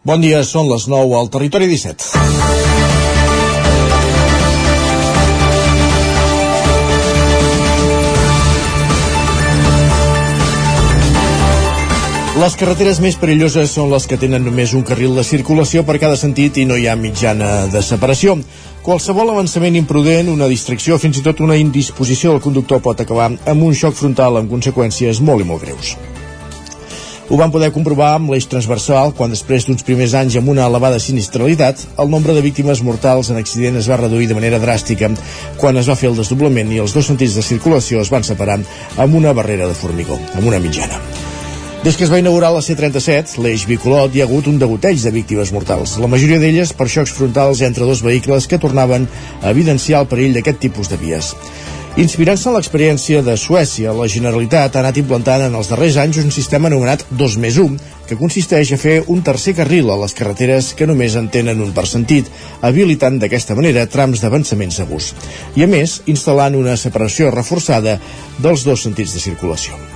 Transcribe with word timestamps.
Bon 0.00 0.16
dia, 0.16 0.38
són 0.48 0.64
les 0.64 0.86
9 0.88 1.12
al 1.12 1.26
Territori 1.28 1.66
17. 1.68 2.06
Les 12.40 12.54
carreteres 12.56 13.02
més 13.04 13.18
perilloses 13.20 13.74
són 13.76 13.90
les 13.92 14.06
que 14.08 14.16
tenen 14.16 14.40
només 14.40 14.72
un 14.72 14.86
carril 14.88 15.12
de 15.18 15.24
circulació 15.28 15.82
per 15.84 15.98
cada 16.00 16.16
sentit 16.16 16.56
i 16.56 16.64
no 16.64 16.78
hi 16.80 16.86
ha 16.88 16.96
mitjana 16.96 17.66
de 17.68 17.82
separació. 17.84 18.38
Qualsevol 18.86 19.34
avançament 19.34 19.76
imprudent, 19.76 20.30
una 20.32 20.48
distracció, 20.48 20.96
fins 20.96 21.20
i 21.20 21.26
tot 21.26 21.44
una 21.44 21.60
indisposició 21.60 22.32
del 22.32 22.40
conductor 22.40 22.80
pot 22.80 23.04
acabar 23.04 23.34
amb 23.36 23.68
un 23.68 23.76
xoc 23.76 24.00
frontal 24.00 24.40
amb 24.40 24.48
conseqüències 24.48 25.20
molt 25.20 25.44
i 25.44 25.50
molt 25.52 25.68
greus. 25.68 25.92
Ho 27.30 27.36
vam 27.38 27.52
poder 27.54 27.68
comprovar 27.70 28.16
amb 28.16 28.32
l'eix 28.32 28.48
transversal 28.50 29.12
quan 29.14 29.30
després 29.30 29.62
d'uns 29.62 29.84
primers 29.86 30.16
anys 30.18 30.34
amb 30.40 30.50
una 30.50 30.64
elevada 30.66 30.98
sinistralitat, 30.98 31.84
el 32.02 32.10
nombre 32.10 32.34
de 32.34 32.42
víctimes 32.42 32.82
mortals 32.82 33.30
en 33.30 33.38
accident 33.38 33.78
es 33.78 33.86
va 33.86 34.00
reduir 34.00 34.26
de 34.26 34.34
manera 34.34 34.58
dràstica 34.58 35.12
quan 35.60 35.78
es 35.78 35.86
va 35.86 35.94
fer 35.94 36.10
el 36.10 36.18
desdoblament 36.18 36.74
i 36.74 36.80
els 36.82 36.90
dos 36.96 37.06
sentits 37.06 37.38
de 37.38 37.46
circulació 37.46 38.02
es 38.02 38.10
van 38.10 38.26
separar 38.26 38.58
amb 38.58 39.14
una 39.14 39.30
barrera 39.30 39.70
de 39.70 39.78
formigó, 39.78 40.18
amb 40.34 40.50
una 40.50 40.58
mitjana. 40.58 40.98
Des 41.84 41.94
que 41.94 42.02
es 42.02 42.10
va 42.10 42.18
inaugurar 42.18 42.50
la 42.50 42.66
C-37, 42.66 43.38
l'eix 43.46 43.62
bicolot, 43.70 44.10
hi 44.10 44.24
ha 44.24 44.26
hagut 44.26 44.50
un 44.50 44.58
degoteig 44.58 44.98
de 44.98 45.14
víctimes 45.14 45.54
mortals, 45.54 46.00
la 46.02 46.10
majoria 46.10 46.42
d'elles 46.42 46.74
per 46.74 46.90
xocs 46.90 47.14
frontals 47.14 47.62
entre 47.62 47.86
dos 47.86 48.02
vehicles 48.02 48.50
que 48.50 48.58
tornaven 48.58 49.06
a 49.38 49.54
evidenciar 49.54 50.02
el 50.02 50.10
perill 50.10 50.34
d'aquest 50.34 50.58
tipus 50.66 50.90
de 50.90 50.98
vies. 50.98 51.30
Inspirant-se 51.98 52.46
en 52.46 52.54
l'experiència 52.54 53.18
de 53.26 53.32
Suècia, 53.34 53.90
la 53.90 54.06
Generalitat 54.06 54.76
ha 54.76 54.82
anat 54.84 55.00
implantant 55.00 55.42
en 55.48 55.56
els 55.58 55.72
darrers 55.72 55.98
anys 55.98 56.20
un 56.22 56.30
sistema 56.30 56.70
anomenat 56.70 57.02
2 57.18 57.34
més 57.42 57.58
1, 57.58 57.80
que 58.06 58.18
consisteix 58.20 58.70
a 58.70 58.78
fer 58.78 58.96
un 59.10 59.24
tercer 59.26 59.56
carril 59.58 59.90
a 59.90 59.98
les 59.98 60.14
carreteres 60.14 60.70
que 60.78 60.86
només 60.86 61.18
en 61.18 61.26
tenen 61.34 61.58
un 61.66 61.74
per 61.74 61.88
sentit, 61.90 62.30
habilitant 62.62 63.18
d'aquesta 63.18 63.58
manera 63.58 63.88
trams 63.90 64.22
d'avançament 64.22 64.70
segurs. 64.70 65.16
I 65.58 65.66
a 65.66 65.70
més, 65.70 66.00
instal·lant 66.06 66.54
una 66.62 66.78
separació 66.78 67.34
reforçada 67.34 67.98
dels 68.38 68.62
dos 68.62 68.86
sentits 68.86 69.18
de 69.18 69.26
circulació. 69.26 69.89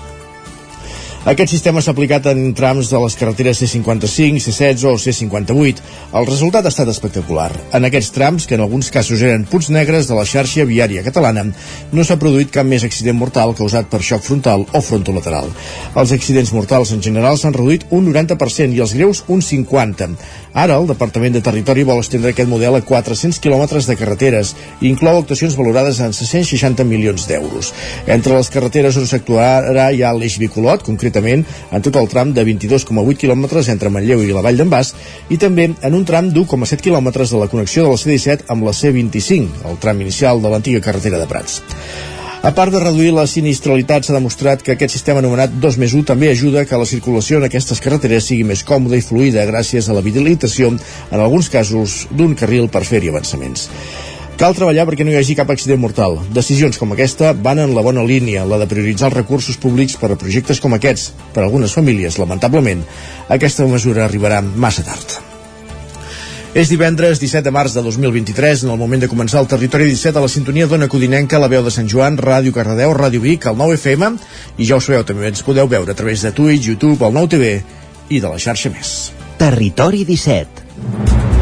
Aquest 1.25 1.55
sistema 1.55 1.81
s'ha 1.81 1.95
aplicat 1.95 2.27
en 2.29 2.51
trams 2.53 2.91
de 2.93 2.99
les 3.01 3.15
carreteres 3.17 3.57
C55, 3.57 4.43
C16 4.45 4.83
o 4.91 4.91
C58. 5.01 5.81
El 6.21 6.27
resultat 6.29 6.67
ha 6.67 6.73
estat 6.75 6.91
espectacular. 6.93 7.47
En 7.73 7.89
aquests 7.89 8.13
trams, 8.13 8.45
que 8.45 8.59
en 8.59 8.61
alguns 8.61 8.91
casos 8.93 9.23
eren 9.25 9.47
punts 9.49 9.71
negres 9.73 10.05
de 10.11 10.19
la 10.19 10.27
xarxa 10.29 10.67
viària 10.69 11.01
catalana, 11.07 11.47
no 11.97 12.05
s'ha 12.05 12.19
produït 12.21 12.53
cap 12.53 12.69
més 12.69 12.85
accident 12.85 13.17
mortal 13.17 13.57
causat 13.57 13.89
per 13.89 14.03
xoc 14.05 14.21
frontal 14.27 14.67
o 14.69 14.83
frontolateral. 14.85 15.49
Els 15.97 16.13
accidents 16.13 16.53
mortals 16.53 16.93
en 16.93 17.01
general 17.01 17.41
s'han 17.41 17.57
reduït 17.57 17.89
un 17.89 18.05
90% 18.13 18.77
i 18.77 18.85
els 18.85 18.93
greus 18.93 19.25
un 19.25 19.41
50%. 19.41 20.21
Ara, 20.55 20.77
el 20.77 20.87
Departament 20.87 21.35
de 21.35 21.43
Territori 21.43 21.83
vol 21.89 22.05
estendre 22.05 22.31
aquest 22.31 22.53
model 22.53 22.77
a 22.77 22.83
400 22.85 23.41
quilòmetres 23.43 23.89
de 23.89 23.97
carreteres 23.99 24.53
i 24.79 24.91
inclou 24.93 25.17
actuacions 25.19 25.57
valorades 25.57 25.99
en 26.05 26.13
660 26.15 26.85
milions 26.87 27.25
d'euros. 27.27 27.73
Entre 28.07 28.37
les 28.37 28.53
carreteres 28.53 29.01
on 29.01 29.09
s'actuarà 29.09 29.89
hi 29.91 30.05
ha 30.05 30.13
l'eix 30.15 30.37
bicolot, 30.39 30.85
concretament 31.15 31.45
en 31.71 31.83
tot 31.83 31.97
el 31.97 32.09
tram 32.09 32.33
de 32.35 32.45
22,8 32.45 33.19
quilòmetres 33.21 33.69
entre 33.71 33.91
Manlleu 33.91 34.23
i 34.23 34.33
la 34.33 34.43
Vall 34.43 34.59
d'en 34.59 34.71
Bas, 34.71 34.95
i 35.31 35.39
també 35.39 35.71
en 35.71 35.95
un 35.95 36.05
tram 36.05 36.31
d'1,7 36.33 36.83
quilòmetres 36.83 37.31
de 37.31 37.39
la 37.39 37.49
connexió 37.49 37.85
de 37.85 37.91
la 37.91 38.01
C-17 38.01 38.49
amb 38.49 38.65
la 38.65 38.73
C-25, 38.73 39.65
el 39.71 39.79
tram 39.79 40.01
inicial 40.01 40.43
de 40.43 40.51
l'antiga 40.51 40.81
carretera 40.81 41.19
de 41.19 41.27
Prats. 41.31 41.63
A 42.45 42.51
part 42.53 42.75
de 42.75 42.81
reduir 42.81 43.15
la 43.17 43.25
sinistralitat, 43.25 44.05
s'ha 44.05 44.13
demostrat 44.13 44.61
que 44.61 44.75
aquest 44.75 44.93
sistema 44.93 45.23
anomenat 45.23 45.55
2 45.63 45.79
més 45.81 45.95
1 45.97 46.05
també 46.11 46.29
ajuda 46.29 46.67
que 46.69 46.77
la 46.77 46.85
circulació 46.85 47.39
en 47.39 47.47
aquestes 47.49 47.81
carreteres 47.81 48.27
sigui 48.29 48.45
més 48.45 48.61
còmoda 48.69 48.99
i 49.01 49.07
fluida 49.07 49.47
gràcies 49.49 49.89
a 49.89 49.97
l'habilitació, 49.97 50.75
en 50.75 51.23
alguns 51.23 51.49
casos, 51.49 52.05
d'un 52.13 52.37
carril 52.37 52.69
per 52.69 52.85
fer-hi 52.85 53.09
avançaments. 53.09 53.71
Cal 54.35 54.55
treballar 54.57 54.83
perquè 54.89 55.05
no 55.07 55.13
hi 55.13 55.19
hagi 55.21 55.37
cap 55.39 55.51
accident 55.53 55.79
mortal. 55.79 56.17
Decisions 56.35 56.79
com 56.81 56.91
aquesta 56.91 57.31
van 57.39 57.61
en 57.63 57.75
la 57.77 57.85
bona 57.87 58.03
línia, 58.03 58.43
la 58.51 58.59
de 58.59 58.67
prioritzar 58.67 59.07
els 59.13 59.19
recursos 59.21 59.59
públics 59.63 59.95
per 60.01 60.11
a 60.11 60.17
projectes 60.19 60.59
com 60.61 60.75
aquests. 60.75 61.13
Per 61.35 61.43
a 61.43 61.47
algunes 61.47 61.75
famílies, 61.77 62.19
lamentablement, 62.19 62.83
aquesta 63.31 63.67
mesura 63.71 64.03
arribarà 64.09 64.41
massa 64.43 64.83
tard. 64.83 65.21
És 66.55 66.71
divendres 66.71 67.23
17 67.23 67.47
de 67.47 67.53
març 67.55 67.75
de 67.75 67.83
2023, 67.83 68.65
en 68.67 68.75
el 68.75 68.79
moment 68.79 69.03
de 69.03 69.11
començar 69.11 69.41
el 69.43 69.51
Territori 69.51 69.87
17 69.91 70.19
a 70.19 70.23
la 70.23 70.31
sintonia 70.31 70.67
d'Ona 70.71 70.91
Codinenca, 70.91 71.39
la 71.39 71.51
veu 71.51 71.63
de 71.67 71.71
Sant 71.75 71.91
Joan, 71.91 72.19
Ràdio 72.19 72.55
Cardedeu, 72.55 72.95
Ràdio 72.95 73.23
Vic, 73.23 73.47
el 73.51 73.59
9 73.59 73.79
FM, 73.79 74.11
i 74.59 74.67
ja 74.67 74.79
ho 74.79 74.83
sabeu, 74.83 75.07
també 75.07 75.31
ens 75.31 75.47
podeu 75.47 75.71
veure 75.71 75.95
a 75.95 75.99
través 75.99 76.27
de 76.27 76.35
Twitch, 76.35 76.71
YouTube, 76.71 77.07
el 77.07 77.15
9 77.15 77.35
TV 77.37 77.55
i 78.11 78.23
de 78.23 78.31
la 78.31 78.39
xarxa 78.39 78.75
més. 78.75 78.97
Territori 79.39 80.07
17 80.07 81.34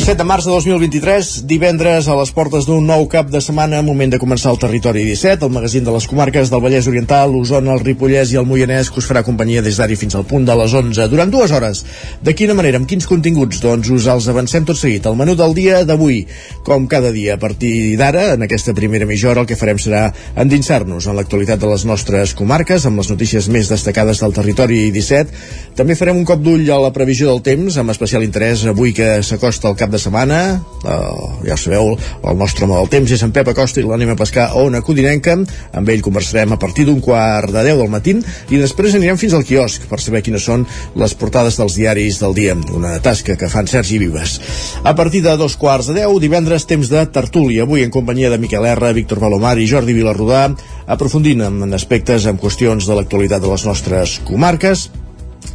17 0.00 0.16
de 0.16 0.24
març 0.24 0.46
de 0.46 0.50
2023, 0.50 1.26
divendres 1.44 2.06
a 2.08 2.14
les 2.16 2.30
portes 2.32 2.64
d'un 2.64 2.86
nou 2.88 3.02
cap 3.12 3.28
de 3.28 3.40
setmana, 3.44 3.82
moment 3.84 4.08
de 4.08 4.16
començar 4.22 4.48
el 4.54 4.58
Territori 4.62 5.02
17, 5.04 5.44
el 5.44 5.52
magazín 5.52 5.84
de 5.84 5.92
les 5.92 6.06
comarques 6.08 6.48
del 6.48 6.62
Vallès 6.64 6.86
Oriental, 6.88 7.28
l'Osona, 7.28 7.74
el 7.74 7.82
Ripollès 7.84 8.32
i 8.32 8.38
el 8.40 8.46
Moianès, 8.48 8.88
que 8.88 9.02
us 9.02 9.08
farà 9.10 9.20
companyia 9.26 9.60
des 9.60 9.76
d'ara 9.76 9.98
fins 10.00 10.16
al 10.16 10.24
punt 10.24 10.46
de 10.48 10.56
les 10.56 10.72
11, 10.72 11.04
durant 11.12 11.28
dues 11.28 11.52
hores. 11.52 11.82
De 12.24 12.32
quina 12.32 12.56
manera, 12.56 12.80
amb 12.80 12.88
quins 12.88 13.04
continguts? 13.04 13.60
Doncs 13.60 13.90
us 13.92 14.06
els 14.08 14.28
avancem 14.32 14.64
tot 14.64 14.80
seguit. 14.80 15.04
El 15.04 15.18
menú 15.20 15.34
del 15.36 15.52
dia 15.58 15.82
d'avui, 15.84 16.22
com 16.64 16.88
cada 16.88 17.12
dia, 17.12 17.36
a 17.36 17.42
partir 17.44 17.98
d'ara, 18.00 18.38
en 18.38 18.48
aquesta 18.48 18.72
primera 18.72 19.04
mitja 19.04 19.28
hora, 19.34 19.44
el 19.44 19.52
que 19.52 19.60
farem 19.60 19.76
serà 19.76 20.06
endinsar-nos 20.32 21.10
en 21.10 21.20
l'actualitat 21.20 21.60
de 21.60 21.74
les 21.74 21.84
nostres 21.84 22.32
comarques, 22.40 22.88
amb 22.88 23.04
les 23.04 23.12
notícies 23.12 23.50
més 23.52 23.68
destacades 23.68 24.24
del 24.24 24.32
Territori 24.32 24.80
17. 24.96 25.44
També 25.76 25.92
farem 25.92 26.16
un 26.16 26.24
cop 26.24 26.40
d'ull 26.40 26.64
a 26.72 26.80
la 26.86 26.94
previsió 26.96 27.28
del 27.28 27.44
temps, 27.44 27.76
amb 27.76 27.92
especial 27.92 28.24
interès 28.24 28.64
avui 28.64 28.96
que 28.96 29.12
s'acosta 29.20 29.68
el 29.68 29.76
cap 29.76 29.89
de 29.90 29.98
setmana. 30.00 30.60
Uh, 30.80 31.42
ja 31.44 31.58
sabeu, 31.60 31.92
el 32.24 32.38
nostre 32.40 32.64
home 32.64 32.78
del 32.78 32.88
temps 32.92 33.12
és 33.12 33.22
en 33.26 33.32
Pep 33.36 33.50
Acosta 33.52 33.82
i 33.82 33.84
l'anem 33.84 34.14
a 34.14 34.16
pescar 34.18 34.48
a 34.48 34.62
Ona 34.62 34.80
Codinenca. 34.86 35.36
Amb 35.76 35.92
ell 35.92 36.04
conversarem 36.04 36.54
a 36.54 36.58
partir 36.60 36.86
d'un 36.88 37.02
quart 37.04 37.52
de 37.52 37.64
10 37.66 37.80
del 37.82 37.92
matí 37.92 38.14
i 38.50 38.60
després 38.60 38.96
anirem 38.96 39.18
fins 39.20 39.36
al 39.36 39.44
quiosc 39.46 39.84
per 39.90 40.00
saber 40.00 40.22
quines 40.24 40.46
són 40.46 40.64
les 40.98 41.14
portades 41.14 41.58
dels 41.60 41.76
diaris 41.76 42.20
del 42.22 42.36
dia. 42.38 42.56
Una 42.76 42.96
tasca 43.04 43.36
que 43.36 43.50
fan 43.52 43.68
Sergi 43.70 44.00
Vives. 44.00 44.38
A 44.84 44.94
partir 44.96 45.22
de 45.26 45.36
dos 45.36 45.58
quarts 45.60 45.90
de 45.90 46.00
10 46.00 46.20
divendres 46.22 46.66
temps 46.70 46.88
de 46.90 47.04
tertúlia, 47.12 47.66
avui 47.68 47.84
en 47.84 47.92
companyia 47.92 48.30
de 48.30 48.40
Miquel 48.40 48.66
R, 48.72 48.94
Víctor 48.96 49.20
Balomar 49.20 49.58
i 49.58 49.68
Jordi 49.70 49.94
Vilarrudà 49.96 50.48
aprofundint 50.90 51.44
en 51.46 51.76
aspectes 51.76 52.26
en 52.26 52.40
qüestions 52.40 52.86
de 52.88 52.96
l'actualitat 52.96 53.42
de 53.42 53.52
les 53.52 53.66
nostres 53.68 54.18
comarques 54.26 54.88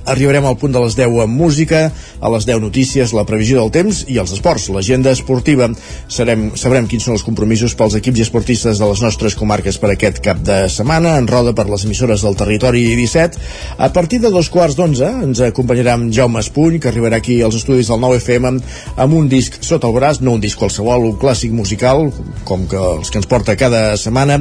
Arribarem 0.06 0.46
al 0.46 0.58
punt 0.62 0.74
de 0.76 0.82
les 0.84 0.96
10 0.98 1.16
amb 1.24 1.34
música, 1.34 1.88
a 2.22 2.30
les 2.30 2.46
10 2.46 2.62
notícies, 2.62 3.14
la 3.18 3.26
previsió 3.26 3.58
del 3.60 3.72
temps 3.74 4.04
i 4.12 4.20
els 4.22 4.34
esports, 4.36 4.68
l'agenda 4.70 5.10
esportiva. 5.16 5.72
Serem, 6.12 6.52
sabrem 6.60 6.86
quins 6.90 7.08
són 7.08 7.16
els 7.16 7.26
compromisos 7.26 7.74
pels 7.78 7.98
equips 7.98 8.22
i 8.22 8.26
esportistes 8.28 8.82
de 8.82 8.90
les 8.90 9.02
nostres 9.02 9.34
comarques 9.36 9.80
per 9.82 9.90
aquest 9.94 10.22
cap 10.26 10.44
de 10.46 10.60
setmana, 10.70 11.16
en 11.18 11.26
roda 11.28 11.56
per 11.58 11.66
les 11.72 11.88
emissores 11.88 12.22
del 12.22 12.38
territori 12.38 12.84
17. 13.00 13.42
A 13.82 13.90
partir 13.94 14.22
de 14.22 14.30
dos 14.30 14.52
quarts 14.54 14.78
d'onze 14.78 15.10
ens 15.26 15.42
acompanyarà 15.42 15.98
en 15.98 16.12
Jaume 16.14 16.44
Espuny, 16.44 16.80
que 16.80 16.92
arribarà 16.92 17.18
aquí 17.18 17.42
als 17.42 17.58
estudis 17.58 17.90
del 17.90 18.04
9FM 18.04 18.62
amb 19.02 19.18
un 19.18 19.30
disc 19.32 19.58
sota 19.66 19.90
el 19.90 19.98
braç, 19.98 20.22
no 20.22 20.36
un 20.38 20.44
disc 20.44 20.60
qualsevol, 20.62 21.10
un 21.10 21.18
clàssic 21.18 21.54
musical, 21.56 22.12
com 22.46 22.70
que 22.70 22.78
els 22.78 23.10
que 23.10 23.20
ens 23.22 23.30
porta 23.30 23.58
cada 23.58 23.98
setmana, 23.98 24.38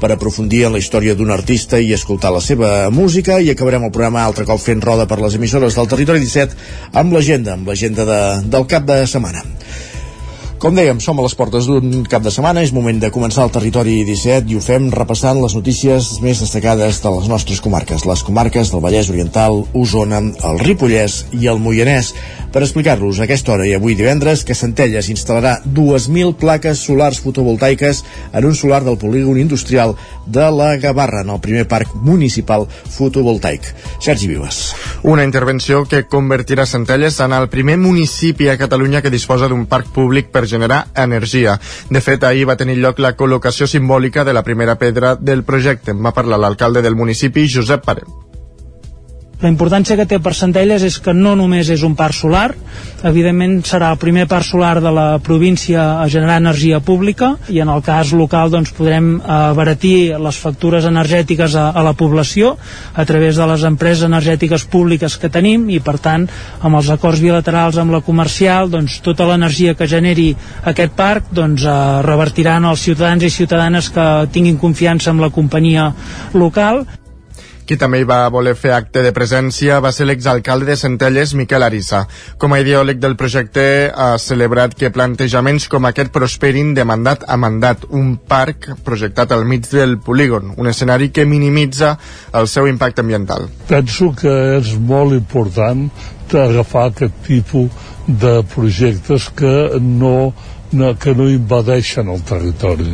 per 0.00 0.12
aprofundir 0.12 0.66
en 0.66 0.76
la 0.76 0.82
història 0.82 1.16
d'un 1.16 1.32
artista 1.32 1.80
i 1.80 1.94
escoltar 1.96 2.34
la 2.34 2.44
seva 2.44 2.90
música, 2.92 3.40
i 3.40 3.50
acabarem 3.52 3.88
el 3.88 3.94
programa 3.94 4.26
altre 4.26 4.44
cop 4.44 4.60
fent 4.60 4.84
roda 4.84 5.05
per 5.10 5.20
les 5.22 5.38
emissores 5.38 5.76
del 5.78 5.90
Territori 5.90 6.22
17 6.24 6.96
amb 7.02 7.14
l'agenda, 7.16 7.56
amb 7.56 7.68
l'agenda 7.68 8.06
de, 8.08 8.22
del 8.52 8.66
cap 8.70 8.88
de 8.88 9.02
setmana. 9.10 9.44
Com 10.56 10.72
dèiem, 10.72 10.96
som 11.04 11.18
a 11.20 11.24
les 11.24 11.34
portes 11.36 11.66
d'un 11.68 12.06
cap 12.08 12.22
de 12.24 12.30
setmana, 12.32 12.62
és 12.64 12.70
moment 12.72 12.96
de 12.96 13.10
començar 13.12 13.44
el 13.44 13.50
Territori 13.52 13.98
17 14.08 14.48
i 14.48 14.56
ho 14.56 14.62
fem 14.64 14.86
repassant 14.94 15.36
les 15.36 15.52
notícies 15.52 16.14
més 16.24 16.40
destacades 16.40 17.02
de 17.04 17.12
les 17.12 17.28
nostres 17.28 17.60
comarques, 17.60 18.06
les 18.08 18.22
comarques 18.24 18.72
del 18.72 18.80
Vallès 18.80 19.10
Oriental, 19.12 19.66
Osona, 19.76 20.22
el 20.48 20.62
Ripollès 20.64 21.26
i 21.36 21.50
el 21.52 21.60
Moianès 21.60 22.14
per 22.56 22.62
explicar-los 22.64 23.18
aquesta 23.20 23.52
hora 23.52 23.66
i 23.68 23.74
avui 23.76 23.92
divendres 23.98 24.46
que 24.48 24.56
Centelles 24.56 25.10
instal·larà 25.12 25.58
2.000 25.76 26.32
plaques 26.40 26.80
solars 26.88 27.20
fotovoltaiques 27.20 28.00
en 28.32 28.48
un 28.48 28.56
solar 28.56 28.80
del 28.86 28.96
polígon 28.96 29.36
industrial 29.36 29.92
de 30.24 30.46
la 30.56 30.70
Gavarra, 30.80 31.20
en 31.20 31.34
el 31.34 31.40
primer 31.44 31.66
parc 31.68 31.92
municipal 32.00 32.64
fotovoltaic. 32.70 33.68
Sergi 34.00 34.30
Vives. 34.32 34.72
Una 35.04 35.28
intervenció 35.28 35.84
que 35.84 36.06
convertirà 36.08 36.64
Centelles 36.64 37.20
en 37.20 37.36
el 37.36 37.50
primer 37.52 37.76
municipi 37.76 38.48
a 38.48 38.56
Catalunya 38.56 39.04
que 39.04 39.12
disposa 39.12 39.52
d'un 39.52 39.68
parc 39.68 39.92
públic 39.92 40.32
per 40.32 40.45
generar 40.46 40.86
energia. 40.94 41.58
De 41.90 42.00
fet, 42.00 42.24
ahir 42.24 42.46
va 42.48 42.56
tenir 42.56 42.78
lloc 42.80 43.00
la 43.02 43.16
col·locació 43.16 43.66
simbòlica 43.70 44.24
de 44.24 44.36
la 44.36 44.44
primera 44.44 44.78
pedra 44.78 45.16
del 45.16 45.44
projecte. 45.44 45.92
En 45.92 46.02
va 46.02 46.14
parlar 46.14 46.40
l'alcalde 46.40 46.82
del 46.82 46.96
municipi, 46.96 47.48
Josep 47.52 47.84
Parem 47.84 48.35
La 49.36 49.50
importància 49.52 49.98
que 49.98 50.06
té 50.08 50.16
per 50.16 50.32
Centelles 50.32 50.80
és 50.86 50.94
que 51.04 51.12
no 51.12 51.34
només 51.36 51.68
és 51.68 51.82
un 51.84 51.92
parc 51.96 52.16
solar, 52.16 52.54
evidentment 53.04 53.58
serà 53.68 53.90
el 53.92 53.98
primer 54.00 54.24
parc 54.30 54.46
solar 54.48 54.78
de 54.80 54.92
la 54.96 55.04
província 55.20 55.82
a 56.00 56.06
generar 56.08 56.38
energia 56.40 56.80
pública 56.80 57.34
i 57.52 57.60
en 57.60 57.68
el 57.68 57.84
cas 57.84 58.14
local 58.16 58.50
doncs, 58.54 58.72
podrem 58.78 59.10
abaratir 59.20 60.16
les 60.24 60.40
factures 60.40 60.88
energètiques 60.88 61.52
a, 61.52 61.68
a 61.68 61.84
la 61.84 61.92
població 61.92 62.54
a 62.94 63.04
través 63.04 63.36
de 63.36 63.50
les 63.52 63.68
empreses 63.68 64.08
energètiques 64.08 64.64
públiques 64.72 65.20
que 65.20 65.32
tenim 65.32 65.68
i 65.68 65.82
per 65.84 65.98
tant 66.00 66.24
amb 66.64 66.80
els 66.80 66.88
acords 66.96 67.20
bilaterals 67.20 67.76
amb 67.76 67.92
la 67.92 68.00
comercial 68.00 68.72
doncs, 68.72 69.02
tota 69.04 69.28
l'energia 69.28 69.76
que 69.76 69.90
generi 69.90 70.30
aquest 70.64 70.96
parc 70.96 71.28
doncs, 71.36 71.68
eh, 71.68 71.80
revertiran 72.08 72.64
als 72.64 72.88
ciutadans 72.88 73.28
i 73.28 73.34
ciutadanes 73.40 73.92
que 73.92 74.06
tinguin 74.32 74.56
confiança 74.56 75.12
en 75.12 75.20
la 75.20 75.34
companyia 75.34 75.90
local 76.32 76.86
qui 77.66 77.76
també 77.76 78.00
hi 78.00 78.06
va 78.08 78.20
voler 78.32 78.54
fer 78.56 78.72
acte 78.76 79.02
de 79.04 79.12
presència 79.12 79.80
va 79.84 79.92
ser 79.92 80.06
l'exalcalde 80.06 80.70
de 80.70 80.76
Centelles, 80.78 81.34
Miquel 81.34 81.66
Arissa. 81.66 82.04
Com 82.38 82.54
a 82.54 82.60
ideòleg 82.62 83.00
del 83.02 83.16
projecte 83.18 83.66
ha 83.90 84.14
celebrat 84.22 84.76
que 84.78 84.92
plantejaments 84.94 85.68
com 85.72 85.88
aquest 85.88 86.12
prosperin 86.14 86.72
de 86.74 86.86
mandat 86.88 87.26
a 87.26 87.36
mandat, 87.36 87.84
un 87.90 88.16
parc 88.16 88.70
projectat 88.86 89.34
al 89.34 89.44
mig 89.44 89.66
del 89.70 89.98
polígon, 89.98 90.54
un 90.56 90.70
escenari 90.70 91.10
que 91.10 91.26
minimitza 91.26 91.96
el 92.32 92.48
seu 92.48 92.70
impacte 92.70 93.02
ambiental. 93.02 93.50
Penso 93.68 94.12
que 94.14 94.36
és 94.60 94.76
molt 94.78 95.14
important 95.16 95.88
agafar 96.34 96.88
aquest 96.90 97.14
tipus 97.26 97.70
de 98.06 98.42
projectes 98.54 99.30
que 99.34 99.78
no 99.80 100.32
no, 100.72 100.94
que 100.98 101.14
no 101.14 101.28
invadeixen 101.30 102.08
el 102.12 102.22
territori. 102.26 102.88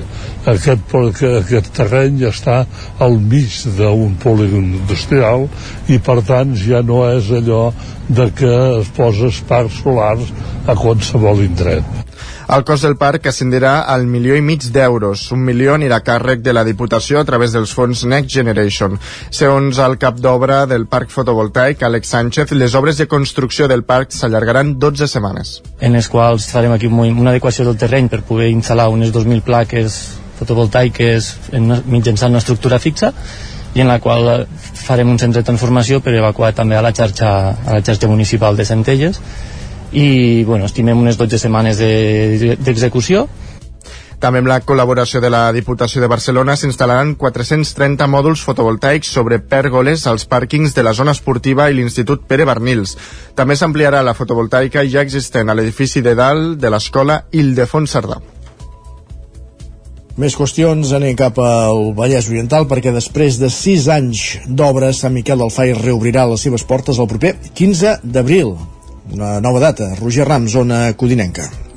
Aquest, 0.53 0.95
aquest 1.31 1.73
terreny 1.77 2.25
està 2.29 2.63
al 3.03 3.19
mig 3.19 3.63
d'un 3.79 4.17
polígon 4.23 4.73
industrial 4.83 5.49
i 5.89 5.99
per 5.99 6.21
tant 6.29 6.55
ja 6.59 6.83
no 6.87 7.05
és 7.11 7.31
allò 7.33 7.65
de 8.09 8.29
que 8.37 8.55
es 8.81 8.93
poses 8.97 9.41
parcs 9.49 9.83
solars 9.83 10.33
a 10.67 10.77
qualsevol 10.79 11.45
indret. 11.47 12.12
El 12.53 12.67
cost 12.69 12.85
del 12.85 12.99
parc 13.01 13.31
ascendirà 13.31 13.71
al 13.89 14.03
milió 14.05 14.35
i 14.37 14.43
mig 14.45 14.67
d'euros. 14.75 15.23
Un 15.33 15.41
milió 15.47 15.73
anirà 15.73 16.03
a 16.03 16.05
càrrec 16.05 16.43
de 16.45 16.53
la 16.53 16.65
Diputació 16.69 17.21
a 17.23 17.25
través 17.25 17.55
dels 17.57 17.71
fons 17.73 18.03
Next 18.05 18.35
Generation. 18.35 18.99
Segons 19.33 19.79
el 19.81 19.95
cap 20.03 20.19
d'obra 20.21 20.59
del 20.69 20.85
parc 20.85 21.09
fotovoltaic, 21.15 21.81
Alex 21.89 22.13
Sánchez, 22.13 22.53
les 22.53 22.75
obres 22.77 23.01
de 23.01 23.07
construcció 23.09 23.69
del 23.73 23.87
parc 23.89 24.13
s'allargaran 24.13 24.75
12 24.79 25.09
setmanes. 25.09 25.55
En 25.81 25.97
les 25.97 26.11
quals 26.13 26.51
farem 26.53 26.75
aquí 26.75 26.91
una 26.93 27.33
adequació 27.33 27.65
del 27.65 27.79
terreny 27.81 28.11
per 28.13 28.21
poder 28.29 28.51
instal·lar 28.53 28.91
unes 28.93 29.15
2.000 29.17 29.41
plaques 29.49 29.97
fotovoltaiques 30.43 31.31
mitjançant 31.57 32.37
una 32.37 32.45
estructura 32.45 32.83
fixa 32.85 33.15
i 33.73 33.81
en 33.81 33.89
la 33.89 33.97
qual 34.05 34.29
eh, 34.29 34.39
farem 34.85 35.09
un 35.09 35.17
centre 35.17 35.41
de 35.41 35.49
transformació 35.49 36.03
per 36.05 36.19
evacuar 36.21 36.53
també 36.53 36.77
a 36.77 36.85
la 36.85 36.93
xarxa, 36.93 37.33
a 37.65 37.79
la 37.79 37.81
xarxa 37.81 38.13
municipal 38.13 38.61
de 38.61 38.69
Centelles 38.69 39.25
i 39.93 40.45
bueno, 40.49 40.67
estimem 40.67 40.99
unes 40.99 41.19
12 41.21 41.39
setmanes 41.39 41.79
d'execució 41.79 43.27
de, 43.27 43.53
també 44.23 44.39
amb 44.39 44.47
la 44.47 44.61
col·laboració 44.63 45.19
de 45.19 45.33
la 45.35 45.49
Diputació 45.51 45.99
de 45.99 46.07
Barcelona 46.07 46.55
s'instal·laran 46.55 47.17
430 47.19 48.07
mòduls 48.07 48.45
fotovoltaics 48.47 49.09
sobre 49.17 49.41
pèrgoles 49.43 50.05
als 50.07 50.29
pàrquings 50.31 50.77
de 50.77 50.85
la 50.87 50.93
zona 50.95 51.11
esportiva 51.11 51.67
i 51.67 51.75
l'Institut 51.75 52.23
Pere 52.31 52.47
Barnils. 52.47 52.95
També 53.35 53.57
s'ampliarà 53.59 53.99
la 54.07 54.15
fotovoltaica 54.15 54.85
ja 54.87 55.03
existent 55.03 55.51
a 55.51 55.57
l'edifici 55.59 56.05
de 56.07 56.15
dalt 56.15 56.61
de 56.63 56.71
l'escola 56.71 57.25
Ildefons 57.33 57.97
Cerdà. 57.97 58.21
Més 60.23 60.37
qüestions, 60.39 60.93
anem 60.95 61.17
cap 61.19 61.41
al 61.43 61.91
Vallès 61.99 62.29
Oriental 62.31 62.69
perquè 62.71 62.93
després 62.95 63.41
de 63.43 63.51
6 63.51 63.89
anys 63.91 64.23
d'obres, 64.47 65.03
Sant 65.03 65.17
Miquel 65.19 65.43
del 65.43 65.51
Fai 65.51 65.75
reobrirà 65.75 66.29
les 66.31 66.47
seves 66.47 66.63
portes 66.63 67.03
el 67.03 67.11
proper 67.11 67.35
15 67.59 67.99
d'abril 68.05 68.55
una 69.11 69.41
nova 69.41 69.59
data. 69.59 69.95
Roger 69.95 70.27
Ram, 70.27 70.47
zona 70.47 70.95
codinenca. 70.95 71.72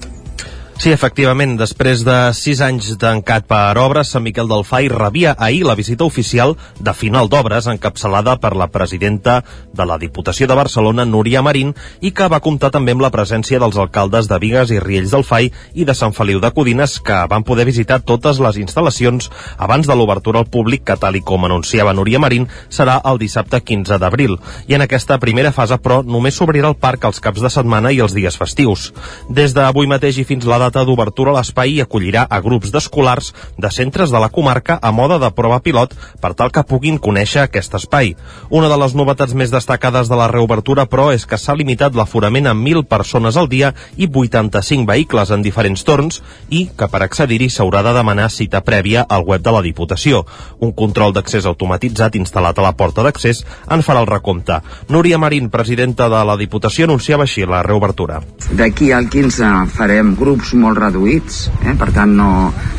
Sí, 0.76 0.92
efectivament, 0.92 1.54
després 1.56 2.02
de 2.04 2.14
sis 2.36 2.60
anys 2.62 2.90
d'encat 3.00 3.46
per 3.48 3.78
obres, 3.80 4.10
Sant 4.12 4.26
Miquel 4.26 4.50
del 4.52 4.66
Fai 4.68 4.90
rebia 4.92 5.32
ahir 5.40 5.64
la 5.64 5.74
visita 5.80 6.04
oficial 6.04 6.58
de 6.84 6.94
final 6.94 7.30
d'obres 7.32 7.70
encapçalada 7.72 8.36
per 8.44 8.52
la 8.60 8.68
presidenta 8.68 9.38
de 9.74 9.86
la 9.88 9.96
Diputació 9.98 10.50
de 10.52 10.58
Barcelona, 10.60 11.06
Núria 11.08 11.42
Marín, 11.42 11.72
i 12.02 12.12
que 12.12 12.28
va 12.28 12.42
comptar 12.44 12.74
també 12.76 12.92
amb 12.92 13.06
la 13.06 13.12
presència 13.14 13.60
dels 13.64 13.80
alcaldes 13.80 14.28
de 14.28 14.40
Vigues 14.44 14.74
i 14.76 14.82
Riells 14.84 15.16
del 15.16 15.24
Fai 15.24 15.48
i 15.74 15.88
de 15.88 15.96
Sant 15.96 16.14
Feliu 16.14 16.42
de 16.44 16.52
Codines, 16.52 16.98
que 17.00 17.22
van 17.32 17.48
poder 17.48 17.66
visitar 17.66 18.02
totes 18.04 18.44
les 18.44 18.60
instal·lacions 18.60 19.32
abans 19.58 19.88
de 19.88 19.96
l'obertura 19.96 20.44
al 20.44 20.52
públic, 20.52 20.84
que 20.84 21.00
tal 21.00 21.16
i 21.16 21.24
com 21.24 21.48
anunciava 21.48 21.96
Núria 21.96 22.20
Marín, 22.20 22.50
serà 22.70 23.00
el 23.08 23.22
dissabte 23.24 23.64
15 23.64 23.98
d'abril. 24.04 24.36
I 24.68 24.76
en 24.76 24.84
aquesta 24.86 25.18
primera 25.24 25.56
fase, 25.56 25.80
però, 25.80 26.04
només 26.04 26.36
s'obrirà 26.36 26.68
el 26.68 26.78
parc 26.78 27.08
els 27.08 27.24
caps 27.24 27.42
de 27.42 27.50
setmana 27.50 27.96
i 27.96 28.04
els 28.04 28.14
dies 28.14 28.38
festius. 28.38 28.92
Des 29.32 29.56
d'avui 29.56 29.88
mateix 29.88 30.20
i 30.20 30.28
fins 30.28 30.44
la 30.46 30.65
data 30.66 30.84
d'obertura 30.86 31.36
l'espai 31.36 31.80
acollirà 31.84 32.26
a 32.26 32.42
grups 32.42 32.74
d'escolars 32.74 33.32
de 33.62 33.72
centres 33.72 34.12
de 34.12 34.20
la 34.22 34.30
comarca 34.34 34.80
a 34.82 34.92
moda 34.92 35.20
de 35.22 35.30
prova 35.38 35.62
pilot 35.62 35.94
per 36.22 36.34
tal 36.34 36.52
que 36.52 36.66
puguin 36.66 36.98
conèixer 36.98 37.46
aquest 37.46 37.78
espai. 37.78 38.16
Una 38.50 38.70
de 38.72 38.78
les 38.82 38.96
novetats 38.98 39.36
més 39.38 39.54
destacades 39.54 40.10
de 40.10 40.18
la 40.20 40.30
reobertura, 40.32 40.88
però, 40.90 41.12
és 41.14 41.26
que 41.30 41.38
s'ha 41.38 41.56
limitat 41.56 41.96
l'aforament 41.96 42.50
a 42.50 42.56
1.000 42.58 42.86
persones 42.90 43.38
al 43.38 43.50
dia 43.52 43.74
i 43.98 44.10
85 44.10 44.88
vehicles 44.90 45.32
en 45.32 45.46
diferents 45.46 45.84
torns 45.86 46.22
i 46.50 46.66
que 46.78 46.90
per 46.92 47.04
accedir-hi 47.06 47.50
s'haurà 47.52 47.84
de 47.86 47.94
demanar 47.96 48.30
cita 48.34 48.64
prèvia 48.66 49.06
al 49.08 49.26
web 49.28 49.44
de 49.46 49.54
la 49.54 49.64
Diputació. 49.66 50.24
Un 50.60 50.74
control 50.74 51.14
d'accés 51.14 51.46
automatitzat 51.46 52.18
instal·lat 52.18 52.58
a 52.60 52.66
la 52.66 52.74
porta 52.78 53.06
d'accés 53.06 53.44
en 53.70 53.86
farà 53.86 54.02
el 54.02 54.10
recompte. 54.10 54.60
Núria 54.90 55.20
Marín, 55.22 55.52
presidenta 55.54 56.10
de 56.10 56.24
la 56.26 56.38
Diputació, 56.40 56.90
anunciava 56.90 57.28
així 57.28 57.46
la 57.46 57.62
reobertura. 57.64 58.22
D'aquí 58.56 58.92
al 58.96 59.10
15 59.12 59.52
farem 59.76 60.16
grups 60.18 60.55
molt 60.60 60.80
reduïts, 60.80 61.46
eh? 61.64 61.76
per 61.80 61.92
tant 61.96 62.16
no 62.18 62.30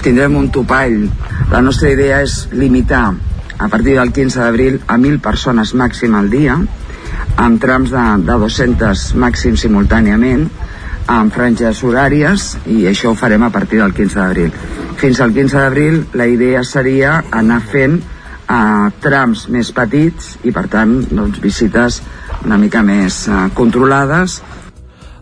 tindrem 0.05 0.37
un 0.38 0.50
topall. 0.55 0.99
La 1.52 1.62
nostra 1.64 1.93
idea 1.93 2.23
és 2.25 2.46
limitar 2.52 3.06
a 3.58 3.69
partir 3.73 3.96
del 3.96 4.12
15 4.12 4.43
d'abril 4.43 4.81
a 4.87 4.96
1.000 4.99 5.20
persones 5.25 5.75
màxim 5.75 6.14
al 6.14 6.31
dia, 6.31 6.58
amb 7.37 7.61
trams 7.61 7.93
de, 7.93 8.06
de 8.26 8.38
200 8.43 9.06
màxim 9.23 9.56
simultàniament, 9.61 10.49
amb 11.06 11.32
franges 11.32 11.84
horàries, 11.87 12.50
i 12.67 12.84
això 12.90 13.12
ho 13.12 13.19
farem 13.19 13.46
a 13.46 13.52
partir 13.55 13.81
del 13.81 13.94
15 13.94 14.19
d'abril. 14.19 14.52
Fins 15.00 15.20
al 15.20 15.32
15 15.37 15.61
d'abril 15.61 16.02
la 16.19 16.26
idea 16.26 16.64
seria 16.64 17.20
anar 17.31 17.61
fent 17.62 18.00
a 18.46 18.61
eh, 18.87 18.93
trams 19.02 19.46
més 19.52 19.72
petits 19.75 20.37
i 20.46 20.52
per 20.55 20.67
tant 20.72 20.99
doncs, 21.11 21.40
visites 21.43 22.00
una 22.46 22.58
mica 22.61 22.82
més 22.87 23.25
uh, 23.26 23.49
controlades 23.58 24.38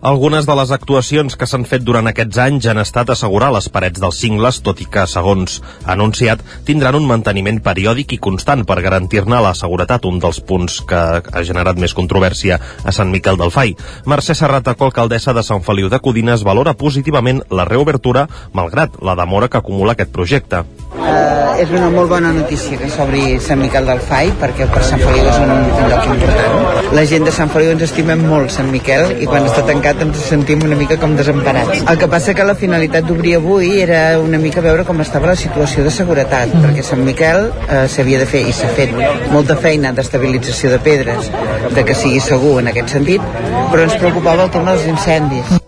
algunes 0.05 0.45
de 0.45 0.53
les 0.53 0.69
actuacions 0.69 1.33
que 1.33 1.47
s'han 1.49 1.63
fet 1.65 1.81
durant 1.81 2.05
aquests 2.09 2.37
anys 2.43 2.67
han 2.69 2.77
estat 2.77 3.09
assegurar 3.09 3.47
les 3.55 3.67
parets 3.73 4.01
dels 4.01 4.19
cingles, 4.21 4.59
tot 4.61 4.83
i 4.83 4.85
que, 4.85 5.07
segons 5.09 5.57
anunciat, 5.89 6.43
tindran 6.67 6.99
un 6.99 7.07
manteniment 7.09 7.57
periòdic 7.65 8.13
i 8.13 8.21
constant 8.21 8.61
per 8.69 8.83
garantir-ne 8.85 9.41
la 9.41 9.55
seguretat, 9.57 10.05
un 10.05 10.21
dels 10.21 10.43
punts 10.45 10.77
que 10.85 11.01
ha 11.25 11.43
generat 11.49 11.81
més 11.81 11.97
controvèrsia 11.97 12.59
a 12.85 12.93
Sant 12.93 13.09
Miquel 13.09 13.41
del 13.41 13.53
Fai. 13.55 13.73
Mercè 14.05 14.37
Serrataco, 14.37 14.91
alcaldessa 14.91 15.33
de 15.33 15.43
Sant 15.47 15.65
Feliu 15.65 15.89
de 15.89 15.99
Codines, 15.99 16.45
valora 16.45 16.77
positivament 16.77 17.41
la 17.49 17.65
reobertura, 17.65 18.27
malgrat 18.53 19.01
la 19.01 19.17
demora 19.17 19.49
que 19.49 19.57
acumula 19.57 19.97
aquest 19.97 20.13
projecte. 20.13 20.61
Uh, 20.95 21.35
és 21.59 21.71
una 21.71 21.89
molt 21.91 22.09
bona 22.11 22.31
notícia 22.35 22.77
que 22.79 22.87
s'obri 22.91 23.39
Sant 23.43 23.59
Miquel 23.61 23.87
del 23.89 24.01
Fai, 24.05 24.29
perquè 24.39 24.67
per 24.71 24.81
Sant 24.85 25.01
Feliu 25.01 25.27
és 25.31 25.37
un, 25.41 25.51
un 25.55 25.89
lloc 25.91 26.07
important. 26.13 26.93
La 26.95 27.03
gent 27.09 27.25
de 27.27 27.33
Sant 27.35 27.51
Feliu 27.53 27.73
ens 27.73 27.85
estimem 27.87 28.21
molt 28.29 28.53
Sant 28.53 28.69
Miquel 28.71 29.15
i 29.23 29.29
quan 29.29 29.47
està 29.47 29.65
tancat 29.67 29.94
ens 30.03 30.21
sentim 30.29 30.63
una 30.65 30.77
mica 30.79 30.97
com 31.01 31.15
desemparats. 31.17 31.83
El 31.89 31.99
que 32.01 32.09
passa 32.11 32.35
que 32.37 32.45
la 32.47 32.55
finalitat 32.59 33.07
d'obrir 33.07 33.35
avui 33.39 33.81
era 33.81 34.19
una 34.21 34.39
mica 34.41 34.63
veure 34.65 34.85
com 34.87 35.01
estava 35.03 35.31
la 35.31 35.37
situació 35.39 35.85
de 35.85 35.93
seguretat, 35.93 36.53
mm. 36.53 36.63
perquè 36.65 36.85
Sant 36.85 37.03
Miquel 37.07 37.49
eh, 37.49 37.83
s'havia 37.91 38.21
de 38.21 38.29
fer, 38.29 38.45
i 38.49 38.55
s'ha 38.55 38.71
fet 38.77 38.95
molta 39.33 39.57
feina 39.59 39.93
d'estabilització 39.95 40.73
de 40.75 40.81
pedres, 40.89 41.31
de 41.75 41.85
que 41.85 41.97
sigui 41.97 42.23
segur 42.23 42.57
en 42.61 42.73
aquest 42.73 42.97
sentit, 42.97 43.35
però 43.71 43.85
ens 43.85 43.99
preocupava 44.01 44.47
el 44.47 44.57
tema 44.57 44.75
dels 44.75 44.89
incendis. 44.95 45.64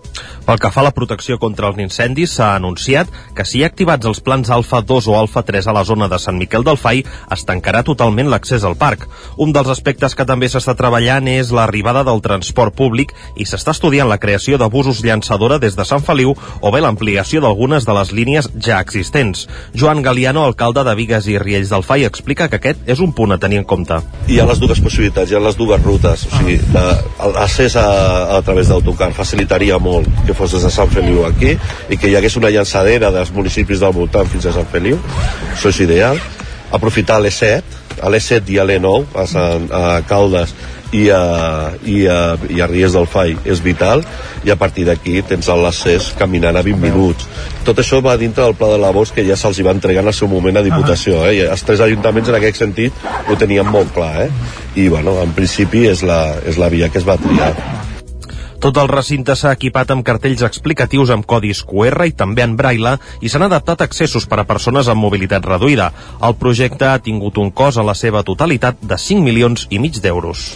Pel 0.47 0.61
que 0.63 0.69
fa 0.71 0.79
a 0.79 0.85
la 0.85 0.93
protecció 0.95 1.35
contra 1.43 1.67
els 1.67 1.79
incendis, 1.83 2.31
s'ha 2.37 2.53
anunciat 2.55 3.09
que 3.35 3.43
si 3.43 3.57
hi 3.59 3.63
ha 3.65 3.67
activats 3.67 4.07
els 4.07 4.21
plans 4.23 4.47
Alfa 4.55 4.79
2 4.79 5.09
o 5.11 5.15
Alfa 5.19 5.41
3 5.43 5.65
a 5.67 5.73
la 5.75 5.81
zona 5.83 6.07
de 6.07 6.15
Sant 6.23 6.37
Miquel 6.39 6.63
del 6.63 6.77
Fai, 6.79 7.01
es 7.35 7.41
tancarà 7.43 7.81
totalment 7.83 8.29
l'accés 8.31 8.63
al 8.63 8.77
parc. 8.79 9.03
Un 9.43 9.51
dels 9.51 9.67
aspectes 9.73 10.15
que 10.15 10.23
també 10.29 10.47
s'està 10.47 10.71
treballant 10.79 11.27
és 11.27 11.51
l'arribada 11.51 12.05
del 12.07 12.23
transport 12.23 12.77
públic 12.79 13.11
i 13.35 13.43
s'està 13.43 13.73
estudiant 13.75 14.07
la 14.07 14.19
creació 14.23 14.55
de 14.55 14.69
busos 14.71 15.01
llançadora 15.03 15.57
des 15.59 15.75
de 15.75 15.83
Sant 15.83 16.05
Feliu 16.07 16.31
o 16.31 16.71
bé 16.71 16.79
l'ampliació 16.79 17.43
d'algunes 17.43 17.83
de 17.83 17.97
les 17.99 18.15
línies 18.15 18.47
ja 18.55 18.79
existents. 18.79 19.49
Joan 19.75 19.99
Galiano, 19.99 20.45
alcalde 20.47 20.87
de 20.87 20.95
Vigues 20.95 21.27
i 21.27 21.35
Riells 21.43 21.75
del 21.75 21.83
Fai, 21.83 22.07
explica 22.07 22.47
que 22.47 22.61
aquest 22.61 22.87
és 22.87 23.03
un 23.03 23.11
punt 23.11 23.35
a 23.35 23.39
tenir 23.43 23.59
en 23.65 23.67
compte. 23.67 23.99
Hi 24.31 24.39
ha 24.39 24.47
les 24.47 24.63
dues 24.63 24.79
possibilitats, 24.79 25.27
hi 25.27 25.35
ha 25.35 25.43
les 25.43 25.59
dues 25.59 25.83
rutes, 25.83 26.23
o 26.31 26.39
sigui, 26.39 26.55
l'accés 27.35 27.75
a, 27.75 27.87
a 28.39 28.41
través 28.47 28.71
d'autocar 28.71 29.11
facilitaria 29.11 29.75
molt 29.83 30.07
que 30.23 30.36
fos 30.37 30.53
des 30.55 30.63
de 30.67 30.71
Sant 30.73 30.91
Feliu 30.93 31.25
aquí 31.27 31.55
i 31.89 31.97
que 31.97 32.11
hi 32.11 32.15
hagués 32.19 32.37
una 32.39 32.53
llançadera 32.53 33.11
dels 33.15 33.33
municipis 33.35 33.83
del 33.83 33.95
voltant 33.95 34.29
fins 34.31 34.47
a 34.47 34.55
Sant 34.55 34.69
Feliu. 34.71 35.01
Això 35.53 35.73
és 35.73 35.83
ideal. 35.87 36.21
Aprofitar 36.77 37.19
l'E7 37.23 37.77
a 38.01 38.09
l'E7 38.11 38.53
i 38.53 38.59
a 38.59 38.65
l'E9, 38.67 39.05
a, 39.15 39.25
Sant, 39.29 39.69
a 39.73 40.01
Caldes 40.07 40.53
i 40.95 41.07
a, 41.11 41.73
i, 41.83 41.97
a, 42.07 42.37
i 42.53 42.61
a 42.63 42.67
Ries 42.69 42.93
del 42.95 43.07
Fai 43.09 43.33
és 43.45 43.61
vital. 43.63 44.03
I 44.45 44.53
a 44.53 44.57
partir 44.59 44.85
d'aquí 44.87 45.19
tens 45.27 45.49
l'accés 45.49 46.11
caminant 46.19 46.55
a 46.55 46.63
20 46.65 46.79
minuts. 46.83 47.27
Tot 47.67 47.81
això 47.81 47.99
va 48.03 48.15
dintre 48.19 48.45
del 48.45 48.55
pla 48.59 48.71
de 48.71 48.79
labors 48.81 49.11
que 49.15 49.25
ja 49.27 49.35
se'ls 49.39 49.59
va 49.65 49.75
entregar 49.75 50.05
en 50.05 50.13
el 50.13 50.15
seu 50.15 50.29
moment 50.31 50.57
a 50.57 50.65
Diputació 50.65 51.25
eh? 51.27 51.33
I 51.39 51.43
els 51.49 51.65
tres 51.67 51.83
ajuntaments 51.83 52.31
en 52.31 52.39
aquest 52.39 52.63
sentit 52.63 53.05
ho 53.27 53.35
tenien 53.35 53.67
molt 53.67 53.91
clar 53.95 54.27
eh? 54.27 54.31
i 54.79 54.87
bueno, 54.93 55.17
en 55.23 55.35
principi 55.35 55.87
és 55.89 56.05
la, 56.07 56.37
és 56.47 56.61
la 56.61 56.71
via 56.71 56.87
que 56.93 57.01
es 57.01 57.07
va 57.07 57.19
triar 57.19 57.51
tot 58.57 58.77
el 58.81 58.87
recinte 58.89 59.35
s'ha 59.37 59.51
equipat 59.53 59.91
amb 59.93 60.05
cartells 60.05 60.41
explicatius 60.47 61.11
amb 61.13 61.27
codis 61.29 61.61
QR 61.67 62.07
i 62.09 62.15
també 62.17 62.41
en 62.41 62.55
braille 62.57 62.95
i 63.21 63.29
s'han 63.29 63.45
adaptat 63.45 63.83
accessos 63.85 64.25
per 64.25 64.41
a 64.41 64.47
persones 64.49 64.89
amb 64.89 65.03
mobilitat 65.05 65.45
reduïda. 65.45 65.91
El 66.25 66.37
projecte 66.41 66.89
ha 66.89 66.97
tingut 66.97 67.37
un 67.37 67.51
cost 67.51 67.77
a 67.77 67.85
la 67.85 67.93
seva 67.93 68.25
totalitat 68.25 68.81
de 68.81 68.97
5 68.97 69.21
milions 69.21 69.67
i 69.69 69.79
mig 69.79 70.01
d'euros. 70.01 70.47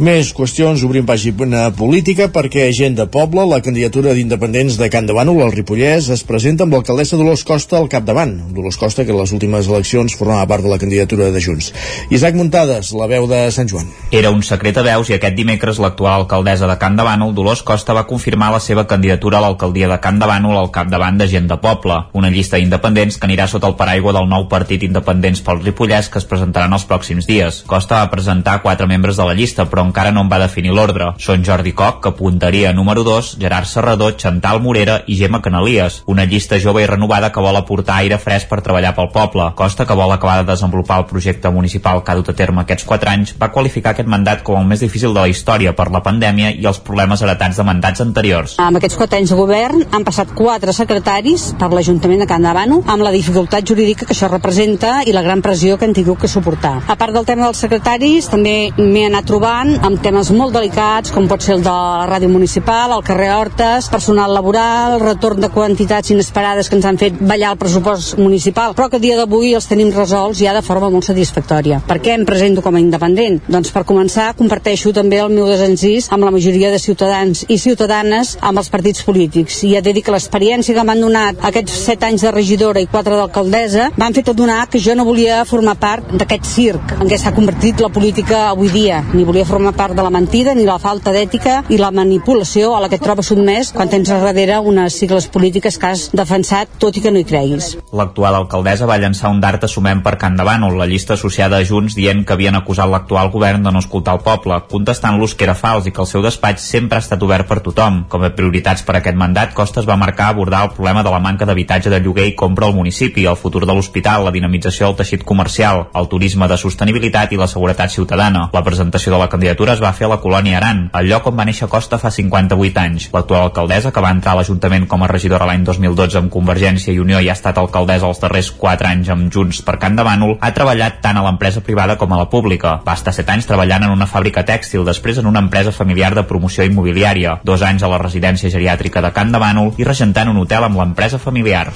Més 0.00 0.30
qüestions, 0.32 0.80
obrim 0.86 1.04
pàgina 1.04 1.66
política 1.76 2.30
perquè 2.32 2.62
gent 2.72 2.94
de 2.96 3.04
poble, 3.12 3.42
la 3.44 3.58
candidatura 3.60 4.14
d'independents 4.16 4.78
de 4.80 4.86
Can 4.88 5.04
de 5.04 5.12
Bànol 5.12 5.42
al 5.44 5.50
Ripollès 5.52 6.06
es 6.14 6.22
presenta 6.24 6.64
amb 6.64 6.72
l'alcaldessa 6.72 7.18
Dolors 7.20 7.42
Costa 7.44 7.76
al 7.76 7.90
capdavant. 7.92 8.32
Dolors 8.56 8.78
Costa, 8.80 9.04
que 9.04 9.12
en 9.12 9.18
les 9.20 9.34
últimes 9.36 9.68
eleccions 9.68 10.14
formava 10.16 10.46
part 10.48 10.64
de 10.64 10.70
la 10.72 10.78
candidatura 10.80 11.28
de 11.28 11.42
Junts. 11.44 11.68
Isaac 12.08 12.38
Muntades, 12.38 12.94
la 12.96 13.10
veu 13.10 13.26
de 13.28 13.42
Sant 13.52 13.68
Joan. 13.68 13.90
Era 14.08 14.30
un 14.32 14.40
secret 14.40 14.80
a 14.80 14.86
veus 14.86 15.10
i 15.10 15.18
aquest 15.18 15.36
dimecres 15.36 15.82
l'actual 15.84 16.22
alcaldessa 16.22 16.70
de 16.70 16.78
Can 16.80 16.96
de 16.96 17.04
Bànol, 17.04 17.36
Dolors 17.36 17.60
Costa, 17.60 17.92
va 17.92 18.06
confirmar 18.08 18.48
la 18.56 18.62
seva 18.64 18.86
candidatura 18.88 19.36
a 19.36 19.44
l'alcaldia 19.44 19.92
de 19.92 20.00
Can 20.00 20.16
de 20.16 20.30
Bànol 20.32 20.62
al 20.62 20.72
capdavant 20.72 21.20
de 21.20 21.28
gent 21.28 21.52
de 21.52 21.60
poble, 21.60 22.00
una 22.16 22.32
llista 22.32 22.56
d'independents 22.56 23.20
que 23.20 23.28
anirà 23.28 23.50
sota 23.52 23.68
el 23.68 23.76
paraigua 23.76 24.16
del 24.16 24.32
nou 24.32 24.48
partit 24.48 24.88
Independents 24.88 25.44
pel 25.44 25.60
Ripollès 25.60 26.08
que 26.08 26.24
es 26.24 26.30
presentaran 26.32 26.72
els 26.72 26.88
pròxims 26.88 27.28
dies. 27.28 27.60
Costa 27.68 28.00
va 28.00 28.10
presentar 28.16 28.62
quatre 28.64 28.88
membres 28.88 29.20
de 29.20 29.28
la 29.28 29.36
llista, 29.36 29.68
però 29.68 29.89
encara 29.90 30.14
no 30.14 30.24
en 30.24 30.30
va 30.32 30.40
definir 30.42 30.72
l'ordre. 30.74 31.12
Són 31.20 31.44
Jordi 31.46 31.74
Coc, 31.76 32.00
que 32.04 32.14
apuntaria 32.14 32.72
número 32.72 33.04
2, 33.06 33.34
Gerard 33.42 33.68
Serrador, 33.68 34.16
Chantal 34.16 34.62
Morera 34.62 35.00
i 35.06 35.18
Gemma 35.18 35.42
Canalies, 35.42 36.00
una 36.06 36.24
llista 36.24 36.58
jove 36.62 36.84
i 36.84 36.88
renovada 36.88 37.32
que 37.34 37.42
vol 37.44 37.58
aportar 37.58 38.00
aire 38.00 38.18
fresc 38.22 38.48
per 38.50 38.62
treballar 38.64 38.94
pel 38.96 39.10
poble. 39.12 39.50
Costa, 39.58 39.86
que 39.86 39.96
vol 39.98 40.12
acabar 40.14 40.40
de 40.40 40.50
desenvolupar 40.52 41.00
el 41.02 41.08
projecte 41.10 41.50
municipal 41.50 42.04
que 42.04 42.12
ha 42.12 42.18
dut 42.18 42.30
a 42.30 42.36
terme 42.36 42.62
aquests 42.64 42.86
4 42.88 43.10
anys, 43.12 43.34
va 43.40 43.50
qualificar 43.52 43.94
aquest 43.94 44.08
mandat 44.08 44.44
com 44.46 44.60
el 44.60 44.68
més 44.70 44.84
difícil 44.84 45.14
de 45.14 45.20
la 45.20 45.28
història 45.28 45.74
per 45.76 45.90
la 45.90 46.02
pandèmia 46.04 46.52
i 46.54 46.66
els 46.66 46.80
problemes 46.84 47.22
heretats 47.22 47.58
de 47.58 47.66
mandats 47.66 48.04
anteriors. 48.04 48.56
Amb 48.62 48.78
aquests 48.80 48.98
4 49.00 49.20
anys 49.20 49.34
de 49.34 49.40
govern 49.40 49.84
han 49.90 50.06
passat 50.06 50.34
4 50.36 50.74
secretaris 50.76 51.50
per 51.58 51.70
l'Ajuntament 51.72 52.22
de 52.22 52.28
Can 52.30 52.46
Davano 52.46 52.82
amb 52.86 53.04
la 53.04 53.14
dificultat 53.14 53.66
jurídica 53.66 54.06
que 54.06 54.14
això 54.14 54.30
representa 54.30 55.00
i 55.06 55.14
la 55.16 55.24
gran 55.26 55.42
pressió 55.42 55.78
que 55.78 55.88
han 55.88 55.96
tingut 55.96 56.20
que 56.20 56.28
suportar. 56.30 56.80
A 56.86 56.96
part 57.00 57.16
del 57.16 57.26
tema 57.26 57.48
dels 57.48 57.60
secretaris, 57.64 58.28
també 58.30 58.70
m'he 58.76 59.06
anat 59.08 59.26
trobant 59.28 59.76
amb 59.80 60.00
temes 60.04 60.28
molt 60.36 60.52
delicats, 60.52 61.08
com 61.14 61.24
pot 61.28 61.40
ser 61.40 61.54
el 61.56 61.62
de 61.64 61.72
la 61.72 62.04
ràdio 62.08 62.28
municipal, 62.28 62.92
el 62.92 63.04
carrer 63.04 63.30
Hortes, 63.32 63.88
personal 63.88 64.32
laboral, 64.36 64.98
retorn 65.00 65.40
de 65.40 65.48
quantitats 65.52 66.10
inesperades 66.12 66.68
que 66.68 66.76
ens 66.76 66.88
han 66.88 66.98
fet 67.00 67.16
ballar 67.16 67.54
el 67.54 67.60
pressupost 67.60 68.18
municipal, 68.20 68.74
però 68.76 68.90
que 68.90 68.98
a 69.00 69.02
dia 69.02 69.16
d'avui 69.16 69.54
els 69.56 69.68
tenim 69.70 69.92
resolts 69.94 70.42
ja 70.42 70.52
de 70.52 70.60
forma 70.66 70.90
molt 70.92 71.08
satisfactòria. 71.08 71.80
Per 71.88 71.96
què 72.04 72.12
em 72.18 72.26
presento 72.28 72.64
com 72.64 72.76
a 72.76 72.82
independent? 72.82 73.40
Doncs 73.48 73.72
per 73.72 73.86
començar, 73.88 74.34
comparteixo 74.36 74.92
també 74.96 75.22
el 75.22 75.32
meu 75.32 75.48
desencís 75.48 76.10
amb 76.12 76.28
la 76.28 76.34
majoria 76.34 76.72
de 76.74 76.82
ciutadans 76.82 77.46
i 77.48 77.56
ciutadanes 77.58 78.36
amb 78.40 78.60
els 78.60 78.68
partits 78.68 79.04
polítics. 79.06 79.62
I 79.64 79.76
he 79.78 79.84
de 79.84 79.96
dir 79.96 80.04
que 80.04 80.12
l'experiència 80.12 80.76
que 80.76 80.84
m'han 80.84 81.00
donat 81.06 81.40
aquests 81.52 81.80
set 81.86 82.04
anys 82.04 82.26
de 82.26 82.34
regidora 82.36 82.84
i 82.84 82.90
quatre 82.90 83.16
d'alcaldessa 83.16 83.90
m'han 83.96 84.18
fet 84.18 84.28
adonar 84.34 84.66
que 84.68 84.82
jo 84.82 84.94
no 84.94 85.08
volia 85.08 85.40
formar 85.48 85.78
part 85.80 86.12
d'aquest 86.12 86.52
circ 86.52 86.96
en 87.00 87.08
què 87.08 87.16
s'ha 87.16 87.32
convertit 87.32 87.80
la 87.80 87.88
política 87.88 88.48
avui 88.50 88.68
dia, 88.68 89.00
ni 89.14 89.24
volia 89.24 89.48
formar 89.48 89.59
part 89.76 89.94
de 89.94 90.02
la 90.02 90.10
mentida 90.10 90.54
ni 90.56 90.64
la 90.66 90.78
falta 90.82 91.12
d'ètica 91.12 91.60
i 91.68 91.78
la 91.78 91.90
manipulació 91.94 92.74
a 92.74 92.80
la 92.82 92.88
que 92.88 92.96
et 92.98 93.04
trobes 93.04 93.30
sotmès 93.30 93.70
quan 93.76 93.90
tens 93.92 94.08
darrere 94.10 94.58
unes 94.58 94.96
sigles 94.98 95.28
polítiques 95.30 95.78
que 95.78 95.86
has 95.86 96.08
defensat 96.16 96.72
tot 96.82 96.96
i 96.96 97.02
que 97.04 97.12
no 97.12 97.20
hi 97.20 97.26
creguis. 97.28 97.76
L'actual 97.92 98.34
alcaldessa 98.38 98.88
va 98.88 98.98
llançar 98.98 99.30
un 99.30 99.40
dart 99.40 99.64
assument 99.64 100.02
per 100.02 100.16
Can 100.18 100.36
Bànol, 100.40 100.78
la 100.80 100.88
llista 100.90 101.14
associada 101.14 101.60
a 101.60 101.64
Junts 101.64 101.94
dient 101.94 102.24
que 102.24 102.34
havien 102.34 102.56
acusat 102.58 102.88
l'actual 102.90 103.30
govern 103.30 103.62
de 103.62 103.72
no 103.72 103.82
escoltar 103.84 104.16
el 104.16 104.24
poble, 104.24 104.56
contestant-los 104.70 105.34
que 105.34 105.44
era 105.44 105.54
fals 105.54 105.86
i 105.86 105.92
que 105.92 106.02
el 106.02 106.08
seu 106.08 106.24
despatx 106.24 106.66
sempre 106.72 106.98
ha 106.98 107.04
estat 107.04 107.22
obert 107.22 107.46
per 107.46 107.60
tothom. 107.60 108.04
Com 108.08 108.24
a 108.24 108.32
prioritats 108.34 108.82
per 108.82 108.96
aquest 108.98 109.16
mandat, 109.16 109.54
Costes 109.54 109.88
va 109.88 109.98
marcar 110.00 110.30
abordar 110.30 110.64
el 110.64 110.74
problema 110.76 111.04
de 111.04 111.12
la 111.12 111.20
manca 111.20 111.46
d'habitatge 111.46 111.92
de 111.92 112.00
lloguer 112.00 112.30
i 112.30 112.34
compra 112.34 112.66
al 112.66 112.74
municipi, 112.74 113.26
el 113.26 113.36
futur 113.36 113.66
de 113.66 113.74
l'hospital, 113.74 114.24
la 114.24 114.34
dinamització 114.34 114.88
del 114.88 114.98
teixit 115.02 115.24
comercial, 115.24 115.86
el 115.94 116.08
turisme 116.08 116.48
de 116.48 116.58
sostenibilitat 116.58 117.32
i 117.32 117.40
la 117.40 117.48
seguretat 117.50 117.92
ciutadana. 117.92 118.48
La 118.52 118.64
presentació 118.64 119.12
de 119.12 119.18
la 119.20 119.28
candidatura 119.28 119.49
es 119.50 119.80
va 119.82 119.92
fer 119.92 120.06
a 120.06 120.10
la 120.10 120.20
colònia 120.20 120.58
Aran, 120.58 120.90
el 120.94 121.08
lloc 121.08 121.26
on 121.30 121.36
va 121.38 121.44
néixer 121.44 121.68
Costa 121.68 121.98
fa 121.98 122.10
58 122.10 122.80
anys. 122.80 123.08
L'actual 123.12 123.46
alcaldessa, 123.48 123.92
que 123.92 124.02
va 124.04 124.10
entrar 124.10 124.32
a 124.32 124.40
l'Ajuntament 124.40 124.86
com 124.86 125.02
a 125.02 125.08
regidora 125.08 125.46
l'any 125.46 125.64
2012 125.64 126.18
amb 126.18 126.32
Convergència 126.32 126.92
i 126.92 126.98
Unió 127.00 127.20
i 127.20 127.28
ha 127.28 127.36
estat 127.38 127.58
alcaldessa 127.58 128.08
els 128.08 128.20
darrers 128.20 128.50
4 128.50 128.90
anys 128.90 129.08
amb 129.14 129.32
Junts 129.32 129.62
per 129.62 129.78
Can 129.78 129.96
de 129.96 130.04
Bànol, 130.04 130.36
ha 130.40 130.52
treballat 130.56 131.00
tant 131.00 131.16
a 131.16 131.24
l'empresa 131.24 131.62
privada 131.64 131.96
com 131.96 132.12
a 132.12 132.20
la 132.20 132.28
pública. 132.28 132.78
Va 132.86 132.98
estar 132.98 133.14
7 133.14 133.36
anys 133.36 133.48
treballant 133.50 133.86
en 133.86 133.96
una 133.96 134.10
fàbrica 134.10 134.44
tèxtil, 134.44 134.84
després 134.84 135.18
en 135.18 135.30
una 135.30 135.42
empresa 135.44 135.72
familiar 135.72 136.14
de 136.14 136.26
promoció 136.26 136.66
immobiliària, 136.66 137.40
dos 137.44 137.62
anys 137.62 137.82
a 137.82 137.90
la 137.92 138.02
residència 138.02 138.50
geriàtrica 138.52 139.00
de 139.00 139.14
Can 139.16 139.32
de 139.32 139.42
Bànol 139.42 139.74
i 139.78 139.88
regentant 139.88 140.30
un 140.30 140.44
hotel 140.44 140.68
amb 140.68 140.80
l'empresa 140.82 141.18
familiar. 141.18 141.68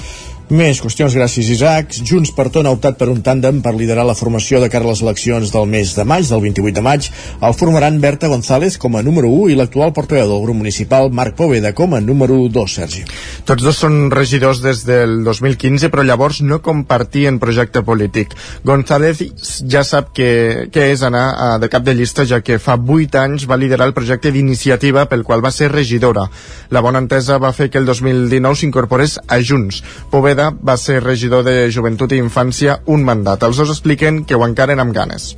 Més 0.45 0.77
qüestions 0.77 1.09
gràcies, 1.17 1.47
Isaac. 1.49 1.95
Junts 2.05 2.29
per 2.37 2.51
Tona 2.53 2.69
ha 2.69 2.75
optat 2.75 2.99
per 2.99 3.07
un 3.09 3.23
tàndem 3.25 3.63
per 3.65 3.71
liderar 3.73 4.03
la 4.05 4.13
formació 4.13 4.59
de 4.61 4.67
cara 4.69 4.85
a 4.85 4.91
les 4.91 4.99
eleccions 5.01 5.49
del 5.49 5.65
mes 5.65 5.95
de 5.97 6.03
maig, 6.05 6.27
del 6.29 6.43
28 6.43 6.75
de 6.75 6.83
maig. 6.85 7.07
El 7.41 7.55
formaran 7.57 7.97
Berta 7.99 8.29
González 8.29 8.77
com 8.77 8.93
a 8.93 9.01
número 9.01 9.25
1 9.33 9.47
i 9.49 9.55
l'actual 9.57 9.89
portaveu 9.95 10.29
del 10.29 10.43
grup 10.43 10.59
municipal, 10.59 11.09
Marc 11.09 11.33
Poveda, 11.39 11.71
com 11.73 11.95
a 11.97 12.01
número 12.01 12.37
2, 12.45 12.75
Sergi. 12.77 13.01
Tots 13.49 13.65
dos 13.65 13.79
són 13.81 14.11
regidors 14.13 14.61
des 14.61 14.83
del 14.85 15.23
2015, 15.25 15.89
però 15.89 16.05
llavors 16.05 16.43
no 16.45 16.61
compartien 16.61 17.41
projecte 17.41 17.81
polític. 17.81 18.37
González 18.61 19.23
ja 19.65 19.81
sap 19.81 20.13
que, 20.13 20.69
que 20.69 20.91
és 20.91 21.01
anar 21.01 21.25
a, 21.33 21.49
de 21.57 21.71
cap 21.73 21.81
de 21.81 21.97
llista, 21.97 22.21
ja 22.21 22.43
que 22.45 22.59
fa 22.61 22.77
8 22.77 23.17
anys 23.23 23.47
va 23.49 23.57
liderar 23.57 23.89
el 23.89 23.97
projecte 23.97 24.29
d'iniciativa 24.29 25.07
pel 25.09 25.25
qual 25.25 25.41
va 25.41 25.49
ser 25.49 25.73
regidora. 25.73 26.29
La 26.69 26.85
bona 26.85 27.01
entesa 27.01 27.41
va 27.41 27.49
fer 27.49 27.71
que 27.73 27.81
el 27.81 27.89
2019 27.89 28.61
s'incorporés 28.61 29.17
a 29.25 29.41
Junts. 29.41 29.81
Poveda 30.13 30.34
Rueda 30.35 30.51
va 30.67 30.73
ser 30.75 30.97
regidor 30.99 31.45
de 31.47 31.53
Joventut 31.71 32.11
i 32.11 32.19
Infància 32.19 32.75
un 32.91 33.07
mandat. 33.07 33.47
Els 33.47 33.63
dos 33.63 33.71
expliquen 33.71 34.23
que 34.27 34.35
ho 34.35 34.43
encaren 34.43 34.83
amb 34.83 34.91
ganes. 34.91 35.31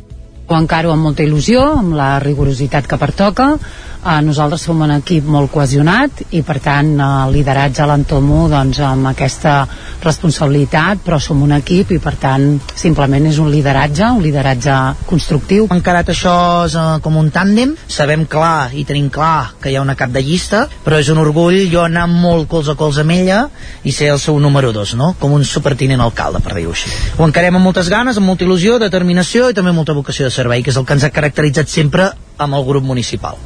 Ho 0.48 0.56
encaro 0.56 0.94
amb 0.94 1.04
molta 1.04 1.26
il·lusió, 1.26 1.60
amb 1.82 1.98
la 1.98 2.22
rigorositat 2.24 2.86
que 2.88 3.00
pertoca, 3.02 3.50
eh, 4.08 4.22
nosaltres 4.22 4.62
som 4.64 4.82
un 4.82 4.92
equip 4.96 5.26
molt 5.28 5.52
cohesionat 5.52 6.24
i 6.38 6.42
per 6.46 6.58
tant 6.64 6.94
el 7.04 7.34
lideratge 7.36 7.86
l'entomo 7.88 8.46
doncs, 8.52 8.80
amb 8.86 9.10
aquesta 9.12 9.58
responsabilitat 10.04 11.04
però 11.06 11.20
som 11.20 11.42
un 11.44 11.54
equip 11.58 11.92
i 11.96 12.00
per 12.04 12.16
tant 12.22 12.46
simplement 12.76 13.26
és 13.28 13.40
un 13.44 13.50
lideratge, 13.52 14.06
un 14.08 14.24
lideratge 14.24 14.76
constructiu. 15.10 15.68
Encarat 15.74 16.14
això 16.14 16.38
és, 16.66 16.76
uh, 16.76 17.00
com 17.04 17.18
un 17.18 17.32
tàndem, 17.32 17.76
sabem 17.88 18.26
clar 18.26 18.72
i 18.74 18.86
tenim 18.88 19.10
clar 19.10 19.54
que 19.62 19.72
hi 19.72 19.76
ha 19.76 19.84
una 19.84 19.98
cap 20.00 20.12
de 20.14 20.24
llista 20.24 20.68
però 20.86 21.00
és 21.02 21.10
un 21.10 21.20
orgull 21.20 21.68
jo 21.72 21.84
anar 21.84 22.08
molt 22.08 22.48
cols 22.48 22.70
a 22.70 22.78
cols 22.80 23.00
amb 23.04 23.12
ella 23.12 23.48
i 23.84 23.92
ser 23.92 24.12
el 24.14 24.20
seu 24.20 24.40
número 24.40 24.72
dos, 24.72 24.96
no? 24.96 25.14
com 25.20 25.34
un 25.34 25.44
supertinent 25.44 26.02
alcalde 26.02 26.40
per 26.44 26.56
dir-ho 26.56 26.72
així. 26.72 26.92
Ho 27.18 27.26
encarem 27.28 27.56
amb 27.58 27.68
moltes 27.68 27.90
ganes, 27.90 28.18
amb 28.18 28.28
molta 28.30 28.46
il·lusió, 28.46 28.78
determinació 28.80 29.50
i 29.50 29.58
també 29.58 29.74
molta 29.76 29.96
vocació 29.98 30.28
de 30.28 30.37
servei 30.38 30.64
que 30.64 30.74
és 30.74 30.80
el 30.80 30.86
que 30.86 30.98
ens 30.98 31.06
ha 31.08 31.14
caracteritzat 31.14 31.72
sempre 31.74 32.12
amb 32.38 32.58
el 32.58 32.66
grup 32.68 32.86
municipal. 32.86 33.40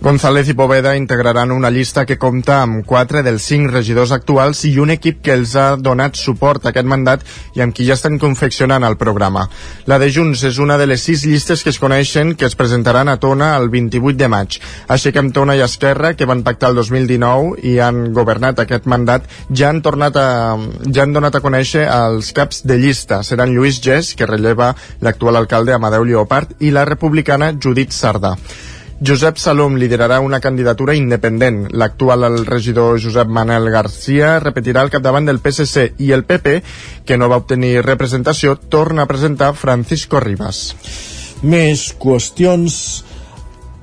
González 0.00 0.46
i 0.46 0.54
Poveda 0.54 0.92
integraran 0.94 1.50
una 1.50 1.72
llista 1.74 2.04
que 2.06 2.16
compta 2.22 2.60
amb 2.62 2.84
quatre 2.86 3.24
dels 3.26 3.42
cinc 3.50 3.72
regidors 3.72 4.12
actuals 4.14 4.60
i 4.68 4.76
un 4.78 4.92
equip 4.94 5.24
que 5.26 5.34
els 5.34 5.56
ha 5.58 5.72
donat 5.74 6.14
suport 6.14 6.62
a 6.62 6.70
aquest 6.70 6.86
mandat 6.86 7.24
i 7.58 7.64
amb 7.64 7.74
qui 7.74 7.82
ja 7.88 7.96
estan 7.98 8.20
confeccionant 8.22 8.86
el 8.86 8.94
programa. 9.00 9.48
La 9.90 9.98
de 9.98 10.06
Junts 10.14 10.44
és 10.46 10.60
una 10.62 10.76
de 10.78 10.86
les 10.86 11.02
sis 11.02 11.24
llistes 11.26 11.66
que 11.66 11.74
es 11.74 11.80
coneixen 11.82 12.36
que 12.38 12.46
es 12.46 12.54
presentaran 12.54 13.10
a 13.10 13.16
Tona 13.18 13.50
el 13.56 13.68
28 13.74 14.16
de 14.22 14.30
maig. 14.30 14.60
Així 14.86 15.10
que 15.10 15.18
amb 15.18 15.34
Tona 15.34 15.58
i 15.58 15.64
Esquerra, 15.66 16.14
que 16.14 16.30
van 16.30 16.46
pactar 16.46 16.70
el 16.70 16.78
2019 16.78 17.58
i 17.66 17.80
han 17.82 18.12
governat 18.14 18.62
aquest 18.62 18.86
mandat, 18.86 19.26
ja 19.50 19.74
han 19.74 19.82
tornat 19.82 20.14
a, 20.14 20.30
ja 20.94 21.02
han 21.02 21.18
donat 21.18 21.34
a 21.34 21.42
conèixer 21.42 21.88
els 21.90 22.30
caps 22.38 22.62
de 22.70 22.78
llista. 22.78 23.24
Seran 23.26 23.50
Lluís 23.50 23.82
Gés, 23.82 24.14
que 24.14 24.30
relleva 24.30 24.76
l'actual 25.02 25.42
alcalde 25.42 25.74
Amadeu 25.74 26.06
Lleopard, 26.06 26.54
i 26.62 26.70
la 26.70 26.86
republicana 26.86 27.56
Judit 27.58 27.90
Sardà. 27.90 28.36
Josep 29.00 29.36
Salom 29.38 29.76
liderarà 29.78 30.18
una 30.18 30.40
candidatura 30.40 30.94
independent. 30.98 31.68
L'actual 31.70 32.24
regidor 32.48 32.98
Josep 32.98 33.28
Manel 33.30 33.70
Garcia 33.70 34.40
repetirà 34.42 34.82
el 34.82 34.90
capdavant 34.90 35.28
del 35.28 35.38
PSC 35.38 36.00
i 36.02 36.10
el 36.16 36.24
PP, 36.26 36.56
que 37.06 37.16
no 37.16 37.28
va 37.30 37.38
obtenir 37.38 37.84
representació, 37.86 38.56
torna 38.58 39.04
a 39.04 39.10
presentar 39.10 39.52
Francisco 39.54 40.18
Ribas. 40.18 40.74
Més 41.46 41.92
qüestions 41.94 42.80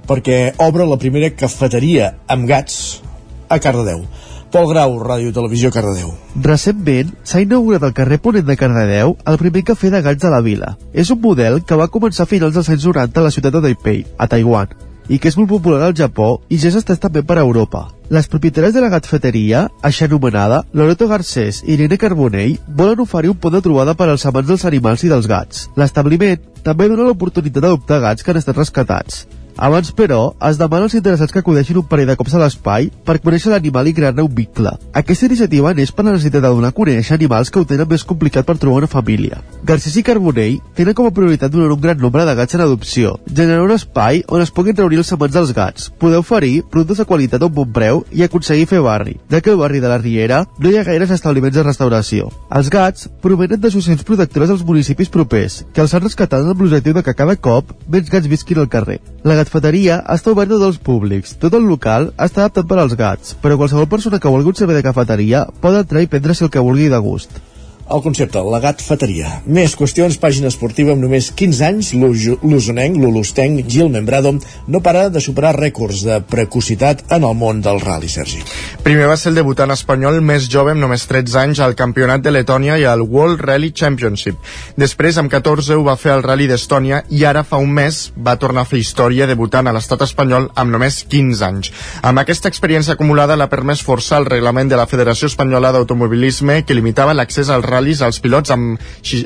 perquè 0.05 0.39
obre 0.59 0.83
la 0.83 0.99
primera 0.99 1.31
cafeteria 1.31 2.11
amb 2.27 2.49
gats 2.49 2.99
a 3.47 3.61
Cardedeu. 3.63 4.03
Pol 4.51 4.67
Grau, 4.67 4.97
Ràdio 4.99 5.31
Televisió, 5.35 5.71
Cardedeu. 5.71 6.11
Recentment 6.43 7.13
s'ha 7.23 7.39
inaugurat 7.43 7.83
al 7.87 7.95
carrer 7.95 8.19
Ponent 8.23 8.45
de 8.47 8.57
Cardedeu 8.59 9.15
el 9.31 9.39
primer 9.39 9.63
cafè 9.71 9.93
de 9.95 10.03
gats 10.03 10.27
de 10.27 10.31
la 10.31 10.43
vila. 10.43 10.75
És 10.91 11.07
un 11.15 11.23
model 11.23 11.61
que 11.63 11.79
va 11.79 11.87
començar 11.91 12.27
a 12.27 12.31
finals 12.35 12.59
dels 12.59 12.73
anys 12.75 12.89
90 12.91 13.23
a 13.23 13.25
la 13.29 13.31
ciutat 13.31 13.55
de 13.55 13.63
Taipei, 13.69 14.03
a 14.19 14.27
Taiwan, 14.31 14.75
i 15.09 15.19
que 15.19 15.29
és 15.29 15.37
molt 15.37 15.49
popular 15.51 15.83
al 15.85 15.95
Japó 15.97 16.39
i 16.49 16.57
ja 16.61 16.71
s'ha 16.71 16.81
estès 16.81 17.01
també 17.01 17.23
per 17.23 17.37
a 17.37 17.45
Europa. 17.45 17.85
Les 18.09 18.27
propietàries 18.29 18.73
de 18.75 18.83
la 18.83 18.91
gatfeteria, 18.93 19.65
així 19.81 20.05
anomenada, 20.05 20.63
Loreto 20.73 21.07
Garcés 21.09 21.63
i 21.65 21.73
Irene 21.73 21.97
Carbonell, 21.97 22.59
volen 22.67 23.01
oferir 23.01 23.31
un 23.33 23.39
punt 23.41 23.57
de 23.57 23.63
trobada 23.65 23.95
per 23.97 24.09
als 24.09 24.25
amants 24.25 24.51
dels 24.51 24.65
animals 24.65 25.03
i 25.03 25.09
dels 25.09 25.29
gats. 25.29 25.69
L'establiment 25.75 26.43
també 26.65 26.89
dona 26.89 27.09
l'oportunitat 27.09 27.63
d'adoptar 27.63 28.01
gats 28.01 28.23
que 28.23 28.31
han 28.33 28.41
estat 28.41 28.61
rescatats. 28.61 29.25
Abans, 29.57 29.93
però, 29.95 30.33
es 30.49 30.57
demana 30.59 30.83
als 30.83 30.93
interessats 30.97 31.31
que 31.31 31.39
acudeixin 31.39 31.77
un 31.79 31.85
parell 31.87 32.09
de 32.09 32.15
cops 32.19 32.33
a 32.35 32.39
l'espai 32.41 32.89
per 33.07 33.21
conèixer 33.23 33.53
l'animal 33.53 33.87
i 33.87 33.93
crear-ne 33.95 34.25
un 34.25 34.33
vincle. 34.35 34.73
Aquesta 34.91 35.29
iniciativa 35.29 35.71
neix 35.73 35.93
per 35.95 36.03
la 36.03 36.11
necessitat 36.11 36.43
de 36.43 36.49
donar 36.51 36.73
a 36.73 36.75
conèixer 36.75 37.15
animals 37.15 37.49
que 37.49 37.61
ho 37.61 37.67
tenen 37.69 37.87
més 37.87 38.03
complicat 38.03 38.43
per 38.43 38.57
trobar 38.59 38.81
una 38.83 38.91
família. 38.91 39.39
Garcés 39.63 39.95
i 39.95 40.03
Carbonell 40.03 40.57
tenen 40.75 40.97
com 40.97 41.07
a 41.07 41.13
prioritat 41.15 41.53
donar 41.53 41.71
un 41.71 41.79
gran 41.81 42.01
nombre 42.03 42.25
de 42.27 42.33
gats 42.35 42.57
en 42.57 42.65
adopció, 42.65 43.13
generar 43.31 43.63
un 43.63 43.71
espai 43.77 44.25
on 44.27 44.43
es 44.43 44.51
puguin 44.51 44.75
reunir 44.75 44.99
els 44.99 45.13
amants 45.15 45.37
dels 45.37 45.55
gats, 45.55 45.87
poder 46.03 46.19
oferir 46.19 46.65
productes 46.67 46.99
de 46.99 47.07
qualitat 47.07 47.41
a 47.41 47.47
un 47.47 47.55
bon 47.55 47.71
preu 47.71 48.03
i 48.11 48.27
aconseguir 48.27 48.67
fer 48.67 48.83
barri, 48.83 49.15
ja 49.31 49.39
que 49.39 49.55
al 49.55 49.61
barri 49.63 49.79
de 49.79 49.87
la 49.87 50.01
Riera 50.03 50.43
no 50.59 50.67
hi 50.69 50.75
ha 50.75 50.83
gaires 50.83 51.15
establiments 51.15 51.55
de 51.55 51.63
restauració. 51.63 52.27
Els 52.51 52.67
gats 52.69 53.07
provenen 53.23 53.63
d'associacions 53.63 54.03
protectores 54.03 54.51
dels 54.51 54.67
municipis 54.67 55.09
propers, 55.09 55.61
que 55.71 55.85
els 55.85 55.95
han 55.95 56.03
rescatat 56.03 56.43
amb 56.43 56.59
l'objectiu 56.59 56.99
de 56.99 57.07
que 57.07 57.15
cada 57.15 57.39
cop 57.39 57.71
menys 57.87 58.11
gats 58.11 58.27
visquin 58.27 58.59
al 58.59 58.69
carrer. 58.69 58.99
La 59.23 59.39
gatfeteria 59.45 59.99
està 60.09 60.33
oberta 60.33 60.57
a 60.57 60.63
tots 60.65 60.81
públics. 60.81 61.35
Tot 61.37 61.53
el 61.53 61.67
local 61.69 62.09
està 62.17 62.45
adaptat 62.45 62.67
per 62.67 62.79
als 62.81 62.95
gats, 62.97 63.35
però 63.41 63.57
qualsevol 63.59 63.87
persona 63.87 64.19
que 64.19 64.31
vulgui 64.31 64.57
servei 64.57 64.79
de 64.79 64.85
cafeteria 64.85 65.45
pot 65.61 65.77
entrar 65.77 66.01
i 66.01 66.09
prendre-s'hi 66.09 66.47
el 66.47 66.51
que 66.51 66.63
vulgui 66.65 66.89
de 66.89 67.01
gust. 67.05 67.37
El 67.85 68.01
concepte, 68.01 68.41
la 68.41 68.57
gatfeteria. 68.63 69.43
Més 69.45 69.75
qüestions, 69.77 70.15
pàgina 70.17 70.49
esportiva 70.49 70.95
amb 70.95 71.03
només 71.05 71.27
15 71.37 71.59
anys, 71.67 71.91
l'uso- 71.93 72.39
l'usonenc, 72.41 72.95
l'ulustenc 72.97 73.67
Gil 73.69 73.91
Membrado 73.93 74.31
no 74.67 74.79
para 74.81 75.09
de 75.13 75.21
superar 75.21 75.51
rècords 75.55 76.01
de 76.01 76.19
precocitat 76.21 77.03
en 77.11 77.23
el 77.23 77.35
món 77.37 77.61
del 77.61 77.79
rally, 77.79 78.09
Sergi. 78.09 78.41
Primer 78.81 79.05
va 79.07 79.15
ser 79.17 79.29
el 79.29 79.35
debutant 79.35 79.69
espanyol 79.69 80.17
més 80.21 80.47
jove 80.49 80.71
amb 80.71 80.81
només 80.81 81.05
13 81.05 81.37
anys 81.43 81.59
al 81.59 81.75
campionat 81.75 82.23
de 82.25 82.31
Letònia 82.31 82.79
i 82.81 82.85
al 82.89 83.03
World 83.03 83.41
Rally 83.45 83.69
Championship. 83.71 84.35
Després, 84.75 85.19
amb 85.21 85.29
14, 85.29 85.75
ho 85.75 85.83
va 85.83 85.95
fer 85.95 86.11
al 86.15 86.23
Rally 86.23 86.47
d'Estònia 86.47 87.03
i 87.11 87.23
ara 87.23 87.43
fa 87.43 87.57
un 87.61 87.69
mes 87.69 88.11
va 88.17 88.35
tornar 88.37 88.61
a 88.61 88.65
fer 88.65 88.79
història 88.81 89.27
debutant 89.27 89.67
a 89.67 89.71
l'estat 89.77 90.01
espanyol 90.01 90.49
amb 90.55 90.71
només 90.71 91.03
15 91.07 91.45
anys. 91.45 91.71
Amb 92.01 92.17
aquesta 92.17 92.49
experiència 92.49 92.93
acumulada 92.97 93.35
l'ha 93.37 93.47
permès 93.47 93.83
forçar 93.85 94.23
el 94.23 94.25
reglament 94.25 94.69
de 94.73 94.75
la 94.75 94.87
Federació 94.87 95.27
Espanyola 95.27 95.71
d'Automobilisme 95.71 96.63
que 96.65 96.73
limitava 96.73 97.13
l'accés 97.13 97.49
als 97.53 97.74
ral·lis 97.75 98.01
als 98.05 98.21
pilots 98.23 98.55
amb, 98.55 98.79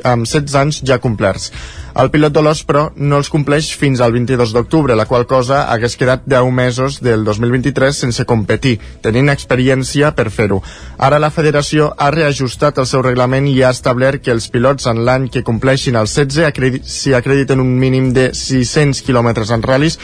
amb 0.03 0.27
16 0.27 0.57
anys 0.63 0.81
ja 0.89 0.99
complerts. 0.99 1.51
El 1.99 2.11
pilot 2.13 2.31
Dolors, 2.31 2.61
però, 2.63 2.85
no 2.95 3.17
els 3.17 3.27
compleix 3.33 3.71
fins 3.75 3.99
al 3.99 4.13
22 4.13 4.53
d'octubre, 4.55 4.95
la 4.95 5.07
qual 5.09 5.25
cosa 5.27 5.63
hagués 5.73 5.97
quedat 5.99 6.23
10 6.29 6.51
mesos 6.55 6.99
del 7.03 7.25
2023 7.27 7.97
sense 8.05 8.25
competir, 8.29 8.77
tenint 9.03 9.31
experiència 9.33 10.13
per 10.15 10.29
fer-ho. 10.31 10.61
Ara 10.97 11.19
la 11.19 11.31
federació 11.33 11.89
ha 11.97 12.11
reajustat 12.15 12.79
el 12.79 12.87
seu 12.87 13.03
reglament 13.03 13.49
i 13.51 13.57
ha 13.63 13.73
establert 13.75 14.23
que 14.23 14.31
els 14.35 14.47
pilots 14.53 14.87
en 14.87 15.03
l'any 15.03 15.27
que 15.33 15.43
compleixin 15.43 15.99
els 15.99 16.15
16, 16.15 16.45
acredi 16.47 16.83
si 16.85 17.13
acrediten 17.17 17.59
un 17.59 17.75
mínim 17.81 18.13
de 18.13 18.29
600 18.37 19.03
quilòmetres 19.03 19.51
en 19.51 19.65
ral·lis, 19.65 19.99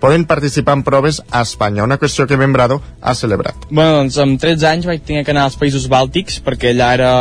poden 0.00 0.24
participar 0.30 0.78
en 0.78 0.84
proves 0.86 1.20
a 1.30 1.42
Espanya, 1.42 1.84
una 1.84 1.98
qüestió 1.98 2.26
que 2.26 2.38
Membrado 2.38 2.80
ha 3.00 3.14
celebrat. 3.14 3.68
Bueno, 3.70 3.98
doncs 4.02 4.18
amb 4.22 4.40
13 4.40 4.68
anys 4.70 4.88
vaig 4.90 5.04
tenir 5.04 5.24
que 5.26 5.34
anar 5.34 5.48
als 5.48 5.58
Països 5.60 5.88
Bàltics 5.90 6.40
perquè 6.44 6.72
allà 6.72 6.92
era 6.98 7.12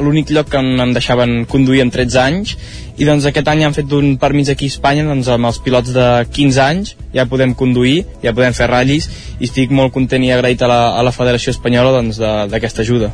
l'únic 0.00 0.32
lloc 0.34 0.50
que 0.52 0.60
em 0.60 0.92
deixaven 0.96 1.44
conduir 1.50 1.84
amb 1.84 1.94
13 1.94 2.20
anys 2.22 2.56
i 2.96 3.04
doncs 3.04 3.26
aquest 3.28 3.48
any 3.52 3.64
han 3.66 3.74
fet 3.76 3.90
un 3.92 4.14
permís 4.20 4.48
aquí 4.48 4.70
a 4.70 4.72
Espanya 4.72 5.04
doncs 5.04 5.28
amb 5.28 5.50
els 5.50 5.58
pilots 5.60 5.92
de 5.92 6.06
15 6.32 6.62
anys 6.64 6.94
ja 7.16 7.26
podem 7.28 7.54
conduir, 7.56 8.04
ja 8.22 8.32
podem 8.36 8.54
fer 8.56 8.68
ratllis 8.70 9.08
i 9.40 9.48
estic 9.48 9.72
molt 9.74 9.92
content 9.92 10.24
i 10.24 10.30
agraït 10.32 10.62
a 10.64 10.68
la, 10.70 10.80
a 10.96 11.02
la 11.04 11.12
Federació 11.12 11.52
Espanyola 11.52 11.92
doncs, 11.96 12.20
d'aquesta 12.52 12.84
ajuda. 12.84 13.10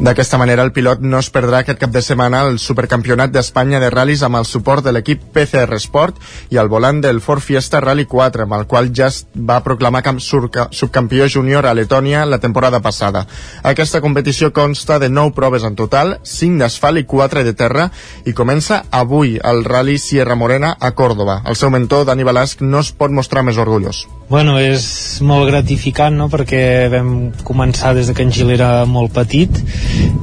D'aquesta 0.00 0.40
manera, 0.40 0.64
el 0.64 0.72
pilot 0.72 1.00
no 1.04 1.20
es 1.20 1.30
perdrà 1.32 1.62
aquest 1.62 1.80
cap 1.80 1.92
de 1.92 2.02
setmana 2.04 2.42
el 2.48 2.58
Supercampionat 2.62 3.32
d'Espanya 3.32 3.80
de 3.82 3.90
ral·lis 3.92 4.24
amb 4.24 4.40
el 4.40 4.48
suport 4.48 4.84
de 4.84 4.92
l'equip 4.92 5.24
PCR 5.34 5.80
Sport 5.80 6.20
i 6.52 6.60
al 6.60 6.68
volant 6.72 7.00
del 7.04 7.20
Ford 7.24 7.44
Fiesta 7.44 7.80
Rally 7.80 8.06
4, 8.08 8.46
amb 8.46 8.56
el 8.58 8.66
qual 8.68 8.92
ja 8.92 9.08
es 9.12 9.22
va 9.36 9.62
proclamar 9.64 10.04
camp 10.04 10.20
subcampió 10.20 11.28
júnior 11.28 11.66
a 11.66 11.74
Letònia 11.76 12.24
la 12.28 12.40
temporada 12.40 12.80
passada. 12.84 13.26
Aquesta 13.62 14.00
competició 14.04 14.52
consta 14.52 14.98
de 14.98 15.08
9 15.08 15.32
proves 15.36 15.64
en 15.64 15.76
total, 15.76 16.18
5 16.22 16.60
d'asfalt 16.60 17.00
i 17.00 17.06
4 17.08 17.44
de 17.44 17.56
terra, 17.56 17.88
i 18.24 18.36
comença 18.36 18.84
avui 18.90 19.21
el 19.24 19.64
Rally 19.64 19.98
Sierra 19.98 20.34
Morena 20.34 20.72
a 20.78 20.92
Còrdoba. 20.98 21.40
El 21.48 21.56
seu 21.56 21.70
mentor, 21.70 22.04
Dani 22.08 22.26
Balasc, 22.26 22.62
no 22.62 22.80
es 22.82 22.92
pot 22.96 23.12
mostrar 23.14 23.44
més 23.46 23.60
orgullós. 23.62 24.04
Bueno, 24.30 24.58
és 24.60 24.84
molt 25.24 25.48
gratificant, 25.50 26.16
no?, 26.18 26.28
perquè 26.32 26.88
vam 26.92 27.32
començar 27.44 27.94
des 27.96 28.08
de 28.08 28.16
que 28.16 28.26
en 28.26 28.32
Gil 28.32 28.52
era 28.54 28.84
molt 28.88 29.12
petit 29.16 29.62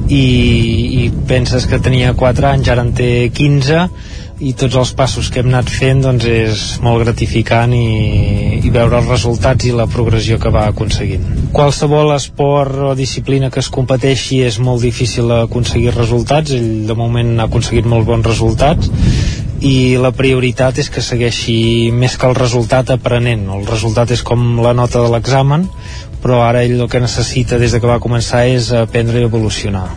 i, 0.08 0.24
i 1.04 1.10
penses 1.30 1.66
que 1.70 1.80
tenia 1.82 2.14
4 2.18 2.50
anys, 2.52 2.72
ara 2.72 2.86
en 2.86 2.94
té 2.96 3.10
15 3.34 3.84
i 4.40 4.54
tots 4.56 4.76
els 4.80 4.90
passos 4.96 5.28
que 5.28 5.42
hem 5.42 5.50
anat 5.50 5.68
fent 5.68 6.00
doncs 6.04 6.24
és 6.24 6.62
molt 6.84 7.02
gratificant 7.04 7.74
i, 7.76 8.60
i 8.64 8.72
veure 8.72 9.00
els 9.00 9.10
resultats 9.12 9.68
i 9.68 9.74
la 9.76 9.88
progressió 9.90 10.38
que 10.40 10.52
va 10.54 10.64
aconseguint. 10.70 11.26
Qualsevol 11.52 12.14
esport 12.16 12.78
o 12.90 12.94
disciplina 12.96 13.50
que 13.52 13.60
es 13.60 13.68
competeixi 13.72 14.40
és 14.46 14.58
molt 14.64 14.80
difícil 14.86 15.28
aconseguir 15.42 15.92
resultats, 15.96 16.56
ell 16.56 16.88
de 16.88 16.96
moment 16.96 17.36
ha 17.38 17.50
aconseguit 17.50 17.88
molt 17.88 18.08
bons 18.08 18.26
resultats 18.32 18.88
i 19.60 20.00
la 20.00 20.12
prioritat 20.16 20.78
és 20.80 20.88
que 20.88 21.04
segueixi 21.04 21.90
més 21.92 22.16
que 22.16 22.28
el 22.30 22.36
resultat 22.38 22.94
aprenent. 22.94 23.44
El 23.52 23.66
resultat 23.68 24.10
és 24.16 24.24
com 24.24 24.54
la 24.64 24.72
nota 24.72 25.04
de 25.04 25.10
l'examen, 25.12 25.68
però 26.24 26.40
ara 26.46 26.64
ell 26.64 26.78
el 26.80 26.88
que 26.88 27.02
necessita 27.02 27.60
des 27.60 27.76
de 27.76 27.80
que 27.80 27.90
va 27.90 28.00
començar 28.00 28.46
és 28.48 28.72
aprendre 28.72 29.20
i 29.20 29.28
evolucionar. 29.28 29.90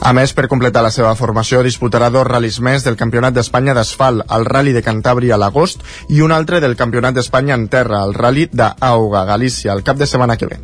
A 0.00 0.12
més, 0.14 0.32
per 0.32 0.46
completar 0.48 0.84
la 0.84 0.92
seva 0.94 1.14
formació, 1.18 1.62
disputarà 1.66 2.08
dos 2.14 2.26
ral·lis 2.28 2.60
més 2.64 2.86
del 2.86 2.96
Campionat 2.96 3.34
d'Espanya 3.34 3.74
d'Asfalt, 3.74 4.24
el 4.30 4.46
Rally 4.46 4.72
de 4.76 4.84
Cantàbria 4.86 5.34
a 5.34 5.42
l'agost, 5.42 5.82
i 6.08 6.22
un 6.22 6.32
altre 6.32 6.62
del 6.64 6.76
Campionat 6.78 7.18
d'Espanya 7.18 7.58
en 7.58 7.68
terra, 7.68 8.04
el 8.06 8.14
Rally 8.14 8.48
d'Auga, 8.52 9.24
Galícia, 9.24 9.74
el 9.74 9.82
cap 9.82 9.98
de 9.98 10.06
setmana 10.06 10.38
que 10.38 10.46
ve. 10.46 10.60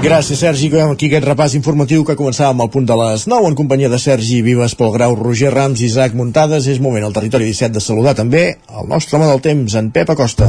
Gràcies, 0.00 0.38
Sergi. 0.40 0.70
Acabem 0.70 0.94
aquí 0.94 1.10
aquest 1.10 1.26
repàs 1.28 1.54
informatiu 1.58 2.06
que 2.08 2.16
començàvem 2.16 2.62
al 2.64 2.70
punt 2.72 2.86
de 2.88 2.96
les 2.96 3.26
9 3.28 3.50
en 3.50 3.56
companyia 3.58 3.90
de 3.92 3.98
Sergi 4.00 4.40
Vives, 4.40 4.74
Pol 4.74 4.94
Grau, 4.94 5.12
Roger 5.18 5.52
Rams 5.52 5.82
i 5.82 5.90
Isaac 5.90 6.16
Muntades. 6.16 6.70
És 6.72 6.80
moment 6.80 7.04
al 7.04 7.12
territori 7.12 7.50
17 7.52 7.76
de 7.76 7.84
saludar 7.84 8.16
també 8.16 8.46
el 8.56 8.88
nostre 8.88 9.20
home 9.20 9.28
del 9.28 9.44
temps, 9.44 9.76
en 9.76 9.92
Pep 9.92 10.16
Acosta. 10.16 10.48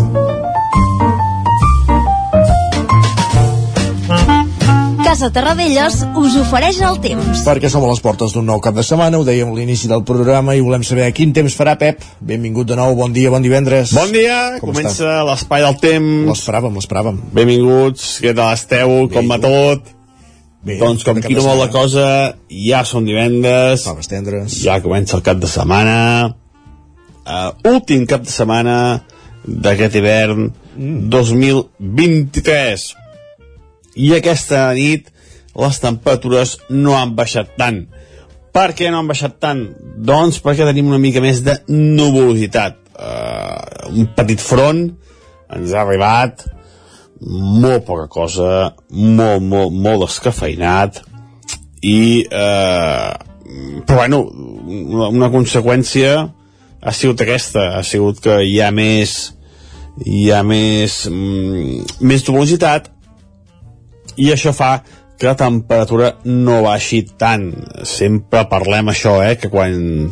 Casa 5.11 5.27
Terradellos 5.27 6.05
us 6.15 6.35
ofereix 6.39 6.77
el 6.87 6.95
temps. 7.03 7.41
Perquè 7.43 7.67
som 7.67 7.83
a 7.83 7.87
les 7.89 7.99
portes 7.99 8.31
d'un 8.31 8.45
nou 8.47 8.61
cap 8.63 8.77
de 8.77 8.83
setmana, 8.87 9.17
ho 9.19 9.25
dèiem 9.27 9.49
a 9.51 9.55
l'inici 9.57 9.89
del 9.91 10.05
programa 10.07 10.53
i 10.55 10.61
volem 10.63 10.85
saber 10.87 11.09
quin 11.11 11.33
temps 11.35 11.51
farà, 11.57 11.73
Pep. 11.75 11.99
Benvingut 12.23 12.69
de 12.69 12.77
nou, 12.79 12.93
bon 12.95 13.11
dia, 13.11 13.27
bon 13.33 13.43
divendres. 13.43 13.91
Bon 13.91 14.07
dia, 14.15 14.37
Com 14.61 14.71
comença 14.71 15.17
l'espai 15.27 15.65
del 15.65 15.75
temps. 15.83 16.29
L'esperàvem, 16.29 16.79
l'esperàvem. 16.79 17.19
Benvinguts, 17.35 18.05
què 18.23 18.31
tal 18.37 18.53
esteu, 18.55 18.95
com 19.11 19.35
va 19.35 19.39
tot? 19.43 19.91
Bé, 20.63 20.79
doncs 20.79 21.03
com 21.03 21.19
qui 21.19 21.35
no 21.35 21.43
vol 21.43 21.59
la 21.65 21.67
cosa, 21.75 22.07
ja 22.47 22.85
som 22.87 23.03
divendres. 23.03 23.83
Faves 23.91 24.07
tendres. 24.07 24.55
Ja 24.63 24.79
comença 24.79 25.19
el 25.19 25.27
cap 25.27 25.43
de 25.43 25.51
setmana. 25.51 25.97
Uh, 27.27 27.51
últim 27.75 28.07
cap 28.07 28.23
de 28.23 28.31
setmana 28.31 28.79
d'aquest 29.43 29.99
hivern 29.99 30.53
Mm. 30.71 31.09
2023. 31.11 32.95
I 33.95 34.13
aquesta 34.17 34.69
nit 34.77 35.09
les 35.57 35.81
temperatures 35.83 36.57
no 36.69 36.95
han 36.97 37.15
baixat 37.17 37.55
tant. 37.59 37.83
Per 38.51 38.69
què 38.75 38.91
no 38.91 39.01
han 39.01 39.09
baixat 39.11 39.37
tant? 39.43 39.65
Doncs 39.97 40.39
perquè 40.43 40.67
tenim 40.67 40.91
una 40.91 41.01
mica 41.01 41.23
més 41.23 41.43
de 41.43 41.57
nuvolositat. 41.71 42.79
Uh, 43.01 43.91
un 43.97 44.09
petit 44.15 44.39
front 44.43 44.83
ens 45.51 45.73
ha 45.73 45.81
arribat, 45.83 46.45
molt 47.21 47.85
poca 47.85 48.07
cosa, 48.11 48.51
molt, 48.91 49.43
molt, 49.43 49.73
molt 49.73 50.05
descafeinat, 50.05 51.01
i, 51.81 52.25
eh, 52.29 53.11
però 53.85 53.97
bueno, 53.97 54.21
una, 54.21 55.09
una 55.09 55.29
conseqüència 55.33 56.13
ha 56.81 56.93
sigut 56.95 57.21
aquesta, 57.21 57.71
ha 57.77 57.83
sigut 57.85 58.21
que 58.23 58.39
hi 58.45 58.59
ha 58.61 58.71
més, 58.73 59.33
hi 60.05 60.29
ha 60.33 60.41
més, 60.45 61.03
mm, 61.09 62.01
més 62.05 62.25
nuvolositat, 62.27 62.89
i 64.17 64.31
això 64.33 64.53
fa 64.55 64.81
que 65.17 65.29
la 65.29 65.37
temperatura 65.37 66.15
no 66.25 66.63
baixi 66.65 67.03
tant. 67.19 67.51
Sempre 67.85 68.47
parlem 68.49 68.89
això, 68.89 69.19
eh, 69.23 69.37
que 69.37 69.51
quan, 69.53 70.09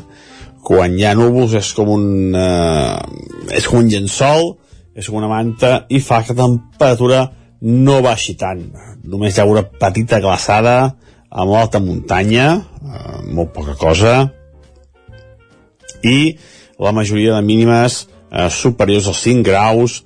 quan 0.64 0.98
hi 0.98 1.06
ha 1.08 1.16
núvols 1.18 1.56
és 1.58 1.74
com 1.74 1.90
un, 1.96 2.08
eh, 2.36 3.58
és 3.58 3.68
com 3.68 3.82
un 3.82 3.90
llençol 3.90 4.54
és 5.00 5.08
com 5.08 5.20
una 5.20 5.30
manta 5.32 5.86
i 5.90 6.02
fa 6.04 6.22
que 6.26 6.36
la 6.36 6.46
temperatura 6.46 7.22
no 7.62 8.00
baixi 8.04 8.36
tant. 8.40 8.66
Només 9.04 9.36
hi 9.36 9.42
ha 9.42 9.48
una 9.48 9.64
petita 9.64 10.20
glaçada 10.24 10.76
a 11.30 11.46
molt 11.46 11.62
alta 11.62 11.80
muntanya, 11.84 12.48
eh, 12.84 13.20
molt 13.32 13.54
poca 13.56 13.76
cosa, 13.80 14.14
i 16.04 16.36
la 16.80 16.94
majoria 16.96 17.36
de 17.36 17.46
mínimes 17.46 18.06
eh, 18.32 18.50
superiors 18.50 19.08
als 19.08 19.24
5 19.26 19.46
graus, 19.46 20.04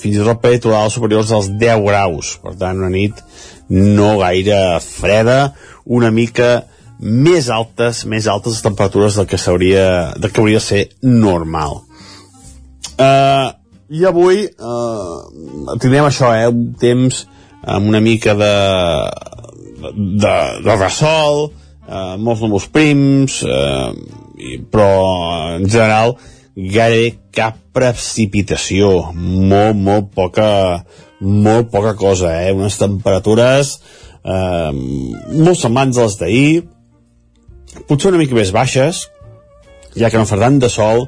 fins 0.00 0.16
i 0.18 0.24
tot 0.24 0.40
per 0.42 0.54
litoral 0.54 0.90
superiors 0.92 1.32
als 1.34 1.50
10 1.60 1.84
graus. 1.86 2.36
Per 2.42 2.54
tant, 2.60 2.80
una 2.80 2.92
nit 2.92 3.20
no 3.68 4.16
gaire 4.20 4.78
freda, 4.84 5.52
una 5.84 6.12
mica 6.14 6.66
més 7.00 7.50
altes, 7.52 8.04
més 8.08 8.28
altes 8.30 8.56
les 8.56 8.64
temperatures 8.64 9.18
del 9.18 9.28
que 9.28 9.38
s'hauria 9.40 10.14
del 10.16 10.32
que 10.32 10.40
hauria 10.40 10.62
de 10.62 10.64
ser 10.64 10.82
normal. 11.02 11.82
Uh, 12.96 13.52
I 13.92 14.06
avui 14.08 14.46
uh, 14.46 15.76
tindrem 15.82 16.06
això, 16.08 16.32
eh, 16.34 16.48
un 16.48 16.72
temps 16.80 17.26
amb 17.66 17.90
una 17.90 18.00
mica 18.00 18.34
de 18.38 18.54
de, 19.92 20.34
de 20.64 20.76
ressol, 20.76 21.50
uh, 21.86 22.14
molts 22.18 22.42
núvols 22.42 22.68
prims, 22.72 23.42
uh, 23.44 23.92
i, 24.36 24.58
però 24.70 25.56
en 25.56 25.68
general 25.68 26.16
gairebé 26.56 27.16
cap 27.36 27.60
precipitació, 27.76 29.12
molt, 29.14 29.76
molt 29.76 30.10
poca, 30.16 30.48
molt 31.20 31.70
poca 31.72 31.92
cosa, 32.00 32.32
eh? 32.46 32.54
unes 32.56 32.80
temperatures 32.80 33.76
eh, 34.26 34.72
molt 34.72 35.60
semblants 35.60 35.98
a 35.98 36.06
les 36.06 36.18
d'ahir, 36.20 36.50
potser 37.86 38.10
una 38.12 38.20
mica 38.22 38.36
més 38.38 38.52
baixes, 38.54 39.06
ja 39.96 40.10
que 40.10 40.20
no 40.20 40.28
fa 40.28 40.40
tant 40.40 40.60
de 40.62 40.70
sol, 40.72 41.06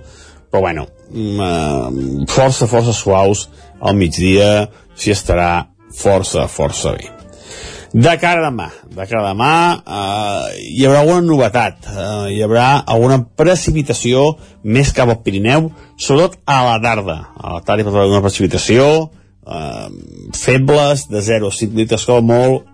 però 0.49 0.65
bueno, 0.69 0.87
eh, 1.13 2.25
força, 2.31 2.71
força 2.71 2.97
suaus 2.97 3.49
al 3.81 3.99
migdia, 3.99 4.69
s'hi 4.99 5.15
estarà 5.15 5.53
força, 5.95 6.49
força 6.51 6.97
bé. 6.97 7.18
De 7.93 8.13
cara 8.21 8.43
a 8.43 8.51
demà, 8.51 8.67
de 8.85 9.05
cara 9.09 9.23
a 9.23 9.29
demà 9.31 9.53
eh, 9.81 10.59
hi 10.75 10.85
haurà 10.85 11.01
alguna 11.01 11.23
novetat, 11.25 11.87
eh, 11.89 12.35
hi 12.35 12.43
haurà 12.45 12.83
alguna 12.85 13.23
precipitació 13.41 14.35
més 14.63 14.91
cap 14.93 15.09
al 15.09 15.23
Pirineu, 15.25 15.71
sobretot 15.97 16.37
a 16.45 16.59
la 16.67 16.75
tarda. 16.85 17.17
A 17.41 17.55
la 17.55 17.63
tarda 17.65 17.87
hi 17.87 17.89
haver 17.89 18.03
alguna 18.03 18.21
precipitació, 18.27 19.09
eh, 19.49 19.87
febles, 20.37 21.07
de 21.09 21.23
0 21.25 21.49
a 21.49 21.57
5 21.61 21.81
litres 21.81 22.05
com 22.05 22.29
molt, 22.29 22.69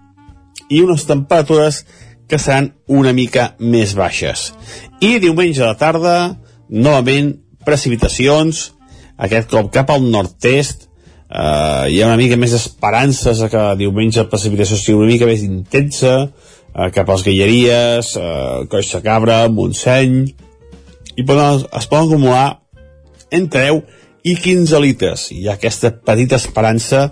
i 0.68 0.82
unes 0.82 1.06
temperatures 1.06 1.84
que 2.26 2.40
seran 2.40 2.72
una 2.88 3.12
mica 3.14 3.52
més 3.60 3.94
baixes. 3.94 4.48
I 4.98 5.20
diumenge 5.22 5.62
a 5.62 5.70
la 5.74 5.78
tarda, 5.78 6.16
novament, 6.68 7.36
precipitacions, 7.64 8.72
aquest 9.16 9.52
cop 9.52 9.70
cap 9.70 9.94
al 9.94 10.10
nord-est, 10.10 10.88
Uh, 11.34 11.90
hi 11.90 11.96
ha 11.98 12.06
una 12.06 12.18
mica 12.20 12.36
més 12.38 12.52
d'esperances 12.54 13.40
que 13.50 13.62
diumenge 13.80 14.22
la 14.22 14.30
precipitació 14.30 14.76
sigui 14.78 15.00
una 15.00 15.10
mica 15.10 15.26
més 15.26 15.42
intensa 15.42 16.12
uh, 16.28 16.86
cap 16.94 17.10
als 17.10 17.24
Guilleries, 17.26 18.12
uh, 18.20 18.62
Coix 18.70 18.92
de 18.94 19.00
Cabra, 19.02 19.40
Montseny 19.50 20.20
i 21.18 21.24
poden, 21.26 21.64
es 21.66 21.90
poden 21.90 22.06
acumular 22.06 22.60
entre 23.34 23.64
10 23.66 23.82
i 24.30 24.36
15 24.38 24.80
litres. 24.84 25.26
Hi 25.34 25.48
ha 25.48 25.58
aquesta 25.58 25.90
petita 26.06 26.38
esperança 26.38 27.08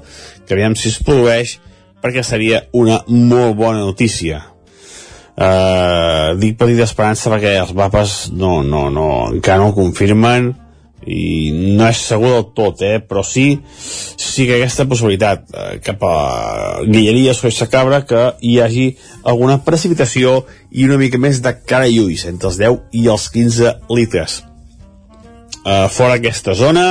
que 0.46 0.54
aviam 0.54 0.78
si 0.78 0.92
es 0.94 1.02
produeix 1.02 1.58
perquè 2.02 2.22
seria 2.22 2.62
una 2.78 3.02
molt 3.10 3.58
bona 3.58 3.82
notícia. 3.82 4.38
Uh, 5.32 6.38
dic 6.38 6.54
petita 6.62 6.86
esperança 6.86 7.30
perquè 7.32 7.56
els 7.58 7.74
mapes 7.74 8.28
no, 8.38 8.60
no, 8.62 8.86
no, 8.94 9.08
encara 9.34 9.64
no 9.64 9.74
confirmen 9.74 10.52
i 11.06 11.50
no 11.76 11.88
és 11.88 12.02
segur 12.06 12.30
del 12.30 12.44
tot, 12.56 12.82
eh? 12.86 13.00
però 13.02 13.24
sí, 13.26 13.46
sí 13.74 14.46
que 14.46 14.58
aquesta 14.58 14.86
possibilitat 14.90 15.48
eh, 15.50 15.78
cap 15.84 16.04
a 16.06 16.16
Guilleries 16.86 17.42
o 17.44 17.70
Cabra 17.70 18.02
que 18.06 18.22
hi 18.40 18.58
hagi 18.60 18.86
alguna 19.24 19.58
precipitació 19.64 20.42
i 20.70 20.86
una 20.86 20.98
mica 21.00 21.18
més 21.18 21.42
de 21.42 21.54
cara 21.66 21.88
i 21.88 21.98
ulls, 22.00 22.26
entre 22.30 22.50
els 22.50 22.60
10 22.60 22.78
i 22.98 23.08
els 23.08 23.28
15 23.34 23.74
litres. 23.90 24.42
Eh, 25.64 25.88
fora 25.90 26.18
aquesta 26.18 26.54
zona, 26.58 26.86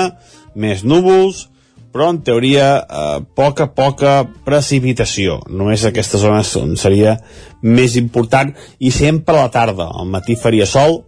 més 0.55 0.83
núvols, 0.83 1.47
però 1.91 2.09
en 2.11 2.21
teoria 2.23 2.67
eh, 2.79 3.21
poca, 3.35 3.67
poca 3.75 4.21
precipitació. 4.45 5.41
Només 5.49 5.85
aquesta 5.85 6.19
zona 6.21 6.43
on 6.59 6.75
seria 6.79 7.17
més 7.61 7.97
important 7.99 8.53
i 8.79 8.91
sempre 8.95 9.35
a 9.35 9.45
la 9.45 9.53
tarda. 9.53 9.89
Al 9.91 10.07
matí 10.11 10.37
faria 10.39 10.67
sol 10.67 11.01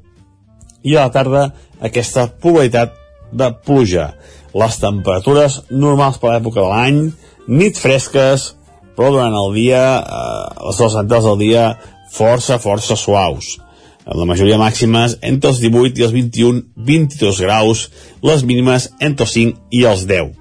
i 0.84 0.96
a 0.96 1.08
la 1.08 1.14
tarda 1.14 1.48
aquesta 1.82 2.28
probabilitat 2.28 2.96
de 3.34 3.50
pluja. 3.66 4.12
Les 4.54 4.78
temperatures 4.80 5.62
normals 5.72 6.20
per 6.22 6.36
l'època 6.36 6.62
de 6.62 6.70
l'any, 6.70 7.00
nit 7.48 7.80
fresques, 7.80 8.52
però 8.94 9.10
durant 9.16 9.34
el 9.34 9.54
dia, 9.56 9.84
eh, 10.00 10.64
les 10.68 10.78
dues 10.78 10.94
centrals 10.94 11.26
del 11.26 11.40
dia, 11.42 11.66
força, 12.14 12.60
força 12.62 12.96
suaus. 12.96 13.58
La 14.04 14.28
majoria 14.28 14.60
màximes 14.60 15.16
entre 15.24 15.50
els 15.54 15.60
18 15.64 16.02
i 16.02 16.04
els 16.04 16.14
21, 16.14 16.62
22 16.76 17.40
graus, 17.40 17.86
les 18.22 18.44
mínimes 18.44 18.90
entre 19.00 19.26
els 19.26 19.36
5 19.38 19.70
i 19.72 19.86
els 19.88 20.04
10. 20.10 20.34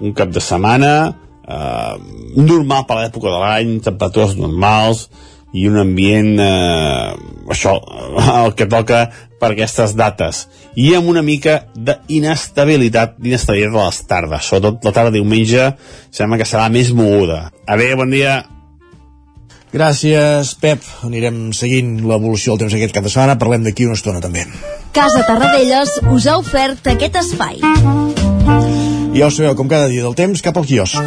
Un 0.00 0.14
cap 0.16 0.32
de 0.32 0.40
setmana 0.40 0.92
eh, 1.44 1.96
normal 2.36 2.86
per 2.88 2.96
l'època 2.96 3.28
de 3.28 3.42
l'any, 3.42 3.74
temperatures 3.84 4.38
normals, 4.40 5.08
i 5.52 5.66
un 5.68 5.80
ambient 5.80 6.38
eh, 6.42 7.10
això, 7.50 7.74
el 8.44 8.54
que 8.58 8.68
toca 8.70 9.06
per 9.40 9.54
aquestes 9.54 9.96
dates 9.96 10.44
i 10.78 10.92
amb 10.94 11.10
una 11.10 11.24
mica 11.26 11.64
d'inestabilitat 11.74 13.16
d'inestabilitat 13.18 13.74
a 13.74 13.88
les 13.88 14.00
tardes 14.10 14.52
sobretot 14.52 14.86
la 14.86 14.94
tarda 14.94 15.16
diumenge 15.16 15.72
sembla 16.12 16.38
que 16.40 16.48
serà 16.48 16.68
més 16.72 16.92
moguda 16.94 17.48
a 17.66 17.78
veure, 17.80 18.02
bon 18.04 18.14
dia 18.14 18.40
Gràcies, 19.70 20.48
Pep. 20.58 20.82
Anirem 21.06 21.52
seguint 21.54 22.00
l'evolució 22.02 22.56
del 22.56 22.64
temps 22.64 22.74
aquest 22.74 22.96
cap 22.96 23.06
de 23.06 23.12
setmana. 23.12 23.36
Parlem 23.38 23.62
d'aquí 23.62 23.86
una 23.86 23.94
estona, 23.94 24.18
també. 24.18 24.42
Casa 24.96 25.22
Tarradellas 25.28 25.94
us 26.10 26.26
ha 26.26 26.40
ofert 26.42 26.90
aquest 26.90 27.20
espai. 27.22 27.62
I 27.62 29.22
ja 29.22 29.28
ho 29.28 29.30
sabeu, 29.30 29.54
com 29.54 29.70
cada 29.70 29.86
dia 29.92 30.02
del 30.02 30.18
temps, 30.18 30.42
cap 30.42 30.58
al 30.58 30.66
quios 30.66 30.98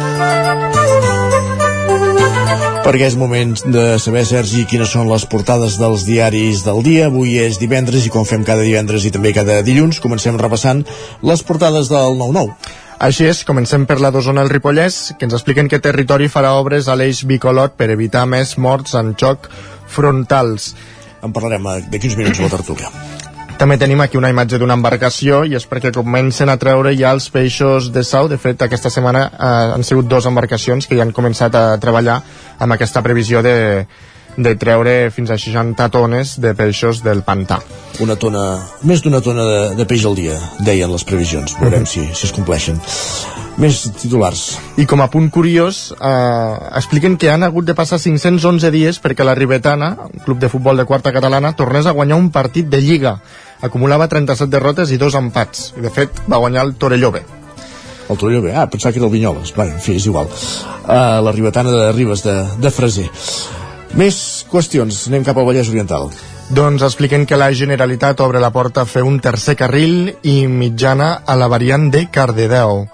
perquè 2.84 3.08
és 3.08 3.16
moment 3.18 3.54
de 3.72 3.84
saber, 4.02 4.24
Sergi, 4.28 4.64
quines 4.68 4.92
són 4.92 5.08
les 5.10 5.24
portades 5.30 5.78
dels 5.80 6.04
diaris 6.06 6.62
del 6.66 6.82
dia. 6.84 7.08
Avui 7.08 7.38
és 7.42 7.58
divendres 7.62 8.06
i 8.06 8.12
com 8.12 8.26
fem 8.28 8.44
cada 8.46 8.64
divendres 8.66 9.06
i 9.08 9.12
també 9.14 9.32
cada 9.36 9.60
dilluns, 9.66 10.00
comencem 10.04 10.38
repassant 10.40 10.84
les 11.24 11.44
portades 11.46 11.90
del 11.92 12.18
9-9. 12.20 12.54
Així 13.04 13.26
és, 13.26 13.42
comencem 13.48 13.88
per 13.88 13.98
la 14.00 14.12
d'Osona 14.14 14.44
al 14.44 14.52
Ripollès, 14.52 15.16
que 15.18 15.26
ens 15.26 15.34
expliquen 15.36 15.68
que 15.68 15.82
Territori 15.82 16.30
farà 16.30 16.54
obres 16.60 16.88
a 16.88 16.96
l'eix 16.96 17.24
bicolot 17.28 17.74
per 17.80 17.90
evitar 17.92 18.24
més 18.30 18.56
morts 18.56 18.94
en 19.00 19.12
xoc 19.18 19.50
frontals. 19.90 20.72
En 21.24 21.32
parlarem 21.34 21.70
d'aquí 21.90 22.12
uns 22.12 22.18
minuts 22.20 22.40
a 22.40 22.48
la 22.48 22.56
tertúlia. 22.58 22.92
També 23.54 23.76
tenim 23.78 24.00
aquí 24.02 24.18
una 24.18 24.32
imatge 24.32 24.58
d'una 24.58 24.74
embarcació 24.74 25.44
i 25.46 25.54
és 25.54 25.64
perquè 25.70 25.92
comencen 25.94 26.50
a 26.50 26.56
treure 26.58 26.90
ja 26.98 27.12
els 27.14 27.28
peixos 27.30 27.92
de 27.94 28.02
sau. 28.02 28.26
De 28.28 28.38
fet, 28.38 28.64
aquesta 28.66 28.90
setmana 28.90 29.28
eh, 29.30 29.52
han 29.76 29.86
sigut 29.86 30.08
dues 30.10 30.26
embarcacions 30.26 30.90
que 30.90 30.98
ja 30.98 31.06
han 31.06 31.14
començat 31.14 31.54
a 31.54 31.78
treballar 31.78 32.18
amb 32.58 32.74
aquesta 32.74 33.02
previsió 33.06 33.44
de, 33.46 33.54
de 34.36 34.54
treure 34.60 35.10
fins 35.14 35.30
a 35.30 35.38
60 35.38 35.88
tones 35.94 36.36
de 36.40 36.54
peixos 36.58 37.02
del 37.04 37.22
pantà. 37.22 37.60
Una 38.02 38.16
tona, 38.18 38.42
més 38.82 39.04
d'una 39.04 39.20
tona 39.22 39.44
de, 39.46 39.60
de 39.78 39.86
peix 39.86 40.04
al 40.04 40.18
dia, 40.18 40.38
deien 40.66 40.90
les 40.90 41.04
previsions. 41.04 41.56
Veurem 41.60 41.82
mm 41.82 41.84
-hmm. 41.84 42.10
si, 42.10 42.14
si 42.14 42.26
es 42.26 42.32
compleixen. 42.32 42.80
Més 43.56 43.84
titulars. 44.02 44.58
I 44.76 44.84
com 44.86 45.00
a 45.00 45.10
punt 45.10 45.30
curiós, 45.30 45.94
eh, 46.00 46.56
expliquen 46.76 47.16
que 47.16 47.30
han 47.30 47.42
hagut 47.42 47.64
de 47.64 47.74
passar 47.74 47.98
511 47.98 48.70
dies 48.70 49.00
perquè 49.00 49.24
la 49.24 49.34
Ribetana, 49.34 49.96
un 50.12 50.24
club 50.24 50.38
de 50.38 50.48
futbol 50.48 50.76
de 50.76 50.84
quarta 50.84 51.12
catalana, 51.12 51.54
tornés 51.54 51.86
a 51.86 51.92
guanyar 51.92 52.16
un 52.16 52.30
partit 52.30 52.66
de 52.66 52.80
Lliga 52.80 53.20
acumulava 53.64 54.08
37 54.08 54.50
derrotes 54.52 54.92
i 54.92 55.00
dos 55.00 55.16
empats. 55.18 55.72
I 55.78 55.84
de 55.84 55.92
fet 55.92 56.22
va 56.30 56.40
guanyar 56.42 56.66
el 56.66 56.74
Torelló 56.80 57.10
B. 57.14 57.22
El 58.10 58.18
Torelló 58.20 58.42
B, 58.44 58.52
ah, 58.52 58.66
pensava 58.68 58.92
que 58.92 59.00
era 59.00 59.08
el 59.08 59.12
Vinyoles. 59.12 59.54
Bé, 59.56 59.70
en 59.72 59.80
fi, 59.80 59.96
és 59.96 60.06
igual. 60.10 60.28
Uh, 60.84 61.22
la 61.24 61.32
ribetana 61.32 61.72
de 61.72 61.92
Ribes 61.92 62.24
de, 62.26 62.34
de 62.60 62.70
Freser. 62.70 63.08
Més 63.94 64.16
qüestions, 64.50 65.04
anem 65.06 65.22
cap 65.26 65.38
al 65.38 65.46
Vallès 65.46 65.68
Oriental. 65.70 66.08
Doncs 66.54 66.82
expliquen 66.82 67.24
que 67.30 67.38
la 67.38 67.52
Generalitat 67.54 68.20
obre 68.24 68.40
la 68.42 68.50
porta 68.52 68.82
a 68.82 68.90
fer 68.90 69.04
un 69.06 69.20
tercer 69.22 69.54
carril 69.56 70.10
i 70.26 70.48
mitjana 70.50 71.20
a 71.24 71.36
la 71.38 71.46
variant 71.48 71.86
de 71.94 72.04
Cardedeu. 72.12 72.88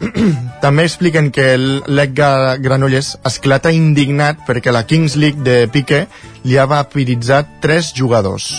També 0.64 0.88
expliquen 0.88 1.30
que 1.30 1.54
l'Ec 1.56 2.16
Granollers 2.16 3.14
esclata 3.30 3.70
indignat 3.70 4.42
perquè 4.48 4.74
la 4.74 4.82
Kings 4.88 5.14
League 5.14 5.46
de 5.46 5.68
Piqué 5.70 6.06
li 6.42 6.58
ha 6.58 6.66
vaporitzat 6.66 7.60
tres 7.62 7.94
jugadors 7.96 8.50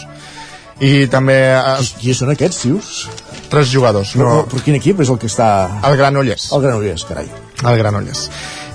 i 0.82 1.06
també... 1.14 1.38
Qui, 1.78 1.94
qui 2.02 2.14
són 2.18 2.32
aquests, 2.34 2.64
tios? 2.64 2.92
Tres 3.52 3.70
jugadors. 3.70 4.16
No. 4.18 4.26
no. 4.26 4.44
Però 4.50 4.64
quin 4.66 4.80
equip 4.80 5.04
és 5.04 5.12
el 5.14 5.20
que 5.22 5.30
està... 5.30 5.48
El 5.86 5.98
Granollers. 6.00 6.50
El 6.56 6.64
Granollers, 6.66 7.06
carai. 7.06 7.30
El 7.62 7.78
Granollers. 7.78 8.26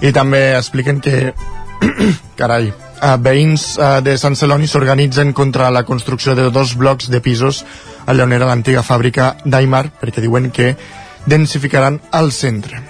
I 0.07 0.13
també 0.15 0.43
expliquen 0.55 1.03
que... 1.03 1.33
carai, 2.41 2.71
uh, 2.71 3.15
veïns 3.23 3.75
uh, 3.79 4.01
de 4.05 4.17
Sant 4.21 4.37
Celoni 4.39 4.69
s'organitzen 4.71 5.33
contra 5.37 5.71
la 5.71 5.85
construcció 5.89 6.35
de 6.39 6.51
dos 6.51 6.75
blocs 6.77 7.11
de 7.13 7.21
pisos 7.21 7.65
a 8.07 8.15
Lleonera, 8.15 8.49
l'antiga 8.49 8.85
fàbrica 8.87 9.35
d'Aimar, 9.45 9.89
perquè 10.01 10.25
diuen 10.25 10.51
que 10.55 10.75
densificaran 11.27 12.01
el 12.15 12.31
centre. 12.33 12.83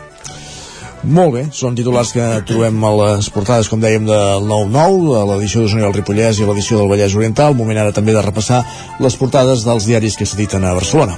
Molt 1.07 1.35
bé, 1.37 1.42
són 1.55 1.77
titulars 1.79 2.11
que 2.11 2.25
trobem 2.49 2.81
a 2.83 2.90
les 2.99 3.29
portades, 3.31 3.68
com 3.70 3.79
dèiem, 3.79 4.09
del 4.09 4.49
9-9, 4.49 5.12
de 5.12 5.20
l'edició 5.29 5.62
d'Osona 5.62 5.85
i 5.85 5.87
el 5.87 5.94
Ripollès 5.94 6.40
i 6.40 6.49
l'edició 6.49 6.81
del 6.81 6.90
Vallès 6.90 7.14
Oriental. 7.14 7.55
Moment 7.55 7.79
ara 7.79 7.94
també 7.94 8.16
de 8.16 8.25
repassar 8.25 8.64
les 9.05 9.14
portades 9.20 9.62
dels 9.68 9.87
diaris 9.87 10.16
que 10.18 10.27
s'editen 10.27 10.66
a 10.66 10.75
Barcelona. 10.75 11.14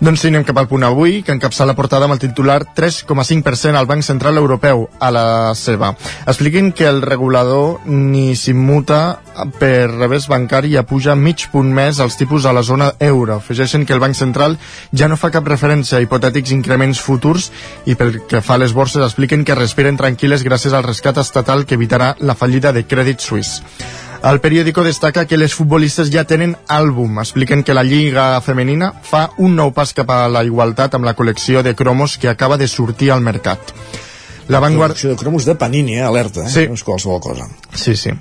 Doncs 0.00 0.22
sí, 0.22 0.30
anem 0.30 0.46
cap 0.48 0.56
al 0.56 0.64
punt 0.64 0.80
avui, 0.86 1.18
que 1.20 1.34
encapça 1.36 1.66
la 1.68 1.74
portada 1.76 2.06
amb 2.06 2.14
el 2.14 2.20
titular 2.22 2.62
3,5% 2.72 3.76
al 3.76 3.84
Banc 3.84 4.00
Central 4.00 4.40
Europeu 4.40 4.86
a 4.96 5.10
la 5.12 5.24
seva. 5.52 5.90
Expliquin 6.24 6.70
que 6.72 6.86
el 6.88 7.02
regulador 7.04 7.84
ni 7.84 8.32
s'immuta 8.32 9.20
per 9.60 9.90
revés 9.92 10.24
bancari 10.32 10.72
i 10.72 10.80
apuja 10.80 11.18
mig 11.20 11.44
punt 11.52 11.68
més 11.76 12.00
els 12.00 12.16
tipus 12.16 12.48
a 12.48 12.56
la 12.56 12.64
zona 12.64 12.94
euro. 12.98 13.36
Afegeixen 13.36 13.84
que 13.84 13.92
el 13.92 14.00
Banc 14.00 14.16
Central 14.16 14.56
ja 14.96 15.08
no 15.08 15.20
fa 15.20 15.34
cap 15.36 15.44
referència 15.44 16.00
a 16.00 16.04
hipotètics 16.06 16.56
increments 16.56 17.04
futurs 17.04 17.50
i 17.84 17.92
pel 17.92 18.22
que 18.24 18.40
fa 18.40 18.56
a 18.56 18.64
les 18.64 18.72
borses 18.72 19.04
expliquen 19.04 19.44
que 19.44 19.58
respiren 19.58 20.00
tranquil·les 20.00 20.48
gràcies 20.48 20.72
al 20.72 20.88
rescat 20.88 21.20
estatal 21.20 21.66
que 21.66 21.76
evitarà 21.76 22.14
la 22.20 22.34
fallida 22.34 22.72
de 22.72 22.88
Credit 22.88 23.20
Suisse. 23.20 23.60
El 24.20 24.36
periòdico 24.44 24.82
destaca 24.84 25.22
que 25.24 25.38
les 25.40 25.54
futbolistes 25.56 26.10
ja 26.12 26.26
tenen 26.28 26.52
àlbum. 26.68 27.22
Expliquen 27.22 27.62
que 27.64 27.72
la 27.72 27.84
Lliga 27.86 28.34
Femenina 28.44 28.90
fa 29.00 29.30
un 29.40 29.56
nou 29.56 29.72
pas 29.72 29.94
cap 29.96 30.12
a 30.12 30.26
la 30.28 30.42
igualtat 30.44 30.94
amb 30.94 31.08
la 31.08 31.14
col·lecció 31.16 31.62
de 31.64 31.72
cromos 31.74 32.18
que 32.20 32.28
acaba 32.28 32.58
de 32.60 32.68
sortir 32.68 33.10
al 33.14 33.24
mercat. 33.24 33.72
La 34.50 34.60
Vanguardia... 34.60 35.08
de 35.08 35.16
cromos 35.16 35.46
de 35.46 35.54
Panini, 35.54 35.96
eh? 35.96 36.02
alerta, 36.02 36.44
eh? 36.44 36.50
Sí. 36.50 36.66
no 36.68 36.76
és 36.76 36.84
qualsevol 36.84 37.20
cosa. 37.24 37.46
Sí, 37.72 37.94
sí. 37.96 38.12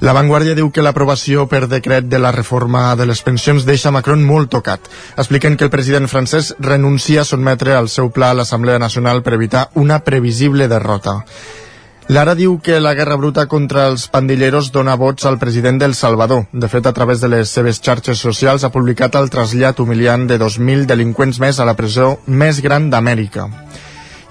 La 0.00 0.14
Vanguardia 0.16 0.56
diu 0.58 0.72
que 0.74 0.82
l'aprovació 0.82 1.44
per 1.46 1.68
decret 1.70 2.08
de 2.10 2.18
la 2.18 2.32
reforma 2.34 2.86
de 2.96 3.06
les 3.06 3.22
pensions 3.22 3.66
deixa 3.68 3.92
Macron 3.94 4.24
molt 4.26 4.50
tocat. 4.50 4.88
Expliquen 5.14 5.58
que 5.60 5.68
el 5.68 5.70
president 5.70 6.08
francès 6.10 6.54
renuncia 6.58 7.22
a 7.22 7.28
sotmetre 7.28 7.76
el 7.78 7.92
seu 7.92 8.10
pla 8.10 8.32
a 8.32 8.38
l'Assemblea 8.40 8.80
Nacional 8.82 9.22
per 9.22 9.36
evitar 9.36 9.68
una 9.74 10.00
previsible 10.02 10.66
derrota. 10.72 11.20
Lara 12.08 12.34
diu 12.36 12.58
que 12.60 12.80
la 12.84 12.92
guerra 12.92 13.16
bruta 13.16 13.46
contra 13.48 13.86
els 13.88 14.08
pandilleros 14.12 14.68
dona 14.74 14.92
vots 15.00 15.24
al 15.24 15.38
president 15.40 15.78
del 15.80 15.94
Salvador. 15.96 16.44
De 16.52 16.68
fet, 16.68 16.84
a 16.86 16.92
través 16.92 17.22
de 17.22 17.30
les 17.32 17.48
seves 17.48 17.80
xarxes 17.80 18.20
socials 18.20 18.64
ha 18.64 18.70
publicat 18.74 19.16
el 19.16 19.30
trasllat 19.32 19.80
humiliant 19.80 20.26
de 20.28 20.36
2.000 20.38 20.84
delinqüents 20.90 21.40
més 21.40 21.58
a 21.58 21.64
la 21.64 21.74
presó 21.78 22.18
més 22.26 22.60
gran 22.60 22.90
d'Amèrica. 22.92 23.48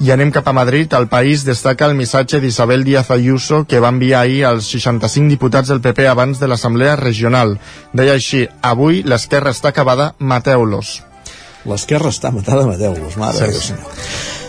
I 0.04 0.12
anem 0.14 0.30
cap 0.36 0.48
a 0.48 0.54
Madrid. 0.54 0.94
El 0.94 1.08
país 1.08 1.46
destaca 1.48 1.88
el 1.90 1.96
missatge 1.98 2.40
d'Isabel 2.44 2.84
Díaz 2.84 3.10
Ayuso 3.10 3.64
que 3.66 3.80
va 3.80 3.90
enviar 3.90 4.22
ahir 4.22 4.46
als 4.46 4.70
65 4.70 5.30
diputats 5.34 5.70
del 5.74 5.82
PP 5.82 6.08
abans 6.12 6.40
de 6.40 6.48
l'Assemblea 6.48 6.96
Regional. 7.00 7.58
Deia 7.94 8.14
així, 8.14 8.46
avui 8.62 9.02
l'esquerra 9.02 9.50
està 9.50 9.74
acabada, 9.74 10.14
mateu-los. 10.20 11.02
L'esquerra 11.66 12.14
està 12.14 12.30
matada, 12.36 12.68
mateu-los, 12.68 13.18
mare 13.18 13.52
Sí. 13.52 13.68
senyor. 13.74 14.43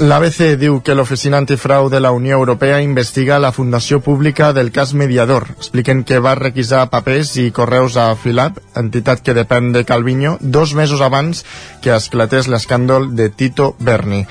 L'ABC 0.00 0.54
diu 0.56 0.78
que 0.80 0.94
l'Oficina 0.96 1.36
Antifrau 1.42 1.90
de 1.92 1.98
la 2.00 2.10
Unió 2.16 2.38
Europea 2.38 2.78
investiga 2.80 3.36
la 3.38 3.50
Fundació 3.52 3.98
Pública 4.00 4.46
del 4.56 4.70
cas 4.72 4.94
Mediador. 4.96 5.44
Expliquen 5.58 6.04
que 6.08 6.22
va 6.24 6.32
requisar 6.38 6.86
papers 6.88 7.34
i 7.42 7.50
correus 7.52 7.98
a 8.00 8.06
Filab, 8.16 8.56
entitat 8.80 9.20
que 9.20 9.34
depèn 9.36 9.74
de 9.74 9.82
Calviño, 9.84 10.38
dos 10.40 10.72
mesos 10.72 11.02
abans 11.04 11.44
que 11.84 11.92
esclatés 11.92 12.48
l'escàndol 12.48 13.10
de 13.12 13.28
Tito 13.28 13.74
Berni. 13.78 14.22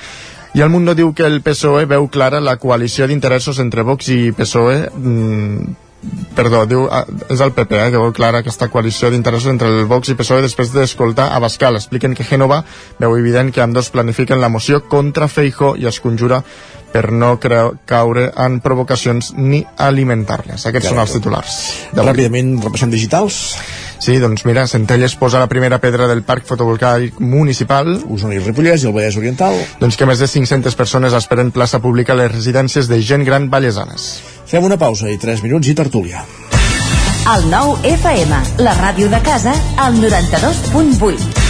I 0.58 0.64
el 0.66 0.74
Mundo 0.74 0.96
diu 0.98 1.14
que 1.14 1.28
el 1.30 1.38
PSOE 1.46 1.86
veu 1.86 2.08
clara 2.10 2.42
la 2.42 2.56
coalició 2.58 3.06
d'interessos 3.06 3.62
entre 3.62 3.86
Vox 3.86 4.10
i 4.10 4.32
PSOE 4.34 4.88
mm, 4.90 5.76
perdó, 6.34 6.64
diu, 6.66 6.86
ah, 6.88 7.04
és 7.28 7.40
el 7.44 7.52
PP, 7.52 7.76
eh, 7.76 7.90
que 7.92 8.00
veu 8.00 8.12
clara 8.16 8.40
aquesta 8.40 8.70
coalició 8.72 9.10
d'interessos 9.10 9.50
entre 9.52 9.68
el 9.68 9.84
Vox 9.90 10.08
i 10.08 10.16
PSOE 10.16 10.44
després 10.44 10.72
d'escoltar 10.72 11.28
a 11.34 11.40
Bascal. 11.42 11.76
Expliquen 11.76 12.14
que 12.16 12.24
Genova 12.24 12.62
veu 12.98 13.16
evident 13.18 13.52
que 13.52 13.60
ambdós 13.60 13.90
planifiquen 13.92 14.40
la 14.40 14.48
moció 14.48 14.82
contra 14.88 15.28
Feijo 15.28 15.74
i 15.76 15.86
es 15.86 16.00
conjura 16.00 16.42
per 16.92 17.10
no 17.12 17.34
creu, 17.42 17.74
caure 17.88 18.30
en 18.36 18.58
provocacions 18.64 19.32
ni 19.38 19.62
alimentar-les. 19.78 20.66
Aquests 20.70 20.88
Ja 20.88 20.94
són 20.94 21.02
els 21.04 21.14
titulars. 21.16 21.60
Ràpidament 21.96 22.56
repassem 22.64 22.90
digitals. 22.92 23.40
Sí, 24.00 24.16
doncs 24.18 24.46
mira, 24.48 24.64
Centelles 24.66 25.14
posa 25.20 25.42
la 25.42 25.48
primera 25.48 25.78
pedra 25.78 26.08
del 26.08 26.22
parc 26.24 26.46
fotovoltaic 26.48 27.20
municipal. 27.20 27.92
Osona 28.08 28.38
i 28.38 28.40
Ripollès 28.40 28.84
i 28.84 28.88
el 28.88 28.96
Vallès 28.96 29.18
Oriental. 29.20 29.58
Doncs 29.82 30.00
que 30.00 30.08
més 30.08 30.22
de 30.22 30.28
500 30.30 30.78
persones 30.78 31.16
esperen 31.16 31.52
plaça 31.52 31.82
pública 31.84 32.16
a 32.16 32.20
les 32.22 32.32
residències 32.32 32.88
de 32.88 33.02
gent 33.04 33.28
gran 33.28 33.50
vallesanes. 33.52 34.08
Fem 34.48 34.64
una 34.64 34.80
pausa 34.80 35.12
i 35.12 35.20
3 35.20 35.44
minuts 35.44 35.68
i 35.68 35.76
tertúlia. 35.76 36.24
El 37.30 37.46
nou 37.52 37.76
FM, 37.84 38.40
la 38.64 38.74
ràdio 38.80 39.12
de 39.12 39.20
casa, 39.22 39.52
al 39.76 40.00
92.8. 40.00 41.49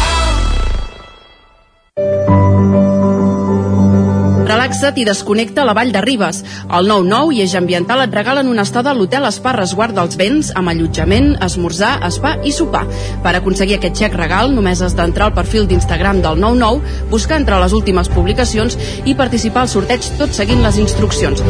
Relaxa't 4.71 4.99
i 5.01 5.03
desconnecta 5.03 5.65
la 5.67 5.73
Vall 5.75 5.89
de 5.91 5.99
Ribes. 5.99 6.37
El 6.71 6.87
9-9 6.87 7.33
i 7.35 7.41
Eix 7.43 7.57
Ambiental 7.59 8.05
et 8.05 8.15
regalen 8.15 8.47
una 8.47 8.63
estada 8.63 8.93
a 8.93 8.95
l'hotel 8.95 9.27
Spa 9.35 9.51
Resguard 9.57 9.97
dels 9.97 10.15
Vents 10.15 10.53
amb 10.55 10.71
allotjament, 10.71 11.33
esmorzar, 11.43 11.97
spa 12.15 12.37
i 12.47 12.55
sopar. 12.55 12.85
Per 13.19 13.35
aconseguir 13.35 13.81
aquest 13.81 13.99
xec 13.99 14.15
regal 14.15 14.55
només 14.55 14.79
has 14.79 14.95
d'entrar 14.95 15.27
al 15.27 15.35
perfil 15.35 15.67
d'Instagram 15.67 16.23
del 16.23 16.39
9-9, 16.39 17.07
buscar 17.11 17.43
entre 17.43 17.59
les 17.59 17.75
últimes 17.75 18.07
publicacions 18.15 18.79
i 19.03 19.17
participar 19.19 19.67
al 19.67 19.73
sorteig 19.75 20.07
tot 20.15 20.31
seguint 20.39 20.63
les 20.63 20.79
instruccions. 20.79 21.43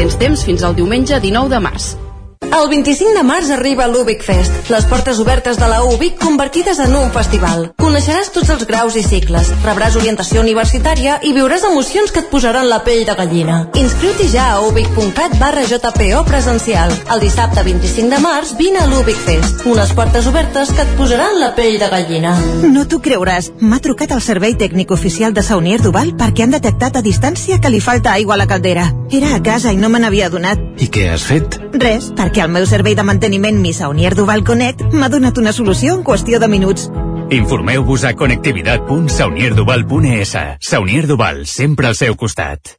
Tens 0.00 0.18
temps 0.18 0.48
fins 0.50 0.66
al 0.66 0.74
diumenge 0.74 1.22
19 1.22 1.54
de 1.54 1.62
març. 1.62 1.94
El 2.42 2.68
25 2.68 3.14
de 3.14 3.22
març 3.22 3.50
arriba 3.54 3.86
l'Ubic 3.86 4.22
Fest, 4.26 4.70
les 4.70 4.84
portes 4.90 5.18
obertes 5.22 5.56
de 5.58 5.68
la 5.70 5.82
UBIC 5.86 6.18
convertides 6.18 6.80
en 6.82 6.94
un 6.98 7.12
festival. 7.14 7.68
Coneixeràs 7.78 8.32
tots 8.34 8.50
els 8.54 8.64
graus 8.68 8.96
i 8.98 9.02
cicles, 9.06 9.52
rebràs 9.64 9.96
orientació 10.00 10.42
universitària 10.42 11.18
i 11.22 11.32
viuràs 11.36 11.64
emocions 11.68 12.10
que 12.12 12.22
et 12.24 12.30
posaran 12.32 12.68
la 12.68 12.80
pell 12.86 13.04
de 13.06 13.14
gallina. 13.18 13.58
Inscriu-t'hi 13.78 14.28
ja 14.32 14.48
a 14.52 14.60
ubic.cat 14.66 15.36
barra 15.40 15.64
JPO 15.68 16.24
presencial. 16.28 16.92
El 17.14 17.22
dissabte 17.22 17.64
25 17.66 18.10
de 18.10 18.20
març 18.24 18.54
vine 18.58 18.82
a 18.82 18.88
l'Ubic 18.90 19.22
Fest, 19.22 19.64
unes 19.68 19.94
portes 19.96 20.26
obertes 20.26 20.74
que 20.74 20.84
et 20.84 20.96
posaran 20.98 21.38
la 21.40 21.52
pell 21.56 21.78
de 21.80 21.90
gallina. 21.94 22.34
No 22.66 22.84
t'ho 22.88 23.00
creuràs. 23.04 23.52
M'ha 23.60 23.80
trucat 23.84 24.16
el 24.16 24.24
servei 24.24 24.58
tècnic 24.58 24.90
oficial 24.90 25.32
de 25.36 25.46
Saunier 25.46 25.80
Duval 25.84 26.14
perquè 26.18 26.46
han 26.46 26.56
detectat 26.58 26.98
a 26.98 27.06
distància 27.06 27.60
que 27.62 27.70
li 27.70 27.80
falta 27.80 28.16
aigua 28.16 28.34
a 28.34 28.42
la 28.42 28.50
caldera. 28.50 28.90
Era 29.12 29.34
a 29.36 29.42
casa 29.42 29.72
i 29.72 29.76
no 29.76 29.92
me 29.92 30.00
n'havia 30.02 30.30
adonat. 30.32 30.60
I 30.80 30.88
què 30.88 31.10
has 31.12 31.26
fet? 31.28 31.58
Res, 31.72 32.10
perquè 32.16 32.31
el 32.40 32.48
meu 32.48 32.64
servei 32.64 32.96
de 32.96 33.04
manteniment 33.04 33.60
Mi 33.60 33.76
Saunier 33.76 34.16
Duval 34.16 34.40
Connect 34.48 34.80
m'ha 34.96 35.12
donat 35.12 35.36
una 35.36 35.52
solució 35.52 35.92
en 35.98 36.04
qüestió 36.06 36.38
de 36.40 36.48
minuts. 36.48 36.88
Informeu-vos 37.28 38.08
a 38.08 38.16
connectivitat.saunierduval.es. 38.16 40.32
Saunier 40.60 41.06
Duval, 41.06 41.46
sempre 41.46 41.86
al 41.92 41.94
seu 41.94 42.16
costat. 42.16 42.78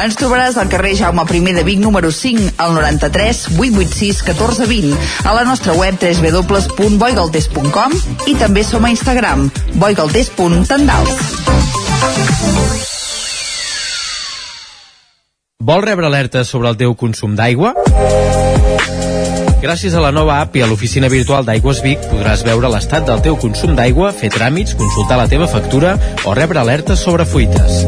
Ens 0.00 0.16
trobaràs 0.16 0.56
al 0.56 0.68
carrer 0.72 0.94
Jaume 0.96 1.22
I 1.28 1.52
de 1.52 1.62
Vic 1.62 1.78
número 1.78 2.10
5 2.10 2.54
al 2.56 2.72
93 2.74 3.58
886 3.58 4.22
1420 4.24 4.96
a 5.24 5.34
la 5.34 5.44
nostra 5.44 5.74
web 5.76 5.94
www.boigaltes.com 6.00 7.92
i 8.26 8.34
també 8.40 8.64
som 8.64 8.84
a 8.84 8.90
Instagram 8.90 9.50
boigaltes.tendals 9.74 11.10
Vol 15.60 15.82
rebre 15.84 16.06
alertes 16.08 16.48
sobre 16.48 16.72
el 16.72 16.76
teu 16.80 16.94
consum 16.96 17.36
d'aigua? 17.36 17.74
Gràcies 19.60 19.92
a 19.92 20.00
la 20.00 20.08
nova 20.16 20.40
app 20.40 20.56
i 20.56 20.62
a 20.64 20.66
l'oficina 20.70 21.12
virtual 21.12 21.44
d'Aigües 21.44 21.82
Vic 21.84 22.00
podràs 22.08 22.40
veure 22.48 22.72
l'estat 22.72 23.04
del 23.04 23.20
teu 23.20 23.36
consum 23.36 23.76
d'aigua, 23.76 24.14
fer 24.16 24.32
tràmits, 24.32 24.72
consultar 24.80 25.20
la 25.20 25.28
teva 25.28 25.44
factura 25.52 25.98
o 26.24 26.32
rebre 26.32 26.64
alertes 26.64 27.04
sobre 27.04 27.28
fuites. 27.28 27.84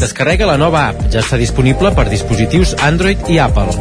Descarrega 0.00 0.46
la 0.46 0.58
nova 0.60 0.82
app, 0.90 1.06
ja 1.12 1.22
està 1.22 1.38
disponible 1.40 1.90
per 1.96 2.06
dispositius 2.10 2.74
Android 2.84 3.30
i 3.32 3.38
Apple. 3.40 3.72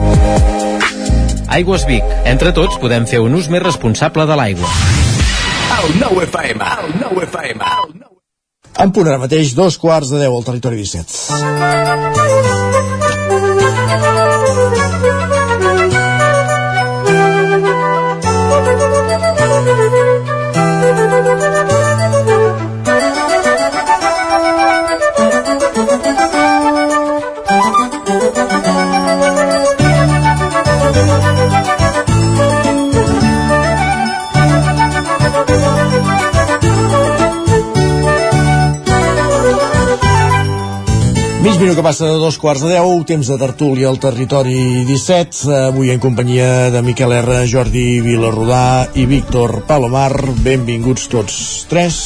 Aigües 1.55 1.85
Vic. 1.87 2.03
Entre 2.31 2.51
tots 2.55 2.79
podem 2.81 3.05
fer 3.09 3.19
un 3.23 3.35
ús 3.35 3.49
més 3.51 3.63
responsable 3.63 4.25
de 4.29 4.35
l'aigua. 4.39 4.71
El 5.81 5.99
nou 5.99 6.21
FM, 6.23 6.71
el 6.85 6.95
nou 7.03 7.21
FM. 7.25 7.59
En 8.83 8.91
punt 8.95 9.07
ara 9.07 9.19
mateix, 9.21 9.53
dos 9.55 9.77
quarts 9.79 10.11
de 10.11 10.23
deu 10.23 10.35
al 10.35 10.47
territori 10.47 10.81
17. 10.83 12.74
Minut 41.65 41.79
que 41.79 41.83
passa 41.85 42.05
de 42.05 42.17
dos 42.21 42.35
quarts 42.37 42.61
de 42.61 42.75
deu, 42.75 42.91
temps 43.09 43.25
de 43.25 43.35
tertúlia 43.41 43.87
al 43.89 43.97
territori 43.97 44.83
17, 44.85 45.49
avui 45.71 45.89
en 45.89 46.01
companyia 46.03 46.69
de 46.69 46.83
Miquel 46.85 47.15
R, 47.17 47.39
Jordi 47.49 48.03
Vilarrodà 48.05 48.85
i 48.93 49.07
Víctor 49.09 49.63
Palomar. 49.65 50.13
Benvinguts 50.45 51.09
tots 51.09 51.65
tres. 51.65 51.97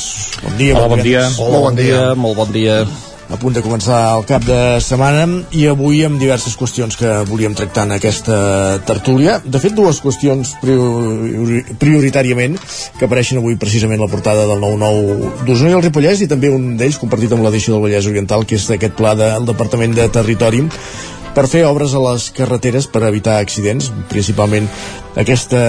Bon 0.45 0.55
dia. 0.55 0.79
Hola, 0.79 0.87
bon 0.95 1.03
dia. 1.03 1.27
Hola, 1.35 1.61
bon 1.67 1.83
dia. 1.83 2.01
Molt 2.15 2.39
bon 2.39 2.55
dia. 2.55 2.81
A 3.29 3.37
punt 3.37 3.53
de 3.53 3.61
començar 3.61 3.97
el 4.17 4.23
cap 4.25 4.41
de 4.41 4.79
setmana 4.81 5.27
i 5.53 5.67
avui 5.69 5.99
amb 6.05 6.17
diverses 6.17 6.55
qüestions 6.57 6.97
que 6.97 7.11
volíem 7.29 7.53
tractar 7.53 7.83
en 7.85 7.93
aquesta 7.93 8.37
tertúlia. 8.87 9.37
De 9.45 9.61
fet, 9.61 9.75
dues 9.77 9.99
qüestions 10.01 10.55
priori 10.63 11.61
prioritàriament 11.77 12.57
que 12.97 13.05
apareixen 13.05 13.37
avui 13.37 13.57
precisament 13.61 14.01
a 14.01 14.07
la 14.07 14.11
portada 14.11 14.47
del 14.49 14.63
9-9 14.63 15.45
d'Osona 15.45 15.75
i 15.75 15.77
el 15.77 15.85
Ripollès 15.85 16.25
i 16.25 16.29
també 16.31 16.49
un 16.49 16.73
d'ells 16.79 16.97
compartit 16.97 17.35
amb 17.35 17.45
l'edició 17.45 17.75
del 17.75 17.85
Vallès 17.85 18.09
Oriental 18.09 18.47
que 18.49 18.57
és 18.57 18.65
d'aquest 18.71 18.97
pla 18.97 19.13
del 19.19 19.45
Departament 19.49 19.93
de 19.93 20.09
Territori 20.09 20.65
per 21.35 21.45
fer 21.51 21.65
obres 21.67 21.93
a 21.95 22.01
les 22.03 22.29
carreteres 22.35 22.87
per 22.89 23.03
evitar 23.07 23.39
accidents, 23.39 23.89
principalment 24.11 24.67
aquesta 25.19 25.61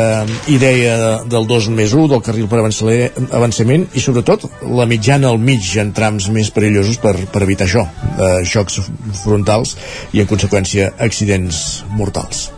idea 0.53 0.97
de, 1.01 1.11
del 1.33 1.49
2 1.49 1.71
més 1.75 1.95
1, 1.97 2.07
del 2.13 2.23
carril 2.27 2.49
per 2.51 2.61
avançaler, 2.61 3.11
avancament 3.37 3.89
i 3.97 4.05
sobretot 4.05 4.47
la 4.69 4.87
mitjana 4.91 5.33
al 5.33 5.41
mig 5.43 5.73
en 5.81 5.95
trams 5.97 6.31
més 6.33 6.53
perillosos 6.55 7.01
per, 7.03 7.17
per 7.33 7.45
evitar 7.47 7.69
això, 7.69 7.87
eh, 8.13 8.41
xocs 8.47 8.81
frontals 9.25 9.77
i 10.13 10.23
en 10.23 10.31
conseqüència 10.31 10.95
accidents 10.99 11.83
mortals. 11.97 12.49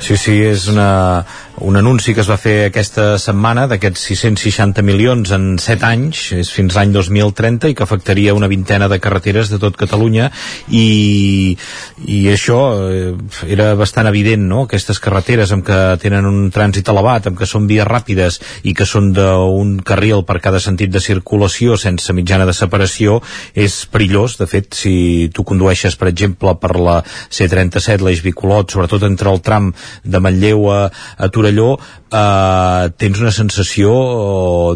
Sí, 0.00 0.16
sí, 0.16 0.38
és 0.42 0.66
una, 0.72 1.26
un 1.60 1.76
anunci 1.76 2.14
que 2.14 2.22
es 2.22 2.28
va 2.30 2.38
fer 2.40 2.54
aquesta 2.66 3.18
setmana 3.20 3.66
d'aquests 3.68 4.06
660 4.08 4.82
milions 4.86 5.30
en 5.36 5.58
7 5.60 5.86
anys, 5.86 6.22
és 6.40 6.50
fins 6.54 6.74
l'any 6.76 6.94
2030 6.94 7.70
i 7.70 7.76
que 7.76 7.84
afectaria 7.84 8.34
una 8.34 8.48
vintena 8.48 8.88
de 8.88 8.98
carreteres 9.02 9.50
de 9.52 9.60
tot 9.60 9.76
Catalunya 9.80 10.30
i, 10.72 11.56
i 12.08 12.20
això 12.32 12.60
eh, 12.88 13.12
era 13.52 13.74
bastant 13.78 14.08
evident, 14.08 14.46
no?, 14.48 14.64
aquestes 14.64 15.00
carreteres 15.04 15.52
amb 15.52 15.66
que 15.66 15.78
tenen 16.00 16.26
un 16.26 16.48
trànsit 16.54 16.88
elevat, 16.88 17.28
amb 17.28 17.38
que 17.38 17.48
són 17.48 17.68
vies 17.68 17.86
ràpides 17.86 18.40
i 18.64 18.74
que 18.76 18.88
són 18.88 19.12
d'un 19.16 19.76
carril 19.84 20.24
per 20.24 20.40
cada 20.40 20.62
sentit 20.64 20.92
de 20.92 21.04
circulació 21.04 21.76
sense 21.80 22.16
mitjana 22.16 22.48
de 22.48 22.56
separació, 22.56 23.20
és 23.54 23.82
perillós. 23.92 24.38
De 24.40 24.48
fet, 24.48 24.72
si 24.74 25.28
tu 25.34 25.44
condueixes, 25.44 25.96
per 26.00 26.08
exemple, 26.08 26.56
per 26.60 26.72
la 26.80 27.00
C37, 27.04 28.00
l'Eix 28.06 28.24
Bicolot, 28.24 28.72
sobretot 28.72 29.04
entre 29.08 29.32
el 29.32 29.44
tram 29.50 29.72
de 30.06 30.22
Manlleu 30.22 30.70
a, 30.70 30.80
a 31.18 31.28
Torelló, 31.34 31.74
eh, 32.10 32.90
tens 32.98 33.20
una 33.22 33.32
sensació 33.34 33.92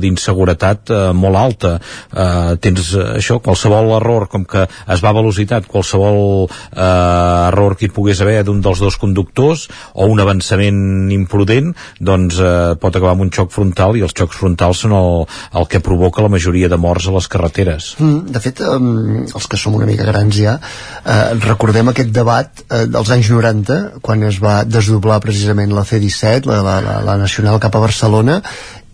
d'inseguretat 0.02 0.90
eh, 0.90 1.00
molt 1.14 1.38
alta. 1.38 1.74
Eh, 2.10 2.54
tens 2.62 2.92
eh, 2.94 3.06
això, 3.20 3.38
qualsevol 3.44 3.94
error, 3.98 4.28
com 4.30 4.46
que 4.48 4.64
es 4.66 5.04
va 5.04 5.12
a 5.12 5.16
velocitat, 5.16 5.68
qualsevol 5.70 6.46
eh, 6.46 7.48
error 7.48 7.76
que 7.78 7.88
hi 7.88 7.94
pogués 7.94 8.22
haver 8.24 8.40
d'un 8.46 8.62
dels 8.64 8.82
dos 8.82 8.98
conductors 9.00 9.68
o 9.94 10.08
un 10.10 10.22
avançament 10.22 11.12
imprudent, 11.14 11.72
doncs 12.00 12.40
eh, 12.40 12.74
pot 12.80 12.94
acabar 12.94 13.14
amb 13.14 13.26
un 13.26 13.32
xoc 13.34 13.52
frontal 13.54 13.98
i 13.98 14.04
els 14.06 14.14
xocs 14.16 14.38
frontals 14.40 14.84
són 14.84 14.96
el, 14.96 15.24
el 15.60 15.68
que 15.70 15.82
provoca 15.84 16.24
la 16.24 16.32
majoria 16.32 16.70
de 16.70 16.80
morts 16.80 17.08
a 17.08 17.14
les 17.16 17.30
carreteres. 17.30 17.94
Mm, 18.00 18.34
de 18.34 18.42
fet, 18.42 18.62
um, 18.66 19.24
els 19.24 19.48
que 19.50 19.60
som 19.60 19.76
una 19.76 19.88
mica 19.88 20.06
grans 20.08 20.34
ja, 20.37 20.58
eh, 21.04 21.34
recordem 21.44 21.90
aquest 21.90 22.12
debat 22.14 22.64
eh, 22.68 22.84
dels 22.90 23.10
anys 23.14 23.30
90, 23.32 23.80
quan 24.04 24.22
es 24.28 24.40
va 24.42 24.62
desdoblar 24.64 25.20
precisament 25.24 25.72
la 25.74 25.85
C-17, 25.85 26.48
la, 26.50 26.62
la, 26.64 26.79
la, 26.85 26.96
la 27.05 27.18
nacional 27.20 27.61
cap 27.62 27.77
a 27.77 27.83
Barcelona, 27.85 28.40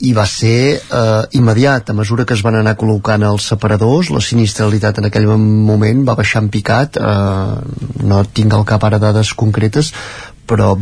i 0.01 0.15
va 0.17 0.25
ser 0.29 0.81
eh, 0.81 1.23
immediat. 1.37 1.91
A 1.91 1.97
mesura 1.97 2.25
que 2.25 2.35
es 2.37 2.43
van 2.47 2.57
anar 2.61 2.77
col·locant 2.81 3.25
els 3.29 3.51
separadors 3.53 4.11
la 4.15 4.23
sinistralitat 4.25 5.01
en 5.01 5.11
aquell 5.11 5.29
moment 5.29 6.05
va 6.09 6.17
baixar 6.19 6.45
en 6.45 6.51
picat 6.53 6.97
eh, 6.97 7.55
no 8.09 8.25
tinc 8.25 8.57
al 8.57 8.67
cap 8.69 8.85
ara 8.89 9.01
dades 9.03 9.35
concretes 9.37 9.93
però 10.51 10.73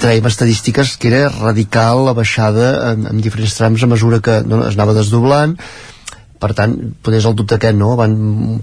traiem 0.00 0.26
estadístiques 0.30 0.94
que 0.96 1.10
era 1.10 1.28
radical 1.34 2.06
la 2.06 2.16
baixada 2.16 2.70
en, 2.92 3.08
en 3.10 3.20
diferents 3.20 3.58
trams 3.58 3.82
a 3.84 3.90
mesura 3.90 4.20
que 4.24 4.40
no, 4.46 4.62
es 4.68 4.78
anava 4.78 4.96
desdoblant 4.96 5.58
per 6.40 6.54
tant, 6.56 6.74
és 7.12 7.26
el 7.28 7.34
dubte 7.36 7.58
aquest, 7.58 7.76
no? 7.76 7.92
Van, 7.98 8.14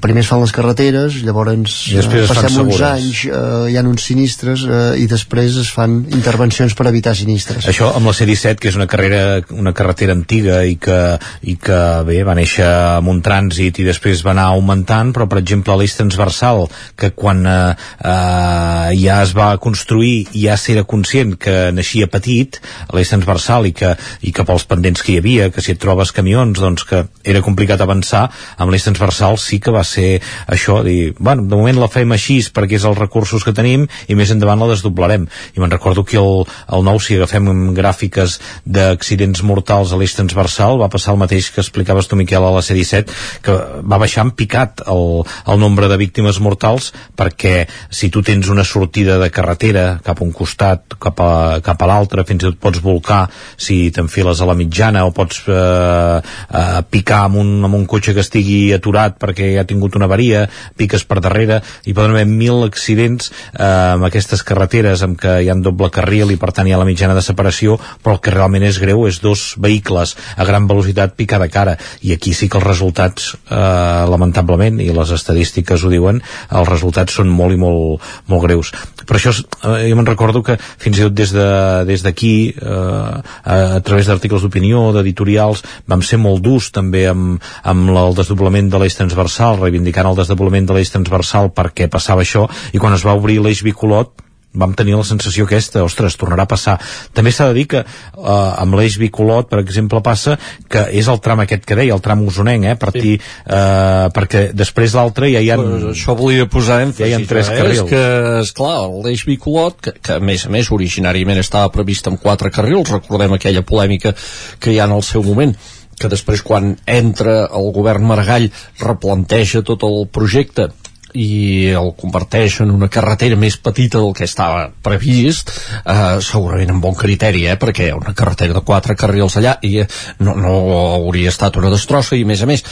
primer 0.01 0.23
es 0.23 0.29
fan 0.31 0.41
les 0.41 0.53
carreteres, 0.55 1.19
llavors 1.27 1.75
I 1.91 1.99
eh, 2.01 2.23
passem 2.25 2.57
uns 2.63 2.77
segures. 2.77 2.81
anys, 2.89 3.23
eh, 3.29 3.71
hi 3.71 3.77
ha 3.77 3.83
uns 3.85 4.07
sinistres 4.09 4.63
eh, 4.65 4.79
i 5.03 5.05
després 5.09 5.59
es 5.61 5.69
fan 5.73 5.99
intervencions 6.15 6.73
per 6.77 6.87
evitar 6.89 7.13
sinistres. 7.17 7.67
Això 7.69 7.91
amb 7.97 8.09
la 8.09 8.15
C-17, 8.17 8.57
que 8.63 8.71
és 8.71 8.79
una 8.79 8.87
carrera 8.89 9.43
una 9.53 9.73
carretera 9.77 10.15
antiga 10.17 10.63
i 10.65 10.77
que, 10.81 10.97
i 11.45 11.57
que 11.61 11.79
bé, 12.07 12.21
va 12.25 12.35
néixer 12.37 12.65
amb 12.97 13.11
un 13.11 13.21
trànsit 13.25 13.81
i 13.81 13.85
després 13.87 14.23
va 14.25 14.33
anar 14.33 14.47
augmentant, 14.55 15.13
però 15.15 15.27
per 15.29 15.41
exemple 15.41 15.75
l'eix 15.77 15.95
transversal, 15.97 16.65
que 16.97 17.11
quan 17.17 17.45
eh, 17.45 17.75
eh, 18.01 18.89
ja 18.97 19.21
es 19.21 19.35
va 19.37 19.51
construir 19.61 20.27
ja 20.33 20.57
s'era 20.57 20.85
conscient 20.87 21.35
que 21.37 21.69
naixia 21.75 22.09
petit, 22.11 22.61
l'eix 22.95 23.13
transversal 23.13 23.69
i 23.69 23.75
que, 23.77 23.93
i 24.25 24.33
que 24.33 24.45
pels 24.47 24.65
pendents 24.69 25.03
que 25.05 25.13
hi 25.13 25.21
havia, 25.21 25.51
que 25.53 25.63
si 25.63 25.75
et 25.75 25.81
trobes 25.81 26.13
camions, 26.15 26.57
doncs 26.63 26.87
que 26.87 27.05
era 27.27 27.43
complicat 27.45 27.66
avançar, 27.75 28.27
amb 28.57 28.71
l'eix 28.71 28.85
transversal 28.87 29.37
sí 29.41 29.59
que 29.59 29.73
va 29.73 29.83
ser 29.83 30.21
això, 30.47 30.79
dir, 30.85 31.13
bueno, 31.19 31.43
de 31.43 31.55
moment 31.55 31.81
la 31.81 31.91
fem 31.91 32.11
així 32.15 32.37
perquè 32.53 32.77
és 32.77 32.85
els 32.87 32.97
recursos 32.97 33.43
que 33.43 33.53
tenim 33.55 33.87
i 34.07 34.15
més 34.15 34.31
endavant 34.31 34.61
la 34.61 34.69
desdoblarem. 34.71 35.27
I 35.55 35.59
me'n 35.59 35.73
recordo 35.73 36.03
que 36.07 36.19
el, 36.21 36.45
el 36.73 36.85
nou, 36.85 36.99
si 37.01 37.17
agafem 37.17 37.73
gràfiques 37.75 38.37
d'accidents 38.63 39.43
mortals 39.43 39.91
a 39.91 39.99
l'eix 39.99 40.15
transversal, 40.15 40.77
va 40.79 40.91
passar 40.93 41.15
el 41.15 41.21
mateix 41.21 41.49
que 41.51 41.63
explicaves 41.63 42.07
tu, 42.07 42.15
Miquel, 42.19 42.43
a 42.43 42.53
la 42.53 42.63
C-17, 42.63 43.17
que 43.43 43.57
va 43.83 43.99
baixar 44.01 44.27
en 44.27 44.33
picat 44.37 44.85
el, 44.87 45.23
el 45.47 45.59
nombre 45.59 45.89
de 45.89 45.97
víctimes 45.99 46.39
mortals 46.43 46.91
perquè 47.17 47.65
si 47.89 48.11
tu 48.13 48.23
tens 48.25 48.49
una 48.53 48.65
sortida 48.67 49.17
de 49.21 49.29
carretera 49.33 49.97
cap 50.03 50.21
a 50.21 50.25
un 50.25 50.33
costat, 50.35 50.97
cap 51.01 51.19
a, 51.23 51.31
cap 51.65 51.81
a 51.81 51.89
l'altre, 51.89 52.25
fins 52.27 52.43
i 52.43 52.49
tot 52.49 52.59
pots 52.61 52.81
volcar 52.83 53.25
si 53.57 53.87
t'enfiles 53.93 54.41
a 54.41 54.47
la 54.49 54.57
mitjana 54.57 55.05
o 55.07 55.13
pots 55.15 55.43
eh, 55.47 56.17
eh, 56.21 56.81
picar 56.91 57.23
amb 57.27 57.41
un, 57.41 57.51
amb 57.65 57.77
un 57.77 57.85
cotxe 57.89 58.13
que 58.13 58.23
estigui 58.25 58.73
aturat 58.75 59.17
perquè 59.19 59.53
ha 59.57 59.65
tingut 59.67 59.95
una 59.97 60.09
avaria, 60.09 60.45
piques 60.77 61.05
per 61.07 61.19
darrere 61.23 61.61
hi 61.85 61.95
poden 61.97 62.15
haver 62.15 62.27
mil 62.29 62.63
accidents 62.67 63.31
eh, 63.31 63.63
amb 63.63 64.07
aquestes 64.07 64.43
carreteres 64.47 65.03
amb 65.05 65.19
què 65.19 65.39
hi 65.43 65.49
ha 65.49 65.57
doble 65.57 65.89
carril 65.93 66.31
i 66.33 66.39
per 66.39 66.51
tant 66.53 66.67
hi 66.67 66.75
ha 66.75 66.81
la 66.81 66.87
mitjana 66.87 67.15
de 67.17 67.25
separació 67.25 67.77
però 68.03 68.17
el 68.17 68.23
que 68.23 68.33
realment 68.35 68.67
és 68.67 68.81
greu 68.83 69.07
és 69.07 69.21
dos 69.23 69.53
vehicles 69.57 70.15
a 70.37 70.45
gran 70.47 70.67
velocitat 70.69 71.15
picar 71.17 71.41
de 71.41 71.49
cara 71.49 71.77
i 72.01 72.13
aquí 72.13 72.33
sí 72.33 72.49
que 72.49 72.59
els 72.59 72.67
resultats 72.67 73.33
eh, 73.49 74.03
lamentablement, 74.09 74.79
i 74.83 74.89
les 74.93 75.11
estadístiques 75.15 75.83
ho 75.83 75.91
diuen, 75.91 76.21
els 76.51 76.69
resultats 76.69 77.17
són 77.19 77.31
molt 77.33 77.55
i 77.55 77.59
molt, 77.61 78.03
molt 78.31 78.45
greus. 78.45 78.73
Per 79.07 79.17
això 79.17 79.33
eh, 79.33 79.87
jo 79.89 79.97
me'n 79.97 80.09
recordo 80.09 80.43
que 80.45 80.57
fins 80.59 80.99
i 80.99 81.05
tot 81.05 81.15
des 81.17 81.33
d'aquí 81.33 82.33
de, 82.51 82.53
des 82.53 82.61
eh, 82.61 83.21
a, 83.43 83.57
a 83.77 83.81
través 83.85 84.09
d'articles 84.09 84.43
d'opinió, 84.43 84.89
d'editorials 84.95 85.63
vam 85.87 86.03
ser 86.05 86.19
molt 86.21 86.43
durs 86.43 86.71
també 86.75 87.07
amb, 87.09 87.41
amb 87.63 87.91
el 87.95 88.15
desdoblament 88.17 88.71
de 88.71 88.81
l'eix 88.81 88.97
transversal, 88.99 89.59
reivindicant 89.61 90.09
el 90.11 90.19
desdoblament 90.19 90.69
de 90.69 90.77
l'eix 90.77 90.93
transversal 90.93 91.51
perquè 91.55 91.89
passava 91.91 92.25
això, 92.25 92.47
i 92.73 92.81
quan 92.81 92.95
es 92.97 93.05
va 93.05 93.17
obrir 93.17 93.41
l'eix 93.41 93.63
bicolot 93.65 94.27
vam 94.57 94.73
tenir 94.73 94.95
la 94.97 95.05
sensació 95.05 95.45
aquesta, 95.45 95.83
ostres, 95.85 96.17
tornarà 96.17 96.47
a 96.47 96.49
passar. 96.49 96.77
També 97.15 97.31
s'ha 97.33 97.49
de 97.51 97.57
dir 97.59 97.67
que 97.69 97.83
eh, 97.83 98.27
amb 98.27 98.77
l'eix 98.79 98.97
Bicolot, 98.99 99.49
per 99.51 99.61
exemple, 99.61 100.01
passa 100.05 100.37
que 100.71 100.87
és 100.97 101.07
el 101.11 101.21
tram 101.23 101.43
aquest 101.43 101.65
que 101.67 101.77
deia, 101.77 101.95
el 101.95 102.03
tram 102.03 102.23
usonenc, 102.25 102.65
eh, 102.65 102.75
partir, 102.79 103.17
sí. 103.19 103.31
eh, 103.45 104.07
perquè 104.15 104.47
després 104.57 104.97
l'altre 104.97 105.29
ja 105.33 105.43
hi 105.43 105.51
ha... 105.53 105.59
Pues 105.61 105.87
això 105.93 106.17
volia 106.17 106.49
posar 106.49 106.81
èmfasi, 106.87 107.03
ja 107.03 107.11
hi 107.11 107.17
ha 107.17 107.21
tres 107.29 107.51
eh? 107.51 107.57
carrils. 107.61 107.83
És 107.85 107.91
que, 107.91 108.03
esclar, 108.47 108.77
l'eix 109.05 109.25
Bicolot, 109.29 109.81
que, 109.83 109.97
que 110.01 110.17
a 110.17 110.23
més 110.23 110.47
a 110.47 110.53
més 110.53 110.71
originàriament 110.73 111.43
estava 111.43 111.71
previst 111.73 112.09
amb 112.09 112.21
quatre 112.21 112.51
carrils, 112.53 112.89
recordem 112.97 113.37
aquella 113.37 113.65
polèmica 113.67 114.15
que 114.59 114.73
hi 114.73 114.81
ha 114.81 114.89
en 114.89 114.97
el 114.97 115.05
seu 115.05 115.25
moment, 115.25 115.53
que 115.97 116.11
després 116.11 116.43
quan 116.45 116.75
entra 116.85 117.47
el 117.47 117.71
govern 117.75 118.05
Maragall 118.05 118.49
replanteja 118.83 119.63
tot 119.65 119.85
el 119.87 120.05
projecte 120.13 120.69
i 121.17 121.71
el 121.71 121.93
converteix 121.97 122.59
en 122.65 122.73
una 122.73 122.89
carretera 122.91 123.37
més 123.39 123.57
petita 123.63 124.01
del 124.01 124.13
que 124.17 124.27
estava 124.27 124.67
previst 124.83 125.53
eh, 125.53 126.19
segurament 126.21 126.73
amb 126.73 126.83
bon 126.83 126.97
criteri 126.99 127.45
eh, 127.47 127.55
perquè 127.59 127.89
una 127.95 128.13
carretera 128.17 128.57
de 128.57 128.63
quatre 128.67 128.95
carrils 128.99 129.37
allà 129.39 129.57
i 129.63 129.77
eh, 129.81 129.87
no, 130.19 130.35
no 130.35 130.53
hauria 130.97 131.33
estat 131.33 131.57
una 131.57 131.71
destrossa 131.73 132.17
i 132.17 132.25
a 132.27 132.29
més 132.29 132.43
a 132.43 132.49
més 132.49 132.65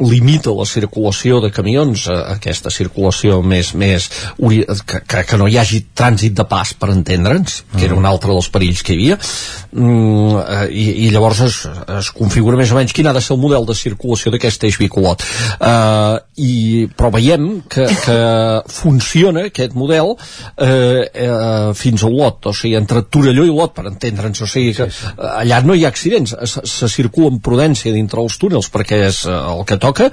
limita 0.00 0.54
la 0.54 0.66
circulació 0.68 1.40
de 1.44 1.50
camions 1.54 2.06
a 2.10 2.18
aquesta 2.36 2.70
circulació 2.74 3.40
més, 3.42 3.72
més 3.78 4.08
que, 4.08 5.02
que, 5.02 5.24
que 5.26 5.38
no 5.40 5.48
hi 5.48 5.58
hagi 5.60 5.82
trànsit 5.96 6.36
de 6.38 6.46
pas 6.48 6.72
per 6.78 6.90
entendre'ns, 6.94 7.62
que 7.74 7.86
era 7.88 7.98
un 7.98 8.06
altre 8.08 8.32
dels 8.32 8.50
perills 8.52 8.84
que 8.86 8.94
hi 8.94 8.98
havia. 8.98 9.18
Mm, 9.72 10.38
eh, 10.42 10.66
i, 10.72 10.86
i 11.06 11.10
llavors 11.12 11.42
es, 11.44 11.58
es 11.98 12.10
configura 12.16 12.56
més 12.58 12.72
o 12.72 12.78
menys 12.78 12.94
quin 12.96 13.10
ha 13.10 13.14
de 13.16 13.22
ser 13.24 13.34
el 13.36 13.42
model 13.42 13.66
de 13.68 13.76
circulació 13.76 14.32
d'aquest 14.32 14.64
eix 14.64 14.78
bicolot 14.80 15.20
uh, 15.60 16.16
i, 16.40 16.86
però 16.96 17.10
veiem 17.12 17.48
que, 17.68 17.84
que 18.04 18.18
funciona 18.72 19.44
aquest 19.48 19.74
model 19.78 20.14
eh, 20.14 21.04
eh, 21.12 21.74
fins 21.76 22.04
a 22.04 22.08
Olot, 22.08 22.48
o 22.50 22.54
sigui, 22.56 22.76
entre 22.78 23.02
Torelló 23.10 23.44
i 23.46 23.52
Olot 23.52 23.74
per 23.76 23.86
entendre'ns, 23.90 24.42
o 24.44 24.48
sigui 24.50 24.74
que 24.76 24.86
eh, 24.88 25.28
allà 25.42 25.60
no 25.66 25.76
hi 25.76 25.84
ha 25.84 25.92
accidents, 25.92 26.34
se, 26.50 26.64
se 26.68 26.90
circula 26.92 27.32
amb 27.32 27.42
prudència 27.44 27.92
dintre 27.94 28.22
els 28.22 28.38
túnels 28.40 28.70
perquè 28.72 29.02
és 29.08 29.24
eh, 29.26 29.34
el 29.34 29.64
que 29.68 29.78
toca 29.82 29.87
Okay. 29.88 30.10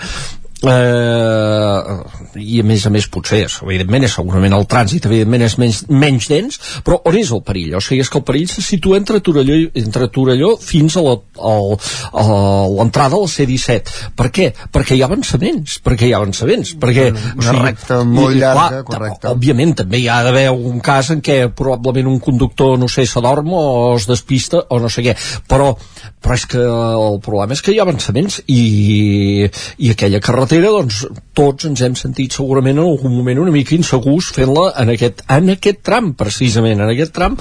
Eh, 0.64 2.40
i 2.42 2.60
a 2.62 2.66
més 2.68 2.86
a 2.88 2.92
més 2.94 3.08
potser 3.12 3.44
evidentment 3.64 4.06
és 4.08 4.14
segurament 4.16 4.56
el 4.58 4.66
trànsit 4.72 5.06
evidentment 5.10 5.44
és 5.48 5.56
menys, 5.62 5.78
menys 5.90 6.26
dens 6.32 6.54
però 6.86 6.96
on 7.06 7.16
és 7.20 7.30
el 7.36 7.42
perill? 7.46 7.76
O 7.78 7.82
sigui, 7.84 8.02
és 8.04 8.10
que 8.12 8.20
el 8.22 8.26
perill 8.28 8.48
se 8.52 8.62
situa 8.66 8.96
entre 9.00 9.18
Torelló, 9.26 9.56
entre 9.82 10.06
Torelló 10.14 10.52
fins 10.62 10.94
a 10.98 11.02
l'entrada 11.04 13.16
a 13.16 13.22
la 13.24 13.30
C-17 13.32 14.12
per 14.18 14.28
què? 14.34 14.48
perquè 14.72 14.94
hi 14.98 15.02
ha 15.04 15.10
avançaments 15.10 15.70
perquè 15.86 16.06
hi 16.10 16.14
ha 16.16 16.20
avançaments 16.22 16.68
perquè, 16.82 17.06
Una 17.36 17.52
recta 17.62 17.96
molt 18.04 18.34
i- 18.34 18.38
i, 18.38 18.40
llarga, 18.42 18.68
clar, 18.70 18.84
correcte. 18.86 19.28
òbviament 19.34 19.74
també 19.84 19.98
hi 20.02 20.08
ha 20.10 20.22
d'haver 20.24 20.48
un 20.52 20.80
cas 20.84 21.10
en 21.12 21.22
què 21.22 21.50
probablement 21.56 22.08
un 22.08 22.20
conductor, 22.20 22.78
no 22.80 22.88
sé, 22.92 23.06
s'adorm 23.06 23.50
o 23.54 23.96
es 23.96 24.06
despista 24.08 24.64
o 24.70 24.80
no 24.80 24.90
sé 24.90 25.02
què, 25.04 25.16
però, 25.48 25.76
però 26.22 26.34
és 26.36 26.46
que 26.50 26.58
el 26.60 27.20
problema 27.24 27.54
és 27.54 27.62
que 27.62 27.72
hi 27.74 27.80
ha 27.80 27.84
avançaments 27.86 28.42
i, 28.48 29.46
i 29.78 29.90
aquella 29.92 30.20
carretera, 30.20 30.45
doncs, 30.50 31.06
tots 31.36 31.66
ens 31.66 31.82
hem 31.82 31.96
sentit 31.96 32.34
segurament 32.34 32.78
en 32.78 32.86
algun 32.86 33.14
moment 33.16 33.40
una 33.40 33.52
mica 33.52 33.76
insegurs 33.76 34.32
fent-la 34.36 34.72
en, 34.82 34.94
aquest, 34.96 35.26
en 35.30 35.50
aquest 35.56 35.84
tram, 35.84 36.14
precisament, 36.14 36.80
en 36.80 36.94
aquest 36.94 37.14
tram 37.16 37.38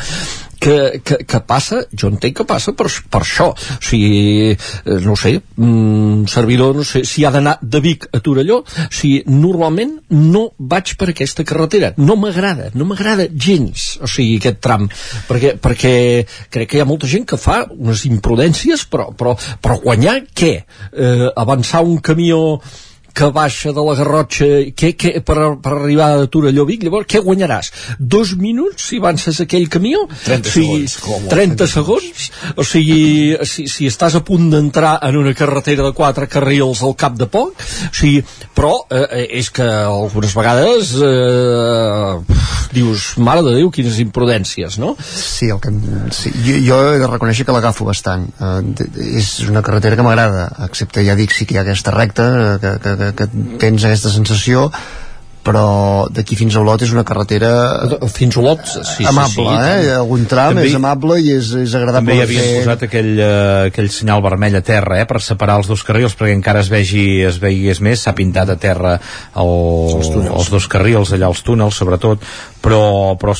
que, 0.64 1.00
que, 1.04 1.18
que 1.28 1.40
passa, 1.44 1.82
jo 1.92 2.08
entenc 2.08 2.38
que 2.38 2.46
passa 2.48 2.72
per, 2.76 2.88
per 3.12 3.20
això, 3.20 3.50
o 3.52 3.80
sigui 3.84 4.54
eh, 4.54 4.98
no 5.04 5.16
sé, 5.20 5.34
mm, 5.60 6.24
servidor 6.32 6.78
no 6.78 6.86
sé, 6.88 7.04
si 7.08 7.24
ha 7.24 7.32
d'anar 7.34 7.58
de 7.60 7.82
Vic 7.84 8.08
a 8.16 8.22
Torelló 8.24 8.62
si 8.88 9.18
normalment 9.28 9.98
no 10.14 10.46
vaig 10.58 10.94
per 11.00 11.10
aquesta 11.12 11.44
carretera, 11.44 11.92
no 12.00 12.16
m'agrada 12.20 12.70
no 12.78 12.88
m'agrada 12.88 13.28
gens, 13.28 13.98
o 14.00 14.08
sigui, 14.08 14.38
aquest 14.40 14.62
tram 14.64 14.88
perquè, 15.28 15.54
perquè 15.60 15.94
crec 16.54 16.72
que 16.72 16.80
hi 16.80 16.84
ha 16.84 16.88
molta 16.88 17.10
gent 17.10 17.28
que 17.28 17.40
fa 17.40 17.60
unes 17.74 18.06
imprudències 18.08 18.86
però, 18.88 19.10
però, 19.12 19.36
però 19.60 19.78
guanyar 19.84 20.22
què? 20.32 20.54
Eh, 20.94 21.28
avançar 21.44 21.84
un 21.84 22.00
camió 22.00 22.40
que 23.14 23.30
baixa 23.34 23.72
de 23.74 23.84
la 23.86 23.94
Garrotxa 23.98 24.48
què, 24.76 24.92
què, 24.98 25.12
per, 25.26 25.38
per 25.62 25.72
arribar 25.76 26.10
a 26.16 26.26
Torelló 26.30 26.66
Vic 26.68 26.84
llavors 26.84 27.08
què 27.10 27.22
guanyaràs? 27.24 27.70
Dos 27.98 28.34
minuts 28.40 28.90
si 28.90 29.00
avances 29.02 29.40
aquell 29.44 29.68
camió? 29.72 30.04
30 30.24 30.50
o 30.50 30.54
sigui, 30.54 30.88
segons, 30.88 30.96
com 31.04 31.14
a 31.14 31.20
molt. 31.22 31.34
30 31.34 31.70
segons? 31.70 32.28
O 32.58 32.66
sigui, 32.66 33.00
si, 33.48 33.68
si 33.70 33.88
estàs 33.90 34.18
a 34.18 34.24
punt 34.26 34.50
d'entrar 34.52 34.96
en 35.06 35.20
una 35.20 35.34
carretera 35.38 35.86
de 35.86 35.94
quatre 35.96 36.28
carrils 36.30 36.82
al 36.84 36.96
cap 36.98 37.16
de 37.20 37.30
poc, 37.30 37.54
o 37.54 37.94
sigui, 37.94 38.24
però 38.54 38.74
eh, 38.90 39.26
és 39.40 39.50
que 39.54 39.64
algunes 39.64 40.34
vegades 40.36 40.94
eh, 40.98 42.42
dius, 42.74 43.14
mare 43.22 43.44
de 43.46 43.54
Déu, 43.54 43.70
quines 43.72 43.98
imprudències, 44.02 44.78
no? 44.82 44.94
Sí, 44.98 45.48
el 45.52 45.60
que, 45.62 45.70
sí 46.14 46.32
jo, 46.44 46.58
jo 46.66 46.78
he 46.90 46.98
de 47.00 47.08
reconèixer 47.08 47.46
que 47.46 47.54
l'agafo 47.54 47.86
bastant. 47.86 48.26
Uh, 48.42 48.60
és 49.14 49.30
una 49.46 49.62
carretera 49.64 49.98
que 49.98 50.06
m'agrada, 50.06 50.48
excepte, 50.66 51.04
ja 51.06 51.16
dic, 51.18 51.34
sí 51.34 51.46
que 51.46 51.56
hi 51.56 51.60
ha 51.60 51.64
aquesta 51.64 51.94
recta, 51.94 52.26
eh, 52.34 52.56
que, 52.62 52.74
que, 52.82 53.03
que, 53.12 53.24
que 53.24 53.58
tens 53.62 53.84
aquesta 53.84 54.12
sensació, 54.14 54.68
però 55.44 55.64
d'aquí 56.12 56.38
fins 56.40 56.56
a 56.56 56.62
Olot 56.62 56.82
és 56.86 56.92
una 56.94 57.04
carretera 57.06 57.50
fins 58.12 58.36
a 58.36 58.40
Olot 58.40 58.64
sí, 58.64 59.04
amable, 59.04 59.44
sí, 59.44 59.58
sí. 59.58 59.88
eh? 59.90 59.92
algun 59.98 60.24
tram 60.30 60.54
També- 60.54 60.70
és 60.70 60.78
amable 60.78 61.18
i 61.20 61.34
és, 61.36 61.50
és 61.60 61.74
agradable 61.76 62.00
també 62.00 62.16
hi 62.16 62.24
havien 62.24 62.48
fer. 62.48 62.62
posat 62.62 62.86
aquell, 62.88 63.12
eh, 63.18 63.68
aquell 63.68 63.90
senyal 63.92 64.24
vermell 64.24 64.56
a 64.56 64.64
terra 64.64 65.00
eh, 65.02 65.06
per 65.10 65.20
separar 65.24 65.58
els 65.60 65.68
dos 65.70 65.84
carrils 65.84 66.16
perquè 66.16 66.32
encara 66.36 66.64
es 66.64 66.72
vegi 66.72 67.04
es 67.28 67.38
veigués 67.42 67.82
més, 67.84 68.00
s'ha 68.00 68.16
pintat 68.16 68.54
a 68.54 68.58
terra 68.60 68.96
el, 68.96 69.54
els, 70.00 70.10
els 70.24 70.50
dos 70.56 70.68
carrils 70.72 71.12
allà 71.12 71.28
els 71.28 71.44
túnels 71.44 71.76
sobretot 71.76 72.24
però, 72.64 73.14
però 73.20 73.36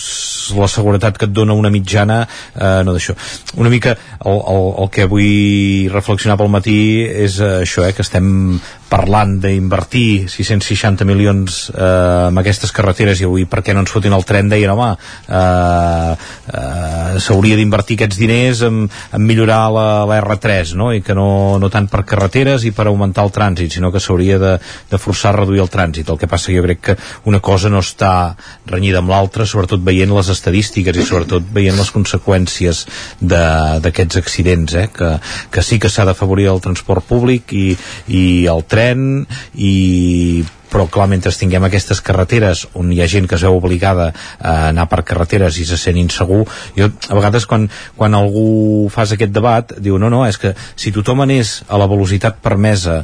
la 0.61 0.69
seguretat 0.69 1.17
que 1.17 1.29
et 1.29 1.33
dona 1.33 1.57
una 1.57 1.73
mitjana 1.73 2.21
eh, 2.27 2.83
no 2.85 2.93
d'això, 2.93 3.17
una 3.57 3.73
mica 3.73 3.97
el, 3.97 4.37
el, 4.37 4.71
el 4.85 4.91
que 4.93 5.09
vull 5.09 5.89
reflexionar 5.95 6.37
pel 6.41 6.53
matí 6.53 6.79
és 7.09 7.41
eh, 7.41 7.63
això, 7.65 7.87
eh, 7.89 7.95
que 7.97 8.05
estem 8.05 8.59
parlant 8.95 9.39
d'invertir 9.43 10.29
660 10.31 11.07
milions 11.09 11.65
eh, 11.73 11.94
amb 12.29 12.41
aquestes 12.41 12.73
carreteres 12.75 13.21
i 13.21 13.29
avui 13.29 13.47
per 13.51 13.63
què 13.65 13.75
no 13.75 13.85
ens 13.85 13.93
fotin 13.95 14.15
el 14.17 14.25
tren 14.29 14.51
deien 14.53 14.73
home 14.75 14.91
eh, 14.95 16.15
eh, 16.15 17.21
s'hauria 17.23 17.59
d'invertir 17.59 17.99
aquests 17.99 18.21
diners 18.21 18.63
en, 18.69 18.85
en 18.89 19.27
millorar 19.27 19.63
la, 19.75 19.87
la 20.09 20.21
R3 20.23 20.75
no? 20.81 20.91
i 20.95 21.03
que 21.05 21.17
no, 21.17 21.59
no 21.61 21.71
tant 21.73 21.89
per 21.93 22.05
carreteres 22.09 22.67
i 22.69 22.75
per 22.77 22.89
augmentar 22.91 23.27
el 23.27 23.33
trànsit 23.35 23.79
sinó 23.79 23.93
que 23.95 24.03
s'hauria 24.03 24.39
de, 24.43 24.55
de 24.91 25.01
forçar 25.01 25.33
a 25.33 25.39
reduir 25.41 25.63
el 25.65 25.73
trànsit 25.73 26.11
el 26.11 26.21
que 26.21 26.31
passa 26.31 26.51
que 26.51 26.59
jo 26.59 26.67
crec 26.67 26.83
que 26.91 26.97
una 27.31 27.41
cosa 27.45 27.71
no 27.73 27.83
està 27.85 28.35
renyida 28.71 29.01
amb 29.03 29.13
l'altra 29.13 29.47
sobretot 29.49 29.85
veient 29.85 30.13
les 30.15 30.31
estadístiques 30.33 30.97
i 30.97 31.07
sobretot 31.07 31.47
veient 31.55 31.79
les 31.79 31.93
conseqüències 31.95 32.85
d'aquests 33.21 34.21
accidents 34.21 34.77
eh? 34.81 34.89
que, 34.95 35.15
que 35.51 35.65
sí 35.65 35.81
que 35.81 35.93
s'ha 35.93 36.07
d'afavorir 36.09 36.51
el 36.53 36.63
transport 36.65 37.07
públic 37.09 37.55
i, 37.55 37.73
i 38.09 38.25
el 38.51 38.65
tren 38.69 39.25
i 39.55 40.45
però 40.71 40.87
clar, 40.91 41.09
mentre 41.11 41.33
tinguem 41.35 41.67
aquestes 41.69 42.01
carreteres 42.05 42.65
on 42.79 42.93
hi 42.93 43.01
ha 43.03 43.11
gent 43.11 43.29
que 43.31 43.37
es 43.39 43.45
veu 43.47 43.59
obligada 43.59 44.11
a 44.39 44.55
anar 44.71 44.89
per 44.91 45.05
carreteres 45.07 45.59
i 45.61 45.67
se 45.69 45.79
sent 45.81 45.99
insegur 46.01 46.43
jo 46.77 46.89
a 46.89 47.19
vegades 47.19 47.47
quan, 47.51 47.69
quan 47.99 48.17
algú 48.19 48.89
fas 48.93 49.15
aquest 49.15 49.35
debat 49.35 49.77
diu 49.79 49.99
no, 49.99 50.11
no, 50.11 50.25
és 50.27 50.41
que 50.41 50.55
si 50.75 50.93
tothom 50.95 51.25
anés 51.25 51.61
a 51.69 51.81
la 51.81 51.91
velocitat 51.91 52.41
permesa 52.43 53.03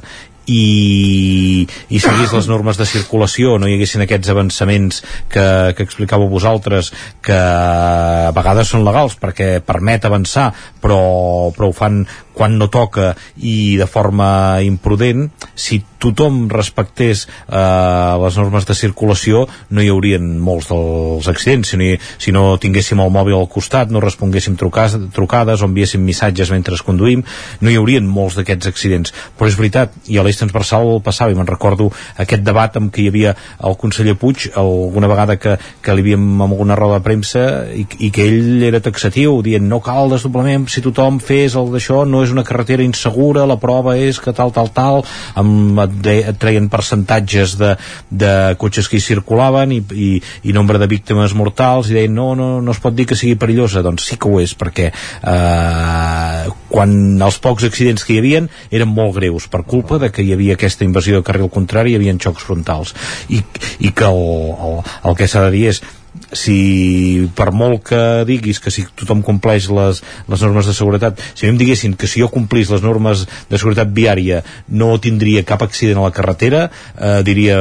i, 0.50 1.66
i 1.92 2.00
seguís 2.02 2.32
les 2.34 2.48
normes 2.50 2.78
de 2.80 2.86
circulació, 2.88 3.56
no 3.58 3.68
hi 3.68 3.76
haguessin 3.76 4.04
aquests 4.04 4.32
avançaments 4.32 5.02
que, 5.30 5.44
que 5.76 5.86
explicàveu 5.86 6.30
vosaltres, 6.32 6.90
que 7.22 7.36
a 7.36 8.32
vegades 8.36 8.72
són 8.72 8.84
legals 8.86 9.16
perquè 9.20 9.52
permet 9.66 10.08
avançar, 10.08 10.50
però, 10.82 11.00
però 11.56 11.70
ho 11.70 11.76
fan 11.76 12.02
quan 12.40 12.56
no 12.56 12.70
toca 12.72 13.12
i 13.36 13.76
de 13.76 13.84
forma 13.84 14.30
imprudent, 14.64 15.28
si 15.52 15.82
tothom 16.00 16.46
respectés 16.48 17.26
eh, 17.28 18.14
les 18.22 18.38
normes 18.40 18.64
de 18.64 18.76
circulació 18.78 19.44
no 19.68 19.84
hi 19.84 19.90
haurien 19.92 20.24
molts 20.40 20.70
dels 20.70 21.28
accidents. 21.28 21.68
Si 21.68 21.76
no, 21.76 21.84
hi, 21.84 21.98
si 22.16 22.32
no 22.32 22.44
tinguéssim 22.62 23.02
el 23.04 23.12
mòbil 23.12 23.36
al 23.36 23.50
costat 23.52 23.92
no 23.92 24.00
responguéssim 24.00 24.56
trucades, 24.56 24.96
trucades 25.12 25.60
o 25.60 25.68
enviéssim 25.68 26.00
missatges 26.00 26.50
mentre 26.54 26.78
conduïm 26.80 27.20
no 27.60 27.68
hi 27.68 27.76
haurien 27.76 28.06
molts 28.08 28.38
d'aquests 28.38 28.70
accidents. 28.70 29.12
Però 29.36 29.50
és 29.50 29.58
veritat, 29.58 29.92
i 30.08 30.16
a 30.16 30.24
l'eix 30.24 30.40
transversal 30.40 31.02
passava 31.04 31.34
i 31.34 31.36
me'n 31.36 31.50
recordo 31.50 31.90
aquest 32.16 32.46
debat 32.46 32.80
amb 32.80 32.88
què 32.94 33.04
hi 33.04 33.10
havia 33.12 33.34
el 33.68 33.76
conseller 33.76 34.16
Puig 34.20 34.48
alguna 34.56 35.08
vegada 35.10 35.36
que, 35.40 35.58
que 35.84 35.94
li 35.94 36.06
havíem 36.06 36.24
amb 36.40 36.54
alguna 36.54 36.78
roda 36.78 36.98
de 36.98 37.04
premsa 37.04 37.44
i, 37.76 37.84
i 38.06 38.10
que 38.14 38.24
ell 38.24 38.64
era 38.64 38.80
taxatiu 38.84 39.40
dient 39.44 39.68
no 39.68 39.82
cal 39.84 40.12
desdoblament 40.12 40.68
si 40.72 40.82
tothom 40.84 41.20
fes 41.20 41.56
el 41.60 41.68
d'això 41.74 42.06
no 42.08 42.24
és 42.24 42.29
una 42.34 42.44
carretera 42.46 42.84
insegura 42.84 43.46
la 43.48 43.58
prova 43.60 43.96
és 43.98 44.20
que 44.22 44.34
tal, 44.36 44.52
tal, 44.54 44.70
tal 44.74 45.02
amb, 45.40 45.80
et, 46.10 46.32
treien 46.40 46.68
percentatges 46.72 47.56
de, 47.60 47.74
de 48.10 48.32
cotxes 48.60 48.88
que 48.88 48.98
hi 48.98 49.04
circulaven 49.04 49.74
i, 49.76 49.80
i, 49.94 50.10
i 50.48 50.56
nombre 50.56 50.80
de 50.80 50.88
víctimes 50.90 51.34
mortals 51.36 51.90
i 51.90 51.98
deien 51.98 52.14
no, 52.14 52.32
no, 52.38 52.50
no 52.64 52.74
es 52.74 52.82
pot 52.82 52.96
dir 52.96 53.08
que 53.10 53.18
sigui 53.18 53.38
perillosa. 53.40 53.84
Doncs 53.86 54.08
sí 54.10 54.18
que 54.20 54.30
ho 54.30 54.40
és 54.42 54.54
perquè 54.58 54.90
eh, 54.90 56.50
quan 56.70 56.96
els 57.22 57.40
pocs 57.42 57.66
accidents 57.68 58.06
que 58.06 58.16
hi 58.16 58.20
havien 58.22 58.50
eren 58.70 58.90
molt 58.90 59.16
greus 59.18 59.48
per 59.50 59.62
culpa 59.68 60.00
de 60.02 60.10
que 60.14 60.24
hi 60.24 60.34
havia 60.34 60.58
aquesta 60.58 60.86
invasió 60.86 61.18
de 61.18 61.26
carril 61.26 61.50
contrari 61.52 61.94
hi 61.94 62.00
havia 62.00 62.18
xocs 62.20 62.46
frontals. 62.46 62.94
I, 63.28 63.42
i 63.80 63.94
que 63.96 64.08
el, 64.08 64.20
el, 64.68 64.78
el 65.10 65.18
que 65.18 65.28
s'ha 65.30 65.46
de 65.46 65.54
dir 65.56 65.66
és 65.74 65.82
si 66.32 67.28
per 67.36 67.50
molt 67.50 67.82
que 67.90 68.02
diguis 68.28 68.60
que 68.62 68.70
si 68.70 68.86
tothom 68.98 69.22
compleix 69.26 69.68
les, 69.72 70.02
les 70.30 70.44
normes 70.46 70.68
de 70.68 70.74
seguretat 70.76 71.18
si 71.34 71.44
a 71.44 71.48
mi 71.48 71.56
em 71.56 71.62
diguessin 71.62 71.96
que 71.98 72.10
si 72.10 72.22
jo 72.22 72.30
complís 72.30 72.70
les 72.70 72.84
normes 72.84 73.26
de 73.50 73.58
seguretat 73.58 73.90
viària 73.94 74.44
no 74.68 74.92
tindria 75.02 75.46
cap 75.46 75.64
accident 75.66 75.98
a 75.98 76.06
la 76.06 76.14
carretera 76.14 76.68
eh, 76.68 77.20
diria 77.26 77.58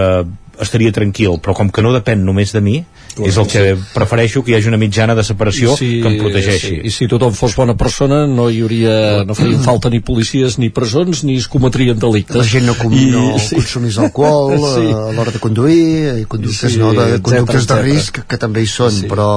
estaria 0.59 0.91
tranquil, 0.91 1.39
però 1.39 1.55
com 1.55 1.69
que 1.71 1.83
no 1.83 1.93
depèn 1.95 2.23
només 2.25 2.51
de 2.51 2.61
mi, 2.63 2.81
és 3.25 3.35
el 3.41 3.47
que 3.51 3.61
prefereixo 3.93 4.43
que 4.45 4.53
hi 4.53 4.55
hagi 4.59 4.69
una 4.71 4.77
mitjana 4.79 5.15
de 5.17 5.23
separació 5.27 5.73
si, 5.75 5.99
que 6.03 6.07
em 6.07 6.17
protegeixi. 6.21 6.67
Sí, 6.69 6.81
I 6.87 6.91
si 6.93 7.07
tothom 7.11 7.33
fos 7.35 7.55
bona 7.57 7.73
persona 7.75 8.21
no 8.29 8.45
hi 8.53 8.61
hauria, 8.63 9.23
no 9.27 9.35
farien 9.35 9.59
falta 9.65 9.89
ni 9.91 9.99
policies 9.99 10.57
ni 10.61 10.69
presons 10.69 11.23
ni 11.27 11.35
es 11.41 11.47
cometrien 11.51 11.99
delictes. 11.99 12.37
La 12.37 12.45
gent 12.47 12.65
no, 12.69 12.75
com, 12.79 12.93
I, 12.95 13.09
no 13.11 13.25
sí. 13.39 13.55
consumís 13.57 13.97
alcohol 13.99 14.55
Sí. 14.79 14.85
a 14.93 15.09
l'hora 15.17 15.31
de 15.35 15.39
conduir, 15.43 16.19
i 16.21 16.25
conductes, 16.29 16.71
Sí, 16.73 16.79
no, 16.79 16.93
de, 16.93 17.17
etcètera, 17.17 17.21
conductes 17.23 17.67
de 17.67 17.73
etcètera. 17.73 17.87
risc 17.89 18.21
que 18.29 18.37
també 18.39 18.63
hi 18.63 18.69
són, 18.71 18.91
sí. 18.93 19.07
però 19.11 19.27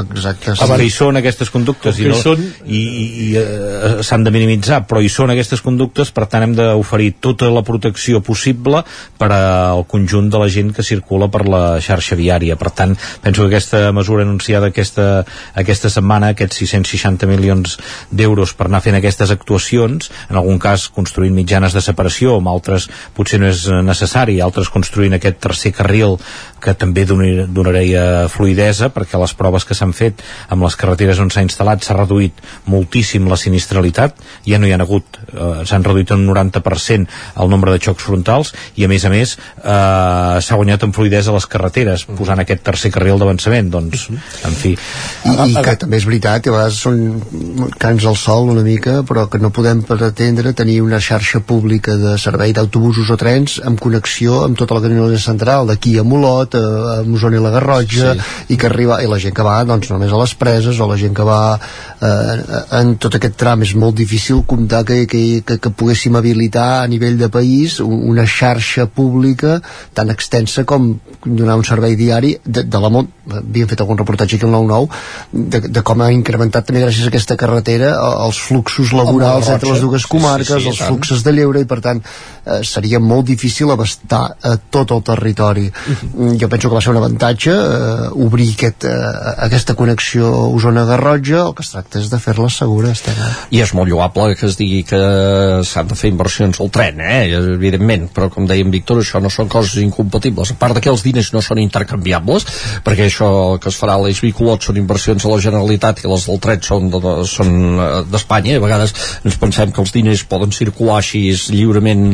exacte. 0.00 0.56
Sí. 0.56 0.70
que 0.72 0.84
hi 0.86 0.90
són 0.90 1.16
aquestes 1.20 1.50
conductes 1.52 1.98
i, 2.00 2.08
no, 2.10 2.16
són- 2.18 2.42
i, 2.66 2.80
i, 2.80 3.04
i 3.28 3.28
eh, 3.38 4.02
s'han 4.02 4.24
de 4.26 4.32
minimitzar 4.34 4.82
però 4.88 5.02
hi 5.04 5.10
són 5.12 5.30
aquestes 5.34 5.60
conductes 5.62 6.10
per 6.14 6.26
tant 6.32 6.46
hem 6.48 6.54
d'oferir 6.58 7.12
tota 7.22 7.50
la 7.52 7.62
protecció 7.66 8.20
possible 8.24 8.82
per 9.18 9.30
al 9.36 9.84
conjunt 9.90 10.30
de 10.32 10.40
la 10.42 10.48
gent 10.52 10.72
que 10.74 10.82
circula 10.86 11.28
per 11.30 11.44
la 11.48 11.62
xarxa 11.84 12.16
viària 12.18 12.56
per 12.58 12.70
tant 12.74 12.96
penso 13.22 13.42
que 13.42 13.52
aquesta 13.52 13.92
mesura 13.92 14.26
anunciada 14.26 14.70
aquesta, 14.72 15.24
aquesta 15.54 15.90
setmana 15.92 16.32
aquests 16.32 16.62
660 16.64 17.28
milions 17.30 17.76
d'euros 18.10 18.54
per 18.58 18.68
anar 18.68 18.82
fent 18.84 18.98
aquestes 18.98 19.32
actuacions 19.34 20.10
en 20.28 20.40
algun 20.40 20.60
cas 20.62 20.88
construint 20.92 21.34
mitjanes 21.36 21.76
de 21.76 21.84
separació 21.84 22.38
amb 22.38 22.52
altres 22.52 22.88
potser 23.16 23.40
no 23.42 23.50
és 23.50 23.66
necessari 23.84 24.40
altres 24.40 24.70
construint 24.72 25.18
aquest 25.18 25.40
tercer 25.42 25.74
carril 25.76 26.18
que 26.62 26.74
també 26.78 27.04
donar- 27.08 27.48
donaria 27.50 28.28
fluidesa 28.32 28.90
perquè 28.94 29.18
les 29.20 29.34
proves 29.34 29.66
que 29.66 29.74
s'han 29.74 29.92
fet 29.96 30.22
amb 30.48 30.62
les 30.62 30.76
carreteres 30.78 31.18
on 31.22 31.30
s'ha 31.30 31.42
instal·lat 31.44 31.82
s'ha 31.82 31.96
reduït 31.98 32.38
moltíssim 32.70 33.26
la 33.28 33.36
sinistralitat. 33.36 34.14
Ja 34.46 34.58
no 34.58 34.66
hi 34.68 34.72
ha 34.72 34.80
hagut, 34.82 35.18
eh, 35.32 35.64
s'han 35.66 35.84
reduït 35.84 36.10
un 36.14 36.26
90% 36.26 37.08
el 37.42 37.50
nombre 37.50 37.72
de 37.72 37.80
xocs 37.82 38.04
frontals 38.04 38.52
i 38.76 38.84
a 38.84 38.88
més 38.88 39.04
a 39.04 39.10
més 39.10 39.36
eh, 39.36 40.40
s'ha 40.40 40.56
guanyat 40.58 40.84
en 40.86 40.92
fluidesa 40.94 41.34
les 41.34 41.46
carreteres 41.46 42.04
posant 42.04 42.38
aquest 42.38 42.62
tercer 42.62 42.92
carril 42.94 43.18
d'avançament. 43.18 43.70
Doncs, 43.72 44.08
en 44.44 44.56
fi. 44.58 44.74
I, 45.24 45.36
i 45.50 45.54
que 45.64 45.76
també 45.80 45.98
és 46.00 46.06
veritat, 46.06 46.46
a 46.46 46.54
vegades 46.54 46.80
són 46.82 47.22
cants 47.82 48.06
al 48.08 48.16
sol 48.20 48.50
una 48.52 48.64
mica, 48.66 49.00
però 49.08 49.26
que 49.30 49.40
no 49.42 49.50
podem 49.54 49.82
pretendre 49.86 50.52
tenir 50.56 50.80
una 50.84 51.00
xarxa 51.00 51.40
pública 51.40 51.96
de 51.96 52.16
servei 52.20 52.52
d'autobusos 52.52 53.10
o 53.10 53.16
trens 53.20 53.58
amb 53.64 53.80
connexió 53.80 54.42
amb 54.46 54.58
tota 54.58 54.76
la 54.76 54.82
Catalunya 54.84 55.18
central, 55.22 55.66
d'aquí 55.70 55.96
a 55.98 56.04
Molot, 56.06 56.51
a, 56.58 56.98
a 56.98 57.02
Mosona 57.06 57.38
i 57.38 57.42
la 57.42 57.50
Garrotxa, 57.54 58.14
sí. 58.14 58.46
i 58.54 58.58
que 58.60 58.66
arriba, 58.68 59.00
i 59.02 59.08
la 59.10 59.18
gent 59.22 59.34
que 59.36 59.46
va 59.46 59.58
doncs, 59.68 59.90
només 59.92 60.12
a 60.12 60.20
les 60.20 60.34
preses, 60.38 60.78
o 60.80 60.88
la 60.90 60.96
gent 61.00 61.14
que 61.16 61.26
va 61.26 61.58
eh, 62.00 62.36
en 62.80 62.94
tot 63.02 63.16
aquest 63.18 63.36
tram, 63.40 63.62
és 63.66 63.74
molt 63.78 63.96
difícil 63.98 64.42
comptar 64.48 64.82
que, 64.88 65.02
que, 65.06 65.22
que, 65.46 65.58
que 65.62 65.70
poguéssim 65.70 66.16
habilitar 66.18 66.82
a 66.82 66.86
nivell 66.90 67.18
de 67.20 67.28
país 67.32 67.78
un- 67.80 68.02
una 68.12 68.26
xarxa 68.26 68.86
pública 68.86 69.60
tan 69.94 70.10
extensa 70.10 70.64
com 70.68 70.92
donar 71.24 71.56
un 71.60 71.64
servei 71.64 71.96
diari 71.96 72.36
de, 72.44 72.64
de 72.64 72.78
la 72.82 72.90
mont. 72.90 73.08
Havíem 73.32 73.68
fet 73.70 73.80
algun 73.84 73.98
reportatge 74.00 74.34
aquí 74.36 74.46
al 74.48 74.50
9-9 74.56 74.88
de, 75.52 75.60
de 75.70 75.82
com 75.86 76.00
ha 76.02 76.08
incrementat 76.10 76.66
també 76.66 76.80
gràcies 76.82 77.06
a 77.06 77.10
aquesta 77.12 77.36
carretera 77.38 77.92
eh, 77.94 78.14
els 78.26 78.40
fluxos 78.42 78.90
laborals 78.96 79.48
entre 79.52 79.70
les 79.70 79.80
dues 79.84 80.02
Sí, 80.02 80.08
comarques, 80.10 80.48
sí, 80.50 80.58
sí, 80.58 80.66
i 80.66 80.72
els 80.72 80.80
tant. 80.80 80.88
fluxos 80.90 81.22
de 81.22 81.32
lleure 81.36 81.62
i 81.62 81.68
per 81.70 81.78
tant 81.84 82.00
eh, 82.02 82.58
seria 82.66 82.98
molt 82.98 83.28
difícil 83.30 83.70
abastar 83.70 84.24
eh, 84.42 84.56
tot 84.74 84.90
el 84.96 85.02
territori. 85.06 85.68
Mm, 85.70 86.34
jo 86.42 86.48
penso 86.52 86.68
que 86.68 86.74
va 86.76 86.82
ser 86.84 86.92
un 86.92 87.00
avantatge 87.00 87.52
eh, 87.54 88.08
obrir 88.26 88.50
aquest, 88.56 88.84
eh, 88.90 89.34
aquesta 89.48 89.76
connexió 89.78 90.28
Osona-Garrotxa 90.52 91.40
el 91.46 91.54
que 91.56 91.62
es 91.64 91.70
tracta 91.72 92.00
és 92.02 92.10
de 92.12 92.18
fer-la 92.22 92.50
segura 92.52 92.90
estem, 92.92 93.16
i 93.54 93.62
és 93.62 93.72
molt 93.76 93.90
lloable 93.90 94.34
que 94.38 94.46
es 94.50 94.56
digui 94.60 94.82
que 94.88 95.00
s'han 95.66 95.88
de 95.90 95.96
fer 95.98 96.10
inversions 96.12 96.60
al 96.60 96.70
tren, 96.74 97.00
eh? 97.00 97.30
evidentment, 97.54 98.08
però 98.14 98.28
com 98.32 98.46
deia 98.48 98.64
en 98.64 98.70
Víctor, 98.74 99.00
això 99.02 99.20
no 99.22 99.30
són 99.32 99.48
coses 99.52 99.78
incompatibles, 99.82 100.52
a 100.52 100.58
part 100.60 100.80
que 100.82 100.90
els 100.92 101.02
diners 101.06 101.32
no 101.34 101.42
són 101.44 101.60
intercanviables, 101.62 102.46
perquè 102.84 103.06
això 103.08 103.30
que 103.62 103.70
es 103.70 103.78
farà 103.78 103.96
a 103.98 104.02
l'Eix 104.02 104.20
Bicolot 104.24 104.64
són 104.66 104.78
inversions 104.80 105.24
a 105.26 105.32
la 105.32 105.40
Generalitat 105.42 106.02
i 106.04 106.10
les 106.10 106.26
del 106.28 106.40
tren 106.42 106.62
són 106.64 106.90
de- 106.92 107.14
són 107.28 107.52
eh, 107.78 107.90
d'Espanya, 108.10 108.56
a 108.58 108.64
vegades 108.64 108.94
ens 109.24 109.38
pensem 109.40 109.72
que 109.72 109.82
els 109.84 109.92
diners 109.94 110.24
poden 110.30 110.52
circular 110.54 110.98
així 111.00 111.24
lliurement 111.52 112.04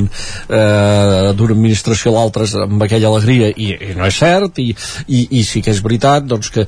eh, 0.48 1.32
d'una 1.38 1.54
administració 1.56 2.12
a 2.12 2.18
l'altra 2.18 2.46
amb 2.64 2.82
aquella 2.84 3.08
alegria, 3.12 3.50
i, 3.54 3.70
i 3.90 3.94
no 3.98 4.06
és 4.08 4.17
cert, 4.18 4.60
i, 4.62 4.74
i, 5.06 5.26
i 5.40 5.44
sí 5.46 5.62
que 5.64 5.74
és 5.74 5.82
veritat 5.84 6.26
doncs 6.28 6.52
que 6.54 6.66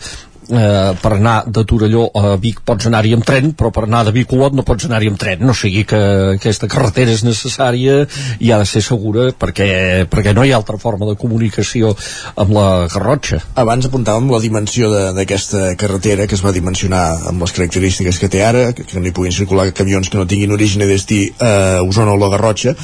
eh, 0.50 0.92
per 1.00 1.12
anar 1.16 1.44
de 1.46 1.64
Torelló 1.64 2.06
a 2.14 2.36
Vic 2.40 2.60
pots 2.66 2.88
anar-hi 2.90 3.14
amb 3.16 3.26
tren, 3.26 3.52
però 3.56 3.70
per 3.74 3.84
anar 3.86 4.04
de 4.06 4.14
Vic 4.14 4.32
a 4.32 4.36
Olot 4.36 4.56
no 4.56 4.64
pots 4.66 4.88
anar-hi 4.88 5.10
amb 5.10 5.20
tren, 5.20 5.44
no 5.46 5.54
sigui 5.56 5.84
que 5.88 6.00
aquesta 6.36 6.68
carretera 6.70 7.14
és 7.14 7.24
necessària 7.26 8.02
i 8.40 8.50
ha 8.50 8.60
de 8.60 8.68
ser 8.68 8.82
segura 8.84 9.30
perquè, 9.36 10.06
perquè 10.10 10.34
no 10.36 10.44
hi 10.44 10.52
ha 10.52 10.58
altra 10.60 10.78
forma 10.80 11.08
de 11.08 11.16
comunicació 11.20 11.94
amb 12.36 12.54
la 12.56 12.66
Garrotxa. 12.92 13.40
Abans 13.60 13.88
apuntàvem 13.88 14.30
la 14.32 14.42
dimensió 14.42 14.90
d'aquesta 15.16 15.74
carretera 15.80 16.26
que 16.26 16.36
es 16.38 16.44
va 16.44 16.54
dimensionar 16.56 17.04
amb 17.30 17.44
les 17.44 17.54
característiques 17.56 18.18
que 18.20 18.30
té 18.32 18.44
ara, 18.44 18.70
que, 18.76 18.84
que 18.84 19.00
no 19.00 19.08
hi 19.08 19.14
puguin 19.16 19.34
circular 19.34 19.70
camions 19.76 20.10
que 20.10 20.18
no 20.20 20.28
tinguin 20.28 20.54
origen 20.56 20.84
i 20.84 20.90
destí 20.90 21.20
a 21.40 21.80
Osona 21.86 22.14
o 22.14 22.20
la 22.20 22.30
Garrotxa. 22.32 22.74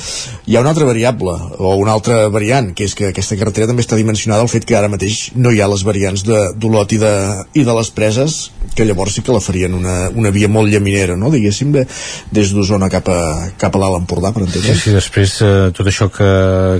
Hi 0.46 0.56
ha 0.56 0.62
una 0.62 0.72
altra 0.74 0.88
variable, 0.88 1.34
o 1.58 1.74
una 1.80 1.94
altra 1.96 2.26
variant, 2.32 2.72
que 2.76 2.86
és 2.86 2.94
que 2.96 3.10
aquesta 3.10 3.38
carretera 3.38 3.70
també 3.70 3.84
està 3.84 3.98
dimensionada 3.98 4.44
al 4.44 4.52
fet 4.52 4.66
que 4.68 4.76
ara 4.78 4.90
mateix 4.92 5.30
no 5.36 5.52
hi 5.52 5.60
ha 5.60 5.70
les 5.70 5.84
variants 5.86 6.24
d'Olot 6.26 6.94
i, 6.96 7.00
de, 7.02 7.12
i 7.56 7.64
de 7.64 7.74
les 7.76 7.90
preses, 7.94 8.36
que 8.76 8.84
llavors 8.84 9.14
sí 9.16 9.22
que 9.24 9.32
la 9.32 9.40
farien 9.40 9.72
una, 9.74 10.10
una 10.14 10.30
via 10.34 10.48
molt 10.52 10.68
llaminera, 10.72 11.16
no? 11.16 11.30
diguéssim, 11.32 11.70
de, 11.72 11.86
des 12.34 12.50
d'Osona 12.52 12.90
cap 12.92 13.08
a, 13.08 13.18
cap 13.58 13.74
a 13.76 13.80
l'Alt 13.80 14.02
Empordà, 14.02 14.32
per 14.36 14.42
Sí, 14.44 14.48
entendre. 14.50 14.74
sí, 14.80 14.92
després 14.94 15.36
eh, 15.42 15.52
tot 15.76 15.88
això 15.88 16.10
que, 16.12 16.28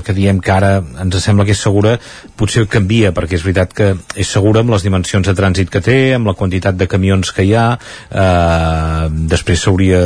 que 0.05 0.13
diem 0.17 0.39
que 0.43 0.53
ara 0.53 0.71
ens 1.01 1.17
sembla 1.23 1.45
que 1.47 1.55
és 1.55 1.61
segura 1.63 1.95
potser 2.37 2.67
canvia, 2.69 3.11
perquè 3.17 3.39
és 3.39 3.45
veritat 3.45 3.73
que 3.73 3.89
és 4.15 4.29
segura 4.29 4.61
amb 4.61 4.73
les 4.75 4.85
dimensions 4.85 5.25
de 5.27 5.33
trànsit 5.37 5.71
que 5.73 5.81
té, 5.81 5.97
amb 6.17 6.29
la 6.29 6.35
quantitat 6.37 6.77
de 6.77 6.87
camions 6.91 7.31
que 7.33 7.47
hi 7.47 7.55
ha 7.57 7.65
eh, 7.77 9.07
després 9.33 9.63
s'hauria 9.65 10.01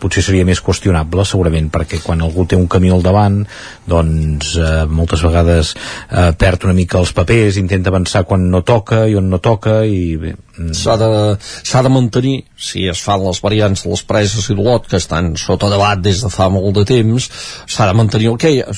potser 0.00 0.22
seria 0.26 0.46
més 0.46 0.60
qüestionable 0.62 1.24
segurament, 1.26 1.68
perquè 1.74 2.00
quan 2.04 2.22
algú 2.24 2.46
té 2.46 2.56
un 2.58 2.68
camió 2.70 2.94
al 2.96 3.04
davant 3.04 3.40
doncs 3.88 4.54
eh, 4.60 4.84
moltes 4.88 5.22
vegades 5.26 5.74
eh, 5.74 6.30
perd 6.38 6.66
una 6.68 6.76
mica 6.76 7.00
els 7.02 7.12
papers, 7.16 7.58
intenta 7.60 7.90
avançar 7.92 8.24
quan 8.28 8.46
no 8.52 8.62
toca 8.66 9.04
i 9.10 9.16
on 9.18 9.28
no 9.32 9.40
toca 9.42 9.80
i 9.86 9.95
bé, 10.16 10.32
mm, 10.32 10.45
S'ha 10.56 10.96
de, 11.00 11.08
de 11.36 11.92
mantenir, 11.92 12.36
si 12.56 12.86
es 12.88 13.00
fan 13.04 13.20
les 13.24 13.40
variants 13.44 13.82
de 13.84 13.90
les 13.90 14.02
preses 14.08 14.48
i 14.48 14.56
d'Olot, 14.56 14.86
que 14.88 14.96
estan 14.96 15.34
sota 15.40 15.68
debat 15.72 16.00
des 16.00 16.22
de 16.24 16.30
fa 16.32 16.48
molt 16.52 16.72
de 16.78 16.84
temps, 16.88 17.28
s'ha 17.68 17.88
de 17.90 17.96
mantenir 17.98 18.30
el 18.32 18.38
que, 18.40 18.52
hi 18.54 18.62
ha, 18.62 18.72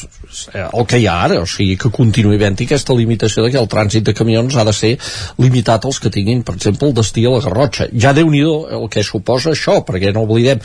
el 0.67 0.87
que 0.91 0.99
hi 0.99 1.07
ha 1.07 1.17
ara, 1.29 1.39
o 1.43 1.47
sigui, 1.47 1.77
que 1.79 1.93
continuï 1.95 2.39
havent 2.39 2.59
aquesta 2.65 2.97
limitació 2.99 3.45
de 3.45 3.53
que 3.55 3.61
el 3.61 3.71
trànsit 3.71 4.07
de 4.09 4.15
camions 4.19 4.57
ha 4.59 4.65
de 4.67 4.75
ser 4.75 4.95
limitat 5.39 5.87
als 5.87 6.01
que 6.03 6.13
tinguin, 6.15 6.43
per 6.43 6.57
exemple, 6.59 6.91
el 6.91 6.97
destí 6.99 7.25
a 7.27 7.35
la 7.37 7.43
Garrotxa. 7.45 7.89
Ja 7.95 8.15
déu 8.17 8.31
nhi 8.33 8.43
el 8.43 8.87
que 8.91 9.03
suposa 9.07 9.53
això, 9.55 9.79
perquè 9.87 10.13
no 10.15 10.25
oblidem, 10.27 10.61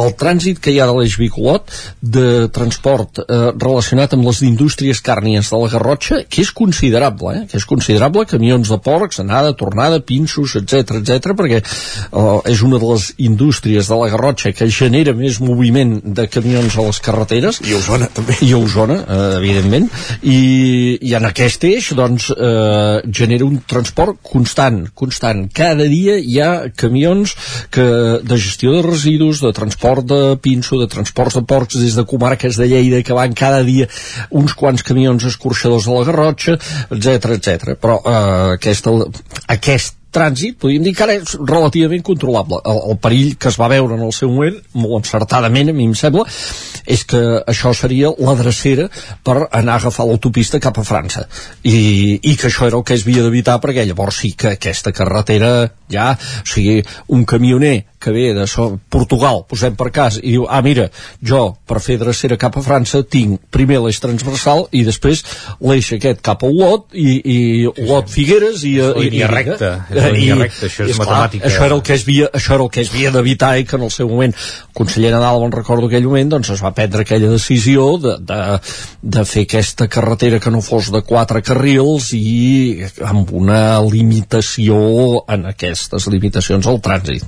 el 0.00 0.12
trànsit 0.20 0.60
que 0.62 0.72
hi 0.72 0.80
ha 0.80 0.88
de 0.88 0.96
l'Eix 0.96 1.16
Bicolot 1.20 1.72
de 2.00 2.46
transport 2.52 3.22
eh, 3.22 3.52
relacionat 3.52 4.16
amb 4.16 4.28
les 4.28 4.42
indústries 4.46 5.00
càrnies 5.04 5.50
de 5.52 5.60
la 5.60 5.70
Garrotxa, 5.72 6.22
que 6.28 6.42
és 6.44 6.52
considerable, 6.52 7.36
eh? 7.36 7.44
que 7.50 7.60
és 7.60 7.68
considerable, 7.68 8.26
camions 8.28 8.72
de 8.72 8.80
porcs, 8.82 9.20
anada, 9.22 9.54
tornada, 9.56 10.00
pinços, 10.46 10.54
etc 10.62 11.00
etc 11.00 11.34
perquè 11.36 11.60
eh, 11.60 12.50
és 12.52 12.62
una 12.62 12.78
de 12.78 12.86
les 12.92 13.12
indústries 13.18 13.88
de 13.88 13.98
la 13.98 14.08
Garrotxa 14.12 14.52
que 14.52 14.68
genera 14.70 15.14
més 15.14 15.40
moviment 15.40 15.98
de 16.04 16.26
camions 16.28 16.76
a 16.76 16.86
les 16.86 17.00
carreteres. 17.00 17.60
I 17.66 17.74
a 17.74 17.80
Osona, 17.80 18.08
també. 18.12 18.36
I 18.42 18.52
a 18.52 18.58
Osona, 18.58 18.98
eh, 19.02 19.36
evidentment. 19.40 19.88
I, 20.22 20.98
I 21.02 21.14
en 21.18 21.26
aquest 21.28 21.64
eix, 21.68 21.90
doncs, 21.96 22.30
eh, 22.30 23.00
genera 23.10 23.46
un 23.46 23.60
transport 23.66 24.20
constant, 24.22 24.86
constant. 24.94 25.46
Cada 25.54 25.86
dia 25.90 26.18
hi 26.18 26.40
ha 26.40 26.50
camions 26.76 27.34
que, 27.70 27.86
de 28.22 28.40
gestió 28.40 28.74
de 28.76 28.84
residus, 28.86 29.42
de 29.44 29.52
transport 29.56 30.06
de 30.06 30.22
pinso, 30.42 30.80
de 30.80 30.88
transports 30.90 31.38
de 31.38 31.44
porcs 31.46 31.78
des 31.80 31.96
de 31.96 32.06
comarques 32.06 32.58
de 32.60 32.68
Lleida 32.70 33.02
que 33.02 33.16
van 33.16 33.34
cada 33.36 33.62
dia 33.66 33.88
uns 34.30 34.54
quants 34.58 34.84
camions 34.86 35.24
escorxadors 35.26 35.86
de 35.86 35.94
la 35.94 36.06
Garrotxa, 36.08 36.56
etc 36.94 37.36
etc. 37.36 37.76
Però 37.80 38.00
eh, 38.02 38.56
aquesta, 38.56 38.92
aquest 39.52 39.96
trànsit, 40.16 40.58
podríem 40.62 40.86
dir 40.86 40.94
que 40.96 41.04
ara 41.06 41.16
és 41.20 41.36
relativament 41.38 42.04
controlable. 42.06 42.60
El, 42.64 42.82
el 42.92 43.00
perill 43.02 43.36
que 43.40 43.50
es 43.52 43.58
va 43.60 43.70
veure 43.72 43.98
en 43.98 44.04
el 44.06 44.14
seu 44.16 44.32
moment, 44.32 44.58
molt 44.80 45.04
encertadament, 45.04 45.70
a 45.70 45.76
mi 45.76 45.86
em 45.88 45.94
sembla, 45.98 46.26
és 46.86 47.04
que 47.08 47.22
això 47.44 47.72
seria 47.76 48.12
la 48.18 48.36
drecera 48.38 48.88
per 49.26 49.38
anar 49.46 49.76
a 49.76 49.82
agafar 49.82 50.06
l'autopista 50.08 50.60
cap 50.62 50.78
a 50.80 50.86
França. 50.86 51.26
I, 51.62 52.20
I 52.22 52.36
que 52.36 52.48
això 52.50 52.68
era 52.70 52.80
el 52.80 52.86
que 52.86 52.96
es 52.96 53.06
havia 53.06 53.26
d'evitar, 53.26 53.58
perquè 53.62 53.86
llavors 53.86 54.22
sí 54.22 54.32
que 54.38 54.54
aquesta 54.56 54.94
carretera 54.96 55.52
ja, 55.92 56.12
o 56.14 56.48
sigui, 56.48 56.80
un 57.12 57.26
camioner 57.28 57.76
que 58.06 58.14
ve 58.14 58.28
de 58.36 58.46
so 58.46 58.68
Portugal, 58.88 59.42
posem 59.50 59.74
per 59.74 59.88
cas, 59.90 60.20
i 60.22 60.36
diu, 60.36 60.44
ah, 60.46 60.60
mira, 60.62 60.86
jo, 61.18 61.56
per 61.66 61.80
fer 61.82 61.96
drecera 61.98 62.38
cap 62.38 62.54
a 62.54 62.62
França, 62.62 63.00
tinc 63.02 63.40
primer 63.50 63.80
l'eix 63.82 63.98
transversal 64.02 64.68
i 64.70 64.84
després 64.86 65.24
l'eix 65.58 65.88
aquest 65.96 66.22
cap 66.22 66.44
a 66.46 66.50
Olot 66.50 66.94
i, 66.94 67.08
i 67.18 67.38
Olot 67.72 68.12
Figueres 68.12 68.62
i, 68.62 68.76
És 68.78 68.92
la 68.94 69.02
i, 69.02 69.08
línia 69.08 69.26
i, 69.26 69.30
recta, 69.32 69.70
és 69.90 69.98
la 69.98 70.12
línia 70.14 70.36
recta, 70.44 70.68
això 70.68 70.84
és 70.86 70.92
esclar, 70.94 71.08
matemàtica. 71.08 71.50
Això 71.50 71.64
era 71.66 71.78
el 71.78 71.82
que 71.88 71.96
es 71.96 72.04
havia, 72.06 72.28
això 72.38 72.54
era 72.54 72.66
el 72.68 72.70
que 72.76 72.84
es 72.84 72.92
havia 72.94 73.12
d'evitar 73.16 73.50
i 73.58 73.66
que 73.66 73.80
en 73.80 73.86
el 73.88 73.90
seu 73.96 74.10
moment 74.12 74.36
el 74.36 74.76
conseller 74.78 75.10
Nadal, 75.16 75.40
me'n 75.42 75.56
recordo 75.56 75.90
aquell 75.90 76.06
moment, 76.06 76.30
doncs 76.36 76.52
es 76.54 76.62
va 76.62 76.70
prendre 76.76 77.02
aquella 77.02 77.32
decisió 77.32 77.88
de, 78.02 78.14
de, 78.30 78.38
de 79.16 79.24
fer 79.26 79.46
aquesta 79.48 79.88
carretera 79.90 80.38
que 80.42 80.54
no 80.54 80.62
fos 80.62 80.92
de 80.94 81.02
quatre 81.06 81.42
carrils 81.42 82.12
i 82.14 82.86
amb 83.02 83.34
una 83.34 83.80
limitació 83.82 84.78
en 85.26 85.50
aquestes 85.50 86.06
limitacions 86.12 86.70
al 86.70 86.78
trànsit. 86.84 87.26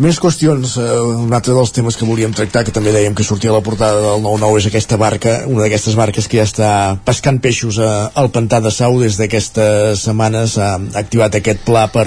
Més 0.00 0.16
qüestions, 0.16 0.78
eh, 0.80 0.84
un 1.20 1.34
altre 1.36 1.52
dels 1.52 1.72
temes 1.76 1.98
que 2.00 2.06
volíem 2.08 2.32
tractar, 2.32 2.62
que 2.64 2.72
també 2.72 2.94
dèiem 2.94 3.12
que 3.14 3.26
sortia 3.28 3.50
a 3.50 3.58
la 3.58 3.60
portada 3.60 4.00
del 4.00 4.22
9-9, 4.24 4.62
és 4.62 4.66
aquesta 4.70 4.96
barca, 4.96 5.42
una 5.46 5.66
d'aquestes 5.66 5.98
barques 5.98 6.28
que 6.28 6.38
ja 6.38 6.46
està 6.48 6.70
pescant 7.04 7.42
peixos 7.44 7.76
a, 7.76 8.08
al 8.16 8.30
pantà 8.32 8.62
de 8.64 8.72
Sau. 8.72 8.96
Des 9.02 9.18
d'aquestes 9.20 10.06
setmanes, 10.08 10.56
ha 10.56 10.78
activat 10.96 11.36
aquest 11.36 11.60
pla 11.66 11.90
per, 11.92 12.06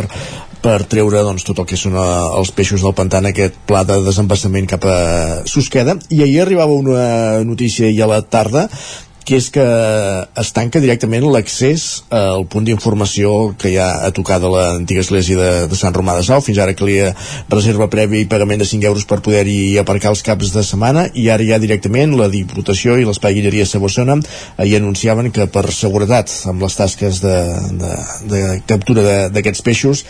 per 0.65 0.79
treure 0.89 1.21
doncs, 1.21 1.45
tot 1.45 1.61
el 1.61 1.69
que 1.69 1.77
són 1.77 1.93
eh, 1.93 2.09
els 2.39 2.49
peixos 2.57 2.81
del 2.81 2.97
pantà 2.97 3.21
en 3.21 3.29
aquest 3.29 3.61
pla 3.69 3.83
de 3.85 3.99
desembassament 4.01 4.65
cap 4.65 4.89
a 4.89 4.97
Susqueda. 5.45 5.99
I 6.09 6.23
ahir 6.25 6.41
arribava 6.41 6.73
una 6.73 7.43
notícia 7.45 7.85
i 7.85 8.01
a 8.01 8.09
la 8.09 8.23
tarda 8.25 8.65
que 9.25 9.39
és 9.41 9.47
que 9.49 9.65
es 10.41 10.51
tanca 10.53 10.79
directament 10.83 11.25
l'accés 11.25 12.03
al 12.13 12.45
punt 12.51 12.67
d'informació 12.67 13.55
que 13.57 13.71
hi 13.73 13.79
ha 13.81 13.87
a 14.05 14.11
tocar 14.13 14.37
de 14.43 14.51
l'antiga 14.53 15.01
església 15.01 15.39
de, 15.39 15.49
de 15.71 15.79
Sant 15.79 15.95
Romà 15.97 16.13
de 16.19 16.25
Sau. 16.27 16.43
Fins 16.45 16.61
ara 16.61 16.75
calia 16.77 17.09
reserva 17.49 17.89
prèvia 17.91 18.21
i 18.21 18.29
pagament 18.29 18.61
de 18.61 18.69
5 18.69 18.85
euros 18.91 19.07
per 19.09 19.23
poder-hi 19.25 19.79
aparcar 19.81 20.13
els 20.13 20.21
caps 20.25 20.53
de 20.53 20.63
setmana 20.63 21.07
i 21.17 21.27
ara 21.33 21.47
ja 21.49 21.59
directament 21.61 22.13
la 22.19 22.29
Diputació 22.29 22.99
i 23.01 23.07
l'Espai 23.07 23.39
Guilleria 23.39 23.65
Sabossona 23.65 24.19
ahir 24.61 24.77
anunciaven 24.77 25.31
que 25.33 25.49
per 25.49 25.65
seguretat 25.73 26.31
amb 26.51 26.61
les 26.61 26.77
tasques 26.77 27.21
de, 27.25 27.37
de, 27.81 27.93
de 28.29 28.41
captura 28.69 29.29
d'aquests 29.33 29.65
peixos 29.65 30.05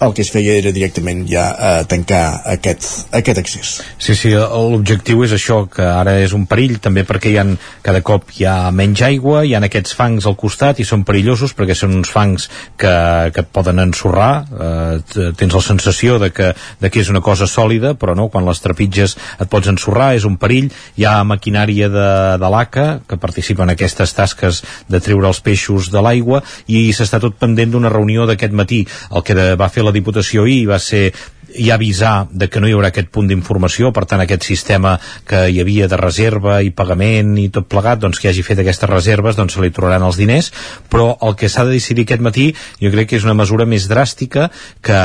el 0.00 0.14
que 0.14 0.22
es 0.22 0.30
feia 0.30 0.54
era 0.58 0.70
directament 0.74 1.24
ja 1.26 1.44
eh, 1.52 1.84
tancar 1.90 2.22
aquest, 2.54 2.86
aquest 3.14 3.40
accés. 3.40 3.72
Sí, 3.98 4.14
sí, 4.14 4.30
l'objectiu 4.34 5.24
és 5.26 5.34
això, 5.34 5.64
que 5.70 5.82
ara 5.82 6.18
és 6.22 6.34
un 6.36 6.46
perill, 6.50 6.76
també 6.82 7.02
perquè 7.08 7.32
hi 7.32 7.38
ha, 7.40 7.44
cada 7.82 8.02
cop 8.06 8.30
hi 8.36 8.46
ha 8.46 8.70
menys 8.74 9.02
aigua, 9.06 9.42
hi 9.44 9.56
ha 9.56 9.62
aquests 9.66 9.96
fangs 9.98 10.28
al 10.30 10.36
costat 10.38 10.78
i 10.78 10.86
són 10.86 11.02
perillosos 11.08 11.54
perquè 11.58 11.74
són 11.78 11.96
uns 11.98 12.12
fangs 12.14 12.46
que, 12.78 12.94
que 13.34 13.42
et 13.42 13.50
poden 13.54 13.82
ensorrar, 13.82 14.30
eh, 14.46 15.32
tens 15.38 15.56
la 15.56 15.64
sensació 15.64 16.20
de 16.22 16.30
que, 16.34 16.52
de 16.54 16.92
que 16.92 17.02
és 17.02 17.10
una 17.10 17.22
cosa 17.24 17.48
sòlida, 17.50 17.94
però 17.98 18.14
no, 18.14 18.28
quan 18.30 18.46
les 18.46 18.62
trepitges 18.62 19.16
et 19.38 19.50
pots 19.50 19.70
ensorrar, 19.70 20.12
és 20.14 20.28
un 20.28 20.38
perill, 20.38 20.70
hi 20.96 21.08
ha 21.08 21.16
maquinària 21.26 21.90
de, 21.90 22.08
de 22.38 22.52
l'ACA 22.54 22.86
que 23.08 23.18
participa 23.18 23.66
en 23.66 23.74
aquestes 23.74 24.14
tasques 24.14 24.62
de 24.88 25.02
treure 25.02 25.26
els 25.26 25.42
peixos 25.42 25.90
de 25.90 26.02
l'aigua 26.04 26.44
i 26.70 26.86
s'està 26.94 27.18
tot 27.22 27.34
pendent 27.40 27.74
d'una 27.74 27.90
reunió 27.92 28.26
d'aquest 28.28 28.54
matí. 28.54 28.84
El 29.10 29.26
que 29.26 29.34
va 29.58 29.70
fer 29.72 29.87
la 29.88 29.96
Diputació 29.96 30.44
ahir 30.46 30.62
va 30.68 30.78
ser 30.82 31.08
i 31.56 31.70
avisar 31.70 32.28
de 32.30 32.48
que 32.48 32.60
no 32.60 32.68
hi 32.68 32.74
haurà 32.76 32.90
aquest 32.92 33.08
punt 33.14 33.28
d'informació, 33.30 33.92
per 33.94 34.04
tant 34.08 34.20
aquest 34.20 34.44
sistema 34.46 34.96
que 35.28 35.46
hi 35.48 35.60
havia 35.62 35.88
de 35.88 35.96
reserva 36.00 36.58
i 36.64 36.70
pagament 36.74 37.36
i 37.40 37.48
tot 37.54 37.68
plegat, 37.70 38.02
doncs 38.02 38.20
que 38.20 38.28
hagi 38.30 38.44
fet 38.44 38.60
aquestes 38.62 38.90
reserves 38.90 39.38
doncs 39.38 39.56
se 39.56 39.62
li 39.64 39.72
tornaran 39.74 40.04
els 40.06 40.18
diners, 40.20 40.50
però 40.92 41.14
el 41.24 41.36
que 41.38 41.48
s'ha 41.48 41.64
de 41.64 41.76
decidir 41.76 42.04
aquest 42.06 42.24
matí 42.24 42.50
jo 42.82 42.92
crec 42.92 43.10
que 43.10 43.18
és 43.20 43.26
una 43.26 43.36
mesura 43.38 43.66
més 43.68 43.88
dràstica 43.88 44.48
que, 44.84 45.00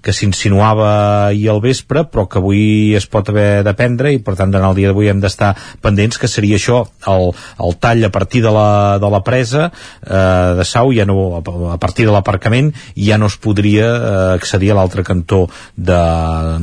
que 0.00 0.14
s'insinuava 0.16 0.90
ahir 1.28 1.50
al 1.52 1.60
vespre, 1.64 2.06
però 2.08 2.26
que 2.30 2.40
avui 2.40 2.94
es 2.96 3.06
pot 3.10 3.28
haver 3.32 3.64
de 3.66 3.76
prendre 3.76 4.14
i 4.14 4.22
per 4.24 4.36
tant 4.40 4.54
en 4.54 4.64
el 4.64 4.76
dia 4.78 4.90
d'avui 4.90 5.10
hem 5.12 5.20
d'estar 5.22 5.54
pendents 5.84 6.18
que 6.20 6.30
seria 6.30 6.58
això, 6.60 6.84
el, 7.10 7.30
el 7.60 7.78
tall 7.82 8.08
a 8.08 8.12
partir 8.14 8.44
de 8.44 8.52
la, 8.54 8.98
de 9.02 9.10
la 9.12 9.22
presa 9.26 9.68
eh, 9.68 10.54
de 10.58 10.64
Sau, 10.64 10.92
ja 10.96 11.04
no, 11.08 11.42
a 11.72 11.78
partir 11.78 12.08
de 12.08 12.14
l'aparcament 12.14 12.72
ja 12.96 13.18
no 13.20 13.28
es 13.30 13.36
podria 13.36 13.90
eh, 13.94 14.12
accedir 14.38 14.72
a 14.72 14.78
l'altre 14.80 15.04
cantó 15.06 15.44
de, 15.76 16.00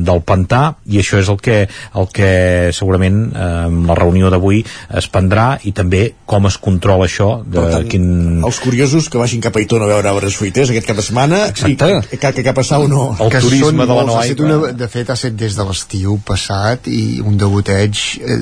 del 0.00 0.22
pantà 0.24 0.62
i 0.88 0.98
això 1.02 1.20
és 1.20 1.28
el 1.28 1.38
que, 1.42 1.56
el 1.68 2.08
que 2.16 2.30
segurament 2.72 3.18
eh, 3.28 3.68
la 3.88 3.96
reunió 3.98 4.30
d'avui 4.32 4.62
es 4.98 5.08
prendrà 5.12 5.58
i 5.68 5.74
també 5.76 6.04
com 6.28 6.48
es 6.48 6.56
controla 6.62 7.08
això 7.08 7.28
de 7.44 7.66
tant, 7.74 7.88
quin... 7.92 8.06
els 8.46 8.60
curiosos 8.64 9.10
que 9.12 9.20
vagin 9.20 9.44
cap 9.44 9.56
a 9.56 9.64
Itona 9.64 9.86
a 9.88 9.92
veure 9.92 10.12
arbres 10.12 10.38
fruiters 10.40 10.72
aquest 10.72 10.88
cap 10.88 10.98
de 10.98 11.04
setmana 11.04 11.42
Exacte. 11.50 11.90
i 12.08 12.16
que, 12.16 12.32
que 12.38 12.46
cap 12.46 12.62
a 12.62 12.66
Sau 12.66 12.88
no. 12.88 13.10
El 13.20 13.32
que 13.34 13.42
turisme 13.44 13.84
són 13.84 13.92
de 13.92 14.00
la 14.00 14.24
set 14.24 14.44
una, 14.44 14.58
de 14.72 14.90
fet 14.92 15.12
ha 15.12 15.18
set 15.18 15.36
des 15.36 15.56
de 15.58 15.68
l'estiu 15.68 16.18
passat 16.24 16.88
i 16.88 17.20
un 17.20 17.36
degoteig 17.40 18.04
eh, 18.22 18.40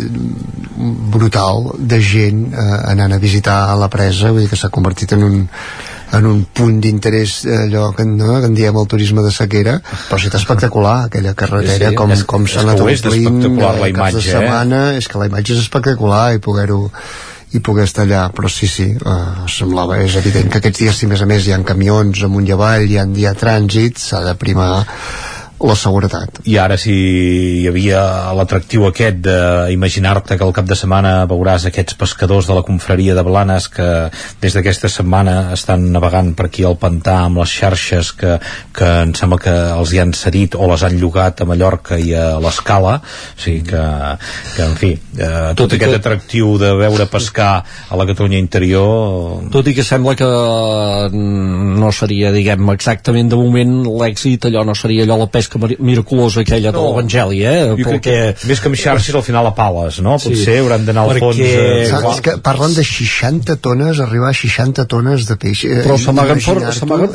brutal 1.11 1.73
de 1.79 1.99
gent 2.05 2.47
eh, 2.53 2.69
anant 2.95 3.17
a 3.17 3.23
visitar 3.23 3.63
la 3.81 3.91
presa 3.93 4.31
vull 4.31 4.45
dir 4.45 4.53
que 4.53 4.61
s'ha 4.61 4.71
convertit 4.71 5.19
en 5.19 5.27
un 5.27 5.41
en 6.19 6.27
un 6.27 6.41
punt 6.57 6.81
d'interès 6.83 7.45
eh, 7.47 7.57
allò 7.69 7.93
que, 7.95 8.05
no, 8.05 8.41
que 8.43 8.49
en 8.51 8.55
diem 8.59 8.77
el 8.81 8.87
turisme 8.91 9.23
de 9.23 9.31
sequera 9.35 9.77
però 9.85 10.19
ha 10.19 10.21
estat 10.21 10.39
espectacular 10.41 10.97
aquella 11.07 11.35
carretera 11.39 11.91
Sí, 11.91 11.95
sí, 11.95 11.99
com, 12.03 12.11
és- 12.17 12.25
com 12.27 12.47
s'ha 12.51 12.65
anat 12.65 12.81
omplint 12.83 13.43
eh, 13.45 13.51
la 13.57 13.73
caps 13.73 13.91
imatge, 13.95 14.17
de 14.19 14.23
eh? 14.25 14.31
setmana 14.39 14.81
és 14.99 15.07
que 15.09 15.19
la 15.23 15.29
imatge 15.31 15.55
és 15.55 15.61
espectacular 15.67 16.25
i 16.35 16.43
poder-ho 16.43 16.81
i 17.53 17.59
poder 17.67 17.83
estar 17.89 18.05
allà, 18.07 18.29
però 18.31 18.47
sí, 18.47 18.69
sí 18.71 18.85
eh, 18.95 19.47
semblava, 19.51 19.97
és 20.05 20.15
evident 20.21 20.51
que 20.53 20.59
aquests 20.61 20.79
dies 20.85 20.99
si 21.01 21.07
a 21.07 21.11
més 21.11 21.23
a 21.23 21.27
més 21.27 21.47
hi 21.49 21.53
ha 21.55 21.59
camions 21.67 22.21
amunt 22.23 22.47
i 22.47 22.53
avall 22.55 22.87
hi 22.87 22.99
ha, 22.99 23.07
hi 23.11 23.27
ha 23.27 23.33
trànsit, 23.35 23.99
s'ha 23.99 24.21
de 24.23 24.35
primar 24.39 24.85
la 25.61 25.75
seguretat. 25.77 26.39
I 26.49 26.55
ara 26.57 26.77
si 26.81 26.93
hi 27.61 27.67
havia 27.69 28.01
l'atractiu 28.37 28.87
aquest 28.89 29.19
d'imaginar-te 29.27 30.39
que 30.39 30.45
al 30.47 30.55
cap 30.57 30.65
de 30.69 30.77
setmana 30.79 31.27
veuràs 31.29 31.67
aquests 31.69 31.97
pescadors 32.01 32.47
de 32.49 32.55
la 32.57 32.63
confraria 32.65 33.15
de 33.15 33.25
Blanes 33.27 33.69
que 33.69 33.89
des 34.41 34.57
d'aquesta 34.57 34.89
setmana 34.89 35.53
estan 35.53 35.85
navegant 35.93 36.33
per 36.39 36.47
aquí 36.49 36.65
al 36.65 36.79
pantà 36.81 37.19
amb 37.27 37.43
les 37.43 37.53
xarxes 37.61 38.13
que, 38.17 38.39
que 38.73 38.89
em 39.05 39.13
sembla 39.19 39.39
que 39.43 39.53
els 39.77 39.93
hi 39.93 40.01
han 40.01 40.15
cedit 40.17 40.57
o 40.57 40.69
les 40.71 40.83
han 40.87 40.97
llogat 41.01 41.41
a 41.45 41.49
Mallorca 41.49 41.99
i 42.01 42.15
a 42.17 42.39
l'Escala. 42.41 42.97
O 43.37 43.41
sigui 43.45 43.61
que, 43.69 43.85
que 44.57 44.65
en 44.65 44.77
fi 44.81 44.93
eh, 44.95 45.53
tot, 45.55 45.67
Tot 45.67 45.77
aquest 45.77 45.93
que- 45.93 46.01
atractiu 46.01 46.57
de 46.61 46.73
veure 46.81 47.07
pescar 47.13 47.53
a 47.91 47.97
la 48.01 48.07
Catalunya 48.09 48.39
interior 48.41 49.45
Tot 49.53 49.69
i 49.69 49.75
que 49.77 49.85
sembla 49.85 50.15
que 50.17 50.27
mm, 51.13 51.79
no 51.81 51.93
seria, 51.93 52.33
diguem, 52.33 52.69
exactament 52.75 53.29
de 53.31 53.37
moment 53.39 53.77
l'èxit, 54.01 54.47
allò 54.49 54.65
no 54.65 54.75
seria 54.75 55.05
allò 55.05 55.17
la 55.21 55.29
pesca 55.31 55.50
mari- 55.59 55.77
miraculosa 55.81 56.41
aquella 56.41 56.71
de 56.73 56.79
No. 56.79 56.85
l'Evangeli, 56.91 57.43
eh? 57.45 57.67
jo 57.71 57.77
crec 57.77 58.01
que 58.03 58.35
més 58.47 58.61
que 58.61 58.69
amb 58.69 58.77
xarxes 58.77 59.15
al 59.15 59.23
final 59.23 59.47
a 59.47 59.55
pales 59.55 60.01
no? 60.01 60.19
Sí. 60.19 60.31
potser 60.31 60.59
hauran 60.61 60.85
d'anar 60.87 61.03
al 61.05 61.11
Perquè- 61.11 61.21
fons 61.21 61.39
eh, 61.41 61.87
Saps 61.91 62.21
que 62.21 62.37
parlen 62.39 62.75
de 62.75 62.85
60 62.85 63.57
tones, 63.57 63.99
arribar 64.01 64.31
a 64.31 64.35
60 64.35 64.85
tones 64.87 65.27
de 65.27 65.37
peix. 65.37 65.65
Eh, 65.65 65.83
Però 65.85 65.97
s'amaguen 65.99 66.41
for, 66.41 66.61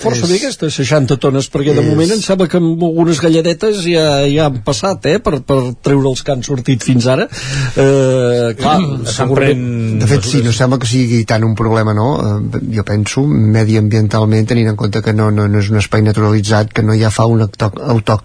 força 0.01 0.25
és- 0.25 0.29
bé 0.29 0.35
aquestes 0.35 0.73
60 0.73 1.17
tones, 1.17 1.49
perquè 1.51 1.73
de 1.73 1.81
és- 1.81 1.87
moment 1.87 2.11
em 2.11 2.21
sembla 2.21 2.47
que 2.47 2.57
amb 2.57 2.83
algunes 2.83 3.21
galladetes 3.21 3.83
ja, 3.85 4.25
ja 4.27 4.45
han 4.47 4.61
passat, 4.63 5.05
eh? 5.05 5.19
Per, 5.19 5.41
per 5.43 5.59
treure 5.81 6.09
els 6.09 6.21
que 6.23 6.31
han 6.31 6.43
sortit 6.43 6.83
fins 6.83 7.05
ara. 7.07 7.27
Eh, 7.75 8.53
clar, 8.57 8.79
segurament... 9.05 9.99
De 10.01 10.07
fet, 10.07 10.23
sí, 10.23 10.41
no 10.43 10.51
sembla 10.55 10.79
que 10.79 10.87
sigui 10.89 11.23
tant 11.25 11.43
un 11.43 11.55
problema, 11.55 11.93
no? 11.93 12.07
Eh, 12.19 12.61
jo 12.75 12.83
penso, 12.87 13.23
mediambientalment, 13.27 14.47
tenint 14.47 14.69
en 14.69 14.75
compte 14.79 15.01
que 15.01 15.13
no, 15.13 15.29
no, 15.31 15.47
no 15.47 15.59
és 15.59 15.69
un 15.71 15.77
espai 15.81 16.01
naturalitzat, 16.05 16.71
que 16.73 16.83
no 16.83 16.93
hi 16.95 17.03
ha 17.03 17.11
fauna 17.11 17.47
autò- 17.47 17.71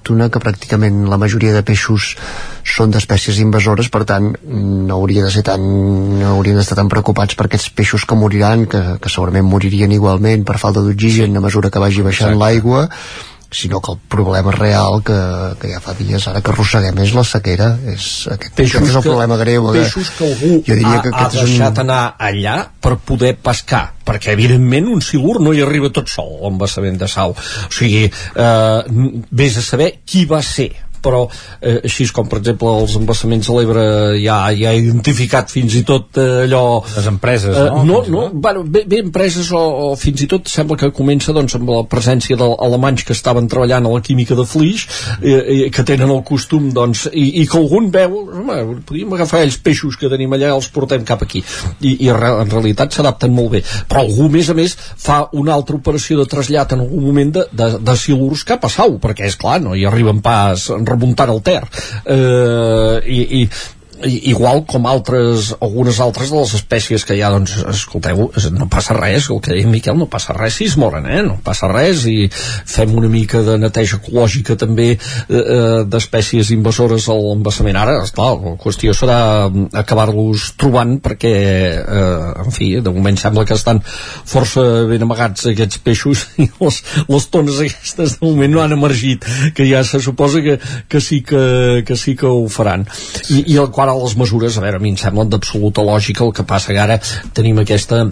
autòctona, 0.01 0.30
que 0.30 0.40
pràcticament 0.40 1.09
la 1.09 1.18
majoria 1.18 1.53
de 1.53 1.62
peixos 1.62 2.16
són 2.64 2.90
d'espècies 2.90 3.38
invasores, 3.40 3.88
per 3.88 4.05
tant, 4.05 4.32
no 4.44 4.94
hauria 4.94 5.24
de 5.24 5.30
ser 5.30 5.42
tan, 5.42 5.61
no 6.18 6.36
haurien 6.36 6.57
d'estar 6.57 6.76
tan 6.76 6.88
preocupats 6.88 7.34
per 7.34 7.46
aquests 7.46 7.70
peixos 7.70 8.05
que 8.05 8.14
moriran, 8.14 8.66
que, 8.66 8.98
que 9.01 9.09
segurament 9.09 9.44
moririen 9.44 9.92
igualment 9.92 10.44
per 10.44 10.59
falta 10.59 10.80
d'oxigen 10.80 11.36
a 11.36 11.40
mesura 11.40 11.70
que 11.70 11.80
vagi 11.80 12.03
baixant 12.03 12.38
l'aigua, 12.38 12.88
sinó 13.51 13.80
que 13.80 13.92
el 13.92 13.98
problema 14.09 14.53
real 14.53 15.03
que, 15.03 15.16
que 15.61 15.72
ja 15.72 15.80
fa 15.82 15.94
dies 15.98 16.26
ara 16.30 16.40
que 16.40 16.53
arrosseguem 16.53 16.98
és 17.03 17.14
la 17.16 17.24
sequera. 17.26 17.70
És, 17.90 18.26
aquest, 18.30 18.55
Peixos 18.55 18.76
aquest 18.80 18.90
és 18.90 18.96
el 18.96 19.03
que- 19.03 19.09
problema 19.11 19.36
greu 19.40 19.70
peixos 19.72 20.11
que 20.18 20.28
algú 20.28 20.51
jo 20.66 20.74
diria 20.74 20.92
ha, 20.98 21.03
que 21.03 21.11
ha 21.12 21.24
és 21.26 21.34
un, 21.34 21.48
deixat 21.48 21.80
anar 21.82 22.03
allà 22.18 22.57
per 22.80 22.96
poder 23.05 23.34
pescar 23.42 23.82
perquè 24.07 24.32
evidentment 24.36 24.88
un 24.90 25.03
silur 25.03 25.40
no 25.42 25.53
hi 25.55 25.62
arriba 25.62 25.90
tot 25.94 26.09
sol 26.11 26.36
l'embassament 26.44 26.98
de 26.98 27.09
Sau 27.11 27.34
o 27.34 27.72
sigui, 27.74 28.07
eh, 28.07 29.20
vés 29.30 29.59
a 29.59 29.62
saber 29.66 29.92
qui 30.07 30.24
va 30.30 30.42
ser 30.42 30.70
però 31.03 31.24
eh, 31.61 31.78
així 31.84 32.09
com 32.14 32.28
per 32.30 32.40
exemple 32.40 32.70
els 32.82 32.96
embassaments 32.98 33.51
a 33.51 33.57
l'Ebre 33.57 33.84
ja, 34.20 34.38
ja 34.57 34.72
ha 34.72 34.78
identificat 34.78 35.53
fins 35.53 35.76
i 35.78 35.84
tot 35.86 36.20
eh, 36.20 36.44
allò 36.46 36.80
les 36.96 37.11
empreses, 37.11 37.57
eh, 37.57 37.68
no? 37.70 37.84
no, 37.84 38.03
no 38.09 38.24
bueno, 38.32 38.64
bé, 38.64 38.84
bé 38.88 39.03
empreses 39.05 39.51
o, 39.57 39.61
o 39.61 39.92
fins 40.01 40.24
i 40.24 40.30
tot 40.30 40.51
sembla 40.51 40.78
que 40.80 40.92
comença 40.96 41.34
doncs, 41.36 41.57
amb 41.59 41.70
la 41.72 41.82
presència 41.90 42.38
d'alemanys 42.40 43.07
que 43.07 43.16
estaven 43.16 43.48
treballant 43.51 43.86
a 43.86 43.94
la 43.94 44.03
química 44.05 44.36
de 44.38 44.46
Flix 44.48 44.86
eh, 45.20 45.36
eh, 45.36 45.61
que 45.74 45.84
tenen 45.86 46.11
el 46.11 46.22
costum 46.26 46.70
doncs, 46.74 47.07
i, 47.12 47.42
i 47.42 47.46
que 47.51 47.59
algun 47.59 47.90
veu 47.94 48.16
home, 48.40 48.59
podríem 48.86 49.14
agafar 49.16 49.44
ells 49.44 49.59
peixos 49.62 49.98
que 50.01 50.11
tenim 50.12 50.32
allà 50.36 50.53
els 50.55 50.70
portem 50.72 51.05
cap 51.07 51.22
aquí. 51.24 51.42
I, 51.80 51.96
i 52.07 52.11
en 52.11 52.51
realitat 52.51 52.94
s'adapten 52.94 53.32
molt 53.34 53.55
bé. 53.57 53.62
Però 53.90 54.05
algú 54.05 54.28
a 54.28 54.34
més 54.34 54.51
a 54.51 54.57
més 54.59 54.76
fa 54.76 55.22
una 55.36 55.55
altra 55.57 55.78
operació 55.78 56.20
de 56.20 56.28
trasllat 56.30 56.74
en 56.74 56.84
algun 56.84 57.07
moment 57.07 57.34
de, 57.38 57.46
de, 57.53 57.70
de 57.80 57.96
silurs 57.98 58.44
cap 58.48 58.66
a 58.66 58.72
Sau 58.72 58.98
perquè 59.03 59.28
és 59.28 59.38
clar, 59.40 59.59
no 59.62 59.74
hi 59.76 59.86
arriben 59.88 60.20
pas 60.24 60.68
remuntant 60.91 61.32
el 61.34 61.43
Ter. 61.47 61.61
Eh, 62.05 62.97
i, 63.07 63.20
i 63.41 63.45
igual 64.07 64.64
com 64.66 64.86
altres, 64.86 65.55
algunes 65.61 66.01
altres 66.01 66.30
de 66.30 66.38
les 66.38 66.55
espècies 66.57 67.05
que 67.05 67.16
hi 67.16 67.22
ha, 67.22 67.30
doncs, 67.32 67.57
escolteu, 67.70 68.30
no 68.57 68.68
passa 68.70 68.94
res, 68.96 69.28
el 69.30 69.40
que 69.44 69.53
deia 69.55 69.68
Miquel, 69.68 69.98
no 69.98 70.09
passa 70.11 70.34
res 70.36 70.57
si 70.59 70.68
es 70.70 70.76
moren, 70.80 71.07
eh? 71.11 71.20
no 71.26 71.36
passa 71.44 71.68
res 71.70 72.07
i 72.09 72.28
fem 72.32 72.94
una 72.96 73.11
mica 73.12 73.42
de 73.44 73.57
neteja 73.61 73.98
ecològica 74.01 74.57
també 74.61 74.92
eh, 74.94 74.98
eh 75.40 75.82
d'espècies 75.90 76.51
invasores 76.55 77.09
a 77.09 77.16
l'embassament. 77.16 77.76
Ara, 77.80 77.98
esclar, 78.05 78.32
la 78.40 78.55
qüestió 78.61 78.94
serà 78.96 79.18
acabar-los 79.82 80.51
trobant 80.61 80.96
perquè, 81.03 81.34
eh, 81.80 82.44
en 82.44 82.55
fi, 82.55 82.72
de 82.80 82.94
moment 82.94 83.18
sembla 83.20 83.44
que 83.48 83.57
estan 83.59 83.82
força 83.84 84.64
ben 84.90 85.03
amagats 85.05 85.51
aquests 85.51 85.82
peixos 85.84 86.26
i 86.42 86.48
les, 86.61 86.80
les 87.09 87.28
tones 87.32 87.61
aquestes 87.64 88.18
de 88.18 88.26
moment 88.26 88.55
no 88.55 88.64
han 88.64 88.76
emergit, 88.76 89.26
que 89.55 89.66
ja 89.68 89.82
se 89.84 90.01
suposa 90.01 90.42
que, 90.44 90.59
que, 90.88 91.01
sí, 91.01 91.22
que, 91.26 91.82
que 91.86 91.96
sí 91.96 92.16
que 92.16 92.26
ho 92.26 92.48
faran. 92.48 92.86
I, 93.28 93.44
i 93.55 93.61
el 93.61 93.70
qual 93.74 93.89
ara 93.91 93.99
les 93.99 94.16
mesures, 94.16 94.57
a 94.57 94.64
veure, 94.64 94.78
a 94.78 94.82
mi 94.82 94.93
em 94.95 94.99
semblen 95.01 95.30
d'absoluta 95.32 95.84
lògica, 95.86 96.24
el 96.24 96.34
que 96.36 96.47
passa 96.47 96.72
que 96.72 96.80
ara 96.80 96.99
tenim 97.36 97.61
aquesta, 97.62 98.05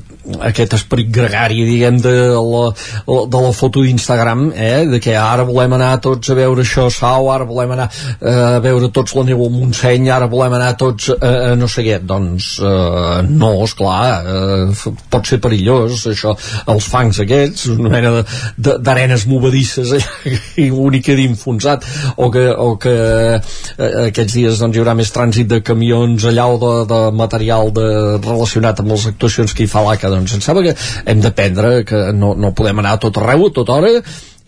aquest 0.50 0.76
esperit 0.78 1.10
gregari, 1.14 1.62
diguem, 1.68 2.00
de 2.02 2.14
la, 2.34 2.64
de 3.06 3.42
la 3.46 3.52
foto 3.56 3.82
d'Instagram, 3.84 4.48
eh, 4.54 4.84
de 4.90 5.00
que 5.02 5.16
ara 5.18 5.46
volem 5.48 5.76
anar 5.78 5.94
tots 6.04 6.32
a 6.32 6.38
veure 6.38 6.64
això 6.66 6.88
sau, 6.92 7.30
ara 7.32 7.46
volem 7.48 7.76
anar 7.76 7.88
eh, 7.88 8.56
a 8.58 8.60
veure 8.64 8.90
tots 8.94 9.14
la 9.16 9.24
neu 9.28 9.44
al 9.46 9.54
Montseny, 9.54 10.10
ara 10.14 10.28
volem 10.30 10.58
anar 10.58 10.74
tots 10.80 11.10
a, 11.14 11.32
a 11.52 11.54
no 11.58 11.68
sé 11.70 11.84
què, 11.86 12.00
doncs 12.04 12.50
eh, 12.62 13.22
no, 13.28 13.52
esclar, 13.64 14.00
eh, 14.22 14.94
pot 15.10 15.28
ser 15.28 15.40
perillós, 15.44 16.06
això, 16.12 16.34
els 16.74 16.88
fangs 16.90 17.22
aquests, 17.24 17.68
una 17.76 17.92
mena 17.92 18.14
d'arenes 18.58 19.26
movedisses 19.30 19.94
allà, 19.96 20.36
i 20.64 20.68
l'únic 20.72 21.08
que 21.08 21.14
quedi 21.14 21.28
enfonsat, 21.30 21.86
o 22.16 22.30
que, 22.34 22.44
o 22.50 22.74
que 22.80 22.94
eh, 23.38 24.08
aquests 24.08 24.34
dies 24.34 24.60
doncs, 24.60 24.76
hi 24.76 24.82
haurà 24.82 24.94
més 24.98 25.12
trànsit 25.14 25.48
de 25.50 25.60
camions 25.68 26.24
allà 26.30 26.48
o 26.50 26.56
de, 26.62 26.72
de 26.90 27.02
material 27.16 27.72
de, 27.76 27.86
relacionat 28.24 28.82
amb 28.82 28.94
les 28.94 29.06
actuacions 29.12 29.54
que 29.54 29.64
hi 29.64 29.70
fa 29.70 29.84
l'ACA 29.86 30.12
doncs 30.14 30.38
em 30.38 30.44
sembla 30.44 30.68
que 30.68 30.76
hem 31.04 31.22
d'aprendre 31.24 31.84
que 31.88 32.08
no, 32.16 32.34
no 32.34 32.54
podem 32.56 32.82
anar 32.82 32.96
a 32.96 33.02
tot 33.04 33.20
arreu, 33.20 33.48
a 33.48 33.56
tota 33.60 33.78
hora 33.78 33.94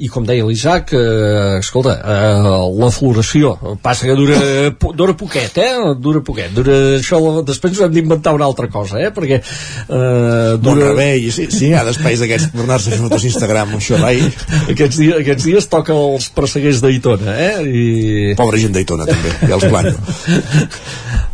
i 0.01 0.09
com 0.13 0.25
deia 0.27 0.47
l'Isaac, 0.47 0.93
eh, 0.97 1.59
escolta, 1.61 1.97
eh, 2.01 2.51
la 2.81 2.91
floració 2.95 3.53
passa 3.83 4.09
que 4.09 4.17
dura, 4.17 4.39
dura 4.97 5.15
poquet, 5.19 5.59
eh? 5.61 5.95
Dura 6.01 6.23
poquet, 6.25 6.53
dura 6.57 6.77
això, 6.99 7.21
després 7.47 7.81
hem 7.85 7.93
d'inventar 7.95 8.35
una 8.37 8.49
altra 8.49 8.69
cosa, 8.73 9.01
eh? 9.01 9.11
Perquè 9.15 9.41
eh, 9.41 10.57
dura... 10.57 10.59
Bon 10.71 10.81
rebei, 10.81 11.29
sí, 11.35 11.49
sí, 11.53 11.69
hi 11.71 11.75
ha 11.77 11.85
d'espais 11.87 12.23
d'aquests 12.23 12.55
per 12.55 12.65
anar-se 12.65 12.91
a 12.91 12.97
fer 12.97 13.03
fotos 13.05 13.27
Instagram, 13.31 13.77
això, 13.79 14.01
rai. 14.01 14.23
aquests, 14.73 15.01
dies, 15.01 15.17
aquests 15.21 15.49
dies 15.51 15.71
toca 15.73 15.97
els 15.97 16.31
presseguers 16.37 16.83
d'Aitona, 16.85 17.37
eh? 17.37 17.55
I... 17.67 17.87
Pobra 18.41 18.61
gent 18.61 18.77
d'Aitona, 18.77 19.09
també, 19.11 19.37
ja 19.45 19.59
els 19.61 19.69
plano. 19.69 19.97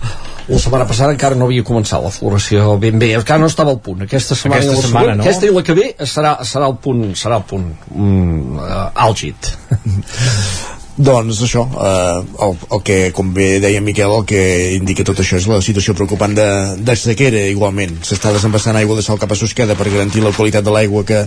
la 0.48 0.60
setmana 0.62 0.86
passada 0.86 1.14
encara 1.14 1.38
no 1.38 1.48
havia 1.48 1.64
començat 1.66 2.02
la 2.02 2.12
floració 2.14 2.76
ben 2.82 3.00
bé, 3.02 3.12
encara 3.18 3.42
no 3.42 3.50
estava 3.50 3.74
al 3.74 3.80
punt 3.82 4.06
aquesta 4.06 4.38
setmana, 4.38 4.62
aquesta, 4.62 4.76
la 4.76 4.86
setmana, 4.86 5.18
no? 5.18 5.26
aquesta 5.26 5.48
i 5.48 5.54
la 5.56 5.64
que 5.66 5.76
ve 5.78 5.90
serà, 6.06 6.36
serà 6.46 6.70
el 6.70 6.78
punt, 6.82 7.02
serà 7.18 7.40
el 7.42 7.46
punt 7.50 7.68
mm, 7.90 8.62
uh, 8.62 8.88
àlgid 9.08 9.50
doncs 10.96 11.42
això, 11.44 11.66
eh, 11.76 12.20
el, 12.46 12.54
el 12.72 12.82
que, 12.86 12.98
com 13.12 13.32
bé 13.36 13.58
deia 13.60 13.82
Miquel, 13.84 14.14
el 14.16 14.24
que 14.28 14.42
indica 14.78 15.04
tot 15.04 15.20
això 15.20 15.36
és 15.36 15.48
la 15.50 15.60
situació 15.60 15.92
preocupant 15.98 16.32
de, 16.32 16.46
de 16.80 16.96
sequera 16.96 17.42
igualment. 17.50 17.98
S'està 18.00 18.32
desembassant 18.32 18.78
aigua 18.80 18.96
de 18.96 19.04
sal 19.04 19.20
cap 19.20 19.32
a 19.32 19.36
Susqueda 19.36 19.76
per 19.76 19.90
garantir 19.92 20.24
la 20.24 20.32
qualitat 20.32 20.64
de 20.64 20.72
l'aigua 20.72 21.04
que, 21.04 21.26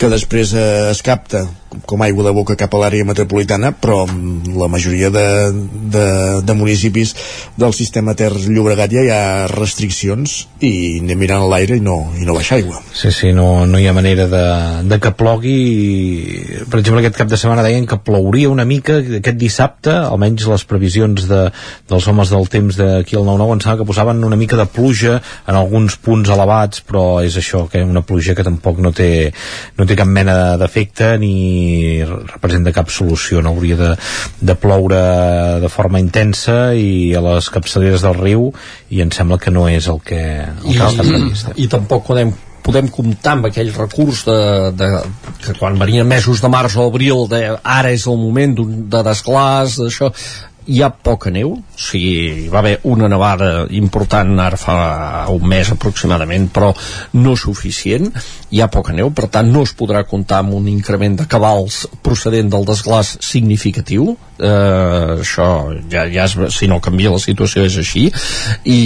que 0.00 0.08
després 0.08 0.54
eh, 0.56 0.70
es 0.94 1.04
capta 1.04 1.44
com 1.86 2.02
aigua 2.02 2.24
de 2.26 2.32
boca 2.34 2.56
cap 2.58 2.74
a 2.74 2.80
l'àrea 2.82 3.06
metropolitana, 3.06 3.70
però 3.72 4.02
la 4.58 4.68
majoria 4.70 5.10
de, 5.14 5.26
de, 5.94 6.06
de 6.42 6.54
municipis 6.58 7.14
del 7.60 7.74
sistema 7.76 8.14
Ter 8.18 8.32
Llobregat 8.34 8.94
ja 8.94 9.04
hi 9.06 9.12
ha 9.14 9.46
restriccions 9.52 10.36
i 10.66 10.72
anem 11.00 11.20
mirant 11.20 11.46
l'aire 11.50 11.78
i 11.78 11.84
no, 11.84 11.98
i 12.18 12.26
no 12.26 12.34
baixa 12.34 12.56
aigua. 12.58 12.80
Sí, 12.96 13.12
sí, 13.14 13.32
no, 13.36 13.66
no 13.70 13.78
hi 13.78 13.86
ha 13.86 13.94
manera 13.94 14.26
de, 14.30 14.44
de 14.90 14.98
que 15.02 15.12
plogui. 15.14 15.56
Per 16.66 16.80
exemple, 16.80 17.04
aquest 17.04 17.20
cap 17.20 17.30
de 17.30 17.38
setmana 17.40 17.64
deien 17.66 17.86
que 17.88 18.00
plouria 18.02 18.50
una 18.50 18.66
mica 18.66 18.98
aquest 19.20 19.38
dissabte, 19.38 19.94
almenys 20.00 20.48
les 20.50 20.66
previsions 20.66 21.28
de, 21.30 21.44
dels 21.90 22.10
homes 22.10 22.34
del 22.34 22.50
temps 22.50 22.80
d'aquí 22.80 23.18
al 23.18 23.28
9-9 23.28 23.58
em 23.60 23.78
que 23.80 23.86
posaven 23.86 24.24
una 24.26 24.38
mica 24.40 24.58
de 24.58 24.66
pluja 24.66 25.20
en 25.20 25.54
alguns 25.54 25.96
punts 26.02 26.30
elevats, 26.32 26.82
però 26.86 27.20
és 27.22 27.36
això, 27.38 27.66
que 27.70 27.82
una 27.86 28.02
pluja 28.06 28.34
que 28.34 28.46
tampoc 28.46 28.80
no 28.82 28.92
té, 28.96 29.30
no 29.78 29.86
té 29.86 29.96
cap 29.98 30.08
mena 30.10 30.56
d'efecte 30.60 31.14
ni 31.22 31.34
representa 32.06 32.74
cap 32.76 32.92
solució, 32.92 33.42
no 33.42 33.54
hauria 33.54 33.78
de, 33.78 33.90
de 34.40 34.56
ploure 34.58 35.00
de 35.62 35.72
forma 35.72 36.02
intensa 36.02 36.74
i 36.74 37.14
a 37.16 37.24
les 37.24 37.50
capçaleres 37.52 38.04
del 38.06 38.18
riu 38.20 38.50
i 38.90 39.02
em 39.04 39.10
sembla 39.14 39.40
que 39.40 39.54
no 39.54 39.68
és 39.70 39.88
el 39.90 40.00
que, 40.04 40.22
el 40.44 40.70
I, 40.70 40.78
que 40.78 40.86
està 40.86 41.06
previst. 41.06 41.52
I, 41.56 41.66
i 41.66 41.72
tampoc 41.72 42.06
podem 42.10 42.32
podem 42.60 42.90
comptar 42.92 43.36
amb 43.36 43.48
aquell 43.48 43.72
recurs 43.72 44.24
de, 44.26 44.36
de, 44.76 44.88
que 45.40 45.54
quan 45.58 45.78
venien 45.80 46.08
mesos 46.08 46.42
de 46.44 46.50
març 46.52 46.76
o 46.76 46.86
abril 46.90 47.24
de 47.30 47.40
ara 47.56 47.92
és 47.94 48.06
el 48.06 48.18
moment 48.20 48.56
de 48.92 49.02
desglàs 49.06 49.78
d'això 49.80 50.10
hi 50.70 50.82
ha 50.82 50.90
poca 50.94 51.32
neu, 51.34 51.56
o 51.58 51.80
sigui, 51.80 52.44
hi 52.44 52.48
va 52.52 52.60
haver 52.60 52.76
una 52.86 53.08
nevada 53.10 53.66
important 53.74 54.38
ara 54.38 54.58
fa 54.60 54.76
un 55.34 55.46
mes 55.50 55.72
aproximadament, 55.74 56.46
però 56.54 56.70
no 57.18 57.34
suficient, 57.36 58.06
hi 58.54 58.62
ha 58.62 58.70
poca 58.70 58.94
neu, 58.94 59.10
per 59.10 59.26
tant 59.34 59.50
no 59.50 59.64
es 59.66 59.74
podrà 59.74 60.04
comptar 60.06 60.40
amb 60.44 60.54
un 60.60 60.68
increment 60.70 61.18
de 61.18 61.26
cabals 61.30 61.82
procedent 62.06 62.52
del 62.52 62.66
desglàs 62.68 63.16
significatiu, 63.24 64.12
eh, 64.38 65.16
això 65.20 65.48
ja, 65.90 66.04
ja 66.10 66.26
es, 66.28 66.36
si 66.54 66.68
no 66.70 66.80
canvia 66.82 67.12
la 67.12 67.20
situació 67.22 67.64
és 67.66 67.78
així, 67.82 68.06
i, 68.64 68.80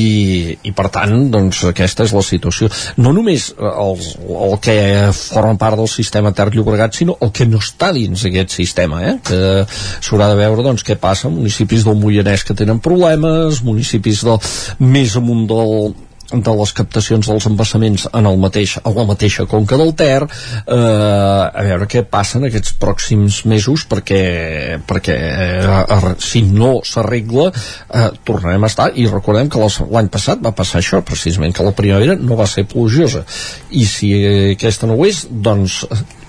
i 0.64 0.72
per 0.76 0.88
tant, 0.94 1.14
doncs 1.32 1.64
aquesta 1.68 2.08
és 2.08 2.14
la 2.16 2.24
situació. 2.24 2.70
No 2.96 3.12
només 3.16 3.50
els, 3.58 4.14
el 4.24 4.56
que 4.64 4.76
forma 5.16 5.58
part 5.60 5.78
del 5.80 5.90
sistema 5.90 6.32
Ter 6.32 6.50
Llobregat, 6.54 6.96
sinó 6.96 7.18
el 7.20 7.32
que 7.34 7.48
no 7.48 7.60
està 7.62 7.92
dins 7.94 8.24
aquest 8.24 8.56
sistema, 8.56 9.02
eh? 9.04 9.16
que 9.24 9.40
s'haurà 9.68 10.30
de 10.32 10.40
veure 10.40 10.64
doncs, 10.66 10.84
què 10.86 10.98
passa 11.00 11.28
en 11.28 11.40
municipis 11.74 11.84
del 11.84 11.98
Moianès 11.98 12.44
que 12.44 12.54
tenen 12.54 12.80
problemes, 12.80 13.62
municipis 13.64 14.24
del, 14.24 14.38
més 14.78 15.16
amunt 15.16 15.46
del, 15.48 15.94
de 16.30 16.54
les 16.54 16.72
captacions 16.72 17.26
dels 17.26 17.46
embassaments 17.46 18.06
en 18.12 18.26
el 18.26 18.38
mateix, 18.38 18.78
a 18.78 18.90
la 18.90 19.04
mateixa 19.04 19.46
conca 19.46 19.76
del 19.76 19.94
Ter. 19.94 20.22
Eh, 20.22 20.76
a 20.76 21.64
veure 21.66 21.88
què 21.90 22.04
passa 22.06 22.38
en 22.38 22.46
aquests 22.48 22.76
pròxims 22.78 23.44
mesos 23.50 23.84
perquè, 23.90 24.78
perquè 24.86 25.18
eh, 25.18 26.14
si 26.18 26.42
no 26.46 26.80
s'arregla 26.84 27.50
eh, 27.50 28.10
tornarem 28.24 28.64
a 28.64 28.70
estar. 28.70 28.90
I 28.94 29.08
recordem 29.10 29.50
que 29.50 29.60
l'any 29.60 30.10
passat 30.10 30.42
va 30.42 30.54
passar 30.54 30.80
això 30.80 31.02
precisament 31.02 31.54
que 31.54 31.66
la 31.66 31.74
primavera 31.74 32.16
no 32.16 32.38
va 32.38 32.46
ser 32.46 32.66
plujosa. 32.70 33.24
I 33.70 33.86
si 33.86 34.14
aquesta 34.54 34.86
no 34.86 34.98
ho 34.98 35.08
és 35.08 35.26
doncs 35.30 35.82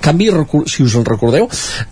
canvi, 0.06 0.30
si 0.70 0.86
us 0.86 0.96
en 0.98 1.06
recordeu 1.08 1.48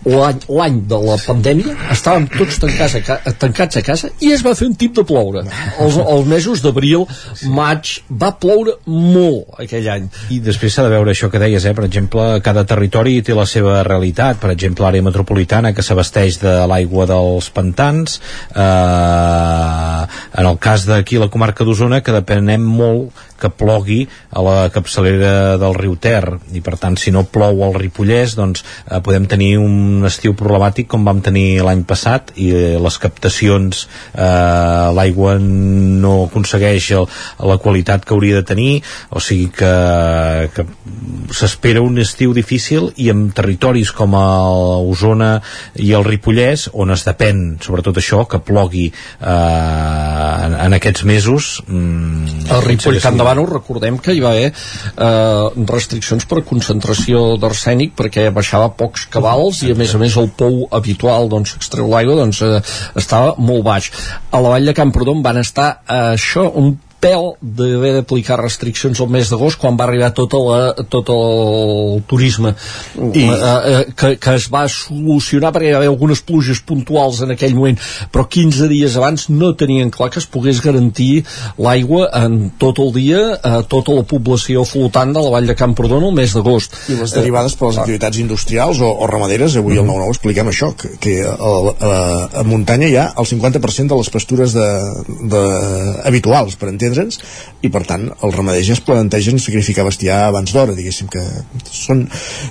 l'any 0.06 0.80
de 0.90 1.00
la 1.04 1.16
pandèmia 1.20 1.74
estàvem 1.94 2.28
tots 2.32 2.60
tancats 2.62 2.96
a, 3.00 3.34
tancats 3.40 3.80
a 3.80 3.84
casa 3.86 4.10
i 4.24 4.32
es 4.34 4.44
va 4.46 4.54
fer 4.58 4.68
un 4.70 4.76
tip 4.78 4.94
de 4.96 5.04
ploure 5.06 5.44
els, 5.44 5.98
els 5.98 6.28
mesos 6.28 6.62
d'abril, 6.64 7.04
maig 7.50 7.98
va 8.10 8.32
ploure 8.40 8.76
molt 8.86 9.60
aquell 9.62 9.88
any. 9.90 10.08
I 10.34 10.40
després 10.44 10.74
s'ha 10.74 10.84
de 10.86 10.92
veure 10.92 11.12
això 11.12 11.30
que 11.32 11.40
deies, 11.42 11.64
eh? 11.64 11.74
per 11.76 11.86
exemple, 11.88 12.26
cada 12.44 12.64
territori 12.68 13.20
té 13.24 13.36
la 13.36 13.46
seva 13.48 13.82
realitat, 13.86 14.40
per 14.42 14.52
exemple, 14.54 14.86
l'àrea 14.86 15.04
metropolitana 15.04 15.74
que 15.74 15.84
s'abasteix 15.84 16.40
de 16.42 16.54
l'aigua 16.70 17.08
dels 17.10 17.50
pantans, 17.54 18.18
eh, 18.54 20.02
en 20.40 20.50
el 20.50 20.58
cas 20.62 20.86
d'aquí 20.88 21.20
la 21.20 21.30
comarca 21.32 21.66
d'Osona, 21.66 22.02
que 22.04 22.14
depenem 22.14 22.64
molt 22.64 23.24
que 23.40 23.50
plogui 23.50 24.04
a 24.30 24.42
la 24.44 24.56
capçalera 24.74 25.56
del 25.60 25.76
riu 25.78 25.96
Ter. 26.00 26.22
I 26.54 26.62
per 26.64 26.76
tant 26.80 26.96
si 27.00 27.12
no 27.14 27.24
plou 27.26 27.62
al 27.66 27.76
Ripollès 27.78 28.36
doncs 28.38 28.64
eh, 28.64 29.00
podem 29.04 29.28
tenir 29.30 29.56
un 29.62 30.04
estiu 30.08 30.34
problemàtic 30.38 30.88
com 30.90 31.06
vam 31.06 31.22
tenir 31.24 31.62
l'any 31.66 31.84
passat 31.88 32.34
i 32.40 32.50
eh, 32.54 32.74
les 32.82 32.98
captacions 33.02 33.84
eh, 34.12 34.88
l'aigua 34.94 35.36
no 35.40 36.14
aconsegueix 36.28 36.90
el, 36.98 37.08
la 37.50 37.58
qualitat 37.62 38.04
que 38.04 38.14
hauria 38.16 38.40
de 38.40 38.48
tenir. 38.48 38.72
O 39.10 39.22
sigui 39.22 39.50
que, 39.54 39.74
que 40.54 40.66
s'espera 41.34 41.82
un 41.84 41.98
estiu 42.02 42.34
difícil 42.36 42.90
i 43.00 43.10
en 43.12 43.28
territoris 43.34 43.92
com 43.94 44.14
a 44.18 44.26
Osona 44.84 45.38
i 45.80 45.92
el 45.96 46.06
Ripollès 46.06 46.68
on 46.72 46.92
es 46.94 47.04
depèn 47.06 47.44
sobretot 47.64 47.98
això 48.00 48.24
que 48.30 48.40
plogui 48.44 48.86
eh, 48.90 49.28
en, 49.28 50.56
en 50.66 50.76
aquests 50.78 51.04
mesos 51.08 51.50
mm, 51.66 52.50
a 52.54 52.60
Ripoll 52.64 53.00
Camp 53.02 53.18
de 53.20 53.23
Bànol 53.24 53.48
recordem 53.50 53.98
que 53.98 54.14
hi 54.14 54.22
va 54.24 54.34
haver 54.34 54.50
eh, 54.50 55.64
restriccions 55.70 56.28
per 56.30 56.44
concentració 56.46 57.24
d'arsènic 57.40 57.94
perquè 57.98 58.28
baixava 58.34 58.72
pocs 58.78 59.08
cabals 59.12 59.62
i 59.64 59.72
a 59.72 59.78
més 59.78 59.94
a 59.94 60.02
més 60.02 60.16
el 60.20 60.30
pou 60.38 60.64
habitual 60.70 61.30
d'on 61.32 61.48
s'extreu 61.48 61.90
l'aigua 61.90 62.18
doncs, 62.22 62.42
eh, 62.44 62.62
estava 63.00 63.34
molt 63.38 63.64
baix. 63.66 63.90
A 64.30 64.42
la 64.44 64.54
vall 64.54 64.70
de 64.70 64.76
Camprodon 64.76 65.22
van 65.24 65.40
estar 65.42 65.70
eh, 65.84 66.02
això 66.14 66.50
un 66.54 66.74
pèl 67.04 67.30
d'haver 67.40 67.92
d'aplicar 67.98 68.38
restriccions 68.40 69.00
al 69.00 69.10
mes 69.12 69.28
d'agost 69.30 69.60
quan 69.60 69.76
va 69.76 69.86
arribar 69.88 70.10
tota 70.16 70.40
la, 70.40 70.60
tot 70.90 71.12
el 71.12 72.02
turisme. 72.08 72.54
I... 72.96 73.26
eh, 73.28 73.34
eh, 73.34 73.84
que, 73.92 74.14
que 74.20 74.36
es 74.38 74.48
va 74.52 74.64
solucionar 74.72 75.52
perquè 75.54 75.70
hi 75.70 75.76
va 75.76 75.82
haver 75.82 75.92
algunes 75.92 76.22
pluges 76.24 76.62
puntuals 76.64 77.20
en 77.24 77.34
aquell 77.34 77.56
moment 77.56 77.78
però 78.12 78.26
15 78.30 78.68
dies 78.70 78.96
abans 79.00 79.28
no 79.32 79.52
tenien 79.58 79.90
clar 79.94 80.10
que 80.12 80.20
es 80.22 80.28
pogués 80.30 80.60
garantir 80.64 81.24
l'aigua 81.58 82.08
en 82.22 82.50
tot 82.60 82.80
el 82.82 82.92
dia 82.94 83.22
a 83.42 83.62
tota 83.68 83.96
la 83.96 84.04
població 84.08 84.64
flotant 84.68 85.12
de 85.14 85.22
la 85.24 85.32
vall 85.34 85.48
de 85.50 85.56
Camprodon 85.58 86.08
el 86.08 86.14
mes 86.16 86.34
d'agost. 86.36 86.76
I 86.90 86.98
les 87.00 87.14
derivades 87.16 87.56
per 87.58 87.70
les 87.70 87.80
activitats 87.82 88.20
industrials 88.22 88.80
o, 88.84 88.90
o 88.90 89.08
ramaderes, 89.10 89.58
avui 89.60 89.78
al 89.80 89.88
9-9 89.88 90.14
expliquem 90.14 90.50
això 90.52 90.70
que, 90.78 90.94
que 91.02 91.16
a, 91.26 91.34
a, 91.34 91.92
a 92.40 92.46
muntanya 92.48 92.90
hi 92.90 92.96
ha 93.00 93.06
el 93.20 93.28
50% 93.28 93.92
de 93.92 94.00
les 94.00 94.12
pastures 94.14 94.54
de, 94.56 94.68
de, 95.34 95.42
habituals 96.08 96.56
per 96.60 96.70
entendre 96.70 96.93
entendre'ns 96.94 97.20
i 97.64 97.70
per 97.72 97.82
tant 97.88 98.06
els 98.14 98.36
ramaders 98.36 98.68
ja 98.68 98.76
es 98.76 98.82
plantegen 98.84 99.40
sacrificar 99.42 99.84
bestiar 99.86 100.20
abans 100.28 100.52
d'hora 100.54 100.76
diguéssim 100.76 101.10
que 101.12 101.22
són, 101.68 102.04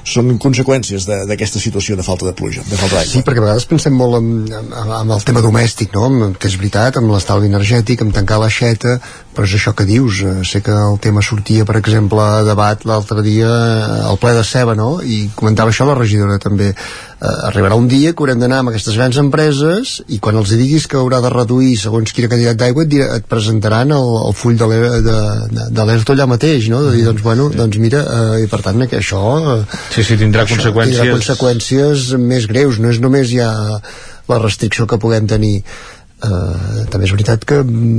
són 0.04 0.38
conseqüències 0.41 1.08
d'aquesta 1.08 1.62
situació 1.64 1.98
de 2.00 2.06
falta 2.06 2.28
de 2.28 2.36
pluja 2.38 2.64
de 2.68 2.80
falta 2.80 3.04
Sí, 3.08 3.24
perquè 3.26 3.41
a 3.41 3.46
vegades 3.46 3.68
pensem 3.70 3.96
molt 3.98 4.20
en, 4.20 4.30
en, 4.52 4.72
en 5.00 5.14
el 5.14 5.26
tema 5.28 5.44
domèstic 5.44 5.94
no? 5.96 6.34
que 6.39 6.50
és 6.50 6.58
veritat, 6.60 6.98
amb 7.00 7.14
l'estalvi 7.14 7.50
energètic 7.52 8.04
amb 8.04 8.16
tancar 8.16 8.39
l'aixeta, 8.41 8.98
però 9.34 9.47
és 9.47 9.55
això 9.57 9.73
que 9.77 9.86
dius 9.89 10.21
eh, 10.23 10.34
sé 10.47 10.61
que 10.65 10.73
el 10.73 10.99
tema 11.03 11.23
sortia 11.25 11.65
per 11.65 11.75
exemple 11.79 12.21
a 12.21 12.43
debat 12.47 12.86
l'altre 12.88 13.23
dia 13.25 13.49
eh, 13.49 14.03
al 14.09 14.19
ple 14.21 14.36
de 14.38 14.43
ceba 14.47 14.75
no? 14.77 14.99
i 15.01 15.25
comentava 15.36 15.73
això 15.73 15.88
la 15.89 15.97
regidora 15.97 16.39
també. 16.41 16.71
Eh, 16.73 17.34
arribarà 17.49 17.77
un 17.79 17.88
dia 17.88 18.13
que 18.13 18.23
haurem 18.23 18.39
d'anar 18.41 18.61
amb 18.61 18.73
aquestes 18.73 18.97
grans 18.99 19.17
empreses 19.21 19.95
i 20.11 20.19
quan 20.23 20.38
els 20.39 20.53
diguis 20.53 20.88
que 20.91 20.99
haurà 20.99 21.21
de 21.23 21.31
reduir 21.34 21.75
segons 21.79 22.13
quina 22.13 22.29
quantitat 22.31 22.59
d'aigua 22.59 22.86
et, 22.86 22.95
et 23.19 23.27
presentaran 23.31 23.93
el, 23.95 24.09
el 24.29 24.38
full 24.38 24.59
de 24.59 24.67
l'ERTO 24.69 26.17
allà 26.17 26.27
mateix 26.29 26.69
no? 26.73 26.84
de 26.88 26.95
dir, 26.97 27.05
doncs, 27.09 27.23
bueno, 27.25 27.49
doncs 27.53 27.79
mira 27.81 28.03
eh, 28.03 28.43
i 28.45 28.49
per 28.51 28.61
tant 28.65 28.88
que 28.88 28.99
això 28.99 29.23
eh, 29.39 29.59
sí, 29.95 30.03
sí, 30.03 30.19
tindrà 30.19 30.45
això, 30.45 30.59
conseqüències. 30.59 30.99
tindrà 30.99 31.19
conseqüències 31.19 32.09
més 32.19 32.49
greus. 32.51 32.81
No 32.84 32.91
és 32.91 32.99
només 33.03 33.31
ja 33.31 33.51
la 34.29 34.39
restricció 34.39 34.88
que 34.88 34.99
puguem 34.99 35.27
tenir 35.27 35.63
Uh, 36.24 36.86
també 36.88 37.03
és 37.03 37.11
veritat 37.11 37.41
que 37.43 37.57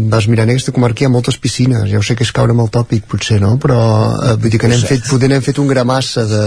vas 0.09 0.25
mirant 0.33 0.49
aquesta 0.49 0.73
comarca 0.73 1.05
hi 1.05 1.09
ha 1.09 1.13
moltes 1.13 1.37
piscines, 1.37 1.83
ja 1.91 1.99
ho 2.01 2.05
sé 2.07 2.15
que 2.17 2.25
és 2.25 2.31
caure 2.33 2.55
amb 2.55 2.63
el 2.65 2.71
tòpic 2.73 3.05
potser, 3.11 3.37
no? 3.43 3.59
però 3.61 3.77
uh, 3.77 4.31
vull 4.41 4.53
dir 4.55 4.61
que 4.63 4.71
n'hem 4.71 4.81
fet, 4.81 5.03
poder 5.11 5.29
n'hem 5.29 5.45
fet 5.45 5.61
un 5.61 5.69
gramassa 5.69 6.25
de, 6.31 6.45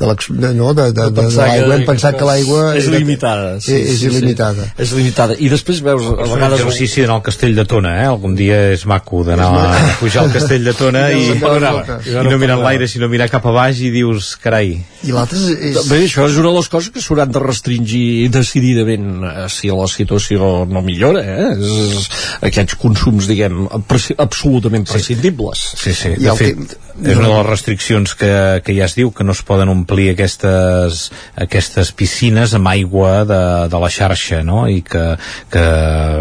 de, 0.00 0.08
de, 0.08 0.50
no? 0.58 0.72
de, 0.74 0.88
de, 0.90 1.06
de, 1.14 1.26
de 1.28 1.28
l'aigua, 1.36 1.76
hem 1.76 1.84
pensat 1.86 2.18
que 2.18 2.26
l'aigua 2.26 2.72
és 2.80 2.88
limitada 2.90 3.52
sí, 3.62 3.76
és, 3.76 3.92
és 3.94 4.02
il·limitada. 4.08 4.66
Sí. 4.72 4.82
és 4.82 4.94
limitada. 4.98 5.36
I 5.38 5.52
després 5.52 5.84
veus 5.86 6.08
a 6.10 6.26
vegades 6.32 6.64
exercici 6.64 7.04
d'anar 7.04 7.20
al 7.20 7.24
castell 7.28 7.54
de 7.60 7.66
Tona 7.70 7.94
eh? 8.00 8.08
algun 8.10 8.34
dia 8.38 8.58
és 8.72 8.82
maco 8.90 9.22
d'anar 9.26 9.50
a 9.62 9.78
pujar 10.00 10.26
al 10.26 10.34
castell 10.34 10.66
de 10.66 10.74
Tona 10.78 11.04
i, 11.14 11.22
i, 11.36 11.38
i 11.38 12.16
no 12.18 12.40
mirar 12.42 12.58
l'aire 12.64 12.90
sinó 12.90 13.06
mirar 13.12 13.30
cap 13.30 13.46
a 13.46 13.54
baix 13.54 13.84
i 13.86 13.92
dius 13.94 14.34
carai. 14.42 14.74
I 15.06 15.14
l'altre 15.14 15.38
és... 15.38 15.78
Bé, 15.86 16.02
això 16.08 16.26
és 16.26 16.42
una 16.42 16.50
de 16.50 16.58
les 16.58 16.72
coses 16.72 16.90
que 16.90 17.02
s'hauran 17.04 17.30
de 17.30 17.46
restringir 17.46 18.28
decididament 18.34 19.08
eh, 19.22 19.46
si 19.52 19.70
la 19.70 19.86
situació 19.90 20.52
no 20.66 20.82
millora 20.82 21.11
millora, 21.12 21.22
eh? 21.22 21.52
És, 21.58 22.08
aquests 22.48 22.78
consums, 22.80 23.28
diguem, 23.30 23.66
absolutament 23.72 24.86
prescindibles. 24.88 25.62
Sí, 25.78 25.94
sí, 25.96 26.14
de 26.20 26.34
fet, 26.38 26.76
és 27.00 27.16
una 27.16 27.28
de 27.28 27.36
les 27.38 27.46
restriccions 27.46 28.14
que, 28.18 28.32
que 28.64 28.74
ja 28.76 28.86
es 28.86 28.94
diu 28.98 29.12
que 29.14 29.24
no 29.24 29.32
es 29.36 29.42
poden 29.46 29.70
omplir 29.72 30.10
aquestes, 30.12 31.06
aquestes 31.40 31.92
piscines 31.96 32.54
amb 32.58 32.68
aigua 32.72 33.22
de, 33.28 33.40
de 33.72 33.80
la 33.82 33.90
xarxa, 33.92 34.42
no? 34.46 34.64
I 34.68 34.82
que, 34.86 35.04
que 35.52 35.64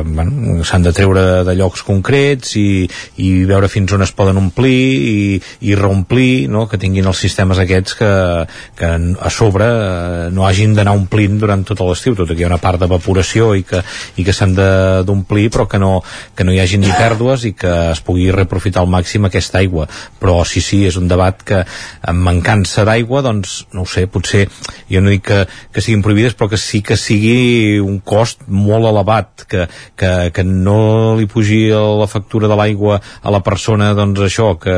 bueno, 0.06 0.62
s'han 0.68 0.86
de 0.86 0.94
treure 0.96 1.26
de 1.48 1.56
llocs 1.60 1.84
concrets 1.88 2.56
i, 2.60 2.88
i 3.24 3.32
veure 3.50 3.72
fins 3.72 3.92
on 3.96 4.06
es 4.06 4.14
poden 4.16 4.40
omplir 4.42 4.72
i, 4.72 5.42
i 5.68 5.76
reomplir, 5.78 6.48
no? 6.52 6.68
Que 6.72 6.80
tinguin 6.82 7.10
els 7.12 7.22
sistemes 7.22 7.62
aquests 7.62 7.98
que, 8.00 8.14
que 8.80 8.92
a 8.92 9.34
sobre 9.34 9.68
eh, 9.68 10.30
no 10.34 10.48
hagin 10.48 10.76
d'anar 10.78 10.96
omplint 10.98 11.40
durant 11.42 11.66
tot 11.68 11.84
l'estiu, 11.86 12.16
tot 12.18 12.32
i 12.32 12.38
que 12.38 12.46
hi 12.46 12.48
ha 12.48 12.54
una 12.54 12.62
part 12.62 12.80
d'evaporació 12.82 13.52
i 13.60 13.66
que, 13.68 13.84
i 14.18 14.26
que 14.28 14.36
s'han 14.36 14.56
de 14.58 14.70
d'omplir 15.08 15.50
però 15.54 15.68
que 15.70 15.80
no, 15.82 15.94
que 16.36 16.46
no 16.48 16.54
hi 16.54 16.62
hagi 16.64 16.80
ni 16.82 16.92
pèrdues 16.92 17.46
i 17.50 17.54
que 17.58 17.72
es 17.92 18.02
pugui 18.06 18.30
reprofitar 18.36 18.84
al 18.84 18.92
màxim 18.92 19.28
aquesta 19.28 19.60
aigua. 19.62 19.88
Però 20.22 20.42
sí, 20.48 20.64
sí, 20.64 20.84
és 20.88 20.98
un 21.00 21.10
debat 21.12 21.42
que 21.46 21.64
amb 22.12 22.26
mancança 22.26 22.86
d'aigua, 22.88 23.24
doncs, 23.26 23.62
no 23.76 23.86
ho 23.86 23.90
sé 23.90 24.08
potser, 24.12 24.48
jo 24.92 25.02
no 25.04 25.14
dic 25.14 25.26
que, 25.28 25.42
que 25.74 25.84
siguin 25.84 26.04
prohibides 26.06 26.36
però 26.38 26.50
que 26.52 26.60
sí 26.60 26.82
que 26.86 26.98
sigui 27.00 27.80
un 27.84 28.00
cost 28.06 28.46
molt 28.48 28.88
elevat, 28.90 29.46
que, 29.50 29.68
que, 30.00 30.12
que 30.36 30.46
no 30.48 31.16
li 31.20 31.28
pugi 31.30 31.62
la 31.72 32.08
factura 32.10 32.50
de 32.52 32.58
l'aigua 32.58 33.00
a 33.00 33.34
la 33.34 33.42
persona, 33.46 33.92
doncs 33.98 34.24
això 34.26 34.54
que, 34.62 34.78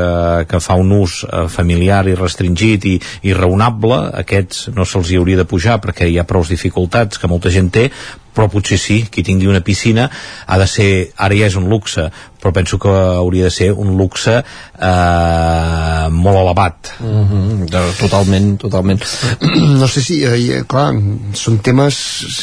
que 0.50 0.60
fa 0.62 0.78
un 0.80 0.92
ús 0.96 1.22
eh, 1.24 1.46
familiar 1.52 2.04
i 2.10 2.18
restringit 2.18 2.88
i, 2.90 2.96
i 3.28 3.36
raonable, 3.36 4.00
aquests 4.24 4.68
no 4.76 4.86
se'ls 4.88 5.12
hi 5.12 5.20
hauria 5.20 5.40
de 5.40 5.48
pujar 5.48 5.80
perquè 5.82 6.08
hi 6.10 6.18
ha 6.18 6.28
prou 6.28 6.44
dificultats 6.48 7.20
que 7.20 7.30
molta 7.30 7.52
gent 7.54 7.72
té, 7.74 7.88
però 8.34 8.48
potser 8.50 8.78
sí, 8.80 9.04
qui 9.10 9.24
tingui 9.26 9.50
una 9.50 9.62
piscina 9.64 10.08
ha 10.46 10.58
de 10.60 10.66
ser, 10.70 10.90
ara 11.16 11.38
ja 11.38 11.48
és 11.50 11.58
un 11.60 11.68
luxe 11.70 12.08
però 12.44 12.52
penso 12.52 12.76
que 12.78 12.92
hauria 12.92 13.48
de 13.48 13.50
ser 13.50 13.70
un 13.72 13.94
luxe 13.96 14.36
eh, 14.36 16.08
molt 16.12 16.38
elevat. 16.42 16.92
Mm 17.00 17.24
-hmm, 17.24 17.96
totalment, 17.98 18.58
totalment. 18.60 19.00
No 19.80 19.88
sé 19.88 20.00
si, 20.00 20.22
eh, 20.24 20.64
clar 20.68 20.92
són 21.32 21.58
temes 21.58 21.96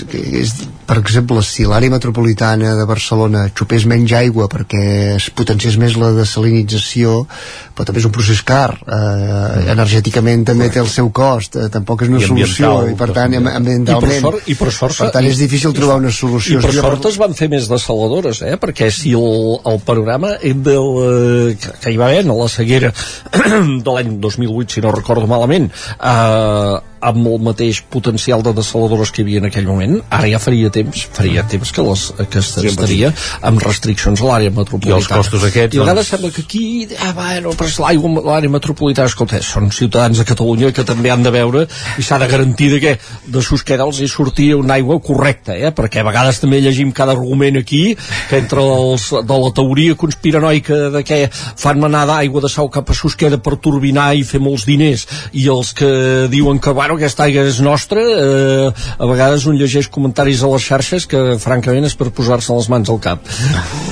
que 0.09 0.17
és, 0.17 0.53
per 0.85 0.97
exemple, 0.97 1.41
si 1.43 1.63
l'àrea 1.63 1.93
metropolitana 1.93 2.75
de 2.75 2.85
Barcelona 2.85 3.49
xupés 3.53 3.85
menys 3.85 4.11
aigua 4.11 4.47
perquè 4.47 5.15
es 5.15 5.29
potenciés 5.29 5.77
més 5.77 5.95
la 5.95 6.11
desalinització 6.17 7.27
però 7.75 7.87
també 7.87 8.01
és 8.01 8.07
un 8.07 8.13
procés 8.13 8.41
car 8.45 8.73
eh, 8.75 8.95
mm. 8.95 9.69
energèticament 9.73 10.45
també 10.51 10.69
té 10.73 10.81
el 10.81 10.89
seu 10.91 11.09
cost 11.15 11.57
eh, 11.57 11.67
tampoc 11.73 12.03
és 12.05 12.11
una 12.11 12.21
I 12.21 12.27
solució 12.27 12.71
i 12.91 12.95
per 12.99 13.09
tant 13.15 13.35
ambientalment 13.39 14.17
i 14.17 14.21
per 14.21 14.21
sort, 14.25 14.49
i 14.51 14.57
per, 14.59 14.71
sort, 14.75 14.97
per 14.99 15.09
tant 15.15 15.29
és 15.29 15.39
difícil 15.41 15.73
trobar 15.77 15.97
una 16.01 16.11
solució 16.15 16.59
i 16.59 16.65
per 16.65 16.73
sort 16.75 17.09
es 17.11 17.19
van 17.21 17.35
fer 17.37 17.49
més 17.51 17.69
desaladores 17.71 18.43
eh? 18.45 18.57
perquè 18.61 18.91
si 18.93 19.15
el, 19.17 19.57
el 19.71 19.81
panorama 19.91 20.35
del, 20.41 20.87
eh, 21.07 21.57
que, 21.61 21.75
que 21.83 21.93
hi 21.93 21.99
va 22.01 22.11
haver 22.11 22.23
a 22.25 22.37
la 22.43 22.49
ceguera 22.49 22.93
de 23.87 23.97
l'any 23.97 24.15
2008 24.23 24.77
si 24.77 24.85
no 24.85 24.95
recordo 24.95 25.27
malament 25.29 25.69
eh, 25.71 26.79
amb 27.01 27.27
el 27.27 27.39
mateix 27.41 27.81
potencial 27.89 28.43
de 28.45 28.53
desaladores 28.53 29.11
que 29.11 29.21
hi 29.21 29.25
havia 29.25 29.41
en 29.41 29.47
aquell 29.49 29.65
moment, 29.67 29.97
ara 30.13 30.29
ja 30.29 30.39
faria 30.41 30.69
temps, 30.73 31.05
faria 31.15 31.43
temps 31.49 31.73
que, 31.73 31.85
les, 31.87 32.03
que 32.29 32.43
sí, 32.45 32.65
estaria 32.69 33.09
amb 33.49 33.61
restriccions 33.63 34.21
a 34.21 34.27
l'àrea 34.29 34.53
metropolitana. 34.53 34.99
I 34.99 35.01
els 35.01 35.09
costos 35.09 35.45
aquests... 35.49 35.75
I 35.75 35.81
a 35.81 35.87
vegades 35.87 36.05
doncs... 36.05 36.11
sembla 36.13 36.31
que 36.35 36.45
aquí, 36.45 36.65
ah, 37.01 37.11
bueno, 37.17 37.55
però 37.57 37.87
l'aigua 37.87 38.11
a 38.13 38.25
l'àrea 38.29 38.53
metropolitana, 38.53 39.09
escolta, 39.09 39.41
són 39.45 39.71
ciutadans 39.73 40.21
de 40.21 40.27
Catalunya 40.29 40.71
que 40.77 40.85
també 40.87 41.11
han 41.13 41.25
de 41.25 41.33
veure 41.33 41.65
i 41.97 42.05
s'ha 42.05 42.21
de 42.21 42.29
garantir 42.31 42.69
de 42.75 42.81
que 42.83 42.95
de 43.33 43.43
Susqueda 43.45 43.87
els 43.89 44.03
hi 44.03 44.09
sortia 44.11 44.59
una 44.59 44.77
aigua 44.77 44.99
correcta, 45.01 45.57
eh? 45.57 45.73
perquè 45.75 46.03
a 46.03 46.07
vegades 46.07 46.43
també 46.43 46.61
llegim 46.61 46.93
cada 46.93 47.17
argument 47.17 47.57
aquí, 47.57 47.95
que 48.29 48.41
entre 48.43 48.61
els 48.61 49.09
de 49.25 49.41
la 49.41 49.51
teoria 49.57 49.80
conspiranoica 49.99 50.89
de 50.95 51.03
que 51.07 51.19
fan 51.31 51.79
manar 51.81 52.05
d'aigua 52.09 52.41
de 52.41 52.49
sau 52.51 52.69
cap 52.69 52.89
a 52.89 52.97
Susqueda 52.97 53.39
per 53.41 53.57
turbinar 53.57 54.11
i 54.15 54.23
fer 54.27 54.41
molts 54.43 54.65
diners, 54.69 55.07
i 55.33 55.47
els 55.51 55.73
que 55.77 55.91
diuen 56.31 56.59
que, 56.61 56.73
bueno, 56.77 56.97
aquesta 56.99 57.27
aigua 57.27 57.47
és 57.49 57.61
nostra 57.65 58.01
eh, 58.01 58.71
a 58.71 59.09
vegades 59.09 59.47
un 59.49 59.57
llegeix 59.59 59.89
comentaris 59.91 60.43
a 60.43 60.51
les 60.53 60.65
xarxes 60.65 61.07
que 61.09 61.37
francament 61.41 61.87
és 61.87 61.97
per 61.97 62.11
posar-se 62.15 62.53
les 62.57 62.69
mans 62.71 62.89
al 62.91 63.01
cap. 63.03 63.25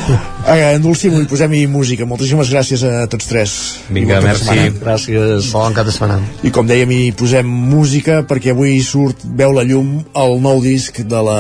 Eh, 0.49 0.73
endolcim 0.73 1.13
i 1.19 1.27
posem-hi 1.29 1.65
música. 1.69 2.07
Moltíssimes 2.09 2.49
gràcies 2.49 2.81
a 2.87 3.03
tots 3.11 3.27
tres. 3.29 3.51
Vinga, 3.93 4.17
merci. 4.23 4.55
gràcies. 4.79 5.51
Bon 5.53 5.75
cap 5.77 5.85
de 5.85 5.93
setmana. 5.93 6.17
I 6.41 6.49
com 6.55 6.65
dèiem 6.65 6.89
hi 6.95 7.01
posem 7.13 7.45
música 7.45 8.23
perquè 8.25 8.55
avui 8.55 8.79
surt 8.81 9.27
veu 9.37 9.53
la 9.53 9.67
llum 9.67 9.99
el 10.23 10.37
nou 10.41 10.63
disc 10.63 11.03
de 11.05 11.21
la 11.27 11.39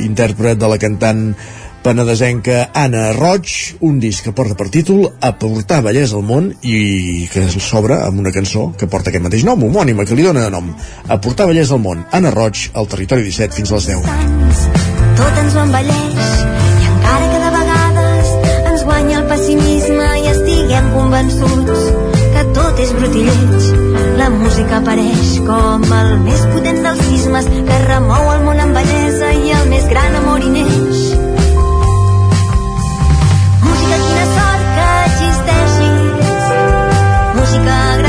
intèrpret 0.00 0.56
de 0.56 0.70
la 0.70 0.78
cantant 0.80 1.26
penedesenca 1.82 2.68
Anna 2.74 3.12
Roig, 3.16 3.76
un 3.80 3.98
disc 4.00 4.24
que 4.26 4.34
porta 4.36 4.56
per 4.58 4.68
títol 4.72 5.06
Aportar 5.24 5.80
bellesa 5.86 6.18
al 6.18 6.24
món 6.26 6.50
i 6.62 7.28
que 7.32 7.46
s'obre 7.54 8.00
amb 8.04 8.20
una 8.22 8.32
cançó 8.34 8.68
que 8.78 8.88
porta 8.90 9.12
aquest 9.12 9.24
mateix 9.24 9.46
nom, 9.46 9.62
homònima, 9.68 10.06
que 10.08 10.18
li 10.18 10.26
dona 10.26 10.48
nom. 10.52 10.70
Aportar 11.08 11.48
bellesa 11.50 11.76
al 11.76 11.82
món. 11.84 12.04
Anna 12.12 12.32
Roig, 12.34 12.68
al 12.74 12.88
Territori 12.90 13.26
17, 13.28 13.56
fins 13.60 13.72
a 13.72 13.78
les 13.78 13.88
10. 13.94 14.68
Tot 15.18 15.42
ens 15.44 15.56
ho 15.56 15.64
embelleix 15.64 16.34
i 16.82 16.92
encara 16.92 17.32
que 17.32 17.42
de 17.44 17.50
vegades 17.56 18.34
ens 18.72 18.86
guanya 18.88 19.18
el 19.22 19.26
pessimisme 19.32 20.08
i 20.22 20.30
estiguem 20.34 20.92
convençuts 20.94 21.88
que 22.38 22.44
tot 22.54 22.80
és 22.84 22.92
brut 22.94 23.16
i 23.18 23.24
lleig. 23.26 23.68
La 24.18 24.28
música 24.34 24.78
apareix 24.78 25.32
com 25.46 25.84
el 25.98 26.12
més 26.26 26.44
potent 26.52 26.80
dels 26.84 27.02
sismes 27.08 27.48
que 27.68 27.78
remou 27.86 28.30
el 28.34 28.44
món 28.46 28.62
amb 28.62 28.78
bellesa 28.78 29.32
i 29.34 29.54
el 29.58 29.70
més 29.72 29.86
gran 29.90 30.18
amor 30.20 30.37
Música, 37.50 38.07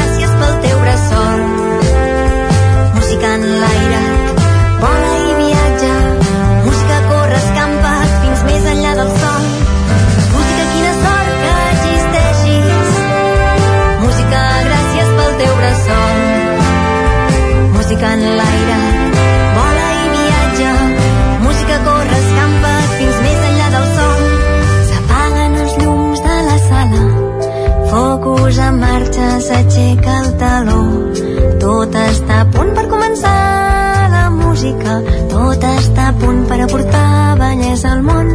punt 36.22 36.45
per 36.49 36.59
aportar 36.65 37.38
bellesa 37.39 37.93
al 37.95 38.03
món. 38.03 38.30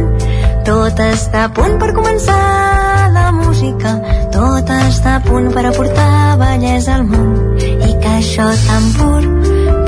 Tot 0.65 0.99
està 1.05 1.45
a 1.45 1.51
punt 1.53 1.77
per 1.81 1.91
començar 1.97 3.11
la 3.13 3.31
música. 3.35 3.95
Tot 4.33 4.71
està 4.75 5.17
a 5.19 5.23
punt 5.25 5.51
per 5.53 5.65
aportar 5.69 6.37
bellesa 6.41 6.97
al 6.99 7.05
món. 7.09 7.33
I 7.61 7.91
que 8.01 8.13
això 8.19 8.47
tan 8.65 8.89
pur 8.97 9.21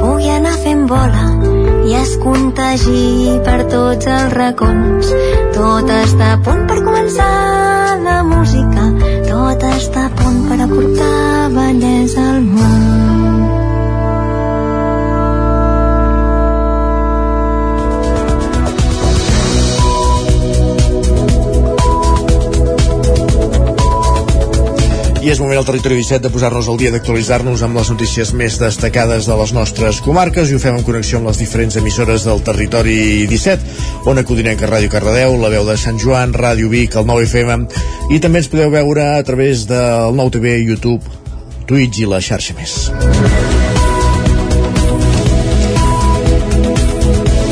pugui 0.02 0.30
anar 0.34 0.56
fent 0.64 0.86
bola 0.90 1.26
i 1.88 1.96
es 1.96 2.14
contagi 2.22 3.38
per 3.48 3.60
tots 3.72 4.12
els 4.18 4.36
racons. 4.36 5.14
Tot 5.58 5.96
està 6.02 6.34
a 6.36 6.42
punt 6.46 6.68
per 6.70 6.82
començar 6.84 7.32
la 8.04 8.22
música. 8.28 8.92
Tot 9.32 9.68
està 9.72 10.08
a 10.08 10.14
punt 10.22 10.46
per 10.52 10.62
aportar 10.68 11.50
bellesa 11.58 12.30
al 12.36 12.48
món. 12.54 13.37
I 25.28 25.32
és 25.34 25.42
moment 25.44 25.58
al 25.60 25.66
Territori 25.68 25.98
17 26.00 26.24
de 26.24 26.30
posar-nos 26.32 26.70
al 26.72 26.78
dia 26.80 26.88
d'actualitzar-nos 26.94 27.60
amb 27.66 27.76
les 27.76 27.90
notícies 27.92 28.30
més 28.40 28.56
destacades 28.62 29.26
de 29.28 29.36
les 29.36 29.52
nostres 29.52 30.00
comarques 30.06 30.48
i 30.48 30.56
ho 30.56 30.62
fem 30.64 30.78
en 30.80 30.86
connexió 30.88 31.20
amb 31.20 31.28
les 31.28 31.42
diferents 31.42 31.76
emissores 31.82 32.24
del 32.24 32.40
Territori 32.48 33.26
17, 33.28 33.76
Ona 34.08 34.24
Codinenca, 34.24 34.70
Ràdio 34.72 34.88
Cardedeu, 34.94 35.36
la 35.42 35.52
veu 35.52 35.68
de 35.68 35.76
Sant 35.76 36.00
Joan, 36.00 36.32
Ràdio 36.32 36.72
Vic, 36.72 36.96
el 36.96 37.10
9 37.12 37.28
FM, 37.28 37.68
i 38.16 38.22
també 38.24 38.40
ens 38.40 38.48
podeu 38.54 38.72
veure 38.72 39.10
a 39.18 39.28
través 39.28 39.68
del 39.68 40.16
nou 40.16 40.32
TV, 40.32 40.62
YouTube, 40.64 41.04
Twitch 41.68 42.06
i 42.06 42.08
la 42.08 42.24
xarxa 42.24 42.56
més. 42.56 42.80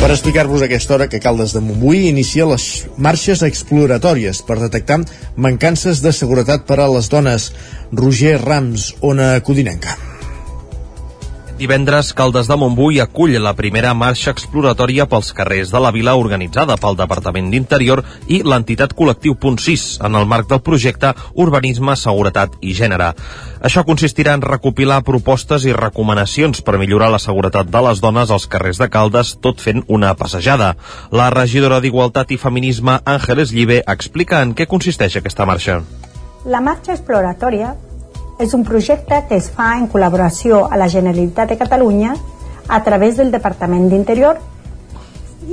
Per 0.05 0.11
explicar-vos 0.13 0.61
aquesta 0.61 0.93
hora 0.93 1.07
que 1.09 1.17
Caldes 1.17 1.55
de 1.55 1.63
Montbui 1.65 2.03
inicia 2.05 2.45
les 2.45 2.85
marxes 3.01 3.41
exploratòries 3.47 4.43
per 4.45 4.59
detectar 4.61 4.99
mancances 5.33 6.05
de 6.05 6.13
seguretat 6.13 6.69
per 6.69 6.77
a 6.77 6.91
les 6.93 7.09
dones. 7.09 7.49
Roger 7.89 8.37
Rams, 8.43 8.91
Ona 9.01 9.39
Codinenca. 9.41 9.97
Divendres, 11.55 12.09
Caldes 12.11 12.49
de 12.51 12.55
Montbui 12.59 12.97
acull 12.99 13.31
la 13.39 13.53
primera 13.55 13.93
marxa 13.95 14.33
exploratòria 14.35 15.05
pels 15.07 15.29
carrers 15.37 15.69
de 15.71 15.79
la 15.79 15.91
vila 15.95 16.17
organitzada 16.19 16.75
pel 16.75 16.97
Departament 16.99 17.47
d'Interior 17.53 18.01
i 18.27 18.41
l'entitat 18.43 18.91
Col·lectiu 18.97 19.37
Punt 19.39 19.55
6 19.63 19.85
en 20.03 20.19
el 20.19 20.27
marc 20.27 20.49
del 20.49 20.59
projecte 20.65 21.13
Urbanisme, 21.45 21.95
Seguretat 21.95 22.57
i 22.59 22.75
Gènere. 22.75 23.13
Això 23.63 23.85
consistirà 23.87 24.35
en 24.35 24.43
recopilar 24.43 24.99
propostes 25.07 25.63
i 25.63 25.71
recomanacions 25.71 26.59
per 26.59 26.75
millorar 26.75 27.07
la 27.15 27.23
seguretat 27.23 27.71
de 27.71 27.85
les 27.87 28.03
dones 28.03 28.35
als 28.35 28.49
carrers 28.51 28.83
de 28.83 28.91
Caldes, 28.91 29.37
tot 29.39 29.63
fent 29.63 29.85
una 29.87 30.11
passejada. 30.19 30.73
La 31.15 31.31
regidora 31.31 31.79
d'Igualtat 31.79 32.35
i 32.35 32.41
Feminisme, 32.41 32.99
Àngeles 33.05 33.55
Llibe, 33.55 33.79
explica 33.87 34.43
en 34.43 34.51
què 34.59 34.67
consisteix 34.67 35.15
aquesta 35.23 35.47
marxa. 35.47 35.79
La 36.45 36.59
marxa 36.59 36.91
exploratòria 36.99 37.77
és 38.39 38.53
un 38.53 38.63
projecte 38.63 39.23
que 39.29 39.37
es 39.39 39.47
fa 39.51 39.75
en 39.79 39.87
col·laboració 39.87 40.65
a 40.67 40.77
la 40.77 40.89
Generalitat 40.91 41.49
de 41.49 41.57
Catalunya 41.57 42.15
a 42.67 42.81
través 42.83 43.15
del 43.17 43.31
Departament 43.31 43.87
d'Interior 43.89 44.41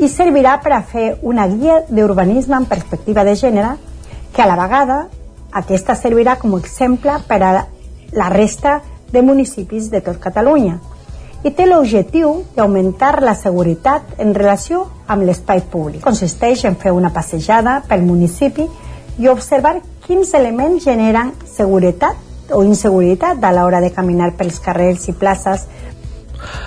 i 0.00 0.08
servirà 0.08 0.56
per 0.62 0.72
a 0.74 0.82
fer 0.82 1.18
una 1.22 1.46
guia 1.46 1.82
d'urbanisme 1.88 2.56
en 2.56 2.66
perspectiva 2.66 3.24
de 3.24 3.36
gènere 3.36 3.76
que 4.34 4.42
a 4.42 4.48
la 4.48 4.56
vegada 4.58 5.04
aquesta 5.52 5.94
servirà 5.94 6.38
com 6.40 6.54
a 6.56 6.62
exemple 6.62 7.18
per 7.28 7.42
a 7.42 7.52
la 8.12 8.28
resta 8.32 8.80
de 9.12 9.22
municipis 9.22 9.90
de 9.92 10.00
tot 10.00 10.18
Catalunya 10.18 10.80
i 11.44 11.50
té 11.50 11.66
l'objectiu 11.66 12.34
d'augmentar 12.56 13.20
la 13.22 13.34
seguretat 13.34 14.18
en 14.22 14.34
relació 14.34 14.86
amb 15.10 15.26
l'espai 15.26 15.62
públic. 15.70 16.02
Consisteix 16.02 16.64
en 16.64 16.76
fer 16.78 16.92
una 16.94 17.10
passejada 17.14 17.80
pel 17.88 18.02
municipi 18.06 18.66
i 19.18 19.28
observar 19.28 19.80
quins 20.06 20.32
elements 20.34 20.84
generen 20.86 21.34
seguretat 21.46 22.31
o 22.52 22.62
inseguretat 22.64 23.42
a 23.44 23.52
l'hora 23.52 23.80
de 23.80 23.92
caminar 23.92 24.32
pels 24.36 24.60
carrers 24.60 25.08
i 25.08 25.16
places 25.16 25.66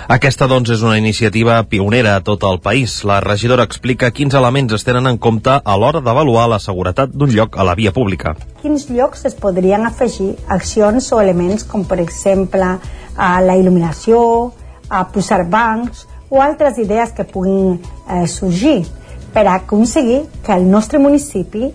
aquesta, 0.08 0.46
doncs, 0.48 0.70
és 0.72 0.82
una 0.82 0.96
iniciativa 0.98 1.58
pionera 1.68 2.14
a 2.16 2.22
tot 2.24 2.44
el 2.48 2.60
país. 2.64 3.02
La 3.04 3.18
regidora 3.20 3.66
explica 3.66 4.12
quins 4.14 4.34
elements 4.38 4.72
es 4.76 4.86
tenen 4.86 5.08
en 5.10 5.18
compte 5.18 5.52
a 5.52 5.76
l'hora 5.76 6.00
d'avaluar 6.00 6.46
la 6.48 6.60
seguretat 6.62 7.12
d'un 7.12 7.32
lloc 7.34 7.58
a 7.58 7.66
la 7.66 7.74
via 7.78 7.92
pública. 7.92 8.36
Quins 8.62 8.88
llocs 8.90 9.26
es 9.28 9.36
podrien 9.36 9.86
afegir 9.86 10.34
accions 10.48 11.10
o 11.12 11.20
elements 11.20 11.66
com, 11.68 11.84
per 11.84 12.00
exemple, 12.00 12.76
a 13.16 13.30
la 13.42 13.56
il·luminació, 13.58 14.20
a 14.88 15.02
posar 15.12 15.42
bancs 15.50 16.06
o 16.30 16.40
altres 16.42 16.78
idees 16.78 17.12
que 17.12 17.26
puguin 17.26 17.76
eh, 17.76 18.26
sorgir 18.30 18.84
per 19.34 19.46
aconseguir 19.50 20.22
que 20.46 20.54
el 20.54 20.68
nostre 20.70 20.98
municipi 21.02 21.72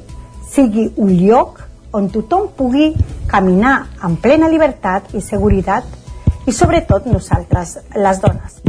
sigui 0.51 0.89
un 0.97 1.11
lloc 1.19 1.61
on 1.91 2.09
tothom 2.11 2.49
pugui 2.57 2.91
caminar 3.31 3.77
amb 4.01 4.21
plena 4.21 4.49
llibertat 4.51 5.15
i 5.15 5.21
seguretat 5.23 5.87
i 6.47 6.53
sobretot 6.55 7.07
nosaltres, 7.07 7.77
les 7.95 8.21
dones. 8.21 8.61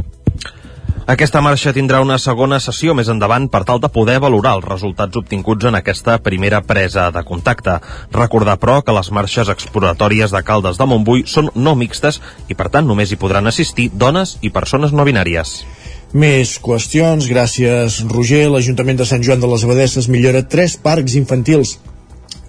Aquesta 1.13 1.41
marxa 1.43 1.73
tindrà 1.75 1.99
una 2.01 2.15
segona 2.23 2.61
sessió 2.63 2.95
més 2.95 3.09
endavant 3.11 3.49
per 3.51 3.65
tal 3.67 3.81
de 3.83 3.89
poder 3.91 4.21
valorar 4.23 4.53
els 4.59 4.69
resultats 4.69 5.19
obtinguts 5.19 5.67
en 5.67 5.75
aquesta 5.75 6.15
primera 6.23 6.61
presa 6.63 7.09
de 7.11 7.25
contacte. 7.27 7.75
Recordar, 8.15 8.55
però, 8.63 8.79
que 8.87 8.95
les 8.95 9.11
marxes 9.11 9.51
exploratòries 9.51 10.31
de 10.31 10.45
Caldes 10.47 10.79
de 10.79 10.87
Montbui 10.87 11.27
són 11.27 11.51
no 11.57 11.75
mixtes 11.75 12.21
i, 12.47 12.55
per 12.55 12.71
tant, 12.71 12.87
només 12.87 13.11
hi 13.11 13.19
podran 13.19 13.51
assistir 13.51 13.91
dones 13.93 14.37
i 14.47 14.55
persones 14.55 14.95
no 14.95 15.05
binàries. 15.09 15.65
Més 16.15 16.59
qüestions. 16.63 17.27
Gràcies, 17.27 17.99
Roger. 18.07 18.47
L'Ajuntament 18.53 19.03
de 19.03 19.09
Sant 19.09 19.27
Joan 19.27 19.43
de 19.43 19.51
les 19.51 19.67
Abadesses 19.67 20.07
millora 20.13 20.47
tres 20.47 20.79
parcs 20.79 21.19
infantils 21.19 21.81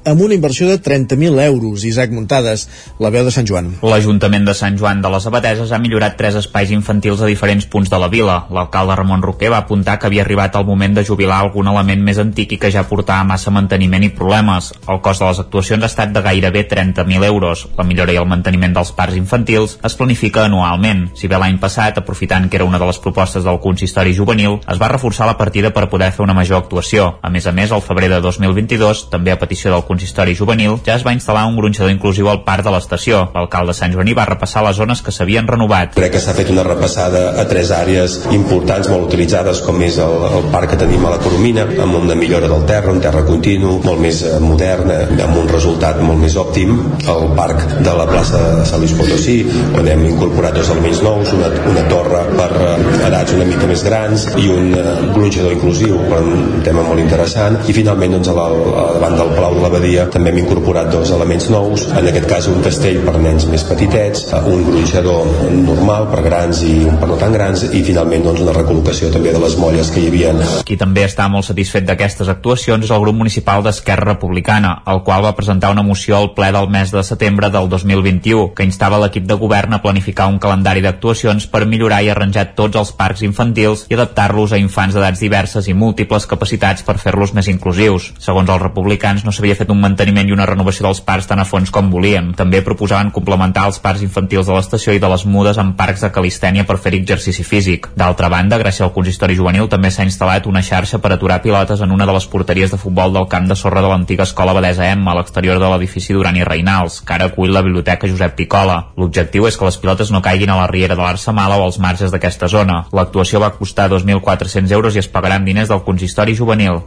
amb 0.05 0.21
una 0.21 0.33
inversió 0.33 0.67
de 0.67 0.81
30.000 0.81 1.41
euros. 1.45 1.83
Isaac 1.85 2.11
Muntades, 2.11 2.67
la 2.99 3.09
veu 3.09 3.23
de 3.25 3.31
Sant 3.31 3.47
Joan. 3.47 3.71
L'Ajuntament 3.81 4.45
de 4.45 4.55
Sant 4.57 4.77
Joan 4.79 5.01
de 5.01 5.11
les 5.13 5.27
Abateses 5.29 5.71
ha 5.71 5.79
millorat 5.79 6.17
tres 6.19 6.35
espais 6.39 6.71
infantils 6.75 7.21
a 7.21 7.29
diferents 7.29 7.65
punts 7.71 7.89
de 7.89 7.99
la 7.99 8.09
vila. 8.11 8.43
L'alcalde 8.53 8.97
Ramon 8.99 9.23
Roquer 9.23 9.51
va 9.53 9.61
apuntar 9.63 9.97
que 9.99 10.09
havia 10.09 10.23
arribat 10.25 10.55
el 10.59 10.67
moment 10.67 10.97
de 10.97 11.05
jubilar 11.07 11.39
algun 11.39 11.69
element 11.71 12.03
més 12.03 12.19
antic 12.21 12.53
i 12.53 12.59
que 12.59 12.71
ja 12.73 12.85
portava 12.89 13.23
massa 13.27 13.51
manteniment 13.51 14.03
i 14.03 14.11
problemes. 14.13 14.73
El 14.87 15.01
cost 15.05 15.23
de 15.23 15.29
les 15.29 15.41
actuacions 15.45 15.83
ha 15.83 15.91
estat 15.91 16.13
de 16.13 16.23
gairebé 16.25 16.65
30.000 16.67 17.27
euros. 17.29 17.67
La 17.77 17.87
millora 17.87 18.13
i 18.13 18.19
el 18.19 18.29
manteniment 18.29 18.75
dels 18.75 18.93
parcs 18.97 19.17
infantils 19.19 19.77
es 19.83 19.97
planifica 19.99 20.45
anualment. 20.45 21.07
Si 21.15 21.31
bé 21.31 21.39
l'any 21.39 21.59
passat, 21.61 21.97
aprofitant 21.97 22.49
que 22.49 22.59
era 22.59 22.67
una 22.67 22.79
de 22.79 22.89
les 22.89 22.99
propostes 22.99 23.43
del 23.47 23.61
consistori 23.63 24.15
juvenil, 24.15 24.59
es 24.67 24.81
va 24.81 24.91
reforçar 24.91 25.29
la 25.29 25.37
partida 25.37 25.73
per 25.73 25.87
poder 25.89 26.11
fer 26.11 26.25
una 26.25 26.35
major 26.37 26.59
actuació. 26.59 27.13
A 27.21 27.29
més 27.29 27.47
a 27.47 27.55
més, 27.55 27.71
al 27.71 27.81
febrer 27.85 28.09
de 28.11 28.21
2022, 28.21 29.07
també 29.13 29.31
a 29.31 29.39
petició 29.39 29.71
del 29.71 29.85
consistori 29.93 30.33
juvenil, 30.35 30.79
ja 30.85 30.97
es 30.97 31.05
va 31.05 31.13
instal·lar 31.13 31.45
un 31.47 31.57
gronxador 31.59 31.91
inclusiu 31.93 32.29
al 32.29 32.41
parc 32.47 32.65
de 32.65 32.73
l'estació. 32.73 33.27
L'alcalde 33.35 33.75
Sant 33.77 33.93
Joaní 33.93 34.15
va 34.17 34.25
repassar 34.29 34.63
les 34.65 34.77
zones 34.79 35.03
que 35.05 35.13
s'havien 35.13 35.47
renovat. 35.47 35.93
Crec 35.97 36.15
que 36.15 36.21
s'ha 36.23 36.33
fet 36.37 36.49
una 36.53 36.65
repassada 36.65 37.23
a 37.39 37.45
tres 37.49 37.69
àrees 37.75 38.17
importants, 38.33 38.89
molt 38.89 39.05
utilitzades, 39.11 39.61
com 39.65 39.81
és 39.85 39.99
el, 40.01 40.15
el 40.39 40.49
parc 40.53 40.73
que 40.73 40.79
tenim 40.81 41.05
a 41.05 41.13
la 41.13 41.19
Coromina, 41.21 41.67
amb 41.83 41.99
una 41.99 42.17
millora 42.17 42.49
del 42.49 42.65
terra, 42.69 42.93
un 42.93 43.01
terra 43.03 43.23
continu, 43.27 43.75
molt 43.85 44.01
més 44.01 44.23
eh, 44.25 44.39
modern, 44.41 44.89
eh, 44.93 45.21
amb 45.27 45.37
un 45.43 45.51
resultat 45.51 46.01
molt 46.01 46.21
més 46.23 46.37
òptim. 46.41 46.73
El 47.13 47.29
parc 47.37 47.61
de 47.85 47.95
la 47.99 48.07
plaça 48.09 48.41
de 48.59 48.65
Sant 48.69 48.81
Luis 48.81 48.95
Potosí, 48.97 49.37
on 49.77 49.89
hem 49.89 50.07
incorporat 50.09 50.57
dos 50.57 50.71
elements 50.73 51.03
nous, 51.05 51.35
una, 51.37 51.51
una 51.69 51.85
torre 51.91 52.23
per 52.33 52.49
eh, 52.57 52.73
edats 53.11 53.37
una 53.37 53.47
mica 53.49 53.69
més 53.69 53.85
grans 53.85 54.25
i 54.41 54.49
un 54.53 54.73
gronxador 55.13 55.53
inclusiu, 55.53 56.01
per 56.09 56.23
un 56.25 56.61
tema 56.65 56.85
molt 56.87 57.01
interessant. 57.03 57.59
I 57.69 57.77
finalment, 57.77 58.17
doncs, 58.17 58.33
a, 58.33 58.37
la, 58.39 58.49
a 58.49 58.89
davant 58.97 59.19
del 59.19 59.33
Palau 59.35 59.59
de 59.59 59.71
l'Abadia 59.83 60.05
també 60.07 60.31
hem 60.31 60.37
incorporat 60.39 60.87
dos 60.93 61.09
elements 61.11 61.49
nous, 61.51 61.81
en 61.91 62.05
aquest 62.07 62.27
cas 62.29 62.45
un 62.47 62.61
castell 62.63 63.01
per 63.03 63.17
nens 63.19 63.43
més 63.51 63.65
petitets, 63.67 64.21
un 64.47 64.61
gronxador 64.63 65.27
normal 65.57 66.05
per 66.07 66.21
grans 66.23 66.61
i 66.63 66.85
un 66.87 66.95
per 67.01 67.09
no 67.09 67.17
tan 67.19 67.33
grans, 67.35 67.65
i 67.75 67.81
finalment 67.83 68.23
doncs, 68.23 68.39
una 68.45 68.53
recol·locació 68.55 69.09
també 69.11 69.33
de 69.35 69.41
les 69.43 69.57
molles 69.59 69.91
que 69.91 69.99
hi 69.99 70.07
havia. 70.07 70.31
Qui 70.63 70.77
també 70.79 71.03
està 71.03 71.25
molt 71.27 71.49
satisfet 71.49 71.83
d'aquestes 71.83 72.31
actuacions 72.31 72.85
és 72.87 72.93
el 72.95 73.03
grup 73.03 73.17
municipal 73.19 73.65
d'Esquerra 73.65 74.13
Republicana, 74.13 74.71
el 74.87 75.03
qual 75.03 75.25
va 75.25 75.33
presentar 75.35 75.73
una 75.75 75.83
moció 75.83 76.15
al 76.15 76.31
ple 76.37 76.53
del 76.55 76.71
mes 76.71 76.95
de 76.95 77.03
setembre 77.03 77.51
del 77.51 77.67
2021, 77.67 78.53
que 78.55 78.63
instava 78.63 79.01
l'equip 79.03 79.27
de 79.27 79.35
govern 79.41 79.75
a 79.75 79.81
planificar 79.83 80.29
un 80.31 80.39
calendari 80.39 80.85
d'actuacions 80.85 81.49
per 81.51 81.65
millorar 81.67 81.99
i 82.07 82.11
arranjar 82.13 82.53
tots 82.55 82.79
els 82.79 82.93
parcs 82.95 83.25
infantils 83.27 83.83
i 83.91 83.99
adaptar-los 83.99 84.55
a 84.55 84.61
infants 84.63 84.95
d'edats 84.95 85.19
diverses 85.27 85.67
i 85.67 85.75
múltiples 85.75 86.29
capacitats 86.29 86.87
per 86.87 86.95
fer-los 87.03 87.35
més 87.35 87.51
inclusius. 87.51 88.13
Segons 88.23 88.47
els 88.47 88.63
republicans, 88.63 89.27
no 89.27 89.35
s'havia 89.35 89.59
fet 89.59 89.72
un 89.73 89.81
manteniment 89.81 90.29
i 90.29 90.35
una 90.35 90.45
renovació 90.47 90.85
dels 90.85 91.01
parcs 91.03 91.27
tan 91.29 91.41
a 91.41 91.47
fons 91.49 91.71
com 91.73 91.89
volien. 91.91 92.31
També 92.37 92.61
proposaven 92.65 93.11
complementar 93.15 93.65
els 93.69 93.79
parcs 93.83 94.03
infantils 94.05 94.47
de 94.47 94.55
l'estació 94.55 94.93
i 94.93 95.01
de 95.01 95.09
les 95.11 95.25
mudes 95.25 95.59
amb 95.61 95.75
parcs 95.79 96.05
de 96.05 96.11
calistènia 96.13 96.67
per 96.69 96.77
fer 96.81 96.93
exercici 96.97 97.43
físic. 97.43 97.89
D'altra 97.99 98.29
banda, 98.31 98.59
gràcies 98.61 98.85
al 98.85 98.93
consistori 98.95 99.37
juvenil 99.39 99.69
també 99.71 99.91
s'ha 99.91 100.05
instal·lat 100.07 100.47
una 100.49 100.63
xarxa 100.63 101.01
per 101.03 101.13
aturar 101.15 101.41
pilotes 101.43 101.81
en 101.81 101.91
una 101.91 102.07
de 102.07 102.15
les 102.15 102.29
porteries 102.29 102.71
de 102.71 102.79
futbol 102.79 103.13
del 103.13 103.27
camp 103.27 103.49
de 103.49 103.57
sorra 103.59 103.81
de 103.81 103.91
l'antiga 103.91 104.27
escola 104.29 104.53
Badesa 104.53 104.89
M 104.93 105.09
a 105.09 105.17
l'exterior 105.17 105.59
de 105.59 105.69
l'edifici 105.73 106.13
Duran 106.13 106.37
i 106.37 106.47
Reinals, 106.47 107.01
que 107.01 107.17
ara 107.17 107.29
acull 107.31 107.53
la 107.53 107.65
biblioteca 107.65 108.09
Josep 108.09 108.37
Picola. 108.39 108.79
L'objectiu 108.97 109.47
és 109.49 109.57
que 109.57 109.67
les 109.67 109.79
pilotes 109.81 110.11
no 110.13 110.21
caiguin 110.21 110.53
a 110.53 110.59
la 110.61 110.71
riera 110.71 110.95
de 110.95 111.01
l'Arsamala 111.01 111.57
o 111.59 111.67
als 111.67 111.79
marges 111.79 112.13
d'aquesta 112.13 112.47
zona. 112.47 112.83
L'actuació 112.93 113.41
va 113.43 113.53
costar 113.57 113.89
2.400 113.91 114.71
euros 114.71 114.95
i 114.95 115.03
es 115.03 115.09
pagaran 115.09 115.45
diners 115.45 115.73
del 115.73 115.83
consistori 115.87 116.35
juvenil. 116.37 116.83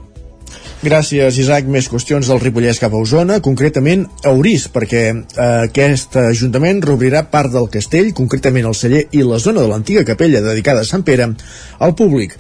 Gràcies, 0.87 1.34
Isaac. 1.43 1.66
Més 1.66 1.89
qüestions 1.91 2.28
del 2.30 2.39
Ripollès 2.39 2.78
cap 2.78 2.93
a 2.95 2.99
Osona, 3.03 3.41
concretament 3.43 4.05
a 4.22 4.30
Orís, 4.37 4.68
perquè 4.70 5.01
eh, 5.11 5.47
aquest 5.64 6.14
Ajuntament 6.20 6.78
reobrirà 6.84 7.24
part 7.32 7.51
del 7.51 7.66
castell, 7.72 8.12
concretament 8.14 8.68
el 8.70 8.76
celler 8.78 9.01
i 9.11 9.24
la 9.26 9.41
zona 9.43 9.64
de 9.64 9.72
l'antiga 9.72 10.05
capella 10.07 10.45
dedicada 10.45 10.84
a 10.84 10.87
Sant 10.87 11.03
Pere, 11.03 11.32
al 11.82 11.97
públic. 11.99 12.39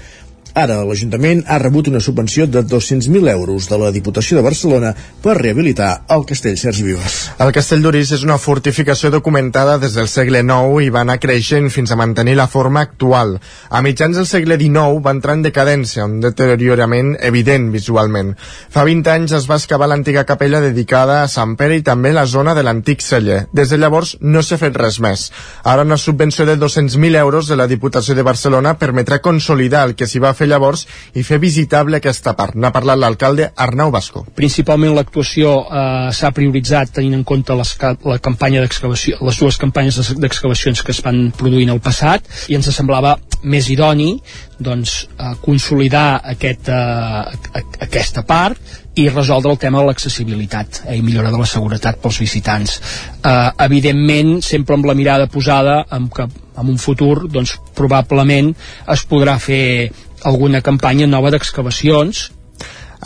Ara, 0.56 0.78
l'Ajuntament 0.88 1.42
ha 1.52 1.58
rebut 1.60 1.90
una 1.90 2.00
subvenció 2.00 2.46
de 2.48 2.62
200.000 2.64 3.28
euros 3.28 3.66
de 3.68 3.76
la 3.76 3.90
Diputació 3.92 4.38
de 4.38 4.44
Barcelona 4.46 4.94
per 5.20 5.34
rehabilitar 5.36 6.06
el 6.14 6.22
castell 6.24 6.54
Sergi 6.56 6.86
Vives. 6.86 7.16
El 7.44 7.50
castell 7.52 7.82
d'Orís 7.84 8.14
és 8.16 8.22
una 8.24 8.38
fortificació 8.40 9.10
documentada 9.12 9.74
des 9.82 9.92
del 9.92 10.08
segle 10.08 10.40
IX 10.40 10.80
i 10.80 10.88
va 10.94 11.02
anar 11.04 11.18
creixent 11.20 11.68
fins 11.74 11.92
a 11.92 11.98
mantenir 12.00 12.38
la 12.38 12.46
forma 12.48 12.80
actual. 12.80 13.34
A 13.68 13.82
mitjans 13.84 14.16
del 14.16 14.24
segle 14.30 14.56
XIX 14.56 15.02
va 15.04 15.12
entrar 15.12 15.34
en 15.36 15.42
decadència, 15.44 16.06
un 16.08 16.22
deteriorament 16.24 17.12
evident 17.20 17.68
visualment. 17.74 18.32
Fa 18.72 18.86
20 18.88 19.12
anys 19.12 19.36
es 19.36 19.50
va 19.50 19.60
excavar 19.60 19.90
l'antiga 19.92 20.24
capella 20.24 20.64
dedicada 20.64 21.18
a 21.20 21.28
Sant 21.28 21.52
Pere 21.60 21.76
i 21.76 21.84
també 21.84 22.14
la 22.16 22.24
zona 22.24 22.56
de 22.56 22.64
l'antic 22.64 23.04
celler. 23.04 23.42
Des 23.52 23.68
de 23.68 23.76
llavors 23.76 24.14
no 24.22 24.40
s'ha 24.40 24.56
fet 24.64 24.80
res 24.80 25.02
més. 25.04 25.28
Ara 25.68 25.84
una 25.84 26.00
subvenció 26.00 26.48
de 26.48 26.56
200.000 26.56 27.20
euros 27.26 27.52
de 27.52 27.60
la 27.60 27.68
Diputació 27.68 28.16
de 28.16 28.24
Barcelona 28.24 28.78
permetrà 28.80 29.20
consolidar 29.20 29.84
el 29.90 29.94
que 30.00 30.08
s'hi 30.08 30.24
va 30.24 30.32
fer 30.32 30.45
llavors 30.48 30.86
i 31.14 31.24
fer 31.26 31.38
visitable 31.42 32.00
aquesta 32.00 32.34
part. 32.38 32.56
N'ha 32.56 32.72
parlat 32.74 32.98
l'alcalde 33.00 33.50
Arnau 33.56 33.92
Basco. 33.94 34.24
Principalment 34.38 34.94
l'actuació 34.96 35.58
eh, 35.66 36.08
s'ha 36.16 36.32
prioritzat 36.36 36.96
tenint 36.98 37.18
en 37.18 37.24
compte 37.24 37.54
les, 37.56 37.74
la 38.06 38.18
campanya 38.22 38.64
d'excavació, 38.64 39.20
les 39.26 39.40
dues 39.42 39.60
campanyes 39.60 40.14
d'excavacions 40.16 40.82
que 40.82 40.94
es 40.94 41.02
van 41.04 41.30
produir 41.36 41.68
en 41.68 41.76
el 41.76 41.84
passat 41.84 42.26
i 42.50 42.58
ens 42.58 42.70
semblava 42.74 43.16
més 43.46 43.68
idoni 43.70 44.16
doncs, 44.58 45.06
eh, 45.18 45.34
consolidar 45.42 46.22
aquest, 46.32 46.68
eh, 46.68 47.62
aquesta 47.86 48.24
part 48.26 48.58
i 48.96 49.08
resoldre 49.10 49.52
el 49.52 49.58
tema 49.60 49.82
de 49.82 49.90
l'accessibilitat 49.90 50.82
eh, 50.86 50.96
i 50.96 51.02
millora 51.04 51.30
de 51.30 51.38
la 51.38 51.48
seguretat 51.48 52.00
pels 52.00 52.18
visitants. 52.22 52.80
Eh, 53.20 53.50
evidentment, 53.66 54.40
sempre 54.42 54.76
amb 54.76 54.88
la 54.88 54.96
mirada 54.96 55.28
posada 55.28 55.84
en 55.92 56.08
que 56.08 56.26
en 56.56 56.70
un 56.72 56.78
futur 56.80 57.28
doncs, 57.28 57.58
probablement 57.76 58.54
es 58.94 59.04
podrà 59.08 59.36
fer 59.38 59.92
alguna 60.26 60.62
campanya 60.64 61.06
nova 61.06 61.30
d'excavacions 61.34 62.26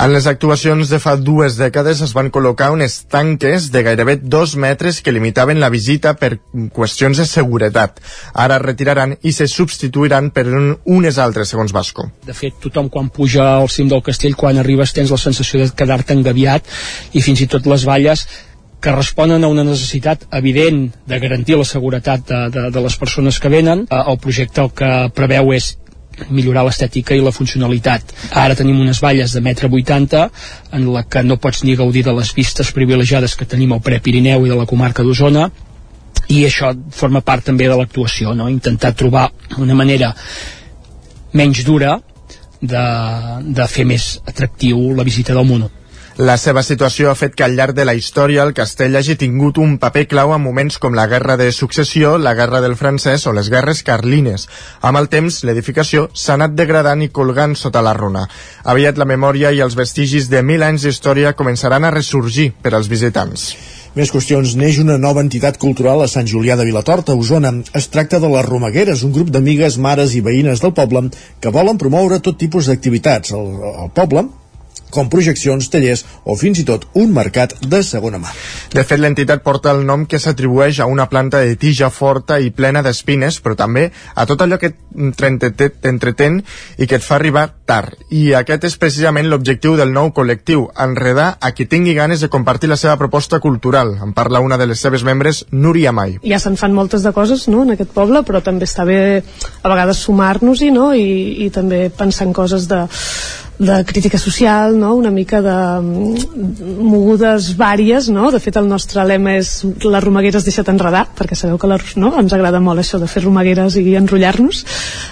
en 0.00 0.12
les 0.14 0.26
actuacions 0.30 0.88
de 0.88 0.98
fa 1.02 1.16
dues 1.18 1.56
dècades 1.58 1.98
es 2.04 2.12
van 2.16 2.30
col·locar 2.32 2.70
unes 2.72 2.94
tanques 3.10 3.66
de 3.74 3.82
gairebé 3.84 4.14
dos 4.22 4.54
metres 4.56 5.00
que 5.02 5.12
limitaven 5.12 5.58
la 5.60 5.68
visita 5.68 6.14
per 6.16 6.38
qüestions 6.76 7.18
de 7.18 7.26
seguretat. 7.26 7.98
Ara 8.32 8.56
es 8.56 8.62
retiraran 8.62 9.16
i 9.20 9.32
se 9.36 9.48
substituiran 9.50 10.30
per 10.30 10.46
un, 10.46 10.70
unes 10.86 11.18
altres, 11.18 11.50
segons 11.52 11.74
Basco. 11.76 12.06
De 12.26 12.36
fet, 12.36 12.56
tothom 12.62 12.88
quan 12.88 13.10
puja 13.10 13.48
al 13.56 13.68
cim 13.68 13.90
del 13.90 14.04
castell, 14.06 14.38
quan 14.38 14.62
arribes 14.62 14.94
tens 14.96 15.10
la 15.10 15.18
sensació 15.18 15.60
de 15.60 15.74
quedar-te 15.76 16.14
engaviat 16.14 16.70
i 17.12 17.20
fins 17.26 17.42
i 17.42 17.50
tot 17.50 17.66
les 17.66 17.84
valles 17.84 18.24
que 18.80 18.94
responen 18.94 19.44
a 19.44 19.52
una 19.52 19.66
necessitat 19.66 20.24
evident 20.32 20.86
de 21.04 21.18
garantir 21.20 21.58
la 21.58 21.68
seguretat 21.68 22.24
de, 22.30 22.40
de, 22.54 22.70
de 22.72 22.80
les 22.86 22.96
persones 22.96 23.36
que 23.36 23.52
venen. 23.52 23.84
Eh, 23.90 24.02
el 24.06 24.18
projecte 24.22 24.64
el 24.64 24.72
que 24.72 24.94
preveu 25.12 25.52
és 25.52 25.74
millorar 26.28 26.66
l'estètica 26.66 27.16
i 27.16 27.24
la 27.24 27.32
funcionalitat. 27.32 28.14
Ara 28.36 28.56
tenim 28.58 28.80
unes 28.80 29.00
valles 29.02 29.32
de 29.32 29.40
metre 29.40 29.70
80 29.70 30.26
en 30.76 30.86
la 30.92 31.04
que 31.08 31.24
no 31.24 31.38
pots 31.40 31.64
ni 31.64 31.76
gaudir 31.76 32.04
de 32.04 32.14
les 32.16 32.34
vistes 32.36 32.72
privilegiades 32.76 33.36
que 33.36 33.48
tenim 33.48 33.72
al 33.72 33.82
Prepirineu 33.82 34.46
i 34.46 34.52
de 34.52 34.58
la 34.58 34.68
comarca 34.68 35.02
d'Osona 35.06 35.48
i 36.30 36.44
això 36.46 36.70
forma 36.94 37.24
part 37.26 37.44
també 37.48 37.66
de 37.66 37.76
l'actuació, 37.76 38.34
no? 38.34 38.48
intentar 38.48 38.92
trobar 38.94 39.30
una 39.58 39.74
manera 39.74 40.12
menys 41.34 41.64
dura 41.66 41.96
de, 42.60 42.84
de 43.42 43.66
fer 43.66 43.86
més 43.88 44.12
atractiu 44.26 44.92
la 44.94 45.06
visita 45.06 45.34
del 45.34 45.48
món. 45.48 45.66
La 46.20 46.34
seva 46.36 46.60
situació 46.60 47.08
ha 47.08 47.16
fet 47.16 47.32
que 47.32 47.44
al 47.46 47.54
llarg 47.56 47.72
de 47.72 47.86
la 47.88 47.94
història 47.96 48.42
el 48.44 48.50
castell 48.52 48.98
hagi 48.98 49.14
tingut 49.16 49.56
un 49.56 49.78
paper 49.80 50.02
clau 50.10 50.34
en 50.34 50.42
moments 50.44 50.76
com 50.76 50.92
la 50.92 51.06
Guerra 51.08 51.38
de 51.40 51.46
Successió, 51.56 52.18
la 52.20 52.34
Guerra 52.36 52.58
del 52.60 52.74
Francès 52.76 53.22
o 53.24 53.32
les 53.32 53.48
Guerres 53.48 53.80
Carlines. 53.86 54.44
Amb 54.84 55.00
el 55.00 55.08
temps, 55.08 55.38
l'edificació 55.48 56.10
s'ha 56.12 56.34
anat 56.36 56.52
degradant 56.58 57.00
i 57.00 57.08
colgant 57.08 57.54
sota 57.56 57.80
la 57.80 57.94
runa. 57.96 58.26
Aviat 58.68 59.00
la 59.00 59.06
memòria 59.08 59.48
i 59.56 59.62
els 59.64 59.78
vestigis 59.78 60.28
de 60.28 60.42
mil 60.44 60.60
anys 60.66 60.84
d'història 60.84 61.32
començaran 61.38 61.88
a 61.88 61.92
ressorgir 61.94 62.50
per 62.60 62.74
als 62.74 62.92
visitants. 62.92 63.46
Més 63.96 64.12
qüestions. 64.12 64.52
Neix 64.60 64.82
una 64.84 64.98
nova 65.00 65.24
entitat 65.24 65.56
cultural 65.62 66.04
a 66.04 66.10
Sant 66.10 66.28
Julià 66.28 66.58
de 66.60 66.68
Vilatorta, 66.68 67.16
Osona. 67.16 67.54
Es 67.72 67.88
tracta 67.88 68.20
de 68.20 68.28
les 68.28 68.44
Romagueres, 68.44 69.06
un 69.08 69.16
grup 69.16 69.32
d'amigues, 69.32 69.80
mares 69.80 70.12
i 70.12 70.20
veïnes 70.20 70.60
del 70.60 70.76
poble 70.76 71.06
que 71.40 71.56
volen 71.56 71.80
promoure 71.80 72.20
tot 72.20 72.36
tipus 72.36 72.68
d'activitats 72.68 73.32
al, 73.32 73.48
al 73.86 73.96
poble 73.96 74.28
com 74.90 75.10
projeccions, 75.10 75.70
tallers 75.70 76.04
o 76.24 76.36
fins 76.38 76.60
i 76.60 76.66
tot 76.68 76.86
un 76.98 77.12
mercat 77.14 77.54
de 77.60 77.82
segona 77.86 78.20
mà. 78.22 78.32
De 78.74 78.84
fet, 78.84 79.00
l'entitat 79.00 79.42
porta 79.46 79.72
el 79.74 79.84
nom 79.86 80.06
que 80.06 80.20
s'atribueix 80.22 80.80
a 80.80 80.88
una 80.90 81.08
planta 81.10 81.40
de 81.44 81.56
tija 81.56 81.90
forta 81.90 82.38
i 82.40 82.50
plena 82.50 82.82
d'espines, 82.82 83.40
però 83.42 83.56
també 83.58 83.88
a 84.14 84.26
tot 84.26 84.42
allò 84.42 84.58
que 84.60 84.72
t'entretén 85.16 86.40
i 86.78 86.86
que 86.86 86.98
et 86.98 87.06
fa 87.06 87.16
arribar 87.16 87.46
tard. 87.66 87.96
I 88.10 88.32
aquest 88.38 88.66
és 88.66 88.76
precisament 88.80 89.28
l'objectiu 89.30 89.76
del 89.78 89.92
nou 89.94 90.10
col·lectiu, 90.16 90.66
enredar 90.78 91.36
a 91.40 91.52
qui 91.54 91.66
tingui 91.70 91.94
ganes 91.94 92.20
de 92.20 92.30
compartir 92.32 92.70
la 92.70 92.78
seva 92.80 92.96
proposta 93.00 93.40
cultural. 93.40 93.96
En 94.02 94.14
parla 94.16 94.42
una 94.42 94.58
de 94.58 94.66
les 94.66 94.80
seves 94.80 95.04
membres, 95.06 95.44
Núria 95.50 95.92
Mai. 95.92 96.18
Ja 96.26 96.40
se'n 96.42 96.58
fan 96.60 96.74
moltes 96.74 97.06
de 97.06 97.14
coses 97.16 97.46
no, 97.48 97.62
en 97.66 97.76
aquest 97.76 97.94
poble, 97.94 98.24
però 98.26 98.42
també 98.44 98.66
està 98.68 98.86
bé 98.88 99.00
a 99.20 99.68
vegades 99.68 100.02
sumar-nos-hi 100.06 100.70
no? 100.74 100.90
I, 100.94 101.46
i 101.46 101.50
també 101.54 101.88
pensar 101.94 102.26
en 102.28 102.34
coses 102.36 102.68
de 102.70 102.86
de 103.60 103.84
crítica 103.84 104.16
social, 104.16 104.78
no? 104.78 104.94
una 104.94 105.10
mica 105.10 105.42
de 105.44 105.54
mm, 105.82 106.80
mogudes 106.80 107.50
vàries, 107.58 108.08
no? 108.08 108.30
de 108.32 108.40
fet 108.40 108.56
el 108.56 108.68
nostre 108.70 109.04
lema 109.04 109.34
és 109.36 109.50
les 109.84 110.04
romagueres 110.04 110.46
deixa't 110.46 110.70
enredar, 110.72 111.04
perquè 111.18 111.36
sabeu 111.36 111.58
que 111.60 111.68
la, 111.68 111.76
no? 112.00 112.14
ens 112.22 112.32
agrada 112.32 112.62
molt 112.64 112.80
això 112.80 112.98
de 113.02 113.08
fer 113.10 113.20
romagueres 113.26 113.76
i 113.76 113.84
enrotllar-nos, 114.00 114.62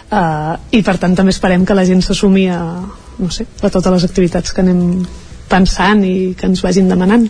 uh, 0.09 0.57
i 0.73 0.81
per 0.81 0.97
tant 0.97 1.19
també 1.19 1.37
esperem 1.37 1.69
que 1.69 1.77
la 1.77 1.85
gent 1.85 2.01
s'assumi 2.07 2.47
a, 2.49 2.63
no 3.21 3.29
sé, 3.29 3.45
a 3.61 3.69
totes 3.69 3.93
les 3.99 4.09
activitats 4.09 4.57
que 4.57 4.65
anem 4.65 5.05
pensant 5.53 6.01
i 6.09 6.33
que 6.33 6.49
ens 6.49 6.65
vagin 6.65 6.89
demanant. 6.89 7.29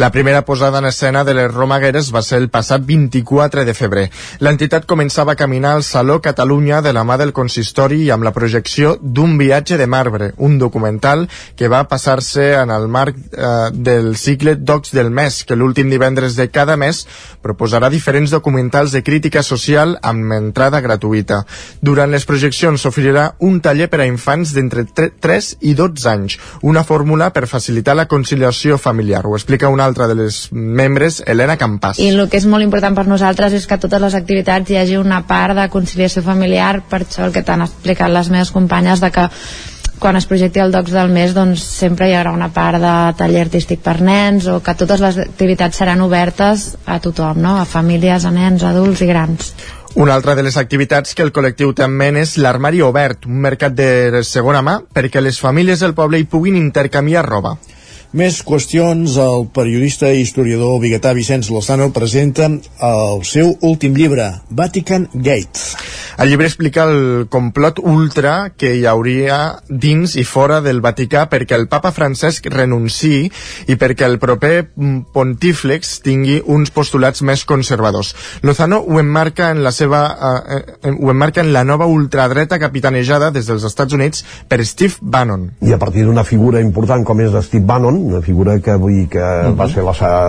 La 0.00 0.10
primera 0.10 0.46
posada 0.46 0.78
en 0.78 0.86
escena 0.86 1.24
de 1.24 1.34
les 1.34 1.52
Romagueres 1.52 2.06
va 2.08 2.22
ser 2.24 2.38
el 2.40 2.46
passat 2.48 2.86
24 2.88 3.66
de 3.68 3.74
febrer. 3.76 4.04
L'entitat 4.40 4.86
començava 4.88 5.34
a 5.34 5.36
caminar 5.36 5.74
al 5.76 5.82
Saló 5.84 6.22
Catalunya 6.24 6.78
de 6.80 6.94
la 6.96 7.02
mà 7.04 7.18
del 7.20 7.34
consistori 7.36 7.98
i 8.06 8.08
amb 8.08 8.24
la 8.24 8.32
projecció 8.32 8.94
d'un 9.02 9.34
viatge 9.36 9.76
de 9.76 9.84
marbre, 9.86 10.30
un 10.38 10.56
documental 10.56 11.26
que 11.54 11.68
va 11.68 11.82
passar-se 11.90 12.46
en 12.62 12.72
el 12.72 12.88
marc 12.88 13.18
eh, 13.18 13.50
del 13.74 14.16
cicle 14.16 14.54
Docs 14.56 14.94
del 14.96 15.10
mes, 15.10 15.42
que 15.44 15.58
l'últim 15.60 15.92
divendres 15.92 16.32
de 16.40 16.48
cada 16.48 16.78
mes 16.80 17.02
proposarà 17.44 17.92
diferents 17.92 18.32
documentals 18.32 18.96
de 18.96 19.04
crítica 19.04 19.44
social 19.44 19.98
amb 20.00 20.32
entrada 20.32 20.80
gratuïta. 20.80 21.42
Durant 21.84 22.08
les 22.08 22.24
projeccions 22.24 22.80
s'oferirà 22.80 23.34
un 23.44 23.60
taller 23.60 23.90
per 23.92 24.00
a 24.00 24.08
infants 24.08 24.56
d'entre 24.56 24.88
3 24.88 25.52
i 25.60 25.76
12 25.76 26.08
anys, 26.08 26.40
una 26.62 26.88
fórmula 26.88 27.34
per 27.36 27.44
facilitar 27.52 28.00
la 28.00 28.08
conciliació 28.08 28.80
familiar. 28.80 29.26
Ho 29.28 29.36
explica 29.36 29.68
una 29.68 29.89
altra 29.90 30.08
de 30.10 30.16
les 30.18 30.38
membres, 30.52 31.20
Helena 31.26 31.58
Campàs. 31.60 32.00
I 32.00 32.12
el 32.14 32.24
que 32.30 32.40
és 32.40 32.46
molt 32.50 32.66
important 32.66 32.96
per 32.96 33.06
nosaltres 33.10 33.56
és 33.58 33.66
que 33.66 33.76
a 33.76 33.82
totes 33.82 34.02
les 34.02 34.16
activitats 34.18 34.70
hi 34.70 34.78
hagi 34.80 34.96
una 35.00 35.24
part 35.28 35.58
de 35.58 35.68
conciliació 35.72 36.24
familiar, 36.26 36.78
per 36.88 37.04
això 37.04 37.26
el 37.26 37.34
que 37.36 37.44
t'han 37.44 37.66
explicat 37.66 38.12
les 38.14 38.30
meves 38.32 38.54
companyes 38.54 39.02
de 39.04 39.12
que 39.14 39.28
quan 40.00 40.16
es 40.16 40.24
projecti 40.26 40.58
el 40.58 40.72
Docs 40.72 40.94
del 40.96 41.10
mes 41.12 41.34
doncs 41.36 41.62
sempre 41.62 42.08
hi 42.08 42.14
haurà 42.16 42.32
una 42.32 42.48
part 42.54 42.80
de 42.80 42.92
taller 43.18 43.44
artístic 43.44 43.82
per 43.84 43.98
nens 44.00 44.46
o 44.48 44.56
que 44.64 44.74
totes 44.74 45.02
les 45.04 45.18
activitats 45.26 45.76
seran 45.76 46.00
obertes 46.00 46.70
a 46.86 46.96
tothom, 47.04 47.42
no? 47.44 47.58
a 47.60 47.66
famílies, 47.68 48.24
a 48.24 48.32
nens, 48.32 48.64
adults 48.64 49.04
i 49.04 49.10
grans. 49.10 49.52
Una 50.00 50.14
altra 50.14 50.36
de 50.38 50.44
les 50.46 50.56
activitats 50.56 51.12
que 51.14 51.24
el 51.26 51.32
col·lectiu 51.34 51.74
també 51.76 52.08
és 52.22 52.36
l'Armari 52.38 52.80
Obert, 52.86 53.26
un 53.26 53.42
mercat 53.44 53.74
de 53.76 54.22
segona 54.24 54.62
mà 54.62 54.78
perquè 54.94 55.20
les 55.20 55.40
famílies 55.42 55.84
del 55.84 55.94
poble 55.98 56.18
hi 56.18 56.28
puguin 56.30 56.56
intercanviar 56.56 57.26
roba. 57.26 57.58
Més 58.10 58.40
qüestions, 58.42 59.12
el 59.22 59.44
periodista 59.54 60.08
i 60.10 60.24
historiador 60.24 60.80
biguetà 60.82 61.12
Vicenç 61.14 61.46
Lozano 61.54 61.92
presenta 61.94 62.48
el 62.50 63.20
seu 63.22 63.52
últim 63.62 63.94
llibre, 63.94 64.32
Vatican 64.50 65.06
Gate. 65.14 65.78
El 66.18 66.28
llibre 66.28 66.48
explica 66.50 66.88
el 66.90 67.28
complot 67.30 67.78
ultra 67.78 68.50
que 68.58 68.72
hi 68.76 68.82
hauria 68.90 69.36
dins 69.70 70.16
i 70.18 70.24
fora 70.26 70.58
del 70.60 70.82
Vaticà 70.82 71.22
perquè 71.30 71.54
el 71.54 71.68
papa 71.70 71.94
Francesc 71.94 72.48
renunciï 72.50 73.30
i 73.70 73.76
perquè 73.78 74.08
el 74.10 74.18
proper 74.18 74.66
pontíflex 75.14 75.94
tingui 76.02 76.40
uns 76.42 76.74
postulats 76.74 77.22
més 77.22 77.46
conservadors. 77.46 78.10
Lozano 78.42 78.82
ho 78.82 78.98
emmarca 78.98 79.52
en 79.54 79.62
la 79.62 79.70
seva 79.72 80.02
eh, 80.10 80.58
eh, 80.58 80.92
ho 80.92 81.14
emmarca 81.14 81.44
en 81.46 81.54
la 81.54 81.62
nova 81.64 81.86
ultradreta 81.86 82.58
capitanejada 82.58 83.30
des 83.30 83.46
dels 83.46 83.64
Estats 83.70 83.94
Units 83.94 84.26
per 84.50 84.60
Steve 84.66 84.98
Bannon. 85.00 85.46
I 85.62 85.72
a 85.72 85.78
partir 85.78 86.04
d'una 86.04 86.26
figura 86.26 86.60
important 86.60 87.06
com 87.06 87.22
és 87.22 87.30
de 87.30 87.46
Steve 87.46 87.64
Bannon, 87.64 87.99
una 88.06 88.20
figura 88.22 88.58
que 88.60 88.76
vull 88.76 88.94
dir 88.94 89.08
que 89.08 89.18
uh 89.20 89.50
-huh. 89.50 89.56
va 89.56 89.68
ser 89.68 89.84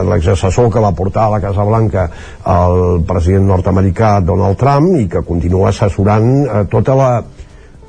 l'exassessor 0.10 0.72
que 0.72 0.80
va 0.80 0.92
portar 0.92 1.26
a 1.26 1.30
la 1.30 1.42
Casa 1.42 1.64
Blanca 1.64 2.10
el 2.46 3.04
president 3.04 3.48
nord-americà 3.48 4.20
Donald 4.22 4.58
Trump 4.58 4.96
i 4.96 5.08
que 5.08 5.22
continua 5.22 5.70
assessorant 5.70 6.46
eh, 6.46 6.66
tota 6.70 6.96
la 6.96 7.24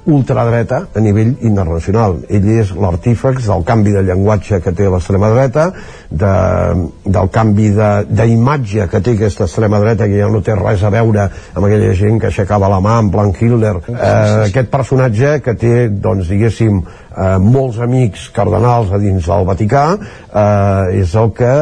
ultradreta 0.05 0.87
a 0.95 1.01
nivell 1.01 1.37
internacional. 1.47 2.16
Ell 2.29 2.49
és 2.57 2.73
l'artífex 2.74 3.47
del 3.47 3.62
canvi 3.66 3.93
de 3.95 4.03
llenguatge 4.07 4.59
que 4.62 4.73
té 4.74 4.89
l'extrema 4.91 5.31
dreta, 5.31 5.69
de, 6.11 6.33
del 7.05 7.31
canvi 7.33 7.70
d'imatge 7.73 8.89
que 8.91 9.01
té 9.01 9.15
aquesta 9.16 9.47
extrema 9.47 9.81
dreta, 9.83 10.09
que 10.11 10.19
ja 10.19 10.31
no 10.31 10.43
té 10.43 10.57
res 10.59 10.83
a 10.83 10.91
veure 10.93 11.29
amb 11.31 11.66
aquella 11.66 11.93
gent 11.99 12.19
que 12.20 12.31
aixecava 12.33 12.70
la 12.73 12.81
mà 12.83 12.99
en 13.03 13.11
plan 13.15 13.31
Hitler. 13.33 13.77
Eh, 13.93 14.49
aquest 14.49 14.73
personatge 14.73 15.37
que 15.45 15.55
té, 15.59 15.74
doncs, 15.89 16.31
diguéssim, 16.33 16.81
eh, 17.12 17.37
molts 17.43 17.79
amics 17.83 18.29
cardenals 18.35 18.91
a 18.93 18.99
dins 19.03 19.29
del 19.29 19.47
Vaticà, 19.47 19.85
eh, 19.99 21.03
és 21.03 21.15
el 21.15 21.31
que 21.37 21.53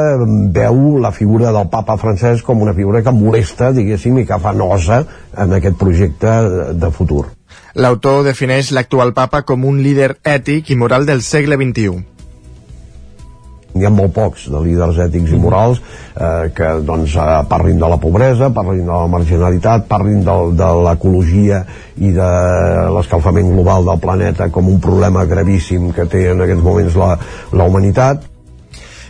veu 0.57 0.97
la 1.03 1.13
figura 1.13 1.53
del 1.53 1.69
papa 1.69 1.99
francès 2.01 2.43
com 2.47 2.63
una 2.63 2.75
figura 2.75 3.03
que 3.03 3.13
molesta, 3.13 3.73
diguéssim, 3.77 4.23
i 4.23 4.27
que 4.27 4.41
fa 4.41 4.55
nosa 4.57 5.05
en 5.37 5.53
aquest 5.61 5.77
projecte 5.77 6.39
de 6.81 6.91
futur. 6.91 7.27
L'autor 7.75 8.25
defineix 8.27 8.73
l'actual 8.75 9.13
papa 9.15 9.45
com 9.47 9.65
un 9.69 9.83
líder 9.85 10.17
ètic 10.27 10.73
i 10.73 10.79
moral 10.79 11.07
del 11.07 11.23
segle 11.23 11.59
XXI. 11.61 12.01
Hi 13.79 13.87
ha 13.87 13.91
molt 13.95 14.11
pocs 14.11 14.49
de 14.51 14.61
líders 14.65 14.97
ètics 14.99 15.31
i 15.31 15.39
morals 15.39 15.79
eh, 15.79 16.49
que 16.55 16.71
doncs, 16.83 17.15
eh, 17.15 17.27
parlin 17.51 17.79
de 17.79 17.91
la 17.93 18.01
pobresa, 18.03 18.49
parlin 18.51 18.83
de 18.83 18.91
la 18.91 19.07
marginalitat, 19.13 19.87
parlin 19.87 20.25
de, 20.27 20.35
de 20.59 20.71
l'ecologia 20.89 21.63
i 22.03 22.11
de 22.17 22.31
l'escalfament 22.97 23.53
global 23.55 23.87
del 23.87 24.03
planeta 24.03 24.51
com 24.51 24.73
un 24.73 24.83
problema 24.83 25.23
gravíssim 25.31 25.93
que 25.95 26.09
té 26.11 26.27
en 26.33 26.43
aquests 26.43 26.67
moments 26.67 26.99
la, 26.99 27.13
la 27.55 27.71
humanitat 27.71 28.27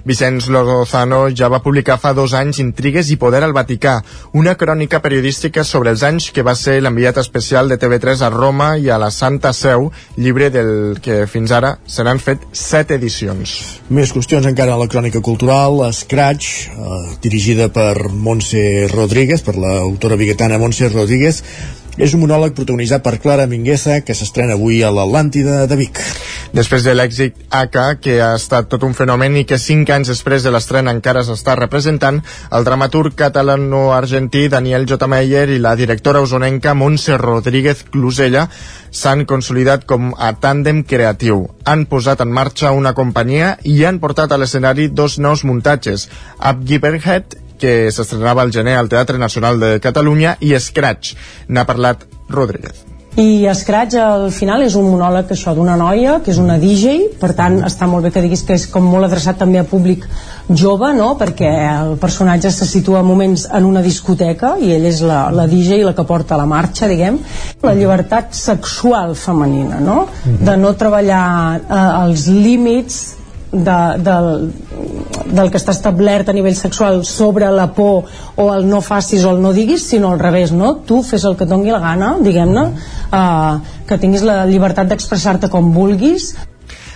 Vicenç 0.05 0.49
Lozano 0.49 1.27
ja 1.35 1.49
va 1.53 1.63
publicar 1.65 1.99
fa 2.01 2.13
dos 2.17 2.35
anys 2.37 2.61
Intrigues 2.63 3.11
i 3.11 3.19
poder 3.21 3.43
al 3.45 3.55
Vaticà, 3.57 3.99
una 4.33 4.55
crònica 4.57 5.01
periodística 5.05 5.65
sobre 5.65 5.91
els 5.95 6.05
anys 6.07 6.31
que 6.35 6.45
va 6.47 6.55
ser 6.55 6.79
l'enviat 6.81 7.21
especial 7.23 7.69
de 7.69 7.79
TV3 7.81 8.25
a 8.27 8.31
Roma 8.33 8.71
i 8.79 8.91
a 8.91 8.99
la 9.01 9.11
Santa 9.11 9.53
Seu, 9.57 9.91
llibre 10.17 10.51
del 10.51 11.01
que 11.03 11.27
fins 11.31 11.53
ara 11.53 11.77
se 11.87 12.05
n'han 12.07 12.23
fet 12.23 12.47
set 12.53 12.95
edicions. 12.97 13.57
Més 13.91 14.15
qüestions 14.15 14.47
encara 14.49 14.77
a 14.77 14.81
la 14.81 14.89
crònica 14.91 15.21
cultural, 15.25 15.83
Scratch, 15.93 16.71
eh, 16.71 17.03
dirigida 17.23 17.69
per 17.69 18.09
Montse 18.09 18.89
Rodríguez, 18.93 19.43
per 19.43 19.57
l'autora 19.57 20.17
biguetana 20.17 20.59
Montse 20.59 20.89
Rodríguez, 20.89 21.43
és 22.01 22.15
un 22.17 22.23
monòleg 22.23 22.55
protagonitzat 22.57 23.03
per 23.05 23.19
Clara 23.21 23.45
Mingueza 23.47 23.99
que 24.01 24.15
s'estrena 24.17 24.55
avui 24.57 24.79
a 24.81 24.89
l'Atlàntida 24.95 25.67
de 25.69 25.77
Vic. 25.77 25.99
Després 26.57 26.87
de 26.87 26.95
l'èxit 26.97 27.37
AK, 27.53 27.77
que 28.01 28.15
ha 28.25 28.31
estat 28.39 28.71
tot 28.73 28.87
un 28.87 28.95
fenomen 28.97 29.37
i 29.37 29.45
que 29.45 29.59
cinc 29.61 29.93
anys 29.93 30.09
després 30.09 30.43
de 30.43 30.51
l'estrena 30.55 30.95
encara 30.97 31.23
s'està 31.27 31.59
representant, 31.61 32.23
el 32.57 32.65
dramaturg 32.65 33.13
catalano-argentí 33.19 34.49
Daniel 34.49 34.89
J. 34.89 35.11
Meyer 35.13 35.45
i 35.53 35.61
la 35.61 35.75
directora 35.77 36.25
usonenca 36.25 36.75
Montse 36.75 37.19
Rodríguez 37.21 37.85
Clusella 37.93 38.47
s'han 38.91 39.27
consolidat 39.29 39.85
com 39.85 40.15
a 40.17 40.33
tàndem 40.41 40.83
creatiu. 40.89 41.45
Han 41.69 41.85
posat 41.85 42.25
en 42.25 42.33
marxa 42.33 42.73
una 42.73 42.95
companyia 42.97 43.59
i 43.63 43.85
han 43.85 44.01
portat 44.01 44.33
a 44.33 44.41
l'escenari 44.41 44.89
dos 44.89 45.21
nous 45.21 45.45
muntatges, 45.45 46.09
Up 46.41 46.65
que 47.61 47.91
s'estrenava 47.95 48.43
al 48.43 48.55
gener 48.55 48.77
al 48.79 48.89
Teatre 48.93 49.19
Nacional 49.21 49.61
de 49.61 49.75
Catalunya 49.85 50.37
i 50.41 50.55
Scratch. 50.59 51.17
N'ha 51.49 51.67
parlat 51.69 52.09
Rodríguez. 52.31 52.87
I 53.19 53.43
Scratch 53.53 53.97
al 53.99 54.29
final 54.31 54.63
és 54.63 54.77
un 54.79 54.87
monòleg 54.87 55.33
això 55.35 55.51
d'una 55.57 55.75
noia 55.77 56.21
que 56.23 56.31
és 56.31 56.39
una 56.39 56.61
DJ, 56.63 57.19
per 57.19 57.33
tant 57.35 57.59
està 57.67 57.89
molt 57.91 58.07
bé 58.07 58.13
que 58.15 58.23
diguis 58.23 58.45
que 58.47 58.55
és 58.55 58.69
com 58.71 58.87
molt 58.87 59.09
adreçat 59.09 59.41
també 59.41 59.59
a 59.59 59.67
públic 59.67 60.07
jove, 60.49 60.93
no? 60.95 61.11
perquè 61.19 61.51
el 61.73 61.97
personatge 62.01 62.53
se 62.55 62.69
situa 62.71 63.03
moments 63.03 63.49
en 63.51 63.67
una 63.67 63.83
discoteca 63.83 64.55
i 64.63 64.71
ell 64.77 64.87
és 64.87 65.03
la, 65.03 65.25
la 65.35 65.49
DJ 65.51 65.83
la 65.85 65.95
que 65.99 66.07
porta 66.07 66.39
la 66.39 66.47
marxa, 66.47 66.87
diguem. 66.89 67.19
La 67.67 67.75
llibertat 67.75 68.31
sexual 68.37 69.17
femenina, 69.19 69.83
no? 69.83 70.05
De 70.25 70.57
no 70.57 70.77
treballar 70.79 71.25
eh, 71.59 71.87
els 72.07 72.31
límits 72.31 73.03
de, 73.53 73.79
del, 73.99 74.29
del 75.27 75.51
que 75.51 75.59
està 75.59 75.75
establert 75.75 76.31
a 76.31 76.35
nivell 76.37 76.57
sexual 76.59 77.03
sobre 77.05 77.51
la 77.51 77.69
por 77.75 78.07
o 78.37 78.51
el 78.55 78.69
no 78.69 78.81
facis 78.85 79.25
o 79.25 79.35
el 79.35 79.43
no 79.43 79.53
diguis, 79.57 79.89
sinó 79.91 80.13
al 80.13 80.23
revés, 80.23 80.53
no? 80.53 80.77
Tu 80.87 81.03
fes 81.07 81.25
el 81.25 81.37
que 81.37 81.47
et 81.49 81.51
doni 81.51 81.73
la 81.73 81.83
gana, 81.83 82.15
diguem-ne, 82.23 82.67
uh, 83.11 83.83
que 83.89 83.99
tinguis 83.99 84.25
la 84.27 84.45
llibertat 84.47 84.91
d'expressar-te 84.91 85.51
com 85.51 85.75
vulguis, 85.75 86.33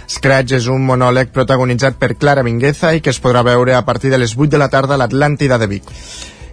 Scratch 0.04 0.52
és 0.52 0.66
un 0.68 0.82
monòleg 0.84 1.30
protagonitzat 1.32 1.96
per 1.96 2.12
Clara 2.20 2.44
Mingueza 2.44 2.90
i 2.92 3.00
que 3.00 3.08
es 3.10 3.20
podrà 3.24 3.40
veure 3.46 3.72
a 3.74 3.84
partir 3.88 4.12
de 4.12 4.20
les 4.20 4.36
8 4.36 4.52
de 4.52 4.60
la 4.60 4.68
tarda 4.68 4.94
a 4.94 5.00
l'Atlàntida 5.00 5.56
de 5.58 5.68
Vic. 5.70 5.88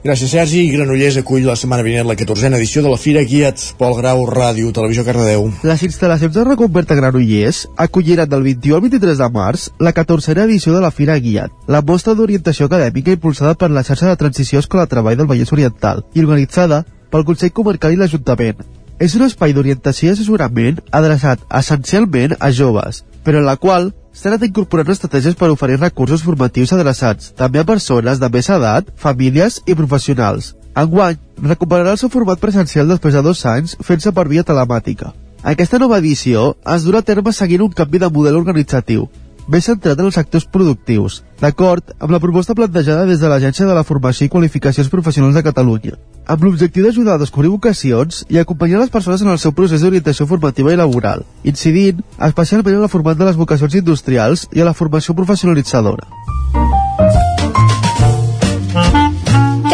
Gràcies, 0.02 0.32
Sergi. 0.34 0.64
Granollers 0.74 1.20
acull 1.20 1.44
la 1.46 1.54
setmana 1.54 1.84
vinent 1.86 2.08
la 2.10 2.16
14a 2.18 2.58
edició 2.58 2.82
de 2.82 2.90
la 2.90 2.98
Fira 2.98 3.22
Guiat. 3.22 3.62
Pol 3.78 3.94
Grau, 4.00 4.24
Ràdio, 4.26 4.72
Televisió 4.74 5.04
Cardedeu. 5.06 5.46
Les 5.62 5.84
instal·lacions 5.86 6.34
de 6.34 6.46
Reconverta 6.48 6.98
Granollers 6.98 7.68
acolliran 7.86 8.32
del 8.32 8.42
21 8.48 8.80
al 8.80 8.82
23 8.88 9.22
de 9.22 9.28
març 9.36 9.68
la 9.78 9.94
14a 9.94 10.48
edició 10.48 10.74
de 10.74 10.82
la 10.82 10.90
Fira 10.90 11.20
Guiat, 11.22 11.54
la 11.70 11.84
mostra 11.86 12.16
d'orientació 12.18 12.66
acadèmica 12.66 13.14
impulsada 13.14 13.54
per 13.54 13.70
la 13.70 13.86
xarxa 13.86 14.10
de 14.10 14.18
transició 14.18 14.66
Escola 14.66 14.88
de 14.88 14.96
Treball 14.96 15.22
del 15.22 15.30
Vallès 15.30 15.54
Oriental 15.54 16.02
i 16.16 16.26
organitzada 16.26 16.82
pel 17.14 17.28
Consell 17.30 17.54
Comarcal 17.54 17.94
i 17.94 18.02
l'Ajuntament. 18.02 18.66
És 18.98 19.14
un 19.14 19.28
espai 19.30 19.54
d'orientació 19.54 20.10
i 20.10 20.16
assessorament 20.16 20.82
adreçat 20.90 21.46
essencialment 21.62 22.34
a 22.40 22.50
joves, 22.50 23.04
però 23.24 23.42
en 23.42 23.48
la 23.48 23.58
qual 23.58 23.92
s'han 24.14 24.34
anat 24.34 24.48
incorporant 24.50 24.92
estratègies 24.92 25.38
per 25.40 25.52
oferir 25.54 25.80
recursos 25.80 26.24
formatius 26.26 26.74
adreçats 26.76 27.32
també 27.38 27.62
a 27.62 27.68
persones 27.68 28.20
de 28.20 28.30
més 28.30 28.50
edat, 28.50 28.92
famílies 28.98 29.62
i 29.66 29.76
professionals. 29.76 30.54
Enguany, 30.76 31.18
recuperarà 31.44 31.96
el 31.96 32.00
seu 32.00 32.10
format 32.10 32.40
presencial 32.40 32.88
després 32.88 33.16
de 33.16 33.24
dos 33.26 33.46
anys 33.46 33.76
fent-se 33.84 34.12
per 34.16 34.28
via 34.32 34.46
telemàtica. 34.48 35.12
Aquesta 35.44 35.80
nova 35.82 35.98
edició 35.98 36.52
es 36.76 36.84
durà 36.86 37.02
a 37.02 37.08
terme 37.08 37.34
seguint 37.34 37.64
un 37.66 37.74
canvi 37.74 38.00
de 38.00 38.10
model 38.14 38.38
organitzatiu, 38.38 39.08
més 39.48 39.66
centrat 39.66 40.00
en 40.00 40.08
els 40.10 40.18
sectors 40.18 40.46
productius, 40.46 41.22
d'acord 41.42 41.94
amb 42.00 42.14
la 42.14 42.20
proposta 42.22 42.56
plantejada 42.58 43.08
des 43.10 43.20
de 43.20 43.30
l'Agència 43.32 43.66
de 43.66 43.76
la 43.76 43.84
Formació 43.88 44.28
i 44.28 44.34
Qualificacions 44.34 44.90
Professionals 44.90 45.36
de 45.36 45.44
Catalunya, 45.44 45.98
amb 46.28 46.44
l'objectiu 46.46 46.86
d'ajudar 46.86 47.16
a 47.18 47.22
descobrir 47.22 47.50
vocacions 47.50 48.24
i 48.30 48.40
acompanyar 48.40 48.80
les 48.80 48.94
persones 48.94 49.22
en 49.22 49.34
el 49.34 49.40
seu 49.42 49.56
procés 49.58 49.82
d'orientació 49.82 50.28
formativa 50.30 50.74
i 50.74 50.80
laboral, 50.80 51.26
incidint 51.44 52.04
especialment 52.20 52.78
en 52.78 52.86
el 52.86 52.94
format 52.94 53.18
de 53.18 53.26
les 53.26 53.40
vocacions 53.40 53.76
industrials 53.82 54.48
i 54.54 54.62
a 54.62 54.70
la 54.70 54.78
formació 54.78 55.18
professionalitzadora. 55.18 56.06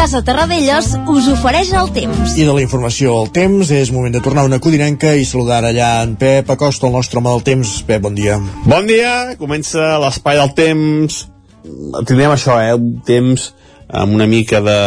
Casa 0.08 0.22
Terradellos 0.24 0.94
us 1.12 1.26
ofereix 1.28 1.74
el 1.76 1.90
temps. 1.92 2.38
I 2.40 2.46
de 2.48 2.54
la 2.56 2.62
informació 2.64 3.12
al 3.20 3.26
temps, 3.36 3.68
és 3.76 3.90
moment 3.92 4.14
de 4.16 4.22
tornar 4.24 4.46
a 4.46 4.48
una 4.48 4.62
codinenca 4.64 5.10
i 5.20 5.26
saludar 5.28 5.58
allà 5.68 5.90
en 6.06 6.14
Pep 6.16 6.48
Acosta, 6.54 6.88
el 6.88 6.96
nostre 6.96 7.20
home 7.20 7.34
del 7.34 7.44
temps. 7.44 7.74
Pep, 7.84 8.06
bon 8.06 8.16
dia. 8.16 8.38
Bon 8.64 8.88
dia, 8.88 9.36
comença 9.36 9.98
l'espai 10.00 10.40
del 10.40 10.54
temps. 10.56 11.20
Tindrem 12.08 12.38
això, 12.38 12.56
eh, 12.56 12.72
un 12.80 13.04
temps 13.04 13.50
amb 14.00 14.16
una 14.16 14.32
mica 14.32 14.64
de, 14.64 14.80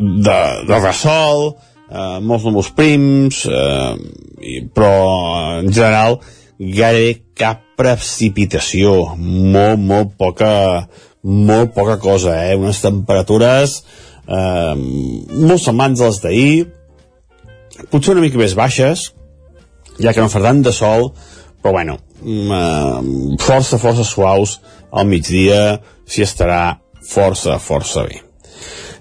de, 0.00 0.40
de 0.72 0.80
ressol, 0.80 1.50
eh, 1.84 2.18
molts 2.24 2.48
núvols 2.48 2.72
prims, 2.72 3.44
eh, 3.44 3.94
i, 4.40 4.62
però 4.64 4.94
en 5.60 5.68
general 5.68 6.22
gairebé 6.56 7.18
cap 7.36 7.60
precipitació, 7.76 9.10
molt, 9.20 9.76
molt 9.76 10.16
poca, 10.16 10.54
molt 11.24 11.72
poca 11.74 11.96
cosa, 11.98 12.36
eh? 12.44 12.56
unes 12.60 12.82
temperatures 12.84 13.80
eh, 14.28 14.74
molt 14.76 15.62
semblants 15.62 16.00
a 16.00 16.10
les 16.10 16.20
d'ahir, 16.22 16.56
potser 17.90 18.14
una 18.14 18.24
mica 18.24 18.40
més 18.40 18.56
baixes, 18.58 19.10
ja 20.00 20.12
que 20.12 20.22
no 20.22 20.32
fa 20.32 20.42
tant 20.44 20.62
de 20.64 20.72
sol, 20.74 21.10
però 21.62 21.74
bueno, 21.78 21.98
eh, 22.24 23.38
força, 23.40 23.80
força 23.80 24.04
suaus 24.06 24.58
al 24.92 25.08
migdia, 25.08 25.80
s'hi 26.06 26.24
estarà 26.26 26.78
força, 27.04 27.58
força 27.58 28.06
bé. 28.08 28.20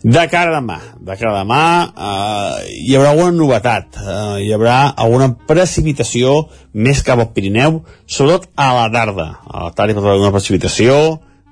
De 0.04 0.20
cara 0.28 0.52
a 0.52 0.60
demà, 0.60 0.82
de 1.00 1.16
cara 1.16 1.32
a 1.32 1.44
demà 1.46 1.66
eh, 1.88 2.72
hi 2.84 2.96
haurà 2.98 3.14
alguna 3.14 3.36
novetat, 3.38 4.00
eh, 4.02 4.42
hi 4.44 4.50
haurà 4.52 4.80
alguna 5.00 5.30
precipitació 5.48 6.42
més 6.74 7.04
cap 7.08 7.22
al 7.24 7.30
Pirineu, 7.36 7.80
sobretot 8.04 8.50
a 8.60 8.74
la 8.76 8.90
tarda. 8.92 9.30
A 9.48 9.70
la 9.70 9.72
tarda 9.78 9.96
hi 9.96 10.02
haver 10.02 10.18
alguna 10.18 10.34
precipitació, 10.36 10.98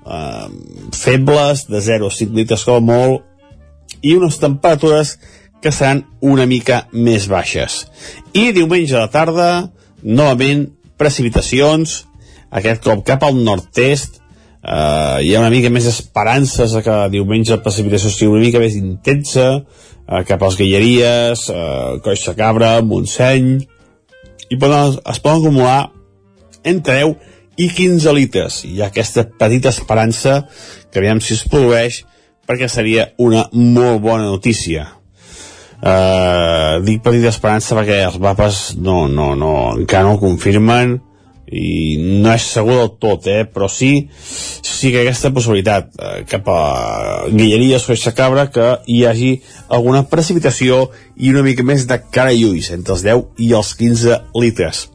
eh, 0.06 0.48
febles, 0.92 1.66
de 1.68 1.80
0 1.80 2.08
a 2.08 2.16
5 2.16 2.36
litres 2.36 2.64
com 2.64 2.80
a 2.80 2.84
molt, 2.84 3.28
i 4.02 4.16
unes 4.16 4.38
temperatures 4.42 5.16
que 5.62 5.70
seran 5.70 6.04
una 6.20 6.46
mica 6.46 6.86
més 6.92 7.28
baixes. 7.30 7.84
I 8.34 8.50
diumenge 8.56 8.96
a 8.96 9.06
la 9.06 9.12
tarda, 9.12 9.50
novament, 10.02 10.66
precipitacions, 10.98 12.02
aquest 12.50 12.82
cop 12.84 13.04
cap 13.06 13.22
al 13.24 13.38
nord-est, 13.46 14.18
eh, 14.62 15.18
hi 15.22 15.34
ha 15.34 15.40
una 15.40 15.52
mica 15.54 15.70
més 15.70 15.86
esperances 15.86 16.74
que 16.84 16.98
diumenge 17.14 17.54
la 17.54 17.62
precipitació 17.62 18.10
sigui 18.10 18.34
una 18.34 18.44
mica 18.44 18.62
més 18.62 18.76
intensa, 18.78 19.48
eh, 19.62 20.22
cap 20.28 20.42
als 20.42 20.58
Guilleries, 20.58 21.48
eh, 21.48 22.00
Coix 22.02 22.26
de 22.26 22.34
Cabra, 22.38 22.80
Montseny, 22.82 23.60
i 24.50 24.58
poden, 24.58 24.98
es 24.98 25.20
poden 25.22 25.40
acumular 25.40 25.92
entre 26.64 26.98
10 27.00 27.16
i 27.56 27.68
15 27.68 28.14
litres. 28.16 28.62
Hi 28.64 28.80
ha 28.80 28.88
aquesta 28.90 29.26
petita 29.26 29.72
esperança 29.72 30.42
que 30.90 31.00
aviam 31.02 31.20
si 31.20 31.34
es 31.36 31.44
produeix 31.48 32.02
perquè 32.48 32.68
seria 32.68 33.10
una 33.22 33.46
molt 33.52 34.02
bona 34.02 34.26
notícia. 34.26 34.88
Uh, 35.82 36.78
dic 36.86 37.00
petita 37.02 37.32
esperança 37.32 37.74
perquè 37.74 38.04
els 38.06 38.20
mapes 38.22 38.76
no, 38.78 39.08
no, 39.10 39.32
no, 39.34 39.54
encara 39.80 40.06
no 40.06 40.14
ho 40.14 40.20
confirmen 40.20 41.00
i 41.52 41.98
no 42.22 42.30
és 42.32 42.46
segur 42.54 42.78
del 42.78 42.92
tot, 43.02 43.26
eh? 43.28 43.42
però 43.44 43.68
sí, 43.68 44.08
sí 44.14 44.92
que 44.92 45.02
aquesta 45.02 45.32
possibilitat 45.34 45.90
eh, 45.98 46.22
cap 46.28 46.48
a 46.48 46.60
Guilleries 47.28 47.84
o 47.92 48.12
Cabra 48.16 48.46
que 48.50 48.68
hi 48.86 49.02
hagi 49.04 49.32
alguna 49.68 50.06
precipitació 50.08 50.86
i 51.16 51.34
una 51.34 51.44
mica 51.44 51.66
més 51.66 51.84
de 51.86 52.00
cara 52.10 52.32
i 52.32 52.46
ulls, 52.48 52.70
entre 52.72 52.96
els 52.96 53.04
10 53.04 53.44
i 53.44 53.52
els 53.52 53.74
15 53.76 54.20
litres. 54.40 54.86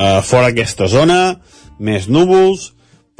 Eh, 0.00 0.20
fora 0.24 0.48
aquesta 0.48 0.86
zona, 0.88 1.40
més 1.76 2.06
núvols, 2.08 2.70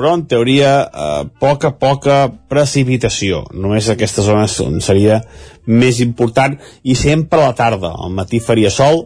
però 0.00 0.14
en 0.16 0.22
teoria 0.24 0.72
eh, 0.80 1.24
poca, 1.42 1.74
poca 1.76 2.22
precipitació. 2.48 3.42
Només 3.52 3.90
aquesta 3.92 4.24
zona 4.24 4.46
seria 4.48 5.20
més 5.68 6.00
important 6.00 6.56
i 6.82 6.96
sempre 6.96 7.42
a 7.42 7.50
la 7.50 7.58
tarda. 7.58 7.92
Al 7.92 8.14
matí 8.16 8.40
faria 8.40 8.72
sol 8.72 9.04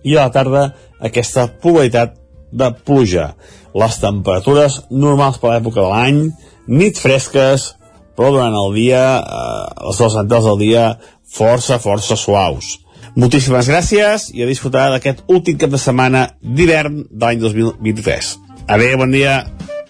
i 0.00 0.16
a 0.16 0.24
la 0.24 0.32
tarda 0.32 0.64
aquesta 1.04 1.44
probabilitat 1.60 2.16
de 2.56 2.70
pluja. 2.88 3.34
Les 3.76 4.00
temperatures 4.00 4.80
normals 4.88 5.36
per 5.42 5.52
l'època 5.52 5.82
de 5.82 5.90
l'any, 5.92 6.22
nit 6.72 6.96
fresques, 6.96 7.74
però 8.16 8.32
durant 8.32 8.56
el 8.64 8.72
dia, 8.80 9.04
eh, 9.20 9.86
les 9.90 10.00
dues 10.00 10.16
centrals 10.16 10.48
del 10.48 10.62
dia, 10.64 10.86
força, 11.28 11.76
força 11.84 12.16
suaus. 12.16 12.78
Moltíssimes 13.16 13.70
gràcies 13.70 14.28
i 14.34 14.44
a 14.44 14.48
disfrutar 14.50 14.88
d'aquest 14.92 15.24
últim 15.32 15.58
cap 15.60 15.72
de 15.72 15.80
setmana 15.80 16.28
d'hivern 16.42 17.04
de 17.10 17.24
l'any 17.24 17.40
2023. 17.40 18.34
Adéu, 18.68 18.98
bon 19.00 19.14
dia. 19.14 19.40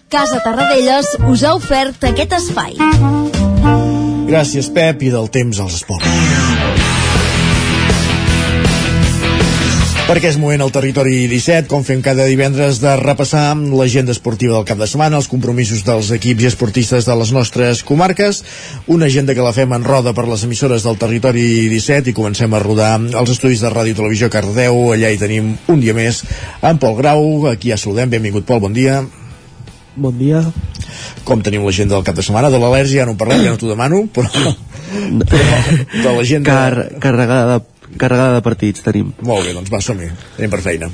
Casa 0.09 0.39
Tarradellas 0.45 1.11
us 1.29 1.43
ha 1.43 1.53
ofert 1.57 2.07
aquest 2.09 2.33
espai. 2.39 2.77
Gràcies, 4.29 4.69
Pep, 4.73 5.03
i 5.03 5.11
del 5.13 5.29
temps 5.33 5.59
als 5.59 5.81
esports. 5.81 6.38
Perquè 10.09 10.31
és 10.31 10.39
moment 10.41 10.63
al 10.65 10.71
territori 10.73 11.27
17, 11.29 11.67
com 11.69 11.83
fem 11.85 11.99
cada 12.01 12.23
divendres, 12.25 12.79
de 12.81 12.95
repassar 12.97 13.51
l'agenda 13.77 14.09
esportiva 14.09 14.55
del 14.55 14.65
cap 14.65 14.79
de 14.81 14.87
setmana, 14.89 15.19
els 15.19 15.27
compromisos 15.29 15.83
dels 15.85 16.09
equips 16.15 16.47
i 16.47 16.49
esportistes 16.49 17.05
de 17.05 17.17
les 17.19 17.29
nostres 17.29 17.83
comarques, 17.85 18.39
una 18.89 19.05
agenda 19.05 19.35
que 19.37 19.45
la 19.45 19.53
fem 19.53 19.69
en 19.77 19.85
roda 19.85 20.15
per 20.17 20.25
les 20.25 20.47
emissores 20.49 20.87
del 20.87 20.97
territori 20.97 21.45
17 21.69 22.09
i 22.09 22.15
comencem 22.17 22.57
a 22.57 22.63
rodar 22.65 22.95
els 23.05 23.35
estudis 23.35 23.61
de 23.61 23.69
Ràdio 23.69 23.93
i 23.93 23.99
Televisió 24.01 24.33
Cardeu, 24.33 24.81
allà 24.95 25.13
hi 25.13 25.21
tenim 25.21 25.53
un 25.69 25.85
dia 25.85 25.93
més 25.93 26.23
en 26.65 26.81
Pol 26.81 26.97
Grau, 26.97 27.45
aquí 27.53 27.69
ja 27.69 27.77
saludem, 27.77 28.09
benvingut 28.09 28.49
Pol, 28.49 28.65
bon 28.65 28.73
dia. 28.73 29.03
Bon 29.93 30.17
dia. 30.17 30.41
Com 31.21 31.45
tenim 31.45 31.69
l'agenda 31.69 31.99
del 31.99 32.09
cap 32.09 32.17
de 32.17 32.25
setmana? 32.25 32.49
De 32.49 32.57
l'al·lèrgia 32.57 33.03
ja 33.03 33.11
no 33.11 33.13
parlem, 33.13 33.45
ja 33.45 33.53
no 33.53 33.61
t'ho 33.61 33.69
demano, 33.69 34.07
però, 34.09 34.57
però 35.21 35.57
de 35.93 36.15
l'agenda... 36.17 36.49
Car 36.49 36.95
carregada 36.97 37.59
de 37.59 37.78
carregada 37.97 38.35
de 38.37 38.43
partits 38.45 38.83
tenim. 38.85 39.13
Molt 39.25 39.47
bé, 39.47 39.55
doncs 39.57 39.71
va, 39.73 39.81
som-hi. 39.81 40.11
Tenim 40.37 40.53
per 40.53 40.61
feina. 40.65 40.91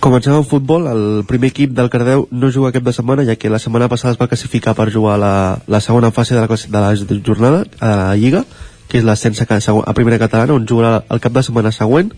Comencem 0.00 0.32
amb 0.32 0.48
futbol. 0.48 0.88
El 0.88 1.24
primer 1.28 1.50
equip 1.52 1.74
del 1.76 1.90
Cardeu 1.92 2.26
no 2.32 2.48
juga 2.50 2.70
aquest 2.70 2.86
de 2.86 2.94
setmana, 2.96 3.24
ja 3.28 3.36
que 3.36 3.52
la 3.52 3.60
setmana 3.60 3.88
passada 3.92 4.14
es 4.14 4.20
va 4.20 4.30
classificar 4.30 4.74
per 4.74 4.88
jugar 4.92 5.18
la, 5.20 5.60
la 5.68 5.80
segona 5.84 6.10
fase 6.10 6.34
de 6.34 6.40
la, 6.40 6.48
de 6.48 6.80
la 6.80 7.20
jornada 7.26 7.64
a 7.80 7.94
la 7.96 8.16
Lliga, 8.16 8.44
que 8.88 8.98
és 8.98 9.04
l'ascens 9.04 9.42
a, 9.44 9.46
a 9.46 9.94
primera 9.94 10.18
catalana, 10.18 10.56
on 10.56 10.66
jugarà 10.66 11.02
el 11.08 11.20
cap 11.20 11.36
de 11.36 11.44
setmana 11.44 11.70
següent. 11.70 12.14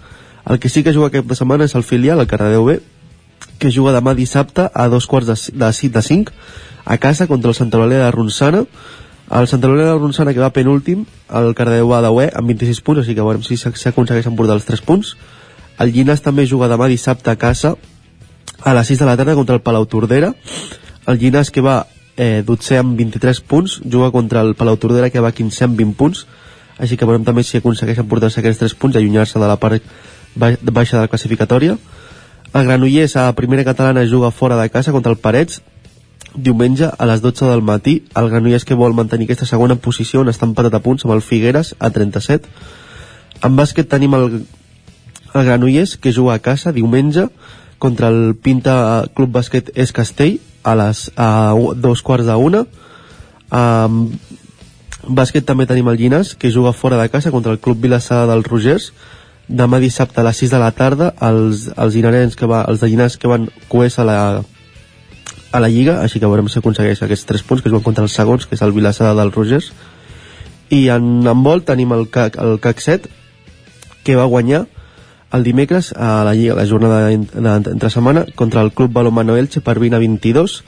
El 0.46 0.58
que 0.58 0.70
sí 0.70 0.82
que 0.82 0.94
juga 0.94 1.10
aquest 1.10 1.26
de 1.26 1.38
setmana 1.38 1.66
és 1.66 1.74
el 1.74 1.82
filial, 1.82 2.22
el 2.22 2.30
Cardeu 2.30 2.64
B, 2.70 2.78
que 3.58 3.70
juga 3.74 3.92
demà 3.94 4.14
dissabte 4.14 4.68
a 4.72 4.88
dos 4.88 5.06
quarts 5.06 5.26
de, 5.26 5.36
de, 5.52 5.70
de, 5.70 5.88
de 5.90 6.02
cinc 6.02 6.30
a 6.84 6.98
casa 6.98 7.26
contra 7.26 7.50
el 7.50 7.54
Santa 7.54 7.78
Eulàlia 7.78 8.06
de 8.06 8.10
Ronçana 8.14 8.64
el 9.30 9.48
Santa 9.48 9.68
Eulàlia 9.68 9.92
de 9.92 9.98
Ronçana, 9.98 10.34
que 10.34 10.42
va 10.42 10.52
penúltim, 10.52 11.06
el 11.30 11.54
Cardedeu 11.54 11.88
va 11.88 12.02
de 12.04 12.10
UE 12.12 12.28
amb 12.34 12.50
26 12.52 12.82
punts, 12.84 13.00
així 13.00 13.14
que 13.14 13.24
veurem 13.24 13.44
si 13.46 13.56
s'aconsegueixen 13.56 14.36
portar 14.36 14.58
els 14.58 14.66
3 14.68 14.82
punts. 14.84 15.14
El 15.80 15.94
Llinàs 15.94 16.20
també 16.20 16.44
juga 16.46 16.68
demà 16.68 16.88
dissabte 16.90 17.30
a 17.30 17.38
casa 17.40 17.76
a 18.62 18.74
les 18.74 18.92
6 18.92 19.00
de 19.00 19.08
la 19.08 19.16
tarda 19.16 19.34
contra 19.34 19.56
el 19.56 19.62
Palau 19.62 19.86
Tordera. 19.86 20.34
El 21.06 21.18
Llinàs 21.18 21.50
que 21.50 21.64
va 21.64 21.86
eh, 22.16 22.42
12 22.46 22.78
amb 22.78 22.98
23 22.98 23.40
punts, 23.40 23.80
juga 23.84 24.10
contra 24.12 24.42
el 24.42 24.54
Palau 24.54 24.76
Tordera 24.76 25.10
que 25.10 25.20
va 25.20 25.32
15 25.32 25.64
amb 25.64 25.80
20 25.80 25.96
punts, 25.96 26.26
així 26.78 26.96
que 26.96 27.08
veurem 27.08 27.24
també 27.24 27.44
si 27.46 27.58
aconsegueixen 27.58 28.08
portar-se 28.08 28.40
aquests 28.40 28.60
3 28.66 28.76
punts 28.78 28.96
i 28.96 29.00
allunyar-se 29.00 29.38
de 29.38 29.48
la 29.48 29.56
part 29.56 29.82
baixa 30.34 30.96
de 30.96 31.02
la 31.02 31.08
classificatòria. 31.08 31.76
El 32.52 32.66
Granollers 32.68 33.16
a 33.16 33.32
primera 33.32 33.64
catalana 33.64 34.04
juga 34.04 34.30
fora 34.30 34.60
de 34.60 34.68
casa 34.68 34.92
contra 34.92 35.12
el 35.12 35.18
Parets, 35.18 35.62
diumenge 36.34 36.88
a 36.90 37.06
les 37.06 37.22
12 37.22 37.50
del 37.50 37.62
matí 37.62 38.02
el 38.16 38.28
Granollers 38.30 38.64
que 38.64 38.78
vol 38.78 38.94
mantenir 38.94 39.26
aquesta 39.28 39.48
segona 39.48 39.76
posició 39.76 40.22
on 40.22 40.32
està 40.32 40.48
empatat 40.48 40.74
a 40.78 40.82
punts 40.84 41.04
amb 41.04 41.14
el 41.16 41.24
Figueres 41.24 41.74
a 41.78 41.90
37 41.90 42.48
en 43.42 43.56
bàsquet 43.58 43.88
tenim 43.90 44.14
el, 44.14 44.44
el 45.34 45.44
Granollers 45.44 45.96
que 45.96 46.12
juga 46.12 46.34
a 46.34 46.44
casa 46.44 46.72
diumenge 46.72 47.28
contra 47.82 48.08
el 48.08 48.36
Pinta 48.38 49.08
Club 49.14 49.32
Bàsquet 49.34 49.72
Es 49.74 49.90
Castell 49.90 50.38
a 50.62 50.76
les 50.78 51.10
a 51.16 51.50
dos 51.74 52.02
quarts 52.06 52.28
de 52.28 52.36
una. 52.38 52.60
Um, 53.50 54.04
bàsquet 55.02 55.42
també 55.42 55.66
tenim 55.66 55.90
el 55.90 55.98
Llinàs 55.98 56.36
que 56.38 56.52
juga 56.54 56.70
fora 56.72 57.00
de 57.00 57.08
casa 57.10 57.32
contra 57.34 57.50
el 57.50 57.58
Club 57.58 57.82
Vilassada 57.82 58.28
dels 58.30 58.46
Rogers. 58.46 58.92
Demà 59.48 59.80
dissabte 59.82 60.22
a 60.22 60.26
les 60.28 60.38
6 60.44 60.54
de 60.54 60.60
la 60.62 60.70
tarda 60.70 61.10
els, 61.20 61.66
els 61.74 62.36
que 62.38 62.46
va, 62.46 62.62
els 62.70 62.78
de 62.78 62.86
Llinàs 62.86 63.18
que 63.18 63.26
van 63.26 63.48
coers 63.68 63.98
a 63.98 64.04
la 64.06 64.18
a 65.52 65.60
la 65.60 65.68
Lliga, 65.68 66.00
així 66.00 66.20
que 66.20 66.28
veurem 66.28 66.48
si 66.48 66.58
aconsegueix 66.58 67.02
aquests 67.04 67.28
3 67.28 67.44
punts 67.48 67.62
que 67.62 67.68
es 67.68 67.74
van 67.74 67.84
contra 67.84 68.04
els 68.04 68.14
segons, 68.16 68.46
que 68.48 68.56
és 68.56 68.62
el 68.64 68.72
Vilassada 68.72 69.14
del 69.18 69.32
Rogers. 69.32 69.72
I 70.72 70.88
en 70.94 71.26
handbol 71.28 71.62
tenim 71.68 71.92
el 71.92 72.08
CAC, 72.10 72.38
el 72.40 72.58
CAC 72.60 72.80
7, 72.80 73.10
que 74.02 74.16
va 74.16 74.24
guanyar 74.24 74.64
el 75.32 75.44
dimecres 75.44 75.92
a 75.92 76.24
la 76.24 76.34
Lliga, 76.34 76.56
la 76.56 76.66
jornada 76.68 77.08
d'entre 77.08 77.90
setmana, 77.90 78.26
contra 78.34 78.62
el 78.64 78.72
Club 78.72 78.92
Balomano 78.92 79.36
Elche 79.36 79.60
per 79.60 79.78
20 79.78 79.96
a 79.96 80.00
22 80.00 80.62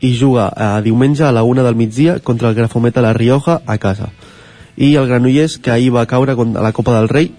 i 0.00 0.12
juga 0.18 0.50
a 0.52 0.80
diumenge 0.82 1.24
a 1.24 1.32
la 1.32 1.42
1 1.42 1.64
del 1.64 1.74
migdia 1.78 2.18
contra 2.20 2.50
el 2.50 2.54
Grafometa 2.54 3.02
La 3.02 3.14
Rioja 3.14 3.62
a 3.66 3.78
casa. 3.78 4.10
I 4.76 4.94
el 4.94 5.08
Granollers, 5.08 5.58
que 5.58 5.70
ahir 5.70 5.94
va 5.94 6.06
caure 6.06 6.34
a 6.36 6.62
la 6.62 6.72
Copa 6.72 6.94
del 6.98 7.08
Rei 7.08 7.32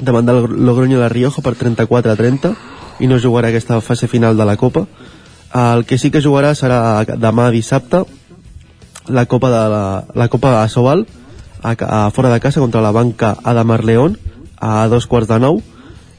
davant 0.00 0.26
del 0.26 0.44
Logroño 0.66 0.98
La 0.98 1.08
Rioja 1.08 1.42
per 1.42 1.54
34 1.54 2.12
a 2.12 2.16
30 2.16 2.54
i 3.00 3.08
no 3.08 3.18
jugarà 3.20 3.48
aquesta 3.48 3.80
fase 3.80 4.08
final 4.08 4.36
de 4.36 4.44
la 4.44 4.56
Copa 4.56 4.86
el 5.54 5.84
que 5.86 5.98
sí 5.98 6.10
que 6.10 6.22
jugarà 6.22 6.54
serà 6.54 7.04
demà 7.18 7.50
dissabte 7.50 8.04
la 9.10 9.26
Copa 9.26 9.50
de 9.50 9.62
la, 9.72 9.84
la 10.14 10.28
Copa 10.28 10.52
de 10.54 10.68
Sobal 10.68 11.06
a, 11.62 11.74
a 11.74 12.10
fora 12.10 12.30
de 12.30 12.40
casa 12.40 12.60
contra 12.60 12.80
la 12.80 12.92
banca 12.92 13.36
Adamar 13.42 13.84
León 13.84 14.18
a 14.60 14.86
dos 14.88 15.06
quarts 15.06 15.28
de 15.28 15.40
nou 15.40 15.60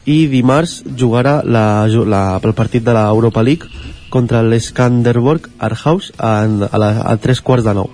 i 0.06 0.26
dimarts 0.28 0.82
jugarà 0.98 1.41
la, 1.45 1.88
la, 1.88 2.24
el 2.41 2.53
partit 2.58 2.84
de 2.84 2.94
l'Europa 2.98 3.44
League 3.45 3.70
contra 4.10 4.41
l'Skanderborg 4.44 5.48
Arhaus 5.60 6.12
a, 6.18 6.41
a, 6.44 6.78
la, 6.78 6.91
a 7.06 7.18
tres 7.22 7.41
quarts 7.41 7.66
de 7.66 7.76
nou 7.78 7.90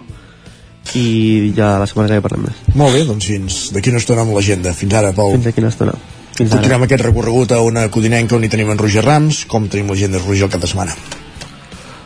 i 0.96 1.52
ja 1.56 1.76
la 1.78 1.86
setmana 1.86 2.08
que 2.08 2.18
ve 2.18 2.24
parlem 2.24 2.48
més 2.48 2.76
Molt 2.80 2.96
bé, 2.96 3.04
doncs 3.06 3.28
fins 3.28 3.60
d'aquí 3.76 3.92
una 3.92 4.00
estona 4.00 4.24
amb 4.24 4.32
l'agenda. 4.38 4.72
Fins 4.72 4.96
ara, 4.96 5.12
Pol. 5.12 5.36
fins 5.36 5.50
d'aquí 5.50 5.60
una 5.60 5.74
estona 5.74 5.98
fins 6.38 6.48
ara. 6.48 6.62
Continuem 6.62 6.88
aquest 6.88 7.04
recorregut 7.04 7.52
a 7.52 7.62
una 7.66 7.88
codinenca 7.92 8.38
on 8.40 8.46
hi 8.46 8.52
tenim 8.54 8.72
en 8.72 8.80
Roger 8.80 9.04
Rams, 9.04 9.44
com 9.52 9.68
tenim 9.68 9.92
l'agenda 9.92 10.22
de 10.22 10.24
Roger 10.24 10.48
el 10.48 10.54
cap 10.54 10.64
de 10.64 10.70
setmana. 10.72 10.96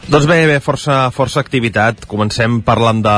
Doncs 0.09 0.25
bé, 0.25 0.47
bé, 0.49 0.55
força, 0.57 1.11
força 1.13 1.37
activitat. 1.39 2.07
Comencem 2.09 2.57
parlant 2.65 3.03
de, 3.05 3.17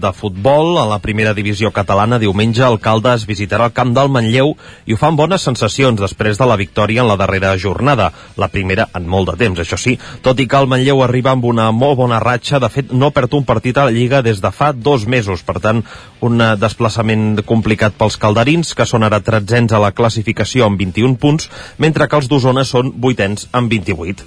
de 0.00 0.10
futbol. 0.16 0.78
A 0.80 0.86
la 0.88 0.96
primera 0.98 1.34
divisió 1.36 1.68
catalana, 1.76 2.16
diumenge, 2.18 2.62
el 2.64 2.78
Caldes 2.80 3.26
visitarà 3.28 3.66
el 3.68 3.74
camp 3.76 3.92
del 3.92 4.08
Manlleu 4.08 4.54
i 4.88 4.96
ho 4.96 4.98
fan 4.98 5.18
bones 5.18 5.44
sensacions 5.44 6.00
després 6.00 6.40
de 6.40 6.48
la 6.48 6.56
victòria 6.56 7.02
en 7.04 7.10
la 7.10 7.18
darrera 7.20 7.52
jornada. 7.60 8.08
La 8.40 8.48
primera 8.48 8.88
en 8.96 9.04
molt 9.12 9.28
de 9.28 9.36
temps, 9.44 9.60
això 9.60 9.76
sí. 9.76 9.98
Tot 10.24 10.40
i 10.40 10.46
que 10.48 10.56
el 10.56 10.70
Manlleu 10.72 11.02
arriba 11.04 11.34
amb 11.36 11.44
una 11.50 11.68
molt 11.70 12.00
bona 12.00 12.22
ratxa, 12.24 12.62
de 12.64 12.72
fet 12.72 12.96
no 12.96 13.12
perd 13.12 13.36
un 13.36 13.44
partit 13.44 13.76
a 13.76 13.84
la 13.90 13.92
Lliga 13.92 14.22
des 14.24 14.40
de 14.40 14.54
fa 14.56 14.72
dos 14.72 15.04
mesos. 15.04 15.44
Per 15.44 15.58
tant, 15.60 15.84
un 16.24 16.40
eh, 16.40 16.54
desplaçament 16.56 17.44
complicat 17.44 17.98
pels 18.00 18.16
calderins, 18.16 18.72
que 18.72 18.88
són 18.88 19.04
ara 19.04 19.20
tretzens 19.20 19.76
a 19.76 19.82
la 19.84 19.92
classificació 19.92 20.64
amb 20.64 20.80
21 20.80 21.20
punts, 21.20 21.50
mentre 21.76 22.08
que 22.08 22.16
els 22.16 22.32
d'Osona 22.32 22.64
són 22.64 22.94
vuitens 22.96 23.50
amb 23.52 23.68
28. 23.68 24.24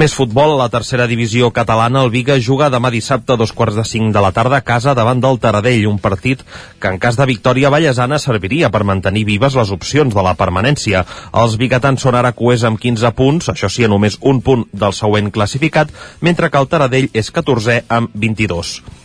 Més 0.00 0.16
futbol 0.16 0.56
a 0.56 0.60
la 0.64 0.72
tercera 0.72 1.04
divisió 1.10 1.41
catalana, 1.50 2.04
el 2.04 2.12
Viga 2.14 2.36
juga 2.38 2.68
demà 2.70 2.92
dissabte 2.94 3.34
a 3.34 3.36
dos 3.40 3.52
quarts 3.52 3.74
de 3.80 3.84
cinc 3.88 4.14
de 4.14 4.22
la 4.22 4.30
tarda 4.30 4.60
a 4.60 4.64
casa 4.64 4.94
davant 4.94 5.20
del 5.20 5.40
Taradell, 5.42 5.88
un 5.90 5.98
partit 5.98 6.44
que 6.78 6.94
en 6.94 7.00
cas 7.02 7.18
de 7.18 7.26
victòria 7.26 7.72
ballesana 7.74 8.20
serviria 8.22 8.70
per 8.70 8.84
mantenir 8.86 9.24
vives 9.26 9.58
les 9.58 9.74
opcions 9.74 10.14
de 10.14 10.22
la 10.22 10.36
permanència. 10.38 11.04
Els 11.42 11.58
bigatans 11.58 12.06
són 12.06 12.14
ara 12.14 12.32
coers 12.32 12.62
amb 12.68 12.78
15 12.78 13.14
punts, 13.18 13.50
això 13.50 13.72
sí, 13.72 13.82
a 13.82 13.90
només 13.90 14.20
un 14.20 14.40
punt 14.40 14.68
del 14.72 14.94
següent 14.94 15.34
classificat, 15.34 15.90
mentre 16.20 16.50
que 16.50 16.62
el 16.62 16.70
Taradell 16.70 17.10
és 17.12 17.34
14 17.34 17.82
amb 17.88 18.14
22. 18.14 19.01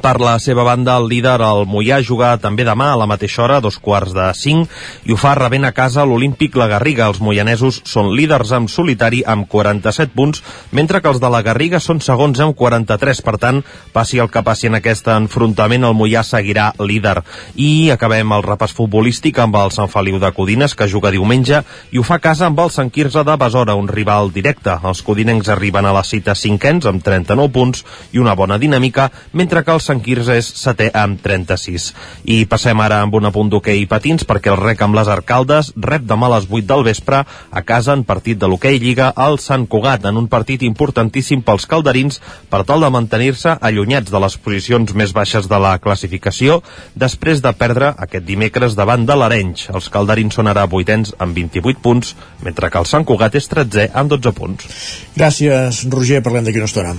Per 0.00 0.16
la 0.20 0.38
seva 0.40 0.64
banda, 0.64 0.94
el 0.96 1.06
líder, 1.10 1.36
el 1.44 1.66
Mollà, 1.68 1.98
juga 2.00 2.32
també 2.40 2.64
demà 2.64 2.88
a 2.92 2.96
la 2.96 3.06
mateixa 3.06 3.42
hora, 3.44 3.60
dos 3.60 3.76
quarts 3.78 4.14
de 4.16 4.24
cinc, 4.34 4.70
i 5.04 5.12
ho 5.12 5.18
fa 5.20 5.34
rebent 5.36 5.66
a 5.68 5.72
casa 5.76 6.06
l'Olímpic 6.08 6.56
La 6.56 6.66
Garriga. 6.70 7.10
Els 7.10 7.20
moianesos 7.20 7.82
són 7.84 8.08
líders 8.16 8.54
en 8.56 8.70
solitari 8.72 9.20
amb 9.28 9.44
47 9.52 10.14
punts, 10.16 10.40
mentre 10.72 11.02
que 11.02 11.10
els 11.12 11.20
de 11.20 11.30
la 11.30 11.42
Garriga 11.44 11.80
són 11.80 12.00
segons 12.00 12.40
amb 12.40 12.56
43. 12.56 13.20
Per 13.22 13.36
tant, 13.42 13.60
passi 13.92 14.18
el 14.22 14.30
que 14.32 14.42
passi 14.42 14.70
en 14.70 14.78
aquest 14.80 15.10
enfrontament, 15.12 15.84
el 15.84 15.98
Mollà 15.98 16.24
seguirà 16.24 16.70
líder. 16.80 17.18
I 17.54 17.92
acabem 17.92 18.32
el 18.32 18.46
repàs 18.48 18.72
futbolístic 18.72 19.42
amb 19.44 19.60
el 19.60 19.76
Sant 19.76 19.92
Feliu 19.92 20.18
de 20.22 20.32
Codines, 20.32 20.74
que 20.74 20.88
juga 20.88 21.12
diumenge, 21.12 21.62
i 21.92 22.00
ho 22.00 22.06
fa 22.06 22.16
a 22.16 22.24
casa 22.24 22.48
amb 22.48 22.64
el 22.64 22.72
Sant 22.72 22.90
Quirze 22.90 23.26
de 23.28 23.36
Besora, 23.36 23.76
un 23.76 23.92
rival 23.92 24.32
directe. 24.32 24.78
Els 24.82 25.04
codinencs 25.04 25.52
arriben 25.52 25.84
a 25.84 25.92
la 25.92 26.02
cita 26.02 26.34
cinquens 26.34 26.88
amb 26.88 27.04
39 27.04 27.52
punts 27.52 27.84
i 28.16 28.24
una 28.24 28.34
bona 28.34 28.58
dinàmica, 28.58 29.10
mentre 29.36 29.62
que 29.62 29.81
Sant 29.82 30.02
Quirze 30.04 30.36
és 30.38 30.48
setè 30.62 30.88
amb 30.96 31.20
36. 31.22 31.90
I 32.30 32.44
passem 32.50 32.80
ara 32.80 33.00
amb 33.02 33.16
un 33.18 33.28
apunt 33.28 33.50
d'hoquei 33.52 33.84
patins 33.90 34.26
perquè 34.28 34.52
el 34.52 34.60
rec 34.60 34.82
amb 34.84 34.96
les 34.98 35.10
Arcaldes 35.12 35.72
rep 35.76 36.06
demà 36.08 36.28
a 36.30 36.36
les 36.36 36.48
8 36.50 36.68
del 36.70 36.86
vespre 36.86 37.22
a 37.22 37.62
casa 37.66 37.96
en 37.96 38.04
partit 38.08 38.38
de 38.38 38.48
l'hoquei 38.48 38.78
Lliga 38.82 39.10
al 39.16 39.38
Sant 39.42 39.66
Cugat 39.66 40.06
en 40.08 40.20
un 40.20 40.28
partit 40.32 40.62
importantíssim 40.66 41.42
pels 41.46 41.66
calderins 41.70 42.20
per 42.50 42.62
tal 42.68 42.84
de 42.84 42.90
mantenir-se 42.94 43.56
allunyats 43.60 44.12
de 44.12 44.22
les 44.22 44.38
posicions 44.38 44.94
més 44.94 45.14
baixes 45.16 45.48
de 45.50 45.60
la 45.62 45.76
classificació 45.82 46.60
després 46.94 47.42
de 47.44 47.52
perdre 47.58 47.92
aquest 48.06 48.26
dimecres 48.28 48.76
davant 48.78 49.06
de 49.06 49.16
l'Arenys. 49.18 49.68
Els 49.74 49.90
calderins 49.92 50.38
són 50.38 50.50
ara 50.52 50.68
vuitens 50.70 51.14
amb 51.18 51.36
28 51.36 51.82
punts, 51.82 52.14
mentre 52.42 52.70
que 52.70 52.82
el 52.82 52.90
Sant 52.90 53.08
Cugat 53.08 53.38
és 53.40 53.50
13 53.50 53.90
amb 53.94 54.12
12 54.14 54.36
punts. 54.36 54.70
Gràcies, 55.16 55.84
Roger, 55.92 56.22
parlem 56.22 56.46
d'aquí 56.46 56.62
una 56.62 56.70
estona. 56.70 56.96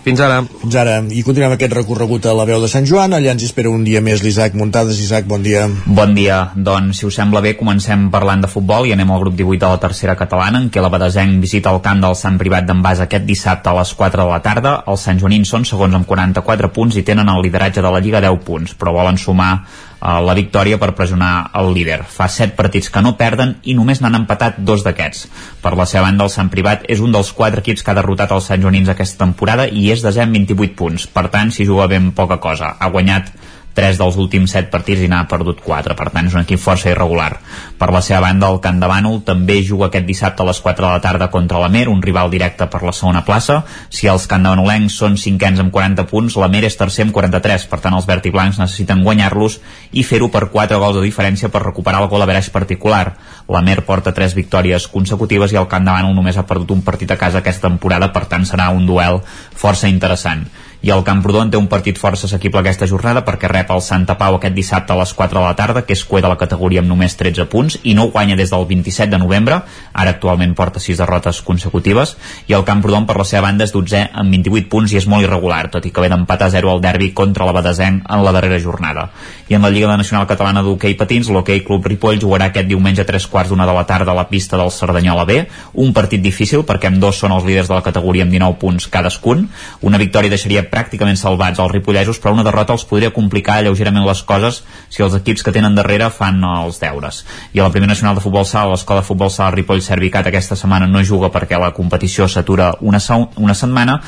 Fins 0.00 0.20
ara. 0.24 0.40
Fins 0.62 0.76
ara. 0.80 0.94
I 1.12 1.20
continuem 1.26 1.52
aquest 1.54 1.74
recorregut 1.76 2.24
a 2.24 2.32
la 2.36 2.46
veu 2.48 2.62
de 2.62 2.68
Sant 2.72 2.86
Joan. 2.88 3.12
Allà 3.12 3.34
ens 3.34 3.44
espera 3.44 3.68
un 3.68 3.82
dia 3.84 4.00
més 4.00 4.22
l'Isaac 4.24 4.56
Muntades. 4.56 5.00
Isaac, 5.04 5.26
bon 5.28 5.44
dia. 5.44 5.66
Bon 5.84 6.14
dia. 6.16 6.38
Doncs, 6.56 7.02
si 7.02 7.08
us 7.08 7.18
sembla 7.20 7.42
bé, 7.44 7.52
comencem 7.58 8.08
parlant 8.12 8.40
de 8.40 8.48
futbol 8.48 8.88
i 8.88 8.94
anem 8.96 9.12
al 9.12 9.20
grup 9.20 9.36
18 9.36 9.60
de 9.60 9.72
la 9.74 9.82
tercera 9.82 10.16
catalana, 10.16 10.62
en 10.64 10.70
què 10.72 10.80
la 10.80 10.92
Badesenc 10.92 11.36
visita 11.44 11.74
el 11.74 11.82
camp 11.84 12.00
del 12.00 12.16
Sant 12.16 12.40
Privat 12.40 12.68
d'en 12.68 12.80
Bas 12.80 13.04
aquest 13.04 13.28
dissabte 13.28 13.68
a 13.68 13.76
les 13.76 13.92
4 13.98 14.24
de 14.24 14.28
la 14.32 14.40
tarda. 14.40 14.74
Els 14.88 15.04
Sant 15.04 15.20
Joanins 15.20 15.52
són 15.52 15.68
segons 15.68 16.00
amb 16.00 16.08
44 16.08 16.72
punts 16.72 16.96
i 16.96 17.04
tenen 17.04 17.28
el 17.28 17.44
lideratge 17.44 17.84
de 17.84 17.92
la 17.92 18.00
Lliga 18.00 18.24
10 18.24 18.40
punts, 18.46 18.76
però 18.80 18.96
volen 18.96 19.20
sumar 19.20 19.52
la 20.00 20.34
victòria 20.34 20.78
per 20.80 20.94
pressionar 20.96 21.50
el 21.60 21.72
líder. 21.76 22.00
Fa 22.08 22.28
7 22.28 22.56
partits 22.56 22.90
que 22.90 23.02
no 23.04 23.16
perden 23.20 23.56
i 23.68 23.74
només 23.76 24.00
n'han 24.00 24.16
empatat 24.22 24.58
dos 24.64 24.84
d'aquests. 24.86 25.26
Per 25.60 25.74
la 25.76 25.86
seva 25.86 26.06
banda, 26.08 26.24
el 26.24 26.32
Sant 26.32 26.50
Privat 26.52 26.86
és 26.88 27.04
un 27.04 27.12
dels 27.12 27.32
quatre 27.36 27.60
equips 27.60 27.84
que 27.84 27.92
ha 27.92 27.98
derrotat 27.98 28.32
els 28.32 28.48
Sant 28.48 28.64
Joanins 28.64 28.88
aquesta 28.88 29.24
temporada 29.24 29.68
i 29.68 29.90
és 29.92 30.04
amb 30.10 30.36
28 30.36 30.76
punts. 30.76 31.06
Per 31.06 31.28
tant, 31.28 31.52
si 31.52 31.68
juga 31.68 31.88
ben 31.88 32.12
poca 32.16 32.40
cosa. 32.40 32.74
Ha 32.80 32.90
guanyat 32.90 33.32
3 33.74 33.98
dels 34.00 34.16
últims 34.20 34.52
7 34.52 34.70
partits 34.70 35.04
i 35.04 35.08
n'ha 35.10 35.22
perdut 35.30 35.60
4, 35.64 35.94
per 35.96 36.08
tant 36.10 36.26
és 36.26 36.34
un 36.34 36.42
equip 36.42 36.60
força 36.60 36.90
irregular. 36.90 37.30
Per 37.78 37.88
la 37.94 38.02
seva 38.04 38.20
banda, 38.24 38.50
el 38.50 38.60
Camp 38.64 38.80
de 38.82 38.88
Bànol 38.90 39.20
també 39.26 39.60
juga 39.66 39.88
aquest 39.88 40.06
dissabte 40.08 40.42
a 40.42 40.48
les 40.48 40.60
4 40.60 40.86
de 40.86 40.90
la 40.90 41.00
tarda 41.04 41.30
contra 41.30 41.60
la 41.62 41.70
Mer, 41.72 41.88
un 41.88 42.02
rival 42.02 42.30
directe 42.30 42.66
per 42.66 42.82
la 42.82 42.92
segona 42.96 43.24
plaça. 43.24 43.60
Si 43.88 44.08
els 44.10 44.26
candavanolencs 44.30 44.96
són 45.02 45.16
cinquens 45.20 45.62
amb 45.62 45.72
40 45.72 46.06
punts, 46.10 46.36
la 46.36 46.50
Mer 46.52 46.64
és 46.68 46.76
tercer 46.76 47.06
amb 47.06 47.14
43, 47.16 47.66
per 47.70 47.80
tant 47.80 47.96
els 47.96 48.08
verd 48.08 48.26
i 48.26 48.34
blancs 48.34 48.58
necessiten 48.60 49.04
guanyar-los 49.06 49.60
i 49.92 50.04
fer-ho 50.04 50.30
per 50.32 50.48
4 50.50 50.80
gols 50.82 50.98
de 50.98 51.06
diferència 51.06 51.48
per 51.48 51.64
recuperar 51.64 52.02
el 52.02 52.10
gol 52.10 52.22
a 52.22 52.30
vereix 52.30 52.50
particular. 52.50 53.14
La 53.50 53.62
Mer 53.62 53.80
porta 53.86 54.12
3 54.14 54.34
victòries 54.34 54.88
consecutives 54.88 55.52
i 55.52 55.60
el 55.60 55.68
Camp 55.70 55.86
de 55.86 55.94
Bànol 55.94 56.16
només 56.16 56.36
ha 56.36 56.46
perdut 56.46 56.74
un 56.74 56.82
partit 56.82 57.10
a 57.10 57.18
casa 57.18 57.40
aquesta 57.40 57.68
temporada, 57.68 58.12
per 58.12 58.26
tant 58.26 58.44
serà 58.46 58.70
un 58.74 58.86
duel 58.86 59.22
força 59.56 59.88
interessant 59.88 60.46
i 60.82 60.90
el 60.90 61.02
Camprodon 61.04 61.50
té 61.52 61.58
un 61.60 61.68
partit 61.68 61.98
força 62.00 62.24
assequible 62.24 62.62
aquesta 62.62 62.86
jornada 62.88 63.20
perquè 63.26 63.50
rep 63.52 63.68
el 63.74 63.82
Santa 63.84 64.16
Pau 64.16 64.38
aquest 64.38 64.54
dissabte 64.56 64.94
a 64.94 64.96
les 64.96 65.12
4 65.12 65.36
de 65.36 65.44
la 65.44 65.56
tarda, 65.56 65.82
que 65.84 65.92
és 65.92 66.04
cue 66.08 66.22
de 66.24 66.28
la 66.30 66.38
categoria 66.40 66.80
amb 66.80 66.88
només 66.88 67.16
13 67.20 67.44
punts 67.52 67.76
i 67.84 67.92
no 67.94 68.08
guanya 68.14 68.36
des 68.38 68.52
del 68.52 68.64
27 68.64 69.10
de 69.12 69.20
novembre, 69.20 69.60
ara 69.92 70.14
actualment 70.16 70.54
porta 70.56 70.80
6 70.80 71.02
derrotes 71.02 71.42
consecutives, 71.44 72.16
i 72.48 72.56
el 72.56 72.64
Camprodon 72.64 73.04
per 73.06 73.18
la 73.20 73.26
seva 73.28 73.44
banda 73.48 73.66
és 73.68 73.74
12 73.76 74.06
amb 74.22 74.32
28 74.32 74.70
punts 74.72 74.94
i 74.94 75.00
és 75.02 75.08
molt 75.10 75.26
irregular, 75.26 75.66
tot 75.68 75.84
i 75.84 75.92
que 75.92 76.00
ve 76.00 76.08
d'empatar 76.08 76.48
0 76.56 76.72
al 76.72 76.80
derbi 76.80 77.12
contra 77.12 77.44
la 77.44 77.56
Badesenc 77.56 78.08
en 78.08 78.24
la 78.24 78.32
darrera 78.32 78.60
jornada. 78.60 79.10
I 79.50 79.58
en 79.58 79.66
la 79.66 79.70
Lliga 79.70 79.96
Nacional 80.00 80.26
Catalana 80.30 80.62
d'Hockey 80.64 80.96
Patins, 80.96 81.28
l'Hockey 81.28 81.60
Club 81.66 81.86
Ripoll 81.92 82.20
jugarà 82.22 82.48
aquest 82.48 82.68
diumenge 82.70 83.04
a 83.04 83.08
3 83.08 83.28
quarts 83.28 83.52
d'una 83.52 83.68
de 83.68 83.76
la 83.76 83.84
tarda 83.84 84.14
a 84.14 84.16
la 84.16 84.28
pista 84.30 84.56
del 84.56 84.72
Cerdanyola 84.72 85.26
B, 85.28 85.42
un 85.74 85.92
partit 85.92 86.22
difícil 86.22 86.64
perquè 86.64 86.88
amb 86.88 87.02
dos 87.02 87.20
són 87.20 87.36
els 87.36 87.44
líders 87.44 87.68
de 87.68 87.76
la 87.76 87.84
categoria 87.84 88.24
amb 88.24 88.32
19 88.32 88.60
punts 88.62 88.88
cadascun, 88.88 89.48
una 89.84 89.98
victòria 89.98 90.30
deixaria 90.30 90.69
pràcticament 90.70 91.18
salvats 91.20 91.60
els 91.60 91.72
ripollesos, 91.72 92.20
però 92.22 92.32
una 92.36 92.46
derrota 92.46 92.74
els 92.76 92.86
podria 92.88 93.12
complicar 93.14 93.60
lleugerament 93.64 94.06
les 94.06 94.22
coses 94.26 94.62
si 94.88 95.04
els 95.04 95.16
equips 95.18 95.44
que 95.44 95.54
tenen 95.54 95.74
darrere 95.74 96.10
fan 96.14 96.42
els 96.44 96.80
deures. 96.80 97.24
I 97.52 97.60
a 97.60 97.66
la 97.66 97.74
Primera 97.74 97.92
Nacional 97.92 98.16
de 98.16 98.24
Futbol 98.24 98.46
Sala, 98.46 98.72
l'Escola 98.74 99.02
de 99.02 99.08
Futbol 99.08 99.30
Sala 99.30 99.54
Ripoll 99.54 99.82
Servicat 99.84 100.30
aquesta 100.30 100.56
setmana 100.56 100.88
no 100.90 101.02
juga 101.04 101.32
perquè 101.34 101.58
la 101.58 101.72
competició 101.76 102.28
s'atura 102.28 102.74
una, 102.80 103.00
una 103.36 103.54
setmana 103.54 104.00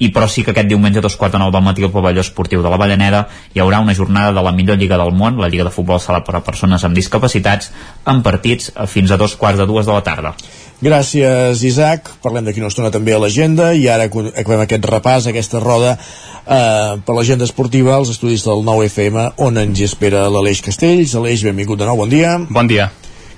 i 0.00 0.08
però 0.08 0.26
sí 0.32 0.42
que 0.44 0.54
aquest 0.54 0.68
diumenge 0.68 0.98
a 0.98 1.04
dos 1.04 1.16
quarts 1.20 1.36
de 1.36 1.42
nou 1.42 1.52
del 1.52 1.64
matí 1.64 1.84
al 1.84 1.92
pavelló 1.92 2.24
esportiu 2.24 2.62
de 2.64 2.72
la 2.72 2.78
Vallaneda 2.80 3.26
hi 3.54 3.60
haurà 3.60 3.82
una 3.84 3.94
jornada 3.94 4.32
de 4.32 4.44
la 4.44 4.52
millor 4.56 4.78
lliga 4.80 4.96
del 4.96 5.12
món, 5.12 5.36
la 5.38 5.50
Lliga 5.52 5.68
de 5.68 5.74
Futbol 5.74 6.00
Sala 6.00 6.24
per 6.24 6.38
a 6.38 6.44
persones 6.44 6.84
amb 6.84 6.96
discapacitats, 6.96 7.70
amb 8.04 8.24
partits 8.24 8.72
fins 8.88 9.12
a 9.12 9.20
dos 9.20 9.36
quarts 9.36 9.60
de 9.60 9.68
dues 9.68 9.86
de 9.86 9.92
la 9.92 10.04
tarda. 10.06 10.34
Gràcies, 10.80 11.60
Isaac. 11.68 12.08
Parlem 12.24 12.46
d'aquí 12.46 12.62
una 12.62 12.70
estona 12.72 12.90
també 12.92 13.12
a 13.12 13.20
l'agenda 13.20 13.70
i 13.76 13.84
ara 13.92 14.08
acabem 14.08 14.64
aquest 14.64 14.88
repàs, 14.88 15.28
aquesta 15.28 15.60
roda 15.60 15.92
eh, 15.96 16.96
per 17.04 17.16
l'agenda 17.16 17.44
esportiva 17.44 17.98
als 17.98 18.14
estudis 18.16 18.46
del 18.48 18.64
9FM 18.64 19.30
on 19.44 19.60
ens 19.60 19.80
hi 19.80 19.88
espera 19.90 20.28
l'Aleix 20.32 20.64
Castells. 20.64 21.16
Aleix, 21.20 21.44
benvingut 21.44 21.80
de 21.80 21.88
nou, 21.88 22.00
bon 22.00 22.12
dia. 22.12 22.38
Bon 22.48 22.70
dia. 22.70 22.88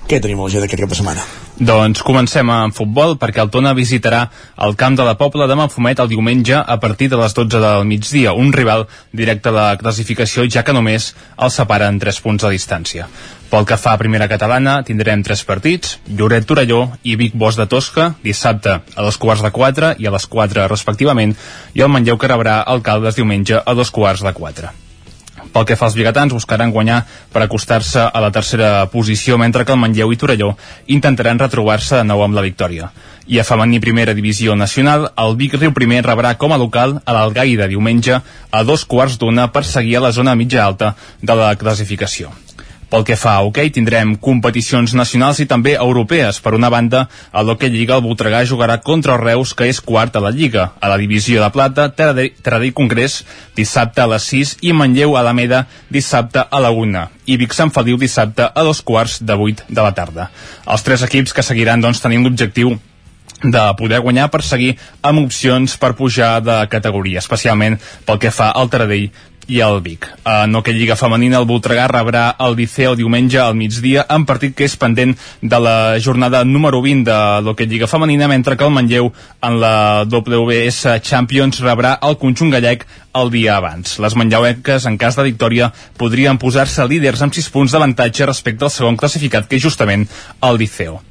Què 0.07 0.23
tenim 0.23 0.39
a 0.39 0.47
l'agenda 0.47 0.71
aquest 0.71 0.87
cap 0.87 0.95
de 0.95 1.03
setmana? 1.03 1.42
Doncs 1.53 2.01
comencem 2.01 2.49
amb 2.49 2.73
futbol 2.73 3.13
perquè 3.21 3.43
el 3.43 3.51
Tona 3.53 3.75
visitarà 3.77 4.23
el 4.65 4.73
camp 4.73 4.95
de 4.97 5.05
la 5.05 5.13
Pobla 5.19 5.45
de 5.45 5.53
Manfumet 5.53 5.99
el 6.01 6.09
diumenge 6.09 6.57
a 6.57 6.79
partir 6.81 7.11
de 7.11 7.19
les 7.19 7.35
12 7.37 7.59
del 7.61 7.85
migdia, 7.85 8.33
un 8.33 8.49
rival 8.51 8.87
directe 9.11 9.51
a 9.51 9.53
la 9.53 9.67
classificació 9.77 10.47
ja 10.49 10.63
que 10.65 10.73
només 10.73 11.11
el 11.37 11.53
separen 11.53 11.99
3 12.01 12.21
punts 12.25 12.47
de 12.47 12.53
distància. 12.55 13.05
Pel 13.53 13.67
que 13.69 13.77
fa 13.77 13.93
a 13.93 14.01
primera 14.01 14.25
catalana, 14.25 14.79
tindrem 14.81 15.21
tres 15.21 15.43
partits, 15.45 15.99
Lloret 16.09 16.47
Torelló 16.49 16.87
i 17.03 17.13
Vic 17.21 17.37
Bosch 17.37 17.61
de 17.61 17.67
Tosca, 17.69 18.15
dissabte 18.23 18.79
a 18.81 19.05
les 19.05 19.19
quarts 19.21 19.45
de 19.45 19.51
4 19.53 19.93
i 20.01 20.09
a 20.09 20.15
les 20.15 20.25
4 20.25 20.65
respectivament, 20.71 21.37
i 21.77 21.85
el 21.85 21.93
Manlleu 21.93 22.17
que 22.17 22.33
rebrà 22.33 22.63
Alcaldes 22.65 23.21
diumenge 23.21 23.61
a 23.61 23.77
dos 23.77 23.93
quarts 23.93 24.25
de 24.25 24.33
4. 24.33 24.82
Pel 25.53 25.67
que 25.69 25.77
fa 25.77 25.85
als 25.85 25.95
biguetans, 25.97 26.33
buscaran 26.33 26.71
guanyar 26.73 27.03
per 27.31 27.43
acostar-se 27.43 28.07
a 28.09 28.21
la 28.23 28.31
tercera 28.33 28.87
posició, 28.89 29.37
mentre 29.37 29.65
que 29.65 29.73
el 29.75 29.81
Manlleu 29.81 30.11
i 30.11 30.17
Torelló 30.17 30.55
intentaran 30.87 31.39
retrobar-se 31.39 31.99
de 31.99 32.07
nou 32.09 32.23
amb 32.25 32.33
la 32.33 32.45
victòria. 32.45 32.89
I 33.29 33.39
a 33.39 33.45
femení 33.47 33.79
primera 33.79 34.17
divisió 34.17 34.57
nacional, 34.59 35.11
el 35.15 35.37
Vic 35.39 35.53
Riu 35.59 35.71
Primer 35.71 36.01
rebrà 36.03 36.33
com 36.41 36.51
a 36.51 36.59
local 36.59 36.97
a 37.05 37.15
l'Algaida 37.15 37.69
diumenge 37.71 38.17
a 38.19 38.63
dos 38.67 38.83
quarts 38.83 39.19
d'una 39.21 39.51
per 39.53 39.63
seguir 39.63 39.99
a 40.01 40.07
la 40.09 40.11
zona 40.11 40.35
mitja 40.35 40.65
alta 40.65 40.95
de 41.21 41.37
la 41.37 41.53
classificació. 41.55 42.33
Pel 42.93 43.01
que 43.07 43.15
fa 43.17 43.31
a 43.39 43.41
hoquei, 43.41 43.71
tindrem 43.73 44.11
competicions 44.21 44.91
nacionals 44.93 45.39
i 45.41 45.47
també 45.49 45.71
europees. 45.73 46.37
Per 46.45 46.51
una 46.53 46.69
banda, 46.69 47.07
a 47.33 47.41
l'Hockey 47.41 47.73
Lliga 47.73 47.95
el 47.97 48.03
Voltregà 48.05 48.43
jugarà 48.45 48.75
contra 48.85 49.15
el 49.15 49.23
Reus, 49.23 49.55
que 49.57 49.65
és 49.65 49.79
quart 49.81 50.13
a 50.13 50.21
la 50.21 50.29
Lliga. 50.29 50.67
A 50.77 50.91
la 50.91 50.99
divisió 51.01 51.41
de 51.41 51.49
plata, 51.49 51.87
Taradell 51.89 52.75
Congrés, 52.77 53.23
dissabte 53.57 54.05
a 54.05 54.07
les 54.13 54.29
6 54.29 54.53
i 54.61 54.77
Manlleu 54.77 55.17
Alameda, 55.17 55.65
dissabte 55.89 56.45
a 56.45 56.61
la 56.61 56.69
1. 56.69 57.07
I 57.25 57.41
Vic 57.41 57.57
Sant 57.57 57.73
Feliu 57.73 57.97
dissabte 57.97 58.45
a 58.45 58.69
dos 58.69 58.85
quarts 58.85 59.23
de 59.25 59.41
8 59.49 59.73
de 59.73 59.81
la 59.81 59.97
tarda. 59.97 60.29
Els 60.69 60.85
tres 60.85 61.01
equips 61.01 61.33
que 61.33 61.41
seguiran 61.41 61.81
doncs, 61.81 62.03
tenint 62.03 62.29
l'objectiu 62.29 62.77
de 63.43 63.63
poder 63.75 63.99
guanyar 63.99 64.29
per 64.31 64.41
seguir 64.45 64.75
amb 65.01 65.25
opcions 65.25 65.75
per 65.81 65.95
pujar 65.97 66.37
de 66.45 66.61
categoria, 66.71 67.19
especialment 67.19 67.79
pel 68.05 68.21
que 68.21 68.31
fa 68.31 68.53
al 68.53 68.69
Taradell 68.71 69.09
i 69.47 69.59
el 69.63 69.81
Vic. 69.83 70.07
En 70.25 70.55
hoquei 70.55 70.75
Lliga 70.77 70.95
Femenina, 70.99 71.39
el 71.41 71.47
Voltregà 71.49 71.87
rebrà 71.91 72.23
el 72.45 72.55
Liceu 72.57 72.95
diumenge 72.95 73.39
al 73.41 73.55
migdia 73.57 74.05
en 74.13 74.25
partit 74.29 74.55
que 74.55 74.67
és 74.67 74.77
pendent 74.79 75.15
de 75.41 75.59
la 75.59 75.75
jornada 75.99 76.43
número 76.47 76.81
20 76.83 77.03
de 77.09 77.19
l'hoquei 77.45 77.67
Lliga 77.67 77.89
Femenina, 77.91 78.27
mentre 78.31 78.57
que 78.57 78.65
el 78.65 78.73
Manlleu 78.75 79.11
en 79.43 79.59
la 79.59 80.05
WS 80.07 80.99
Champions 81.03 81.61
rebrà 81.63 81.97
el 82.01 82.17
conjunt 82.21 82.53
gallec 82.53 82.87
el 83.13 83.29
dia 83.33 83.57
abans. 83.57 83.99
Les 83.99 84.15
manlleuenques, 84.17 84.87
en 84.89 84.97
cas 84.97 85.19
de 85.19 85.27
victòria, 85.27 85.71
podrien 85.99 86.39
posar-se 86.41 86.87
líders 86.89 87.21
amb 87.21 87.35
6 87.35 87.51
punts 87.53 87.75
d'avantatge 87.75 88.29
respecte 88.29 88.65
al 88.65 88.73
segon 88.73 88.97
classificat, 88.97 89.47
que 89.47 89.59
és 89.59 89.67
justament 89.67 90.07
el 90.41 90.59
Liceu 90.61 91.01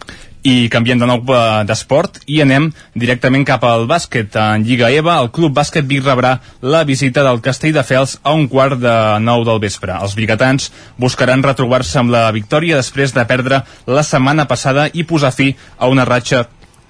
i 0.42 0.68
canviem 0.72 0.98
de 0.98 1.08
nou 1.08 1.22
eh, 1.22 1.40
d'esport 1.68 2.20
i 2.26 2.40
anem 2.42 2.70
directament 2.98 3.44
cap 3.46 3.64
al 3.66 3.86
bàsquet. 3.90 4.34
En 4.38 4.66
Lliga 4.66 4.90
EVA, 4.90 5.18
el 5.22 5.30
Club 5.34 5.54
Bàsquet 5.56 5.86
Vic 5.88 6.04
rebrà 6.06 6.36
la 6.62 6.82
visita 6.88 7.24
del 7.26 7.42
Castell 7.44 7.74
de 7.76 7.84
Fels 7.86 8.18
a 8.22 8.34
un 8.34 8.48
quart 8.50 8.80
de 8.82 8.96
nou 9.22 9.46
del 9.48 9.62
vespre. 9.62 9.94
Els 9.94 10.16
biguetans 10.18 10.70
buscaran 10.98 11.44
retrobar-se 11.44 12.00
amb 12.00 12.14
la 12.14 12.26
victòria 12.34 12.80
després 12.80 13.14
de 13.14 13.26
perdre 13.28 13.62
la 13.86 14.02
setmana 14.06 14.48
passada 14.50 14.88
i 14.92 15.06
posar 15.06 15.32
fi 15.34 15.52
a 15.78 15.90
una 15.92 16.06
ratxa 16.08 16.46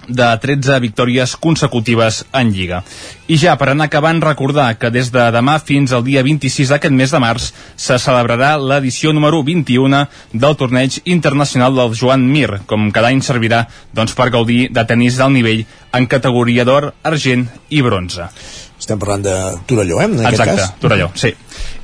de 0.07 0.27
13 0.41 0.79
victòries 0.83 1.35
consecutives 1.37 2.23
en 2.33 2.51
Lliga. 2.53 2.81
I 3.27 3.37
ja, 3.39 3.55
per 3.59 3.69
anar 3.71 3.87
acabant, 3.87 4.19
recordar 4.23 4.73
que 4.79 4.91
des 4.91 5.11
de 5.13 5.23
demà 5.35 5.57
fins 5.63 5.93
al 5.93 6.03
dia 6.03 6.23
26 6.25 6.73
d'aquest 6.73 6.95
mes 6.95 7.13
de 7.13 7.21
març 7.23 7.51
se 7.75 7.99
celebrarà 7.99 8.55
l'edició 8.59 9.13
número 9.13 9.43
21 9.43 10.03
del 10.33 10.57
torneig 10.59 10.99
internacional 11.05 11.75
del 11.75 11.95
Joan 11.95 12.27
Mir, 12.29 12.63
com 12.67 12.91
cada 12.91 13.13
any 13.13 13.23
servirà 13.23 13.65
doncs, 13.93 14.15
per 14.17 14.31
gaudir 14.33 14.67
de 14.73 14.83
tenis 14.89 15.17
d'alt 15.19 15.35
nivell 15.37 15.63
en 15.93 16.09
categoria 16.11 16.65
d'or, 16.67 16.91
argent 17.03 17.47
i 17.69 17.81
bronze. 17.85 18.27
Estem 18.79 18.99
parlant 18.99 19.23
de 19.23 19.37
Torelló, 19.69 20.01
eh? 20.01 20.09
En 20.11 20.27
Exacte, 20.27 20.59
cas? 20.59 20.75
Torelló, 20.81 21.11
sí 21.15 21.31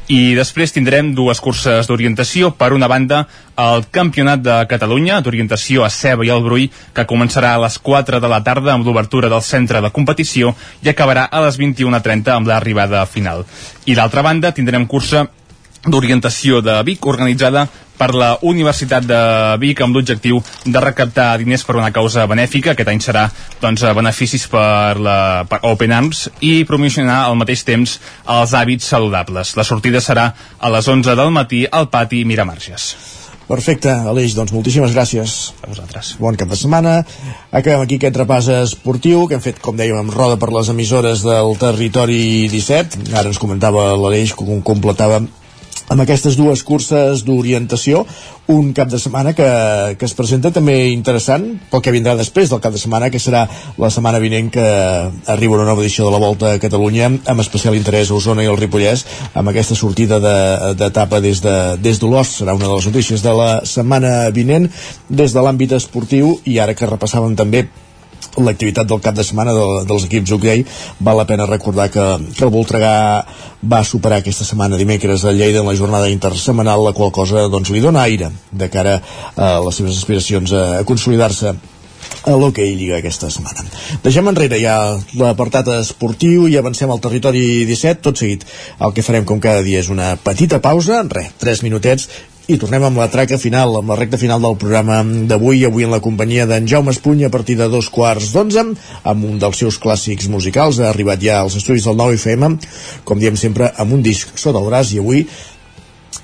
i 0.09 0.33
després 0.33 0.73
tindrem 0.73 1.11
dues 1.13 1.37
curses 1.39 1.87
d'orientació. 1.87 2.49
Per 2.57 2.71
una 2.73 2.89
banda, 2.89 3.21
el 3.61 3.85
Campionat 3.93 4.41
de 4.41 4.55
Catalunya 4.69 5.19
d'orientació 5.21 5.85
a 5.85 5.91
Ceba 5.93 6.25
i 6.25 6.31
el 6.33 6.41
Brull, 6.41 6.65
que 6.97 7.05
començarà 7.05 7.53
a 7.53 7.61
les 7.61 7.77
4 7.77 8.19
de 8.19 8.31
la 8.31 8.41
tarda 8.43 8.73
amb 8.73 8.87
l'obertura 8.87 9.29
del 9.29 9.45
centre 9.45 9.83
de 9.85 9.91
competició 9.93 10.55
i 10.81 10.89
acabarà 10.89 11.27
a 11.29 11.43
les 11.45 11.59
21.30 11.61 12.33
amb 12.33 12.49
l'arribada 12.49 13.05
final. 13.05 13.45
I 13.85 13.93
d'altra 13.93 14.25
banda, 14.25 14.51
tindrem 14.51 14.89
cursa 14.89 15.27
d'orientació 15.85 16.63
de 16.65 16.81
Vic 16.83 17.05
organitzada 17.07 17.67
per 17.99 18.13
la 18.15 18.31
Universitat 18.47 19.05
de 19.05 19.19
Vic 19.61 19.83
amb 19.83 19.97
l'objectiu 19.97 20.39
de 20.65 20.83
recaptar 20.83 21.33
diners 21.41 21.65
per 21.67 21.77
una 21.77 21.91
causa 21.95 22.25
benèfica. 22.31 22.73
Aquest 22.73 22.93
any 22.93 23.03
serà 23.03 23.27
doncs, 23.61 23.83
beneficis 23.99 24.47
per 24.51 24.97
la 25.03 25.19
per 25.49 25.61
Open 25.67 25.93
Arms 25.95 26.27
i 26.39 26.63
promocionar 26.69 27.25
al 27.27 27.37
mateix 27.39 27.65
temps 27.67 27.99
els 28.25 28.55
hàbits 28.55 28.87
saludables. 28.95 29.55
La 29.59 29.67
sortida 29.67 30.01
serà 30.03 30.31
a 30.59 30.73
les 30.73 30.87
11 30.87 31.17
del 31.19 31.33
matí 31.35 31.65
al 31.69 31.91
pati 31.91 32.23
Miramarges. 32.25 32.93
Perfecte, 33.49 33.89
Aleix, 33.89 34.35
doncs 34.37 34.51
moltíssimes 34.53 34.91
gràcies. 34.93 35.31
A 35.65 35.71
vosaltres. 35.71 36.11
Bon 36.21 36.35
cap 36.37 36.51
de 36.51 36.57
setmana. 36.59 36.99
Acabem 37.49 37.81
aquí 37.81 37.97
aquest 37.97 38.19
repàs 38.21 38.45
esportiu 38.59 39.23
que 39.25 39.39
hem 39.39 39.41
fet, 39.41 39.57
com 39.65 39.73
dèiem, 39.79 39.97
amb 39.97 40.13
roda 40.13 40.37
per 40.37 40.51
les 40.53 40.69
emissores 40.69 41.23
del 41.25 41.57
territori 41.57 42.45
17. 42.53 43.09
Ara 43.09 43.31
ens 43.33 43.41
comentava 43.41 43.87
l'Aleix 43.97 44.35
com 44.37 44.61
completava 44.61 45.23
amb 45.89 46.05
aquestes 46.05 46.37
dues 46.39 46.63
curses 46.63 47.25
d'orientació 47.27 48.05
un 48.49 48.71
cap 48.73 48.89
de 48.89 48.99
setmana 49.01 49.35
que, 49.37 49.49
que 49.99 50.05
es 50.07 50.15
presenta 50.17 50.53
també 50.53 50.89
interessant 50.93 51.45
pel 51.69 51.83
que 51.85 51.93
vindrà 51.93 52.15
després 52.17 52.49
del 52.49 52.61
cap 52.63 52.73
de 52.73 52.81
setmana 52.81 53.11
que 53.13 53.21
serà 53.21 53.45
la 53.77 53.91
setmana 53.93 54.21
vinent 54.21 54.49
que 54.53 54.65
arriba 55.33 55.57
una 55.57 55.67
nova 55.67 55.83
edició 55.83 56.07
de 56.07 56.13
la 56.15 56.21
Volta 56.23 56.53
a 56.53 56.61
Catalunya 56.61 57.09
amb 57.09 57.43
especial 57.43 57.77
interès 57.77 58.09
a 58.09 58.17
Osona 58.17 58.45
i 58.45 58.49
el 58.49 58.57
Ripollès 58.57 59.05
amb 59.33 59.51
aquesta 59.51 59.77
sortida 59.77 60.21
d'etapa 60.21 61.19
de, 61.19 61.29
des 61.29 61.43
de 61.43 61.57
des 61.81 61.99
d'Olost 61.99 62.39
serà 62.39 62.55
una 62.55 62.67
de 62.67 62.75
les 62.75 62.87
notícies 62.87 63.23
de 63.25 63.33
la 63.35 63.49
setmana 63.65 64.29
vinent. 64.35 64.69
Des 65.09 65.33
de 65.33 65.43
l'àmbit 65.43 65.75
esportiu 65.77 66.37
i 66.45 66.59
ara 66.59 66.75
que 66.77 66.89
repassàvem 66.89 67.35
també 67.39 67.65
l'activitat 68.45 68.87
del 68.89 69.01
cap 69.03 69.15
de 69.17 69.25
setmana 69.25 69.53
de, 69.55 69.65
dels 69.89 70.05
equips 70.07 70.35
hoquei 70.35 70.65
val 70.99 71.19
la 71.19 71.27
pena 71.29 71.47
recordar 71.49 71.89
que, 71.93 72.05
que 72.35 72.45
el 72.45 72.53
Voltregà 72.53 72.93
va 73.63 73.81
superar 73.83 74.21
aquesta 74.21 74.47
setmana 74.47 74.79
dimecres 74.79 75.25
a 75.25 75.33
Lleida 75.35 75.63
en 75.63 75.67
la 75.67 75.75
jornada 75.75 76.09
intersemanal 76.09 76.83
la 76.85 76.95
qual 76.97 77.11
cosa 77.15 77.47
doncs, 77.51 77.73
li 77.73 77.83
dona 77.83 78.05
aire 78.07 78.31
de 78.51 78.69
cara 78.69 78.99
a 79.35 79.57
les 79.65 79.81
seves 79.81 79.97
aspiracions 79.97 80.53
a, 80.53 80.65
a 80.79 80.87
consolidar-se 80.87 81.55
a 82.25 82.35
l'Hockey 82.35 82.75
Lliga 82.75 82.97
aquesta 82.99 83.29
setmana. 83.31 83.63
Deixem 84.03 84.27
enrere 84.31 84.59
ja 84.61 84.75
l'apartat 85.19 85.69
esportiu 85.79 86.47
i 86.49 86.57
avancem 86.59 86.91
al 86.91 87.01
territori 87.03 87.65
17. 87.69 88.03
Tot 88.05 88.19
seguit 88.19 88.45
el 88.79 88.95
que 88.95 89.05
farem 89.05 89.27
com 89.27 89.41
cada 89.43 89.63
dia 89.65 89.83
és 89.83 89.91
una 89.93 90.15
petita 90.23 90.61
pausa, 90.63 91.03
res, 91.07 91.31
3 91.39 91.63
minutets 91.67 92.09
i 92.49 92.57
tornem 92.57 92.81
amb 92.87 92.97
la 92.97 93.05
traca 93.13 93.37
final, 93.37 93.75
amb 93.77 93.91
la 93.91 93.97
recta 93.99 94.17
final 94.17 94.41
del 94.41 94.55
programa 94.57 95.03
d'avui, 95.29 95.61
avui 95.67 95.85
en 95.85 95.93
la 95.93 96.01
companyia 96.01 96.47
d'en 96.49 96.65
Jaume 96.67 96.89
Espuny 96.95 97.21
a 97.27 97.29
partir 97.29 97.59
de 97.59 97.67
dos 97.69 97.91
quarts 97.93 98.31
d'onze, 98.33 98.63
amb 99.11 99.27
un 99.27 99.37
dels 99.41 99.59
seus 99.61 99.77
clàssics 99.81 100.25
musicals, 100.33 100.79
ha 100.81 100.89
arribat 100.89 101.21
ja 101.21 101.37
als 101.43 101.59
estudis 101.59 101.85
del 101.85 101.99
9 101.99 102.17
FM, 102.17 102.49
com 103.05 103.21
diem 103.21 103.37
sempre, 103.37 103.69
amb 103.77 103.93
un 103.93 104.01
disc 104.01 104.33
sota 104.33 104.57
el 104.57 104.65
braç, 104.65 104.95
i 104.95 105.01
avui 105.03 105.27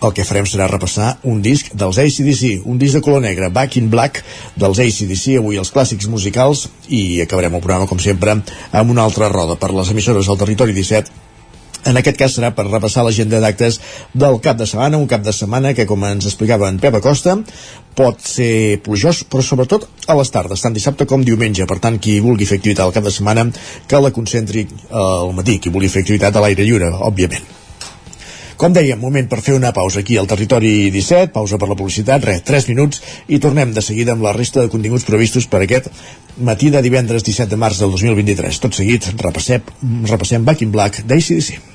el 0.01 0.13
que 0.17 0.25
farem 0.25 0.47
serà 0.49 0.65
repassar 0.71 1.11
un 1.29 1.43
disc 1.45 1.69
dels 1.77 1.99
ACDC, 2.01 2.65
un 2.65 2.81
disc 2.81 2.97
de 2.97 3.03
color 3.05 3.21
negre, 3.21 3.51
Back 3.53 3.77
in 3.77 3.91
Black, 3.93 4.23
dels 4.57 4.81
ACDC, 4.81 5.37
avui 5.43 5.61
els 5.61 5.69
clàssics 5.73 6.09
musicals, 6.09 6.65
i 6.89 7.21
acabarem 7.21 7.53
el 7.53 7.61
programa, 7.61 7.89
com 7.89 8.01
sempre, 8.01 8.39
amb 8.73 8.95
una 8.95 9.05
altra 9.05 9.29
roda 9.29 9.59
per 9.61 9.69
les 9.77 9.93
emissores 9.93 10.25
del 10.25 10.41
Territori 10.41 10.73
17, 10.73 11.24
en 11.85 11.99
aquest 11.99 12.17
cas 12.17 12.35
serà 12.37 12.51
per 12.57 12.65
repassar 12.67 13.05
l'agenda 13.05 13.39
d'actes 13.43 13.79
del 14.13 14.39
cap 14.43 14.57
de 14.57 14.67
setmana, 14.69 14.97
un 14.97 15.09
cap 15.09 15.23
de 15.25 15.33
setmana 15.35 15.73
que, 15.77 15.85
com 15.89 16.05
ens 16.07 16.25
explicava 16.25 16.69
en 16.69 16.79
Pep 16.81 16.97
Acosta, 16.99 17.37
pot 17.95 18.21
ser 18.25 18.81
plujós, 18.85 19.23
però 19.29 19.43
sobretot 19.45 19.87
a 20.07 20.15
les 20.19 20.33
tardes, 20.33 20.61
tant 20.61 20.75
dissabte 20.75 21.07
com 21.09 21.23
diumenge. 21.23 21.67
Per 21.69 21.79
tant, 21.83 21.99
qui 22.01 22.17
vulgui 22.23 22.49
fer 22.49 22.59
activitat 22.59 22.87
al 22.87 22.95
cap 22.95 23.05
de 23.05 23.13
setmana, 23.13 23.45
que 23.87 24.01
la 24.01 24.13
concentri 24.15 24.65
al 24.89 25.31
matí. 25.37 25.59
Qui 25.61 25.71
vulgui 25.73 25.91
fer 25.93 26.03
activitat 26.03 26.35
a 26.35 26.43
l'aire 26.43 26.65
lliure, 26.65 26.89
òbviament. 27.05 27.53
Com 28.55 28.71
dèiem, 28.71 28.99
moment 28.99 29.25
per 29.27 29.41
fer 29.43 29.53
una 29.57 29.73
pausa 29.75 29.99
aquí 29.99 30.15
al 30.15 30.29
Territori 30.31 30.87
17, 30.91 31.33
pausa 31.35 31.59
per 31.59 31.67
la 31.67 31.75
publicitat, 31.75 32.23
res, 32.23 32.39
3 32.47 32.69
minuts, 32.69 33.01
i 33.27 33.39
tornem 33.43 33.73
de 33.75 33.83
seguida 33.83 34.15
amb 34.15 34.23
la 34.23 34.31
resta 34.35 34.63
de 34.63 34.71
continguts 34.71 35.03
previstos 35.03 35.49
per 35.51 35.65
aquest 35.65 35.91
matí 36.37 36.71
de 36.71 36.81
divendres 36.85 37.27
17 37.27 37.51
de 37.51 37.59
març 37.59 37.83
del 37.83 37.91
2023. 37.91 38.63
Tot 38.63 38.79
seguit, 38.79 39.11
repassem, 39.19 39.75
repassem 40.07 40.47
Back 40.47 40.63
in 40.63 40.71
Black 40.71 41.03
d'ACDC. 41.03 41.74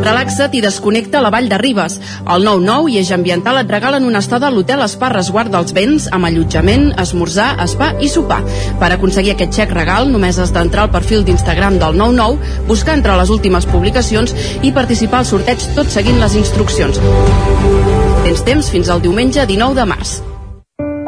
Fixa't 0.00 0.54
i 0.56 0.60
desconnecta 0.64 1.20
la 1.20 1.28
Vall 1.28 1.50
de 1.50 1.58
Ribes. 1.60 1.98
El 2.24 2.46
9-9 2.46 2.92
i 2.94 2.98
Eix 3.00 3.10
Ambiental 3.12 3.58
et 3.60 3.72
regalen 3.72 4.06
una 4.08 4.22
estada 4.24 4.48
a 4.48 4.54
l'hotel 4.54 4.80
Spa 4.88 5.10
Resguard 5.12 5.52
dels 5.52 5.74
Vents 5.76 6.06
amb 6.16 6.28
allotjament, 6.28 6.86
esmorzar, 7.02 7.50
spa 7.68 7.90
i 8.00 8.08
sopar. 8.08 8.38
Per 8.80 8.88
aconseguir 8.94 9.34
aquest 9.34 9.58
xec 9.58 9.74
regal 9.76 10.08
només 10.08 10.38
has 10.40 10.54
d'entrar 10.54 10.86
al 10.86 10.94
perfil 10.94 11.26
d'Instagram 11.28 11.76
del 11.82 11.98
99, 12.00 12.64
buscar 12.70 12.96
entre 12.96 13.18
les 13.20 13.34
últimes 13.36 13.68
publicacions 13.68 14.32
i 14.62 14.72
participar 14.72 15.20
al 15.20 15.28
sorteig 15.28 15.68
tot 15.76 15.92
seguint 15.92 16.22
les 16.22 16.40
instruccions. 16.40 17.02
Tens 18.24 18.44
temps 18.48 18.72
fins 18.72 18.88
al 18.88 19.04
diumenge 19.04 19.44
19 19.44 19.76
de 19.76 19.88
març. 19.92 20.20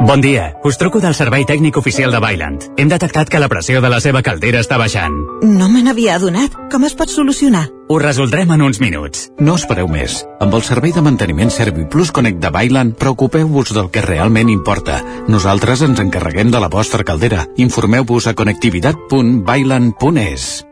Bon 0.02 0.20
dia, 0.20 0.56
us 0.66 0.76
truco 0.76 0.98
del 1.00 1.14
servei 1.14 1.46
tècnic 1.46 1.76
oficial 1.78 2.10
de 2.10 2.18
Bailand. 2.18 2.64
Hem 2.76 2.90
detectat 2.90 3.30
que 3.30 3.38
la 3.38 3.48
pressió 3.48 3.80
de 3.80 3.88
la 3.88 4.00
seva 4.02 4.20
caldera 4.20 4.60
està 4.60 4.76
baixant. 4.76 5.14
No 5.46 5.70
me 5.70 5.84
n'havia 5.86 6.16
adonat. 6.18 6.58
Com 6.72 6.84
es 6.84 6.98
pot 6.98 7.08
solucionar? 7.08 7.68
Ho 7.92 7.98
resoldrem 7.98 8.48
en 8.54 8.62
uns 8.64 8.78
minuts. 8.80 9.26
No 9.36 9.52
espereu 9.58 9.84
més. 9.84 10.24
Amb 10.40 10.54
el 10.56 10.62
servei 10.64 10.94
de 10.96 11.02
manteniment 11.04 11.52
ServiPlus 11.52 12.08
Connect 12.16 12.40
de 12.40 12.48
Bailand, 12.54 12.94
preocupeu-vos 12.96 13.74
del 13.76 13.92
que 13.92 14.00
realment 14.06 14.48
importa. 14.48 15.04
Nosaltres 15.28 15.84
ens 15.84 16.00
encarreguem 16.00 16.48
de 16.48 16.56
la 16.64 16.72
vostra 16.72 17.04
caldera. 17.04 17.44
Informeu-vos 17.68 18.32
a 18.32 18.34
connectivitat.bailand.es. 18.38 20.71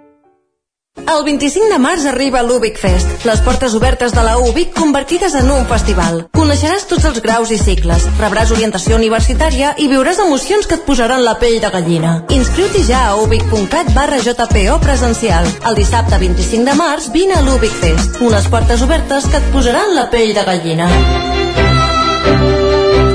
El 1.09 1.25
25 1.25 1.69
de 1.73 1.79
març 1.83 2.05
arriba 2.07 2.43
l'Ubic 2.43 2.79
Fest, 2.79 3.25
les 3.29 3.41
portes 3.47 3.75
obertes 3.75 4.13
de 4.13 4.23
la 4.25 4.37
UBIC 4.39 4.75
convertides 4.77 5.35
en 5.39 5.51
un 5.51 5.65
festival. 5.71 6.23
Coneixeràs 6.37 6.87
tots 6.91 7.07
els 7.09 7.21
graus 7.25 7.53
i 7.55 7.59
cicles, 7.61 8.07
rebràs 8.21 8.53
orientació 8.55 8.99
universitària 8.99 9.75
i 9.79 9.89
viuràs 9.91 10.21
emocions 10.25 10.69
que 10.69 10.79
et 10.79 10.87
posaran 10.87 11.25
la 11.25 11.37
pell 11.43 11.59
de 11.63 11.73
gallina. 11.73 12.15
Inscriu-t'hi 12.37 12.85
ja 12.89 13.07
a 13.09 13.17
ubic.cat 13.23 13.93
barra 13.97 14.21
JPO 14.21 14.79
presencial. 14.85 15.49
El 15.67 15.81
dissabte 15.81 16.21
25 16.21 16.69
de 16.69 16.79
març 16.79 17.11
vine 17.15 17.39
a 17.39 17.43
l'Ubic 17.47 17.75
Fest, 17.83 18.21
unes 18.21 18.49
portes 18.53 18.87
obertes 18.87 19.29
que 19.31 19.43
et 19.43 19.53
posaran 19.55 19.95
la 19.97 20.09
pell 20.13 20.35
de 20.37 20.47
gallina. 20.53 20.91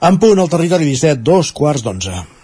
En 0.00 0.16
punt 0.16 0.38
al 0.40 0.48
territori 0.48 0.86
17, 0.88 1.20
dos 1.20 1.50
quarts 1.52 1.82
d'onze. 1.84 2.39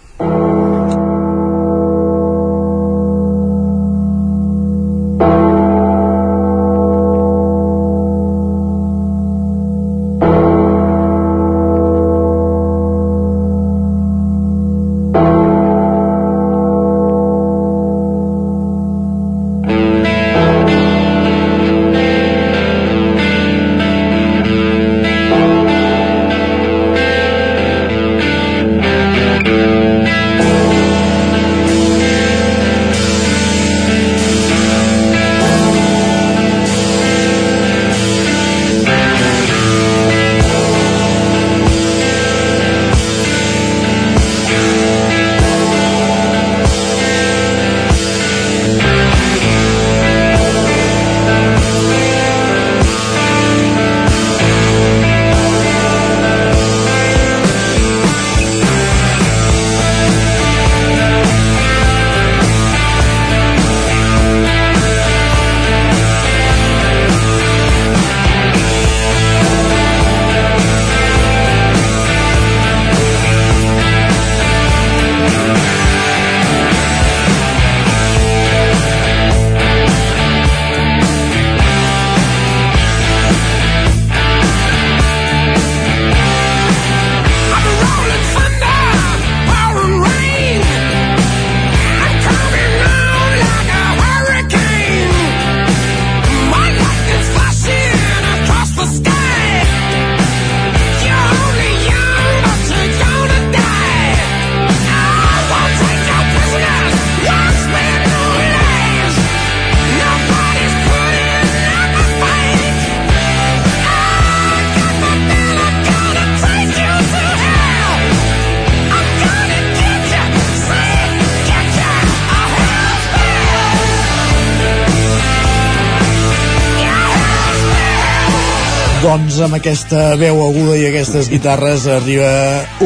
Aquesta 129.67 130.15
veu 130.15 130.37
aguda 130.45 130.77
i 130.79 130.85
aquestes 130.87 131.27
guitarres 131.27 131.89
arriba 131.91 132.29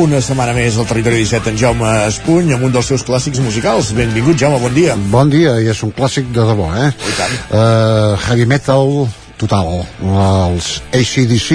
una 0.02 0.18
setmana 0.18 0.56
més 0.58 0.80
al 0.82 0.88
Territori 0.90 1.20
17 1.22 1.52
en 1.52 1.60
Jaume 1.62 1.92
Espuny 2.08 2.56
amb 2.56 2.66
un 2.66 2.74
dels 2.74 2.90
seus 2.90 3.04
clàssics 3.06 3.38
musicals. 3.46 3.92
Benvingut, 3.94 4.40
Jaume, 4.42 4.58
bon 4.64 4.74
dia. 4.74 4.96
Bon 5.14 5.30
dia, 5.30 5.60
i 5.62 5.70
és 5.70 5.84
un 5.86 5.94
clàssic 5.94 6.32
de 6.34 6.42
debò, 6.50 6.72
eh? 6.74 6.90
I 6.90 7.14
tant. 7.20 7.38
Uh, 7.54 8.18
heavy 8.26 8.50
metal 8.50 8.90
total, 9.38 9.84
els 10.02 10.72
ACDC, 10.90 11.52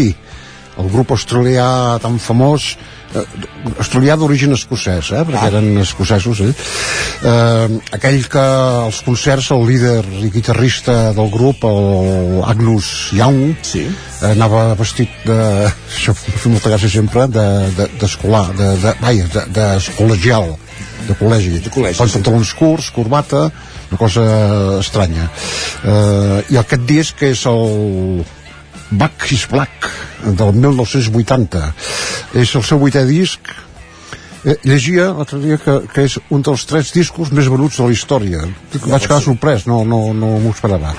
el 0.78 0.92
grup 0.94 1.10
australià 1.16 1.66
tan 2.04 2.20
famós 2.22 2.76
eh, 3.16 3.22
australià 3.80 4.16
d'origen 4.20 4.52
escocès, 4.54 5.10
eh, 5.10 5.22
perquè 5.26 5.42
Ah. 5.42 5.50
eren 5.50 5.78
escocesos, 5.82 6.40
eh? 6.44 6.52
eh, 7.24 7.78
aquell 7.96 8.26
que 8.28 8.42
als 8.86 9.00
concerts 9.06 9.50
el 9.54 9.66
líder 9.66 10.04
i 10.22 10.30
guitarrista 10.30 11.12
del 11.16 11.30
grup, 11.30 11.64
el 11.64 12.42
Agnus 12.44 13.10
Young, 13.16 13.56
sí. 13.62 13.86
Eh, 14.22 14.30
anava 14.32 14.68
vestit 14.78 15.12
de, 15.26 15.38
això 15.68 16.14
fa 16.16 16.52
molta 16.52 16.72
gràcia 16.72 16.90
sempre, 16.92 17.26
d'escolar, 17.30 18.46
de, 18.54 18.70
de, 18.70 18.78
de, 18.84 18.94
vaja, 19.02 19.26
de, 19.34 19.44
d'escol·legial, 19.58 20.54
de 21.06 21.16
col·legi. 21.18 21.60
De 21.64 21.72
col·legi, 21.72 22.00
Pantalons 22.00 22.54
curts, 22.58 22.90
corbata, 22.94 23.46
una 23.90 24.00
cosa 24.00 24.24
estranya. 24.80 25.28
Eh, 25.84 26.40
I 26.54 26.58
aquest 26.62 26.88
disc 26.88 27.22
és 27.26 27.44
el 27.50 28.24
Back 28.90 29.30
is 29.34 29.46
Black 29.50 29.88
del 30.38 30.52
1980 30.54 31.62
és 32.38 32.52
el 32.54 32.66
seu 32.66 32.82
vuitè 32.82 33.04
disc. 33.06 33.52
Eh, 34.46 34.58
llegia 34.62 35.10
l'altre 35.14 35.40
dia 35.42 35.58
que, 35.58 35.80
que 35.92 36.06
és 36.06 36.18
un 36.30 36.44
dels 36.46 36.66
tres 36.70 36.92
discos 36.94 37.32
més 37.34 37.48
venuts 37.50 37.80
de 37.80 37.88
la 37.88 37.94
història. 37.94 38.44
Vaig 38.86 39.08
quedar 39.08 39.22
sorprès, 39.22 39.66
no, 39.70 39.82
no, 39.84 40.08
no 40.14 40.36
m'ho 40.42 40.54
esperava 40.54 40.94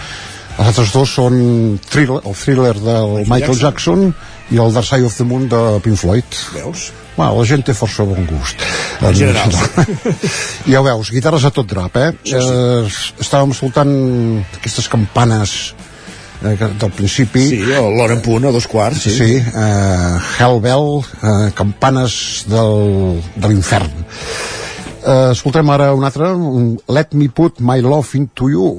els 0.58 0.68
altres 0.72 0.94
dos 0.94 1.12
són 1.20 1.38
thriller, 1.86 2.22
el 2.26 2.36
thriller 2.38 2.74
del 2.82 3.24
Michael 3.30 3.60
Jackson, 3.60 4.10
i 4.52 4.60
el 4.62 4.74
Dark 4.74 4.88
Side 4.88 5.06
of 5.06 5.16
the 5.18 5.26
Moon 5.28 5.48
de 5.50 5.60
Pink 5.84 5.98
Floyd 6.00 6.40
veus? 6.54 6.92
Bueno, 7.18 7.34
la 7.40 7.46
gent 7.50 7.66
té 7.66 7.74
força 7.76 8.06
bon 8.06 8.28
gust 8.30 8.62
En 9.02 9.16
general. 9.16 9.52
ja 10.72 10.80
ho 10.80 10.86
veus, 10.86 11.12
guitarres 11.12 11.48
a 11.48 11.52
tot 11.54 11.68
drap 11.70 11.98
eh? 12.00 12.12
eh 12.32 12.86
estàvem 13.20 13.52
escoltant 13.56 13.92
aquestes 14.60 14.88
campanes 14.92 15.58
eh, 16.44 16.56
del 16.56 16.94
principi 16.96 17.48
Sí, 17.52 17.60
l'hora 17.68 18.16
en 18.16 18.24
punt, 18.24 18.48
a 18.48 18.54
dos 18.56 18.70
quarts, 18.72 19.04
sí. 19.04 19.16
sí 19.18 19.36
eh, 19.42 20.16
Hell 20.40 20.62
Bell 20.64 20.90
eh, 21.02 21.52
campanes 21.58 22.46
del, 22.48 23.20
de 23.36 23.52
l'infern 23.52 23.92
eh, 25.04 25.34
escoltem 25.34 25.76
ara 25.76 25.92
un 25.98 26.08
altre 26.08 26.32
un 26.32 26.78
Let 26.88 27.18
Me 27.20 27.28
Put 27.28 27.60
My 27.60 27.84
Love 27.84 28.16
Into 28.22 28.54
You 28.54 28.74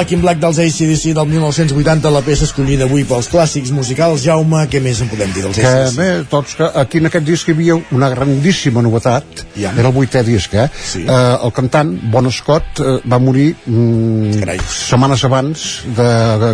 Back 0.00 0.14
in 0.16 0.22
Black 0.22 0.38
dels 0.40 0.56
ACDC 0.56 1.10
del 1.12 1.26
1980, 1.28 2.08
la 2.08 2.22
peça 2.24 2.46
escollida 2.46 2.86
avui 2.86 3.02
pels 3.04 3.26
clàssics 3.28 3.68
musicals. 3.76 4.22
Jaume, 4.24 4.62
què 4.72 4.80
més 4.80 5.02
en 5.04 5.10
podem 5.12 5.28
dir 5.34 5.42
dels 5.44 5.58
que 5.58 5.66
ACDC? 5.68 5.98
bé, 5.98 6.06
tots 6.30 6.54
que 6.56 6.68
aquí 6.80 7.02
en 7.02 7.10
aquest 7.10 7.26
disc 7.26 7.50
hi 7.50 7.52
havia 7.52 7.76
una 7.92 8.08
grandíssima 8.08 8.80
novetat 8.80 9.42
Ja. 9.60 9.74
era 9.76 9.90
el 9.90 9.92
vuitè 9.92 10.22
disc 10.24 10.54
eh? 10.56 10.70
Sí. 10.72 11.02
eh, 11.04 11.18
el 11.44 11.52
cantant 11.52 11.92
Bon 12.14 12.30
Scott 12.32 12.80
eh, 12.80 12.94
va 13.04 13.18
morir 13.20 13.50
mm, 13.66 14.56
setmanes 14.72 15.26
abans 15.28 15.66
de, 15.84 16.08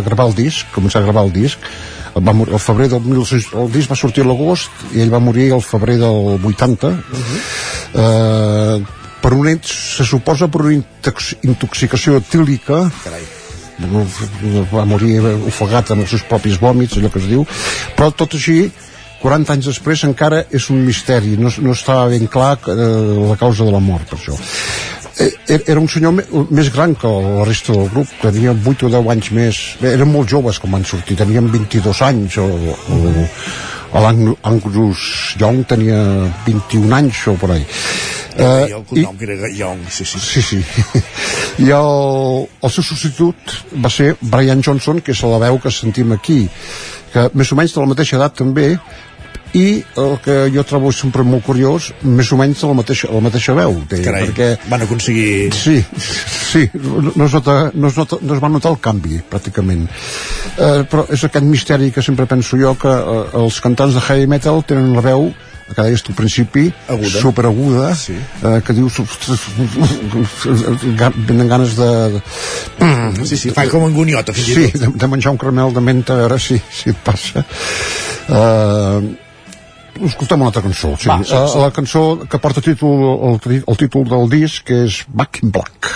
gravar 0.09 0.27
el 0.27 0.35
disc 0.35 0.67
començar 0.75 0.99
a 0.99 1.07
gravar 1.07 1.23
el 1.29 1.31
disc 1.39 1.71
va 2.17 2.33
morir 2.33 2.57
el 2.57 2.59
febrer 2.59 2.89
del 2.91 3.07
1900, 3.07 3.53
el 3.63 3.71
disc 3.71 3.95
va 3.95 4.01
sortir 4.03 4.25
a 4.25 4.27
l'agost 4.27 4.91
i 4.91 5.05
ell 5.05 5.13
va 5.13 5.23
morir 5.23 5.53
el 5.55 5.63
febrer 5.63 6.01
del 6.03 6.35
80 6.51 6.93
eh, 7.95 8.77
per 9.21 9.33
un 9.33 9.59
se 9.63 10.03
suposa 10.03 10.51
per 10.51 10.67
una 10.67 10.77
intox 10.81 11.35
intoxicació 11.43 12.19
etílica 12.19 12.83
Carai. 13.03 13.36
Va 14.73 14.85
morir 14.89 15.19
ofegat 15.47 15.93
amb 15.93 16.05
els 16.05 16.13
seus 16.15 16.25
propis 16.27 16.59
vòmits, 16.61 16.97
allò 16.97 17.11
que 17.13 17.21
es 17.21 17.29
diu, 17.29 17.45
però 17.97 18.11
tot 18.11 18.33
així 18.37 18.71
40 19.21 19.55
anys 19.55 19.69
després 19.71 20.03
encara 20.05 20.43
és 20.53 20.69
un 20.73 20.83
misteri, 20.85 21.35
no, 21.41 21.51
no 21.63 21.73
estava 21.73 22.07
ben 22.11 22.27
clar 22.29 22.57
eh, 22.69 22.77
la 23.31 23.37
causa 23.39 23.65
de 23.65 23.73
la 23.73 23.81
mort, 23.81 24.05
per 24.09 24.19
això. 24.19 24.37
Eh, 25.17 25.31
Era 25.57 25.79
un 25.81 25.89
senyor 25.89 26.13
més 26.53 26.69
gran 26.73 26.93
que 26.95 27.09
la 27.09 27.45
resta 27.47 27.73
del 27.73 27.89
grup, 27.93 28.11
tenia 28.21 28.53
8 28.53 28.85
o 28.85 28.91
10 28.93 29.09
anys 29.15 29.31
més, 29.33 29.61
bé, 29.81 29.95
eren 29.97 30.11
molt 30.13 30.29
joves 30.29 30.61
quan 30.61 30.77
van 30.77 30.85
sortir, 30.85 31.17
tenien 31.17 31.49
22 31.53 32.03
anys, 32.05 32.37
o, 32.37 32.45
o, 32.45 33.25
o 33.97 34.03
l'Angus 34.05 35.07
Young 35.41 35.65
tenia 35.69 35.97
21 36.45 36.93
anys 37.01 37.25
o 37.31 37.37
per 37.41 37.55
ahí. 37.55 37.65
Eh, 38.37 38.69
el 38.69 38.83
cognom 38.85 39.17
que 39.17 39.25
era 39.25 39.49
Young, 39.49 39.87
sí, 39.89 40.05
sí. 40.05 40.19
Sí, 40.19 40.41
sí. 40.41 40.61
I 41.65 41.71
el, 41.73 42.45
el 42.61 42.71
seu 42.73 42.85
substitut 42.85 43.57
va 43.83 43.89
ser 43.89 44.13
Brian 44.21 44.61
Johnson, 44.65 45.01
que 45.01 45.15
és 45.15 45.23
la 45.25 45.41
veu 45.47 45.57
que 45.63 45.73
sentim 45.73 46.13
aquí, 46.13 46.43
que 47.13 47.27
més 47.33 47.51
o 47.51 47.57
menys 47.57 47.73
de 47.73 47.81
la 47.81 47.91
mateixa 47.93 48.19
edat 48.19 48.37
també, 48.37 48.75
i 49.55 49.83
el 49.97 50.17
que 50.23 50.35
jo 50.53 50.63
trobo 50.67 50.91
sempre 50.91 51.23
molt 51.25 51.45
curiós, 51.47 51.89
més 52.03 52.29
o 52.33 52.37
menys 52.39 52.61
la 52.67 52.75
mateixa, 52.77 53.09
la 53.13 53.21
mateixa 53.23 53.55
veu. 53.57 53.79
Té, 53.89 54.01
Carai, 54.05 54.27
perquè, 54.27 54.49
van 54.69 54.83
aconseguir... 54.85 55.49
Sí, 55.55 55.79
sí, 56.51 56.65
no, 56.75 57.25
es 57.25 57.33
nota, 57.33 57.57
no, 57.73 57.89
es 57.89 57.97
nota, 57.97 58.19
no 58.21 58.35
es 58.35 58.43
va 58.43 58.51
notar 58.51 58.73
el 58.75 58.79
canvi, 58.83 59.21
pràcticament. 59.31 59.87
Eh, 59.87 60.83
però 60.91 61.07
és 61.13 61.23
aquest 61.25 61.47
misteri 61.47 61.91
que 61.95 62.03
sempre 62.05 62.27
penso 62.29 62.59
jo, 62.59 62.75
que 62.79 62.91
eh, 62.91 63.19
els 63.41 63.61
cantants 63.63 63.97
de 63.97 64.03
heavy 64.03 64.27
metal 64.29 64.65
tenen 64.67 64.93
la 64.97 65.05
veu 65.05 65.31
que 65.67 65.81
deies 65.83 66.01
tu 66.03 66.11
al 66.13 66.15
principi, 66.15 66.71
Aguda. 66.87 67.19
superaguda, 67.21 67.89
sí. 67.95 68.13
eh, 68.15 68.61
que 68.65 68.73
dius 68.73 68.97
ga- 70.97 71.13
venen 71.15 71.47
ganes 71.49 71.75
de, 71.75 72.21
Sí, 73.25 73.37
sí, 73.37 73.49
fa 73.51 73.65
com 73.69 73.83
en 73.87 73.93
Guniota, 73.95 74.33
fins 74.33 74.47
i 74.49 74.53
sí, 74.55 74.67
tot. 74.71 74.81
de, 74.81 74.91
de 75.03 75.07
menjar 75.11 75.31
un 75.33 75.37
caramel 75.41 75.73
de 75.73 75.81
menta 75.83 76.13
a 76.13 76.21
veure 76.23 76.39
si, 76.39 76.57
si 76.71 76.89
et 76.93 76.99
passa 77.03 77.43
uh, 77.43 79.01
escoltem 80.07 80.39
una 80.39 80.51
altra 80.51 80.61
cançó 80.63 80.93
sí. 80.99 81.09
Va, 81.09 81.19
sí, 81.23 81.33
uh, 81.35 81.47
sí. 81.51 81.59
la 81.63 81.71
cançó 81.75 82.03
que 82.29 82.39
porta 82.39 82.61
títol, 82.61 83.03
el, 83.33 83.63
el 83.67 83.77
títol 83.79 84.07
del 84.11 84.29
disc 84.29 84.63
que 84.67 84.83
és 84.87 85.01
Back 85.09 85.41
in 85.43 85.51
Black 85.51 85.91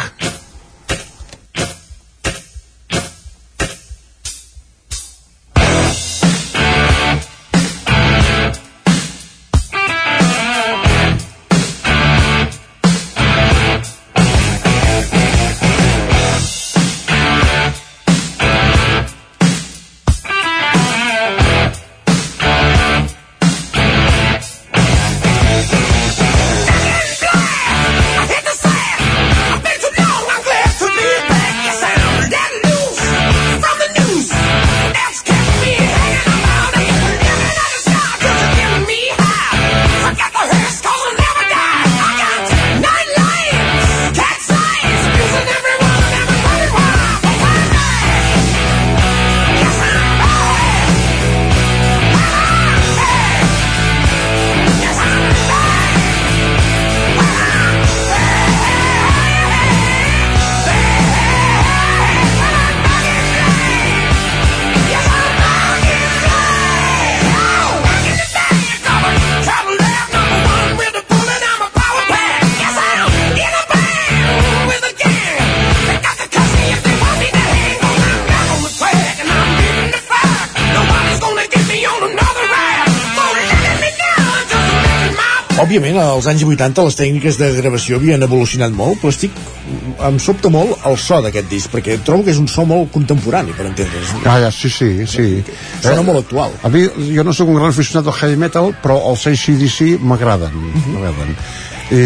als 86.22 86.30
anys 86.30 86.44
80 86.46 86.84
les 86.86 86.98
tècniques 87.00 87.38
de 87.40 87.48
gravació 87.56 87.98
havien 87.98 88.22
evolucionat 88.22 88.74
molt, 88.78 89.00
però 89.02 89.10
estic... 89.10 89.34
em 90.06 90.20
sobta 90.22 90.52
molt 90.54 90.84
el 90.86 90.98
so 91.02 91.18
d'aquest 91.24 91.50
disc, 91.50 91.72
perquè 91.74 91.98
trobo 92.06 92.26
que 92.28 92.34
és 92.36 92.40
un 92.42 92.48
so 92.52 92.66
molt 92.70 92.92
contemporani, 92.94 93.56
per 93.58 93.66
entendre's. 93.70 94.14
Ah, 94.22 94.38
ja, 94.44 94.52
sí, 94.54 94.70
sí, 94.70 94.92
sí. 95.10 95.26
Sona 95.82 96.06
molt 96.06 96.22
actual. 96.22 96.54
A 96.62 96.70
mi, 96.70 96.86
jo 97.16 97.26
no 97.26 97.34
sóc 97.34 97.50
un 97.50 97.58
gran 97.58 97.74
aficionat 97.74 98.10
al 98.12 98.18
heavy 98.20 98.38
metal, 98.44 98.70
però 98.84 99.00
els 99.10 99.26
ACDC 99.32 99.96
m'agraden, 100.06 100.58
m'agraden. 100.94 101.34
I, 101.92 102.04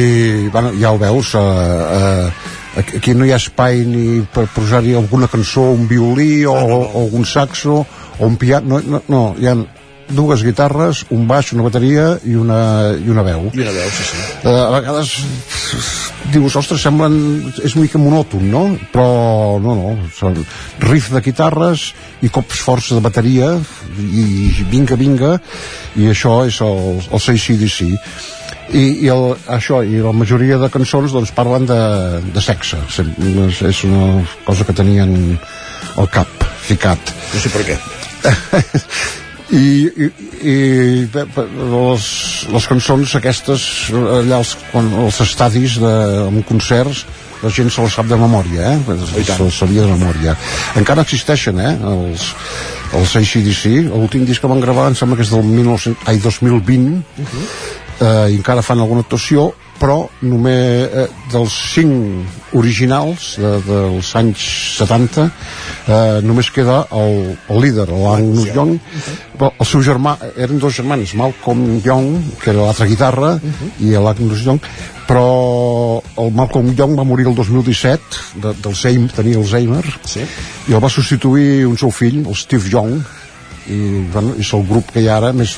bueno, 0.53 0.71
ja 0.79 0.95
ho 0.95 1.01
veus, 1.01 1.35
uh, 1.35 1.43
uh, 1.43 2.85
aquí 2.95 3.13
no 3.17 3.27
hi 3.27 3.35
ha 3.35 3.41
espai 3.41 3.83
ni 3.89 4.21
per 4.31 4.47
posar-hi 4.55 4.95
alguna 4.95 5.27
cançó, 5.31 5.67
un 5.75 5.89
violí 5.91 6.45
o, 6.47 6.55
o 6.55 7.03
algun 7.03 7.27
saxo 7.27 7.83
o 7.83 8.25
un 8.25 8.39
piano, 8.39 8.79
no, 8.79 8.81
no, 8.87 9.03
no 9.11 9.23
hi 9.39 9.51
ha 9.51 9.59
dues 10.10 10.44
guitarres, 10.45 11.06
un 11.14 11.26
baix, 11.27 11.52
una 11.56 11.65
bateria 11.65 12.15
i 12.26 12.36
una, 12.38 12.60
i 12.98 13.10
una 13.10 13.23
veu. 13.26 13.49
I 13.53 13.64
una 13.64 13.73
veu, 13.73 13.90
sí, 13.94 14.10
sí. 14.11 14.26
Uh, 14.44 14.57
a 14.68 14.72
vegades 14.77 15.15
dius, 16.34 16.56
ostres, 16.57 16.82
semblen 16.82 17.15
és 17.64 17.76
una 17.76 17.86
mica 17.86 18.02
monòton, 18.02 18.45
no? 18.52 18.64
Però 18.94 19.57
no, 19.61 19.76
no, 19.77 19.91
són 20.15 20.38
riff 20.84 21.11
de 21.14 21.22
guitarres 21.26 21.91
i 22.26 22.32
cops 22.34 22.61
forts 22.65 22.91
de 22.95 23.02
bateria 23.03 23.52
i 24.02 24.26
vinga, 24.72 24.98
vinga 24.99 25.36
i 25.95 26.10
això 26.11 26.41
és 26.49 26.61
el, 26.65 27.02
el 27.06 27.19
ACDC 27.19 27.82
i, 28.73 28.86
i 29.06 29.11
el, 29.14 29.27
això, 29.53 29.84
i 29.86 30.02
la 30.02 30.14
majoria 30.15 30.57
de 30.61 30.72
cançons 30.73 31.14
doncs 31.14 31.34
parlen 31.36 31.68
de, 31.69 31.82
de 32.34 32.44
sexe 32.44 32.80
és, 32.90 33.61
és 33.69 33.84
una 33.88 34.23
cosa 34.48 34.65
que 34.65 34.73
tenien 34.73 35.14
al 36.02 36.10
cap 36.10 36.49
ficat 36.65 37.14
no 37.34 37.44
sé 37.44 37.53
per 37.53 37.68
què 37.69 37.77
i, 39.53 39.65
i, 39.85 40.07
i 40.41 40.55
les, 41.13 42.07
les 42.53 42.67
cançons 42.72 43.15
aquestes 43.19 43.67
allà 43.93 44.39
als, 44.41 44.55
quan, 44.72 44.89
als 45.05 45.22
estadis 45.26 45.77
de, 45.81 45.93
en 46.26 46.41
concerts 46.49 47.05
la 47.43 47.51
gent 47.53 47.69
se 47.69 47.84
les 47.84 47.93
sap 47.93 48.07
de 48.09 48.17
memòria 48.17 48.73
eh? 48.73 48.97
se 49.22 49.38
les 49.43 49.59
sabia 49.59 49.85
de 49.85 49.93
memòria 49.93 50.34
encara 50.80 51.05
existeixen 51.05 51.59
eh? 51.61 51.76
els, 51.91 52.31
els 52.97 53.15
ACDC 53.22 53.91
l'últim 53.91 54.26
disc 54.26 54.41
que 54.41 54.49
van 54.49 54.63
gravar 54.63 54.89
em 54.89 54.97
sembla 54.97 55.19
que 55.19 55.27
és 55.27 55.34
del 55.34 55.45
1900, 55.45 56.07
ai, 56.09 56.22
2020 56.23 57.84
eh, 57.99 58.31
i 58.31 58.39
encara 58.39 58.65
fan 58.65 58.81
alguna 58.84 59.05
actuació 59.05 59.51
però 59.80 60.05
només 60.23 60.88
eh, 60.88 61.05
dels 61.31 61.55
cinc 61.73 62.55
originals 62.55 63.35
de, 63.41 63.51
dels 63.65 64.11
anys 64.15 64.45
70 64.80 65.26
eh, 65.26 66.22
només 66.23 66.49
queda 66.55 66.85
el, 66.95 67.35
el 67.51 67.61
líder 67.63 67.89
l'Angus 67.91 68.53
Young 68.55 68.77
però 69.35 69.51
el 69.51 69.67
seu 69.67 69.84
germà, 69.84 70.15
eren 70.39 70.61
dos 70.63 70.77
germans 70.77 71.15
Malcolm 71.19 71.81
Young, 71.84 72.38
que 72.39 72.53
era 72.53 72.63
l'altra 72.63 72.88
guitarra 72.88 73.35
i 73.84 73.91
l'Angus 73.91 74.45
Young 74.47 74.63
però 75.05 76.01
el 76.23 76.31
Malcolm 76.34 76.72
Young 76.73 76.95
va 76.97 77.05
morir 77.05 77.27
el 77.30 77.35
2017 77.38 78.39
de, 78.41 78.55
d'Alzheimer, 78.63 79.11
tenia 79.13 79.38
Alzheimer. 79.38 79.84
Sí. 80.07 80.23
i 80.65 80.73
el 80.73 80.81
va 80.81 80.89
substituir 80.89 81.67
un 81.67 81.77
seu 81.77 81.91
fill, 81.93 82.23
el 82.23 82.39
Steve 82.39 82.72
Young 82.72 82.95
i, 83.69 84.05
bueno, 84.13 84.35
és 84.39 84.51
el 84.53 84.65
grup 84.65 84.91
que 84.93 85.03
hi 85.03 85.09
ha 85.09 85.19
ara 85.19 85.34
més 85.35 85.57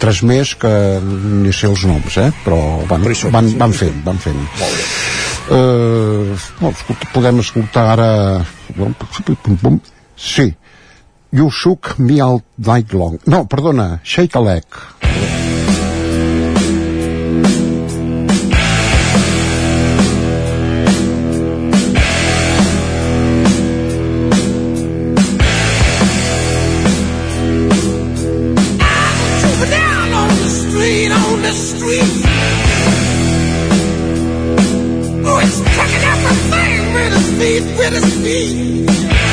tres 0.00 0.22
més 0.26 0.54
que 0.58 0.70
ni 1.02 1.52
sé 1.54 1.68
els 1.70 1.84
noms, 1.88 2.18
eh? 2.22 2.30
però 2.44 2.60
van, 2.90 3.04
van, 3.34 3.50
van 3.60 3.74
fent, 3.76 3.98
van 4.06 4.20
fent. 4.22 4.40
Uh, 5.48 6.36
no, 6.60 6.72
escolta, 6.74 7.10
podem 7.14 7.42
escoltar 7.44 7.86
ara... 7.96 8.10
Sí, 10.18 10.50
You 11.32 11.50
Shook 11.50 11.96
Me 11.98 12.20
All 12.24 12.42
Night 12.56 12.92
Long. 12.92 13.18
No, 13.26 13.44
perdona, 13.50 13.98
Shake 14.04 14.38
a 14.38 14.44
Leg. 14.44 15.37
bleed 30.78 31.10
on 31.10 31.42
the 31.42 31.52
street. 31.52 32.14
Oh, 35.26 35.38
it's 35.44 35.58
kicking 35.76 36.04
out 36.10 36.20
the 36.26 36.34
thing 36.50 36.94
with 36.94 37.12
his 37.16 37.28
feet, 37.38 37.64
with 37.78 37.92
his 37.98 38.10
feet. 38.22 39.27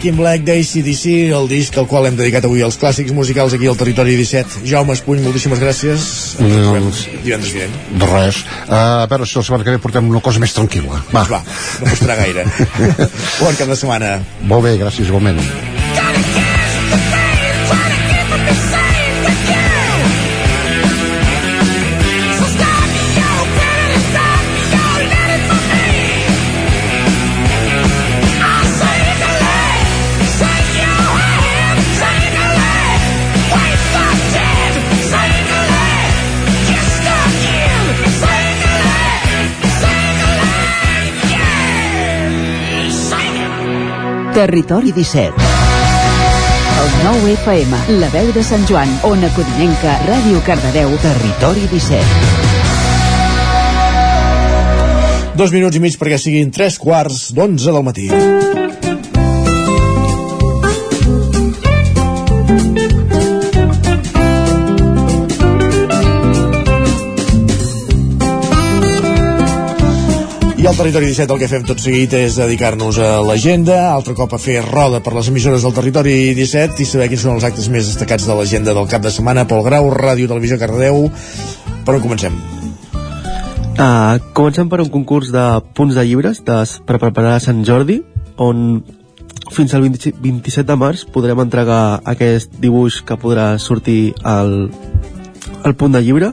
Back 0.00 0.08
in 0.08 0.16
Black 0.16 0.44
d'ACDC, 0.48 1.28
el 1.36 1.44
disc 1.50 1.74
al 1.76 1.84
qual 1.84 2.06
hem 2.08 2.14
dedicat 2.16 2.46
avui 2.48 2.62
els 2.64 2.78
clàssics 2.80 3.12
musicals 3.12 3.52
aquí 3.52 3.68
al 3.68 3.76
Territori 3.76 4.14
17. 4.16 4.62
Jaume 4.64 4.94
Espuny, 4.96 5.20
moltíssimes 5.20 5.60
gràcies. 5.60 6.06
Ens 6.40 6.56
No. 6.56 6.78
divendres 7.20 7.52
vinent. 7.52 7.74
De 8.00 8.08
res. 8.08 8.38
Uh, 8.64 9.04
a 9.04 9.06
veure 9.12 9.28
si 9.28 9.36
la 9.36 9.44
setmana 9.44 9.66
que 9.68 9.74
ve 9.76 9.82
portem 9.84 10.08
una 10.08 10.22
cosa 10.24 10.40
més 10.40 10.56
tranquil·la. 10.56 11.02
Va. 11.12 11.26
Va, 11.28 11.42
no 11.82 11.90
costarà 11.92 12.16
gaire. 12.16 12.46
bon 13.44 13.60
cap 13.60 13.68
de 13.68 13.76
setmana. 13.76 14.16
Molt 14.40 14.64
bé, 14.70 14.78
gràcies, 14.80 15.04
igualment. 15.12 15.44
Territori 44.40 44.88
17 44.96 45.34
El 46.80 46.92
nou 47.04 47.26
FM, 47.28 47.76
la 48.00 48.08
veu 48.08 48.30
de 48.32 48.40
Sant 48.40 48.64
Joan, 48.64 48.88
Ona 49.04 49.28
Codinenca, 49.36 49.98
Ràdio 50.06 50.40
Cardedeu, 50.46 50.96
Territori 51.04 51.68
17 51.68 52.00
Dos 55.36 55.52
minuts 55.52 55.76
i 55.76 55.84
mig 55.84 55.92
perquè 56.00 56.16
siguin 56.16 56.48
tres 56.56 56.80
quarts 56.80 57.36
d'onze 57.36 57.68
del 57.68 57.84
matí. 57.84 58.08
Territori 70.80 71.10
17 71.10 71.34
el 71.34 71.40
que 71.42 71.48
fem 71.50 71.64
tot 71.68 71.80
seguit 71.84 72.14
és 72.16 72.38
dedicar-nos 72.40 72.96
a 73.04 73.08
l'agenda, 73.20 73.74
altre 73.92 74.14
cop 74.16 74.32
a 74.32 74.38
fer 74.40 74.62
roda 74.64 75.02
per 75.04 75.12
les 75.12 75.26
emissores 75.28 75.60
del 75.66 75.74
Territori 75.76 76.14
17 76.38 76.80
i 76.80 76.86
saber 76.88 77.08
quins 77.10 77.20
són 77.26 77.34
els 77.34 77.44
actes 77.44 77.66
més 77.68 77.90
destacats 77.90 78.24
de 78.24 78.36
l'agenda 78.38 78.72
del 78.72 78.88
cap 78.88 79.04
de 79.04 79.12
setmana. 79.12 79.44
Pol 79.44 79.60
Grau, 79.66 79.90
Ràdio 79.92 80.30
Televisió 80.30 80.56
Cardedeu. 80.56 81.10
Per 81.84 81.96
on 81.98 82.00
comencem? 82.00 82.38
Uh, 82.96 84.16
comencem 84.32 84.70
per 84.72 84.80
un 84.80 84.88
concurs 84.88 85.28
de 85.34 85.44
punts 85.76 86.00
de 86.00 86.06
llibres 86.08 86.40
de, 86.48 86.56
per 86.88 86.96
preparar 86.96 87.36
Sant 87.44 87.60
Jordi, 87.68 87.98
on 88.40 88.80
fins 89.52 89.76
al 89.76 89.84
20, 89.84 90.14
27 90.16 90.64
de 90.64 90.78
març 90.80 91.04
podrem 91.12 91.44
entregar 91.44 92.00
aquest 92.08 92.56
dibuix 92.56 93.02
que 93.04 93.20
podrà 93.20 93.50
sortir 93.60 94.14
al, 94.24 94.70
al 95.60 95.76
punt 95.76 95.92
de 95.92 96.00
llibre, 96.08 96.32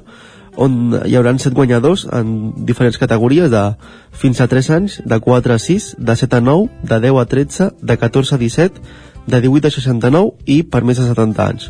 on 0.58 0.98
hi 1.06 1.16
haurà 1.16 1.34
set 1.40 1.54
guanyadors 1.54 2.08
en 2.14 2.54
diferents 2.66 2.98
categories 2.98 3.52
de 3.54 3.64
fins 4.12 4.42
a 4.42 4.48
3 4.50 4.70
anys, 4.78 5.02
de 5.06 5.20
4 5.22 5.54
a 5.54 5.60
6, 5.62 5.96
de 6.00 6.16
7 6.16 6.40
a 6.40 6.42
9, 6.42 6.70
de 6.84 7.00
10 7.08 7.22
a 7.22 7.26
13, 7.26 7.70
de 7.82 7.98
14 7.98 8.36
a 8.36 8.38
17, 8.42 8.82
de 9.28 9.42
18 9.42 9.68
a 9.68 9.72
69 9.72 10.32
i 10.46 10.64
per 10.64 10.84
més 10.84 10.98
de 10.98 11.06
70 11.06 11.46
anys. 11.46 11.70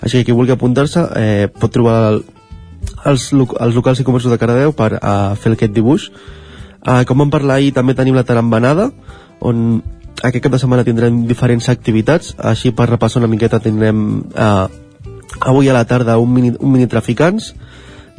Així 0.00 0.20
que 0.20 0.30
qui 0.30 0.36
vulgui 0.36 0.54
apuntar-se 0.54 1.02
eh, 1.16 1.48
pot 1.52 1.72
trobar 1.72 1.96
el, 2.12 2.22
els, 3.04 3.30
els 3.32 3.74
locals 3.74 4.00
i 4.00 4.06
comerços 4.06 4.32
de 4.32 4.38
Cardedeu 4.40 4.72
per 4.76 4.94
uh, 4.96 5.34
fer 5.36 5.52
aquest 5.56 5.74
dibuix. 5.76 6.08
Uh, 6.80 7.02
com 7.08 7.18
vam 7.20 7.32
parlar 7.32 7.58
ahir, 7.58 7.74
també 7.76 7.96
tenim 7.96 8.16
la 8.16 8.24
tarambanada, 8.24 8.88
on 9.44 9.82
aquest 10.22 10.44
cap 10.44 10.54
de 10.54 10.60
setmana 10.60 10.84
tindrem 10.84 11.24
diferents 11.28 11.68
activitats, 11.72 12.34
així 12.38 12.72
per 12.76 12.88
repassar 12.88 13.20
una 13.22 13.32
miqueta 13.32 13.60
tindrem 13.60 14.22
uh, 14.32 14.68
avui 15.40 15.68
a 15.68 15.76
la 15.76 15.84
tarda 15.88 16.18
un 16.20 16.32
mini, 16.32 16.54
un 16.58 16.72
mini 16.72 16.88
traficants, 16.88 17.54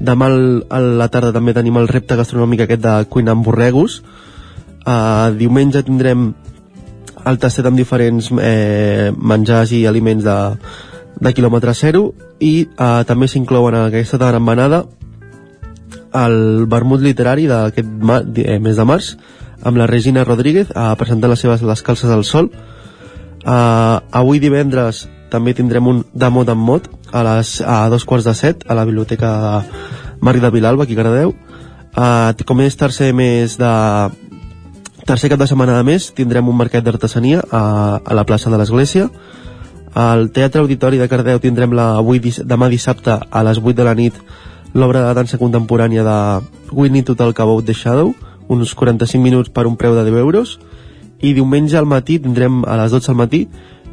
demà 0.02 0.28
al- 0.32 0.64
a 0.70 0.80
la 0.82 1.08
tarda 1.14 1.32
també 1.36 1.54
tenim 1.54 1.78
el 1.78 1.88
repte 1.92 2.18
gastronòmic 2.18 2.66
aquest 2.66 2.82
de 2.82 2.96
cuina 3.10 3.36
amb 3.36 3.46
borregos, 3.46 4.02
uh, 4.86 5.30
diumenge 5.38 5.84
tindrem 5.86 6.32
el 7.26 7.38
tastet 7.38 7.68
amb 7.70 7.78
diferents 7.78 8.32
eh, 8.42 9.12
menjars 9.14 9.72
i 9.78 9.84
aliments 9.86 10.26
de, 10.26 10.38
de 11.22 11.34
quilòmetre 11.38 11.74
zero 11.78 12.08
i 12.42 12.66
eh, 12.66 13.04
també 13.06 13.28
s'inclouen 13.30 13.78
en 13.78 13.86
aquesta 13.90 14.18
tarambanada 14.22 14.84
el 16.18 16.66
vermut 16.72 17.04
literari 17.04 17.46
d'aquest 17.48 17.88
eh, 18.42 18.58
mes 18.60 18.76
de 18.80 18.88
març 18.88 19.14
amb 19.62 19.78
la 19.78 19.88
Regina 19.88 20.26
Rodríguez 20.26 20.72
eh, 20.74 20.88
presentant 20.98 21.32
les 21.32 21.40
seves 21.46 21.62
Les 21.62 21.84
calces 21.86 22.10
del 22.10 22.26
sol. 22.26 22.50
Eh, 23.46 23.98
avui 24.12 24.42
divendres 24.42 25.06
també 25.30 25.54
tindrem 25.54 25.88
un 25.88 26.04
de 26.14 26.30
mot 26.30 26.50
en 26.50 26.58
mot 26.58 26.90
a, 27.12 27.24
les, 27.24 27.62
a 27.62 27.88
dos 27.90 28.06
quarts 28.06 28.26
de 28.26 28.34
set 28.34 28.66
a 28.68 28.76
la 28.78 28.86
biblioteca 28.86 29.64
Marc 30.22 30.42
de 30.42 30.50
Vilalba 30.50 30.84
aquí 30.84 30.94
a 30.94 31.04
Cardedeu 31.04 31.36
eh, 31.98 32.46
com 32.46 32.62
és 32.62 32.78
tercer 32.78 33.12
mes 33.14 33.58
de 33.60 33.72
tercer 35.06 35.32
cap 35.32 35.40
de 35.40 35.48
setmana 35.50 35.78
de 35.78 35.84
mes 35.84 36.12
tindrem 36.16 36.48
un 36.48 36.58
mercat 36.58 36.84
d'artesania 36.86 37.44
a, 37.52 38.00
a 38.04 38.14
la 38.14 38.24
plaça 38.24 38.50
de 38.50 38.58
l'Església. 38.58 39.10
Al 39.94 40.30
Teatre 40.32 40.62
Auditori 40.62 41.02
de 41.02 41.08
Cardeu 41.12 41.42
tindrem 41.44 41.74
la, 41.76 41.98
avui, 42.00 42.22
demà 42.22 42.70
dissabte 42.72 43.18
a 43.20 43.44
les 43.44 43.60
8 43.60 43.76
de 43.76 43.88
la 43.88 43.96
nit 43.98 44.16
l'obra 44.74 45.02
de 45.04 45.16
dansa 45.18 45.40
contemporània 45.42 46.04
de 46.06 46.18
Winnie 46.72 47.04
Total 47.04 47.34
About 47.36 47.66
the 47.66 47.74
Shadow 47.74 48.14
uns 48.48 48.74
45 48.76 49.24
minuts 49.24 49.50
per 49.50 49.66
un 49.68 49.76
preu 49.76 49.96
de 49.96 50.06
10 50.06 50.20
euros. 50.20 50.60
I 51.22 51.34
diumenge 51.34 51.78
al 51.78 51.86
matí 51.86 52.20
tindrem 52.20 52.64
a 52.66 52.78
les 52.80 52.92
12 52.92 53.12
al 53.12 53.18
matí 53.18 53.48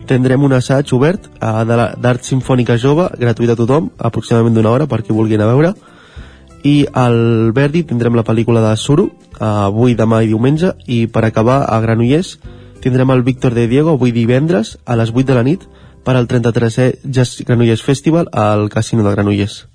tindrem 0.08 0.42
un 0.44 0.52
assaig 0.56 0.90
obert 0.96 1.28
eh, 1.38 1.64
la- 1.68 1.92
d'art 2.00 2.24
sinfònica 2.24 2.76
jove 2.80 3.08
gratuït 3.20 3.52
a 3.52 3.56
tothom 3.58 3.90
aproximadament 3.98 4.56
d'una 4.56 4.70
hora 4.72 4.86
per 4.90 5.02
qui 5.02 5.12
vulgui 5.16 5.36
anar 5.38 5.48
a 5.50 5.54
veure 5.54 5.72
i 6.66 6.86
al 6.92 7.52
Verdi 7.54 7.84
tindrem 7.86 8.16
la 8.18 8.24
pel·lícula 8.26 8.62
de 8.64 8.76
Suro 8.76 9.08
eh, 9.08 9.44
avui, 9.44 9.94
demà 9.94 10.22
i 10.24 10.30
diumenge 10.32 10.72
i 10.86 11.06
per 11.06 11.24
acabar 11.28 11.62
a 11.68 11.78
Granollers 11.84 12.38
tindrem 12.82 13.10
el 13.10 13.22
Víctor 13.26 13.54
de 13.54 13.66
Diego 13.70 13.94
avui 13.94 14.12
divendres 14.12 14.76
a 14.86 14.96
les 14.96 15.10
8 15.14 15.26
de 15.32 15.34
la 15.38 15.42
nit 15.46 15.64
per 16.04 16.16
al 16.16 16.26
33è 16.30 16.92
Jazz 17.04 17.42
Granollers 17.44 17.82
Festival 17.82 18.28
al 18.32 18.68
Casino 18.70 19.04
de 19.04 19.12
Granollers 19.14 19.66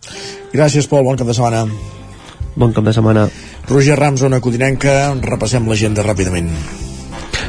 Gràcies, 0.53 0.87
Pol, 0.87 1.03
bon 1.03 1.17
cap 1.17 1.27
de 1.27 1.33
setmana. 1.33 1.65
Bon 2.55 2.71
cap 2.73 2.85
de 2.85 2.93
setmana. 2.93 3.27
Roger 3.67 3.97
Rams, 3.97 4.21
Ona 4.21 4.37
Codinenca, 4.39 5.15
repassem 5.25 5.65
l'agenda 5.65 6.05
ràpidament. 6.05 6.51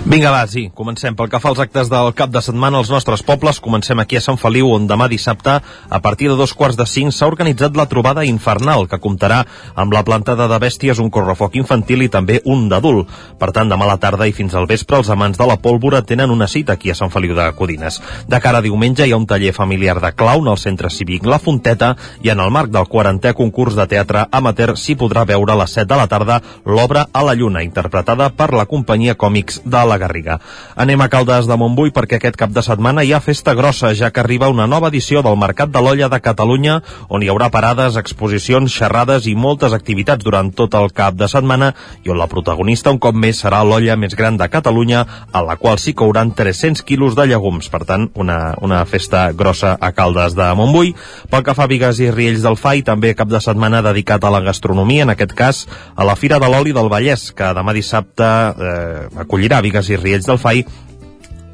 Vinga, 0.05 0.28
va, 0.31 0.43
sí, 0.44 0.66
comencem. 0.76 1.14
Pel 1.16 1.31
que 1.32 1.39
fa 1.40 1.48
als 1.48 1.60
actes 1.62 1.89
del 1.89 2.10
cap 2.12 2.28
de 2.28 2.43
setmana 2.44 2.76
als 2.76 2.90
nostres 2.93 3.22
pobles, 3.24 3.56
comencem 3.64 3.97
aquí 4.02 4.18
a 4.18 4.20
Sant 4.20 4.36
Feliu, 4.36 4.68
on 4.76 4.85
demà 4.85 5.06
dissabte, 5.09 5.55
a 5.64 6.01
partir 6.05 6.28
de 6.28 6.35
dos 6.36 6.52
quarts 6.52 6.76
de 6.76 6.85
cinc, 6.85 7.14
s'ha 7.16 7.24
organitzat 7.31 7.72
la 7.72 7.86
trobada 7.89 8.20
infernal, 8.28 8.85
que 8.85 8.98
comptarà 9.01 9.39
amb 9.74 9.97
la 9.97 10.02
plantada 10.05 10.44
de 10.51 10.59
bèsties, 10.60 11.01
un 11.01 11.09
correfoc 11.09 11.56
infantil 11.56 12.05
i 12.05 12.10
també 12.12 12.43
un 12.44 12.66
d'adult. 12.68 13.09
Per 13.40 13.48
tant, 13.56 13.72
demà 13.72 13.86
a 13.89 13.94
la 13.94 13.97
tarda 14.02 14.28
i 14.28 14.35
fins 14.36 14.52
al 14.52 14.68
vespre, 14.68 14.98
els 15.01 15.09
amants 15.09 15.40
de 15.40 15.47
la 15.48 15.56
pólvora 15.56 16.02
tenen 16.05 16.28
una 16.36 16.51
cita 16.52 16.76
aquí 16.76 16.93
a 16.93 16.98
Sant 17.01 17.09
Feliu 17.09 17.32
de 17.32 17.48
Codines. 17.56 17.97
De 18.28 18.43
cara 18.44 18.60
a 18.60 18.66
diumenge 18.68 19.09
hi 19.09 19.16
ha 19.16 19.22
un 19.22 19.24
taller 19.24 19.55
familiar 19.56 19.97
de 20.05 20.12
clown 20.12 20.52
al 20.52 20.60
centre 20.60 20.93
cívic 20.93 21.24
La 21.24 21.40
Fonteta 21.40 21.94
i 22.20 22.28
en 22.28 22.44
el 22.44 22.52
marc 22.52 22.68
del 22.76 22.85
40è 22.93 23.32
concurs 23.32 23.81
de 23.81 23.89
teatre 23.89 24.28
amateur 24.31 24.76
s'hi 24.76 25.01
podrà 25.01 25.24
veure 25.24 25.56
a 25.56 25.59
les 25.64 25.81
7 25.81 25.89
de 25.89 26.01
la 26.02 26.06
tarda 26.12 26.43
l'obra 26.66 27.09
A 27.10 27.24
la 27.24 27.32
Lluna, 27.32 27.64
interpretada 27.64 28.28
per 28.36 28.52
la 28.52 28.68
companyia 28.68 29.16
còmics 29.16 29.62
de 29.64 29.86
la 29.89 29.93
Garriga. 29.98 30.38
Anem 30.76 31.00
a 31.00 31.08
Caldes 31.12 31.48
de 31.50 31.58
Montbui 31.60 31.92
perquè 31.94 32.18
aquest 32.18 32.40
cap 32.40 32.54
de 32.54 32.62
setmana 32.64 33.04
hi 33.04 33.12
ha 33.12 33.22
festa 33.24 33.54
grossa, 33.54 33.92
ja 33.94 34.10
que 34.10 34.22
arriba 34.24 34.48
una 34.48 34.66
nova 34.66 34.88
edició 34.88 35.22
del 35.22 35.38
Mercat 35.38 35.70
de 35.74 35.82
l'Olla 35.84 36.08
de 36.08 36.20
Catalunya, 36.24 36.80
on 37.08 37.22
hi 37.22 37.30
haurà 37.32 37.50
parades, 37.52 37.98
exposicions, 38.00 38.72
xerrades 38.72 39.28
i 39.30 39.34
moltes 39.36 39.76
activitats 39.76 40.24
durant 40.24 40.50
tot 40.54 40.74
el 40.74 40.90
cap 40.92 41.14
de 41.18 41.28
setmana 41.28 41.72
i 42.04 42.10
on 42.10 42.18
la 42.18 42.30
protagonista 42.30 42.92
un 42.94 43.00
cop 43.02 43.16
més 43.16 43.40
serà 43.42 43.62
l'olla 43.66 43.96
més 44.00 44.14
gran 44.16 44.38
de 44.40 44.48
Catalunya, 44.50 45.04
a 45.32 45.42
la 45.44 45.56
qual 45.60 45.78
s'hi 45.82 45.94
couran 45.98 46.32
300 46.36 46.84
quilos 46.86 47.16
de 47.18 47.26
llegums. 47.28 47.68
Per 47.72 47.82
tant, 47.88 48.08
una, 48.20 48.54
una 48.64 48.84
festa 48.88 49.26
grossa 49.32 49.74
a 49.80 49.90
Caldes 49.96 50.36
de 50.38 50.46
Montbui. 50.56 50.94
Pel 51.30 51.44
que 51.46 51.56
fa 51.56 51.68
Vigues 51.70 52.00
i 52.00 52.10
Riells 52.14 52.44
del 52.44 52.58
Fai, 52.60 52.84
també 52.86 53.14
cap 53.18 53.30
de 53.30 53.40
setmana 53.42 53.82
dedicat 53.84 54.24
a 54.24 54.32
la 54.32 54.42
gastronomia, 54.44 55.04
en 55.04 55.14
aquest 55.14 55.34
cas 55.36 55.64
a 55.94 56.06
la 56.06 56.16
Fira 56.18 56.38
de 56.42 56.50
l'Oli 56.50 56.74
del 56.76 56.90
Vallès, 56.92 57.30
que 57.36 57.52
demà 57.56 57.74
dissabte 57.76 58.24
eh, 58.24 59.06
acollirà 59.24 59.60
Vigues 59.64 59.84
i 59.90 59.97
Riells 59.97 60.27
del 60.31 60.39
Fai 60.39 60.65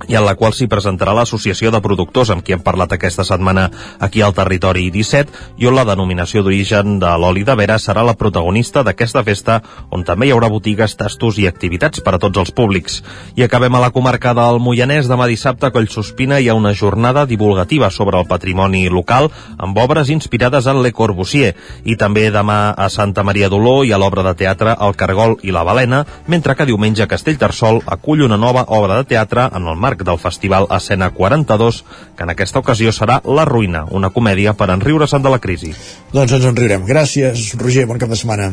i 0.09 0.17
en 0.17 0.25
la 0.25 0.35
qual 0.35 0.55
s'hi 0.57 0.69
presentarà 0.71 1.13
l'Associació 1.15 1.71
de 1.71 1.81
Productors 1.85 2.31
amb 2.33 2.45
qui 2.45 2.55
hem 2.55 2.63
parlat 2.65 2.95
aquesta 2.95 3.25
setmana 3.27 3.67
aquí 4.01 4.23
al 4.25 4.35
Territori 4.35 4.89
17 4.91 5.61
i 5.61 5.69
on 5.69 5.77
la 5.77 5.85
denominació 5.85 6.43
d'origen 6.43 6.99
de 7.03 7.11
l'oli 7.21 7.45
de 7.45 7.57
vera 7.59 7.77
serà 7.79 8.05
la 8.07 8.17
protagonista 8.17 8.83
d'aquesta 8.87 9.23
festa 9.27 9.61
on 9.91 10.05
també 10.05 10.29
hi 10.29 10.33
haurà 10.33 10.49
botigues, 10.49 10.97
tastos 10.97 11.39
i 11.39 11.47
activitats 11.49 12.01
per 12.01 12.15
a 12.17 12.21
tots 12.23 12.41
els 12.41 12.53
públics. 12.53 13.03
I 13.37 13.45
acabem 13.45 13.75
a 13.77 13.83
la 13.85 13.91
comarca 13.93 14.33
del 14.37 14.61
Moianès 14.63 15.09
demà 15.11 15.29
dissabte 15.29 15.69
a 15.69 15.75
Collsospina 15.75 16.41
hi 16.41 16.49
ha 16.49 16.57
una 16.57 16.75
jornada 16.75 17.27
divulgativa 17.27 17.91
sobre 17.91 18.19
el 18.19 18.29
patrimoni 18.29 18.89
local 18.89 19.31
amb 19.59 19.79
obres 19.79 20.09
inspirades 20.09 20.67
en 20.67 20.83
Le 20.83 20.93
Corbusier 20.97 21.55
i 21.85 21.97
també 21.97 22.31
demà 22.31 22.73
a 22.73 22.89
Santa 22.89 23.23
Maria 23.27 23.51
d'Oló 23.53 23.83
hi 23.85 23.93
ha 23.93 24.01
l'obra 24.01 24.25
de 24.27 24.35
teatre 24.35 24.77
El 24.81 24.97
Cargol 24.97 25.37
i 25.43 25.53
la 25.53 25.65
Balena 25.65 26.05
mentre 26.27 26.57
que 26.57 26.67
diumenge 26.67 27.09
Castellterçol 27.11 27.83
acull 27.87 28.25
una 28.25 28.41
nova 28.41 28.65
obra 28.69 28.97
de 28.97 29.09
teatre 29.13 29.49
en 29.53 29.69
el 29.69 29.77
marc 29.77 29.90
del 29.99 30.19
Festival 30.19 30.67
Escena 30.71 31.11
42, 31.11 31.85
que 32.17 32.23
en 32.23 32.31
aquesta 32.31 32.61
ocasió 32.63 32.93
serà 32.93 33.21
La 33.25 33.45
Ruïna, 33.45 33.87
una 33.91 34.11
comèdia 34.15 34.55
per 34.55 34.71
enriure-se'n 34.71 35.23
de 35.23 35.33
la 35.33 35.41
crisi. 35.43 35.75
Doncs 36.13 36.33
ens 36.39 36.47
en 36.47 36.57
riurem. 36.57 36.87
Gràcies, 36.87 37.55
Roger, 37.59 37.87
bon 37.91 37.99
cap 37.99 38.09
de 38.09 38.17
setmana. 38.17 38.53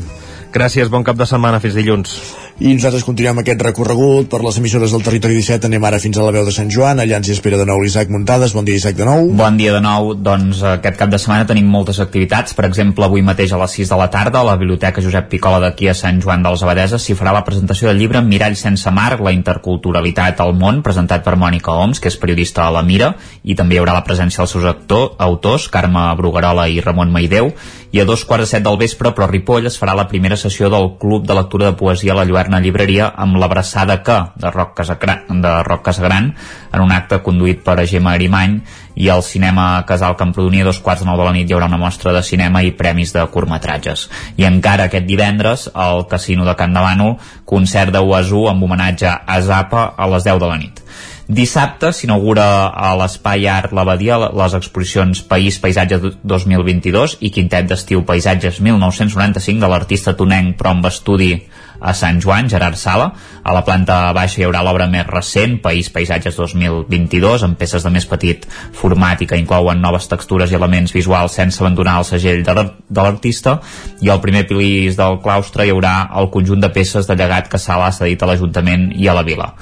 Gràcies, 0.53 0.89
bon 0.89 1.03
cap 1.03 1.17
de 1.19 1.25
setmana, 1.27 1.59
fins 1.59 1.75
dilluns. 1.75 2.13
I 2.57 2.71
nosaltres 2.73 3.03
continuem 3.05 3.43
aquest 3.43 3.59
recorregut 3.61 4.31
per 4.31 4.39
les 4.41 4.55
emissores 4.57 4.89
del 4.89 5.03
Territori 5.05 5.35
17. 5.37 5.67
Anem 5.67 5.83
ara 5.85 5.99
fins 6.01 6.17
a 6.17 6.23
la 6.25 6.31
veu 6.33 6.45
de 6.47 6.53
Sant 6.55 6.71
Joan. 6.73 6.97
Allà 7.03 7.19
ens 7.19 7.27
hi 7.29 7.35
espera 7.35 7.59
de 7.59 7.67
nou 7.69 7.83
l'Isaac 7.83 8.09
Muntades. 8.09 8.55
Bon 8.57 8.65
dia, 8.65 8.79
Isaac, 8.79 8.95
de 8.97 9.05
nou. 9.05 9.27
Bon 9.37 9.59
dia 9.59 9.75
de 9.75 9.81
nou. 9.83 10.15
Doncs 10.15 10.63
aquest 10.65 10.97
cap 10.97 11.11
de 11.11 11.19
setmana 11.21 11.45
tenim 11.45 11.67
moltes 11.69 11.99
activitats. 12.01 12.55
Per 12.57 12.65
exemple, 12.65 13.05
avui 13.05 13.21
mateix 13.21 13.53
a 13.53 13.59
les 13.61 13.75
6 13.77 13.91
de 13.93 13.99
la 14.01 14.07
tarda 14.09 14.41
a 14.41 14.47
la 14.47 14.55
Biblioteca 14.57 15.03
Josep 15.05 15.29
Picola 15.29 15.59
d'aquí 15.61 15.91
a 15.91 15.93
Sant 15.93 16.17
Joan 16.23 16.47
dels 16.47 16.63
Abadeses 16.65 17.05
s'hi 17.05 17.13
farà 17.19 17.35
la 17.35 17.43
presentació 17.45 17.91
del 17.91 18.01
llibre 18.01 18.23
Mirall 18.25 18.57
sense 18.57 18.89
mar, 18.89 19.19
la 19.21 19.35
interculturalitat 19.35 20.41
al 20.41 20.55
món, 20.57 20.81
presentat 20.81 21.21
per 21.27 21.35
Mònica 21.37 21.75
Oms, 21.77 22.01
que 22.01 22.09
és 22.09 22.17
periodista 22.17 22.65
a 22.65 22.73
la 22.73 22.81
Mira, 22.87 23.11
i 23.43 23.53
també 23.53 23.77
hi 23.77 23.83
haurà 23.83 23.93
la 23.99 24.05
presència 24.07 24.41
dels 24.41 24.55
seus 24.57 24.65
actor, 24.65 25.11
autors, 25.19 25.69
Carme 25.69 26.09
Bruguerola 26.17 26.65
i 26.73 26.81
Ramon 26.81 27.13
Maideu, 27.13 27.53
i 27.91 28.01
a 28.01 28.05
dos 28.05 28.25
quarts 28.25 28.47
de 28.47 28.49
set 28.49 28.65
del 28.65 28.77
vespre, 28.81 29.13
però 29.13 29.27
a 29.27 29.31
Ripoll 29.31 29.69
es 29.69 29.77
farà 29.79 29.93
la 29.95 30.07
primera 30.09 30.36
sessió 30.37 30.69
del 30.69 30.93
Club 31.01 31.25
de 31.27 31.35
Lectura 31.35 31.71
de 31.71 31.77
Poesia 31.77 32.13
a 32.13 32.17
la 32.19 32.25
Lluerna 32.25 32.59
Llibreria 32.63 33.09
amb 33.15 33.37
l'abraçada 33.41 33.99
que 34.05 34.17
de 34.37 34.51
Roc, 34.53 34.75
Casagran, 34.77 35.25
de 35.41 35.51
Roc 35.67 35.83
Casagran 35.85 36.31
en 36.71 36.83
un 36.83 36.93
acte 36.95 37.19
conduït 37.25 37.63
per 37.65 37.75
Gemma 37.89 38.13
Arimany 38.13 38.59
i 38.95 39.09
al 39.13 39.21
cinema 39.25 39.83
Casal 39.89 40.15
Camprodonia 40.17 40.65
a 40.65 40.69
dos 40.69 40.79
quarts 40.85 41.03
de 41.03 41.09
nou 41.09 41.19
de 41.19 41.27
la 41.27 41.33
nit 41.35 41.49
hi 41.49 41.57
haurà 41.57 41.69
una 41.69 41.81
mostra 41.81 42.13
de 42.15 42.23
cinema 42.23 42.63
i 42.63 42.73
premis 42.77 43.13
de 43.13 43.25
curtmetratges. 43.33 44.07
I 44.37 44.47
encara 44.47 44.87
aquest 44.87 45.05
divendres 45.09 45.67
al 45.73 46.07
Casino 46.07 46.45
de 46.45 46.55
Can 46.55 46.73
Davano 46.73 47.17
concert 47.45 47.93
de 47.93 48.01
Uazú 48.01 48.47
amb 48.49 48.63
homenatge 48.63 49.11
a 49.11 49.41
Zapa 49.41 49.93
a 49.97 50.09
les 50.13 50.25
10 50.25 50.41
de 50.41 50.51
la 50.51 50.57
nit. 50.61 50.81
Dissabte 51.27 51.89
s'inaugura 51.91 52.71
a 52.71 52.93
l'Espai 52.95 53.49
Art 53.51 53.73
l'Abadia 53.75 54.15
les 54.31 54.53
exposicions 54.55 55.19
País 55.27 55.57
Paisatge 55.59 55.99
2022 56.23 57.17
i 57.27 57.31
Quintet 57.35 57.67
d'Estiu 57.67 58.05
Paisatges 58.07 58.61
1995 58.63 59.59
de 59.59 59.69
l'artista 59.73 60.15
tonenc 60.15 60.55
però 60.55 60.71
amb 60.71 60.87
estudi 60.87 61.33
a 61.79 61.93
Sant 61.93 62.21
Joan, 62.21 62.49
Gerard 62.49 62.75
Sala. 62.77 63.11
A 63.43 63.53
la 63.53 63.63
planta 63.63 64.11
baixa 64.13 64.41
hi 64.41 64.45
haurà 64.47 64.63
l'obra 64.65 64.87
més 64.91 65.05
recent, 65.07 65.57
País 65.63 65.89
Paisatges 65.93 66.35
2022, 66.35 67.43
amb 67.47 67.57
peces 67.57 67.83
de 67.85 67.91
més 67.93 68.05
petit 68.09 68.45
format 68.75 69.21
i 69.21 69.27
que 69.29 69.37
inclouen 69.39 69.81
noves 69.81 70.07
textures 70.11 70.51
i 70.51 70.57
elements 70.59 70.93
visuals 70.93 71.37
sense 71.37 71.61
abandonar 71.63 71.99
el 72.01 72.05
segell 72.09 72.43
de 72.43 72.53
l'ar- 72.53 72.73
de 72.89 73.01
l'artista. 73.01 73.59
I 74.01 74.09
al 74.09 74.21
primer 74.21 74.45
pilís 74.47 74.97
del 74.97 75.19
claustre 75.23 75.65
hi 75.67 75.71
haurà 75.71 76.09
el 76.19 76.29
conjunt 76.33 76.61
de 76.61 76.69
peces 76.69 77.07
de 77.07 77.15
llegat 77.15 77.47
que 77.47 77.57
Sala 77.61 77.87
ha 77.87 77.91
cedit 77.95 78.21
a 78.23 78.25
l'Ajuntament 78.27 78.91
i 78.95 79.07
a 79.07 79.13
la 79.13 79.23
Vila. 79.23 79.53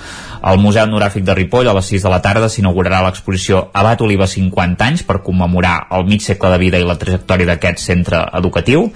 Al 0.45 0.59
Museu 0.61 0.83
Etnogràfic 0.85 1.23
de 1.25 1.33
Ripoll, 1.33 1.67
a 1.67 1.73
les 1.73 1.85
6 1.89 2.03
de 2.03 2.09
la 2.09 2.21
tarda, 2.21 2.49
s'inaugurarà 2.49 3.01
l'exposició 3.01 3.69
Abat 3.73 4.01
Oliva 4.05 4.27
50 4.27 4.85
anys 4.85 5.01
per 5.03 5.23
commemorar 5.25 5.87
el 5.91 6.05
mig 6.05 6.21
segle 6.21 6.51
de 6.53 6.57
vida 6.61 6.77
i 6.77 6.85
la 6.85 6.97
trajectòria 7.01 7.47
d'aquest 7.49 7.79
centre 7.81 8.21
educatiu 8.37 8.91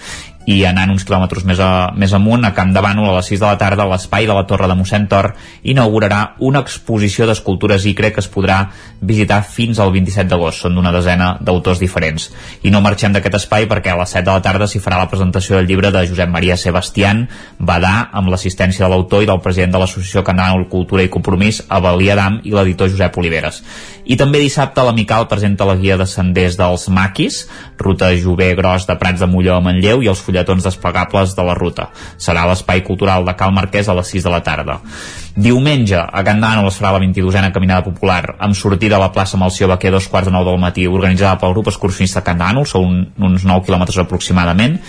i 0.50 0.64
anant 0.66 0.90
uns 0.90 1.06
quilòmetres 1.06 1.44
més, 1.46 1.60
a, 1.62 1.92
més 1.94 2.14
amunt, 2.18 2.42
a 2.48 2.54
Camp 2.58 2.72
de 2.74 2.82
Bànol, 2.82 3.12
a 3.12 3.18
les 3.20 3.28
6 3.30 3.42
de 3.42 3.46
la 3.46 3.58
tarda, 3.62 3.86
l'espai 3.86 4.26
de 4.26 4.34
la 4.34 4.46
Torre 4.50 4.70
de 4.70 4.76
mossèn 4.80 5.06
Tor, 5.12 5.32
inaugurarà 5.62 6.22
una 6.46 6.64
exposició 6.66 7.28
d'escultures 7.30 7.86
ICRE 7.92 8.10
que 8.16 8.24
es 8.24 8.30
podrà 8.34 8.58
visitar 9.00 9.44
fins 9.46 9.80
al 9.80 9.94
27 9.94 10.26
d'agost. 10.32 10.64
Són 10.64 10.74
d'una 10.78 10.94
desena 10.96 11.36
d'autors 11.38 11.82
diferents. 11.82 12.32
I 12.66 12.74
no 12.74 12.82
marxem 12.82 13.14
d'aquest 13.14 13.38
espai 13.44 13.68
perquè 13.70 13.94
a 13.94 14.00
les 14.02 14.16
7 14.16 14.26
de 14.26 14.34
la 14.40 14.46
tarda 14.46 14.68
s'hi 14.68 14.82
farà 14.82 14.98
la 14.98 15.10
presentació 15.12 15.60
del 15.60 15.70
llibre 15.70 15.94
de 15.94 16.06
Josep 16.10 16.34
Maria 16.34 16.58
Sebastián, 16.58 17.28
Badà, 17.60 18.10
amb 18.10 18.34
l'assistència 18.34 18.88
de 18.88 18.90
l'autor 18.90 19.24
i 19.24 19.30
del 19.30 19.44
president 19.46 19.78
de 19.78 19.84
l'Associació 19.84 20.26
Canal 20.26 20.66
Cultura 20.74 21.06
i 21.06 21.14
Compromís, 21.14 21.62
Avalí 21.70 22.10
Adam, 22.10 22.42
i 22.44 22.56
l'editor 22.56 22.90
Josep 22.90 23.22
Oliveres. 23.22 23.62
I 24.10 24.18
també 24.18 24.40
dissabte 24.42 24.82
l'Amical 24.82 25.28
presenta 25.30 25.68
la 25.70 25.76
guia 25.78 25.94
de 26.00 26.08
senders 26.10 26.56
dels 26.58 26.88
Maquis, 26.90 27.44
ruta 27.78 28.10
Jové 28.18 28.56
Gros 28.58 28.88
de 28.90 28.96
Prats 28.98 29.22
de 29.22 29.28
Molló 29.30 29.54
a 29.60 29.62
Manlleu 29.62 30.02
i 30.02 30.10
els 30.10 30.24
fulletons 30.40 30.64
desplegables 30.64 31.36
de 31.36 31.44
la 31.44 31.53
ruta. 31.53 31.90
Serà 32.18 32.45
l'Espai 32.48 32.84
Cultural 32.84 33.26
de 33.26 33.36
Cal 33.36 33.52
Marquès 33.53 33.90
a 33.90 33.95
les 33.98 34.07
6 34.07 34.24
de 34.24 34.32
la 34.32 34.41
tarda. 34.44 34.80
Diumenge, 35.36 35.99
a 35.99 36.24
Can 36.24 36.41
Dànol 36.41 36.68
es 36.68 36.80
farà 36.80 36.94
la 36.95 37.03
22a 37.03 37.52
Caminada 37.53 37.84
Popular 37.86 38.36
amb 38.40 38.56
sortida 38.56 38.98
a 38.98 38.99
la 38.99 39.11
plaça 39.11 39.38
Malció 39.38 39.68
Baquer 39.68 39.91
dos 39.91 40.07
quarts 40.07 40.28
de 40.28 40.34
nou 40.34 40.45
del 40.45 40.60
matí, 40.60 40.88
organitzada 40.88 41.38
pel 41.40 41.53
grup 41.53 41.70
excursionista 41.72 42.24
Can 42.24 42.40
Dànol, 42.40 42.66
són 42.66 43.06
uns 43.18 43.45
9 43.45 43.66
quilòmetres 43.66 43.99
aproximadament, 43.99 44.80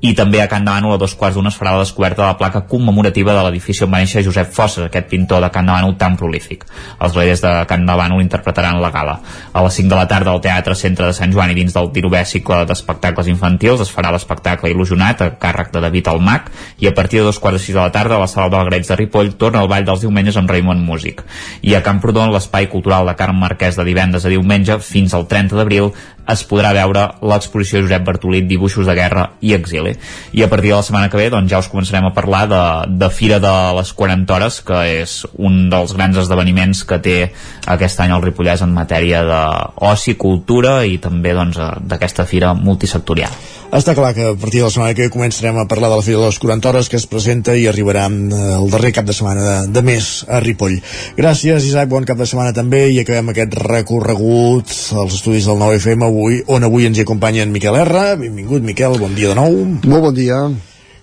i 0.00 0.12
també 0.14 0.38
a 0.38 0.46
Can 0.46 0.62
Dànol 0.62 0.94
a 0.94 0.98
dos 1.00 1.14
quarts 1.18 1.34
d'una 1.34 1.50
es 1.50 1.56
farà 1.58 1.72
la 1.74 1.82
descoberta 1.82 2.22
de 2.22 2.28
la 2.28 2.36
placa 2.38 2.60
commemorativa 2.70 3.32
de 3.34 3.42
l'edifici 3.42 3.82
on 3.82 3.90
va 3.90 3.98
néixer 3.98 4.22
Josep 4.22 4.52
Fosses, 4.54 4.84
aquest 4.86 5.08
pintor 5.10 5.42
de 5.42 5.50
Can 5.50 5.66
Dànol 5.66 5.96
tan 5.98 6.14
prolífic. 6.16 6.64
Els 7.02 7.14
gladiers 7.16 7.42
de 7.42 7.52
Can 7.66 7.86
Dànol 7.86 8.22
interpretaran 8.22 8.78
la 8.78 8.92
gala. 8.94 9.16
A 9.52 9.64
les 9.64 9.74
5 9.80 9.90
de 9.90 9.96
la 9.98 10.06
tarda 10.06 10.30
al 10.30 10.42
Teatre 10.44 10.76
Centre 10.78 11.08
de 11.08 11.16
Sant 11.16 11.34
Joan 11.34 11.50
i 11.50 11.56
dins 11.58 11.74
del 11.74 11.90
19è 11.90 12.22
cicle 12.30 12.60
d'espectacles 12.68 13.26
infantils 13.32 13.82
es 13.82 13.90
farà 13.90 14.12
l'espectacle 14.14 14.70
Il·lusionat 14.70 15.24
a 15.24 15.30
càrrec 15.40 15.72
de 15.74 15.82
David 15.82 16.12
Almac 16.12 16.52
i 16.78 16.86
a 16.86 16.94
partir 16.94 17.18
de 17.18 17.26
dos 17.26 17.40
quarts 17.42 17.58
de 17.58 17.64
sis 17.64 17.74
de 17.74 17.80
la 17.80 17.90
tarda 17.90 18.16
a 18.16 18.22
la 18.22 18.30
sala 18.30 18.52
d'Algrets 18.54 18.92
de 18.92 18.96
Ripoll 19.00 19.34
torna 19.34 19.64
el 19.64 19.68
ball 19.68 19.86
dels 19.88 20.04
diumenges 20.06 20.38
amb 20.38 20.50
Raimon 20.50 20.78
Músic. 20.84 21.24
I 21.62 21.74
a 21.74 21.82
Camprodon 21.82 22.30
l'espai 22.30 22.70
cultural 22.70 23.06
de 23.08 23.16
Carme 23.18 23.42
Marquès 23.42 23.74
de 23.74 23.86
divendres 23.88 24.24
a 24.24 24.30
diumenge 24.30 24.78
fins 24.78 25.14
al 25.14 25.26
30 25.26 25.58
d'abril 25.58 25.90
es 26.28 26.44
podrà 26.48 26.72
veure 26.76 27.04
l'exposició 27.24 27.82
Josep 27.84 28.04
Bartolit 28.06 28.48
Dibuixos 28.48 28.86
de 28.88 28.94
guerra 28.98 29.24
i 29.40 29.54
exili. 29.56 29.94
I 30.32 30.44
a 30.44 30.50
partir 30.52 30.72
de 30.72 30.76
la 30.76 30.84
setmana 30.86 31.08
que 31.10 31.20
ve 31.20 31.28
doncs, 31.32 31.50
ja 31.50 31.62
us 31.62 31.70
començarem 31.72 32.08
a 32.08 32.14
parlar 32.16 32.44
de, 32.50 32.62
de 33.00 33.10
Fira 33.14 33.40
de 33.42 33.54
les 33.78 33.92
40 33.96 34.36
hores, 34.36 34.60
que 34.64 34.82
és 35.00 35.18
un 35.36 35.68
dels 35.72 35.94
grans 35.96 36.20
esdeveniments 36.20 36.84
que 36.88 37.00
té 37.04 37.18
aquest 37.66 38.04
any 38.04 38.12
el 38.14 38.24
Ripollès 38.24 38.64
en 38.64 38.74
matèria 38.76 39.24
d'oci, 39.28 40.18
cultura 40.20 40.82
i 40.84 40.98
també 41.02 41.34
doncs, 41.36 41.58
eh, 41.58 41.70
d'aquesta 41.88 42.28
fira 42.28 42.52
multisectorial. 42.54 43.32
Està 43.68 43.92
clar 43.92 44.14
que 44.16 44.24
a 44.24 44.32
partir 44.32 44.62
de 44.62 44.64
la 44.64 44.72
setmana 44.72 44.94
que 44.96 45.04
ve 45.04 45.12
començarem 45.12 45.58
a 45.60 45.66
parlar 45.68 45.90
de 45.92 45.98
la 46.00 46.04
Fira 46.04 46.22
de 46.22 46.28
les 46.30 46.38
40 46.40 46.70
hores 46.70 46.88
que 46.88 46.96
es 46.96 47.04
presenta 47.04 47.52
i 47.52 47.66
arribarà 47.68 48.06
eh, 48.08 48.38
el 48.56 48.70
darrer 48.72 48.94
cap 48.96 49.04
de 49.04 49.12
setmana 49.12 49.42
de, 49.44 49.56
de 49.76 49.82
mes 49.84 50.08
a 50.24 50.40
Ripoll. 50.40 50.78
Gràcies, 51.18 51.66
Isaac, 51.68 51.90
bon 51.92 52.08
cap 52.08 52.16
de 52.16 52.24
setmana 52.24 52.56
també 52.56 52.86
i 52.88 53.02
acabem 53.02 53.28
aquest 53.34 53.58
recorregut 53.60 54.72
als 54.72 55.18
estudis 55.20 55.50
del 55.50 55.60
9FM 55.60 56.08
avui, 56.08 56.40
on 56.48 56.64
avui 56.64 56.88
ens 56.88 56.96
hi 56.96 57.04
acompanya 57.04 57.44
en 57.44 57.52
Miquel 57.52 57.76
R. 57.84 58.08
Benvingut, 58.24 58.64
Miquel, 58.64 58.96
bon 59.04 59.12
dia 59.18 59.34
de 59.34 59.38
nou. 59.42 59.60
Molt 59.84 60.08
bon 60.08 60.16
dia. 60.16 60.40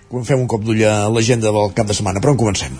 Fem 0.06 0.38
un 0.38 0.48
cop 0.48 0.62
d'ull 0.62 0.84
a 0.86 1.08
l'agenda 1.10 1.50
del 1.50 1.72
cap 1.74 1.88
de 1.90 1.96
setmana, 1.98 2.22
però 2.22 2.36
on 2.36 2.38
comencem? 2.38 2.76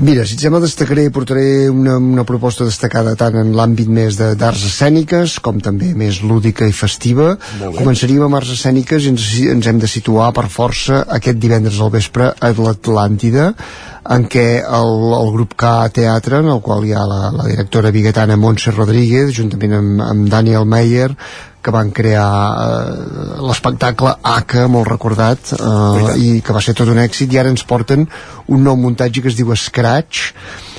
Mira, 0.00 0.24
si 0.26 0.36
et 0.36 0.42
sembla 0.42 0.62
destacaré 0.62 1.04
i 1.06 1.12
portaré 1.12 1.68
una, 1.68 1.98
una 2.00 2.24
proposta 2.28 2.64
destacada 2.64 3.12
tant 3.20 3.36
en 3.36 3.52
l'àmbit 3.56 3.90
més 3.92 4.16
d'arts 4.16 4.64
escèniques 4.70 5.38
com 5.44 5.60
també 5.64 5.92
més 5.98 6.22
lúdica 6.24 6.66
i 6.68 6.72
festiva. 6.72 7.34
Començaríem 7.76 8.24
amb 8.24 8.40
arts 8.40 8.54
escèniques 8.56 9.04
i 9.04 9.12
ens, 9.12 9.28
ens 9.54 9.68
hem 9.68 9.82
de 9.82 9.90
situar 9.90 10.30
per 10.36 10.48
força 10.52 11.02
aquest 11.18 11.40
divendres 11.42 11.82
al 11.84 11.92
vespre 11.94 12.32
a 12.32 12.52
l'Atlàntida 12.56 13.52
en 14.08 14.24
què 14.32 14.46
el, 14.64 14.94
el 15.18 15.30
grup 15.34 15.52
K 15.58 15.72
Teatre, 15.92 16.40
en 16.40 16.48
el 16.54 16.62
qual 16.64 16.86
hi 16.88 16.94
ha 16.96 17.04
la, 17.08 17.20
la 17.34 17.48
directora 17.50 17.92
biguetana 17.92 18.38
Montse 18.40 18.72
Rodríguez, 18.72 19.34
juntament 19.36 19.76
amb, 19.82 20.04
amb 20.06 20.32
Daniel 20.32 20.64
Meyer, 20.64 21.10
que 21.68 21.74
van 21.74 21.92
crear 21.92 22.28
eh, 22.64 23.42
l'espectacle 23.44 24.14
Aka, 24.32 24.64
molt 24.72 24.88
recordat, 24.88 25.52
eh, 25.52 26.16
i 26.16 26.30
que 26.44 26.56
va 26.56 26.64
ser 26.64 26.74
tot 26.78 26.88
un 26.88 27.00
èxit, 27.02 27.34
i 27.34 27.40
ara 27.42 27.52
ens 27.52 27.66
porten 27.68 28.08
un 28.48 28.64
nou 28.64 28.78
muntatge 28.80 29.20
que 29.20 29.28
es 29.28 29.36
diu 29.36 29.52
Scratch, 29.52 30.32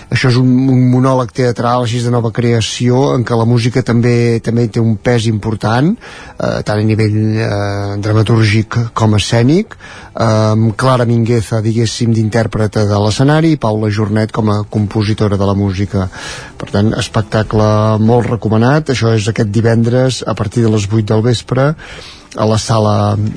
això 0.09 0.29
és 0.31 0.37
un, 0.41 0.47
un 0.73 0.83
monòleg 0.91 1.31
teatral 1.37 1.83
així 1.85 1.99
de 2.01 2.09
nova 2.13 2.31
creació 2.33 3.13
en 3.15 3.23
què 3.27 3.37
la 3.37 3.45
música 3.45 3.83
també 3.85 4.39
també 4.43 4.67
té 4.67 4.81
un 4.81 4.95
pes 4.97 5.27
important 5.29 5.91
eh, 5.93 6.61
tant 6.65 6.79
a 6.81 6.85
nivell 6.87 7.17
eh, 7.37 7.97
dramatúrgic 8.01 8.77
com 8.97 9.13
escènic. 9.19 9.75
Eh, 9.75 10.23
amb 10.25 10.73
Clara 10.79 11.05
Mingueza 11.05 11.61
diguéssim 11.61 12.13
d'intèrprete 12.15 12.87
de 12.89 12.99
l'escenari 13.05 13.53
i 13.55 13.59
Paula 13.61 13.91
Jornet 13.93 14.31
com 14.35 14.49
a 14.49 14.61
compositora 14.69 15.37
de 15.37 15.45
la 15.49 15.53
música. 15.57 16.07
Per 16.57 16.69
tant 16.73 16.93
espectacle 16.97 17.69
molt 18.01 18.31
recomanat. 18.33 18.89
Això 18.95 19.13
és 19.15 19.27
aquest 19.29 19.51
divendres 19.53 20.23
a 20.25 20.33
partir 20.33 20.65
de 20.65 20.73
les 20.73 20.87
8 20.89 21.05
del 21.13 21.21
vespre 21.25 21.73
a 22.37 22.45
la 22.45 22.57
sala 22.61 22.95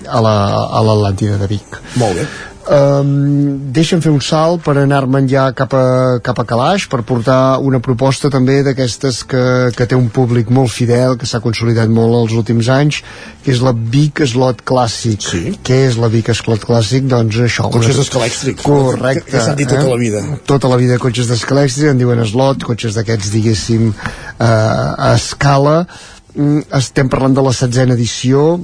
a 0.08 0.20
la- 0.20 0.82
l'Atlàntida 0.84 1.36
de 1.40 1.46
Vic. 1.48 1.78
Molt 1.96 2.16
bé. 2.20 2.26
Um, 2.62 3.72
deixa'm 3.74 3.98
fer 4.04 4.12
un 4.14 4.20
salt 4.22 4.60
per 4.62 4.76
anar-me'n 4.78 5.26
ja 5.26 5.48
cap 5.58 5.72
a, 5.74 6.20
cap 6.22 6.38
a 6.38 6.44
Calaix 6.46 6.84
per 6.86 7.00
portar 7.02 7.58
una 7.58 7.80
proposta 7.82 8.30
també 8.30 8.60
d'aquestes 8.62 9.24
que, 9.26 9.40
que 9.74 9.86
té 9.90 9.98
un 9.98 10.06
públic 10.14 10.46
molt 10.54 10.70
fidel 10.70 11.16
que 11.18 11.26
s'ha 11.26 11.40
consolidat 11.42 11.90
molt 11.90 12.14
els 12.20 12.36
últims 12.38 12.68
anys 12.70 13.00
que 13.42 13.50
és 13.50 13.64
la 13.66 13.72
Vic 13.74 14.22
Slot 14.30 14.62
Clàssic 14.62 15.26
sí. 15.26 15.42
què 15.66 15.80
és 15.88 15.98
la 15.98 16.06
Vic 16.12 16.30
Slot 16.38 16.62
Clàssic? 16.68 17.08
doncs 17.10 17.40
això 17.48 17.66
Cotxes 17.66 17.96
una- 17.96 18.04
d'escalèxtric. 18.04 18.62
correcte 18.62 19.24
Que- 19.26 19.30
que 19.32 19.42
s'han 19.42 19.58
dit 19.58 19.68
tota 19.68 19.88
la 19.90 19.98
vida. 19.98 20.22
tota 20.46 20.68
la 20.70 20.76
vida 20.78 20.98
cotxes 21.02 21.26
d'escalèxtric 21.32 21.90
en 21.90 21.98
diuen 21.98 22.22
slot, 22.24 22.62
cotxes 22.62 22.94
d'aquests 22.94 23.32
diguéssim 23.34 23.90
eh, 23.90 24.44
a 24.46 25.14
escala 25.18 25.80
Mm, 26.34 26.62
estem 26.72 27.10
parlant 27.12 27.34
de 27.36 27.42
la 27.44 27.50
setzena 27.52 27.92
edició 27.92 28.54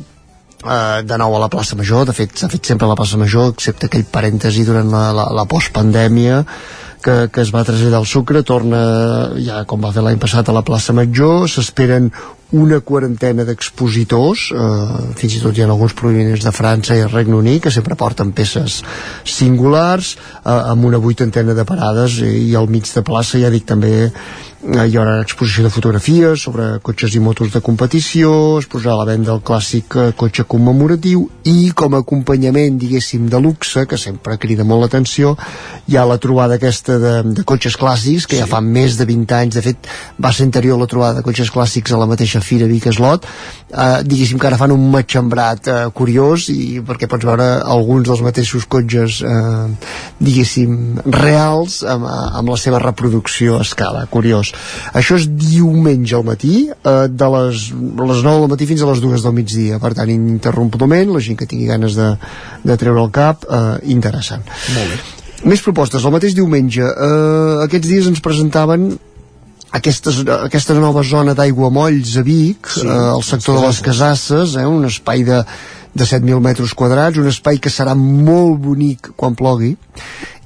eh, 0.64 1.02
de 1.05 1.18
nou 1.20 1.36
a 1.36 1.44
la 1.44 1.51
plaça 1.52 1.76
Major 1.78 2.06
de 2.09 2.16
fet 2.16 2.35
s'ha 2.39 2.51
fet 2.52 2.72
sempre 2.72 2.86
a 2.86 2.93
la 2.93 2.98
plaça 2.98 3.20
Major 3.20 3.52
excepte 3.52 3.86
aquell 3.86 4.06
parèntesi 4.10 4.64
durant 4.66 4.90
la, 4.90 5.09
la, 5.12 5.28
la 5.35 5.47
postpandèmia 5.51 6.44
que, 7.02 7.28
que 7.30 7.44
es 7.44 7.52
va 7.55 7.62
traslladar 7.66 8.01
al 8.01 8.09
Sucre 8.10 8.43
torna 8.43 8.80
ja 9.39 9.62
com 9.68 9.85
va 9.85 9.93
fer 9.94 10.02
l'any 10.02 10.18
passat 10.18 10.48
a 10.48 10.56
la 10.56 10.64
plaça 10.66 10.97
Major 10.97 11.47
s'esperen 11.51 12.10
una 12.59 12.80
quarantena 12.80 13.44
d'expositors 13.44 14.48
eh, 14.56 15.14
fins 15.20 15.36
i 15.36 15.43
tot 15.43 15.56
hi 15.56 15.62
ha 15.62 15.68
alguns 15.68 15.94
provinents 15.97 16.47
de 16.47 16.52
França 16.56 16.97
i 16.97 17.05
el 17.05 17.12
Regne 17.12 17.36
Unit 17.36 17.66
que 17.66 17.72
sempre 17.74 17.98
porten 18.01 18.32
peces 18.32 18.80
singulars 19.28 20.14
eh, 20.16 20.51
amb 20.51 20.89
una 20.89 21.01
vuitantena 21.02 21.55
de 21.55 21.66
parades 21.68 22.18
i, 22.24 22.48
i 22.48 22.56
al 22.56 22.70
mig 22.72 22.89
de 22.89 23.05
plaça 23.05 23.40
ja 23.43 23.52
dic 23.52 23.68
també 23.68 23.93
eh, 24.09 24.12
hi 24.69 24.97
haurà 24.99 25.15
una 25.15 25.24
exposició 25.24 25.62
de 25.65 25.70
fotografies 25.73 26.43
sobre 26.45 26.65
cotxes 26.85 27.15
i 27.16 27.20
motos 27.24 27.55
de 27.55 27.61
competició 27.65 28.31
es 28.59 28.66
posarà 28.69 28.99
a 28.99 29.01
la 29.01 29.07
venda 29.09 29.32
el 29.32 29.40
clàssic 29.40 29.95
eh, 29.97 30.09
cotxe 30.19 30.45
commemoratiu 30.45 31.23
i 31.49 31.70
com 31.78 31.97
a 31.97 32.03
acompanyament 32.05 32.77
diguéssim 32.81 33.31
de 33.32 33.40
luxe 33.40 33.86
que 33.89 33.97
sempre 33.97 34.36
crida 34.36 34.66
molt 34.69 34.85
l'atenció 34.85 35.32
hi 35.89 35.97
ha 35.97 36.05
la 36.05 36.19
trobada 36.20 36.59
aquesta 36.59 36.99
de, 37.01 37.15
de 37.39 37.45
cotxes 37.49 37.78
clàssics 37.81 38.27
que 38.28 38.36
sí. 38.36 38.43
ja 38.43 38.49
fa 38.51 38.61
més 38.61 38.99
de 38.99 39.07
20 39.09 39.36
anys. 39.39 39.57
De 39.57 39.65
fet 39.65 39.89
va 40.20 40.35
ser 40.36 40.45
anterior 40.45 40.77
la 40.77 40.90
trobada 40.90 41.20
de 41.20 41.24
cotxes 41.24 41.53
clàssics 41.55 41.95
a 41.95 42.03
la 42.03 42.11
mateixa 42.11 42.45
Fira 42.45 42.69
Vic 42.69 42.90
Eslot 42.93 43.24
eh, 43.24 44.03
diguéssim 44.05 44.39
que 44.39 44.51
ara 44.51 44.61
fan 44.61 44.77
un 44.77 44.85
matxembrat 44.93 45.73
eh, 45.73 45.78
curiós 45.97 46.51
i 46.53 46.82
perquè 46.85 47.09
pots 47.09 47.24
veure 47.24 47.49
alguns 47.65 48.05
dels 48.11 48.24
mateixos 48.27 48.69
cotxes 48.69 49.23
eh, 49.24 49.65
diguéssim 50.20 51.01
reals 51.09 51.81
amb, 51.89 52.05
amb 52.09 52.53
la 52.53 52.61
seva 52.61 52.85
reproducció 52.85 53.57
a 53.57 53.65
escala, 53.65 54.05
curiós 54.12 54.53
això 54.97 55.18
és 55.18 55.28
diumenge 55.28 56.16
al 56.16 56.24
matí 56.26 56.68
eh, 56.68 57.06
de 57.09 57.30
les, 57.35 57.68
les 57.72 58.22
9 58.26 58.44
del 58.44 58.52
matí 58.55 58.68
fins 58.70 58.85
a 58.85 58.90
les 58.90 59.02
2 59.05 59.26
del 59.26 59.36
migdia, 59.36 59.80
per 59.82 59.94
tant 59.98 60.10
ininterrompudament 60.12 61.12
la 61.14 61.22
gent 61.24 61.39
que 61.39 61.48
tingui 61.51 61.68
ganes 61.70 61.98
de, 61.98 62.12
de 62.64 62.78
treure 62.80 63.05
el 63.05 63.12
cap 63.14 63.47
eh, 63.48 63.76
interessant. 63.94 64.47
Molt 64.76 64.94
bé. 64.94 65.01
més 65.52 65.62
propostes, 65.62 66.05
el 66.05 66.14
mateix 66.14 66.36
diumenge 66.39 66.85
eh, 66.85 67.64
aquests 67.66 67.90
dies 67.90 68.10
ens 68.10 68.24
presentaven 68.24 68.90
aquestes, 69.78 70.22
aquesta 70.39 70.76
nova 70.78 71.02
zona 71.05 71.35
d'aigua 71.36 71.70
molls 71.70 72.16
a 72.16 72.24
Vic, 72.24 72.70
Sí, 72.72 72.86
eh, 72.86 73.10
el 73.16 73.24
sector 73.26 73.60
de 73.60 73.66
les 73.66 73.82
Casasses, 73.85 74.56
eh, 74.56 74.66
un 74.66 74.86
espai 74.89 75.24
de, 75.28 75.43
de 75.94 76.05
7.000 76.05 76.40
metres 76.40 76.74
quadrats, 76.74 77.18
un 77.20 77.28
espai 77.28 77.60
que 77.60 77.72
serà 77.72 77.94
molt 77.98 78.59
bonic 78.64 79.12
quan 79.16 79.36
plogui 79.39 79.74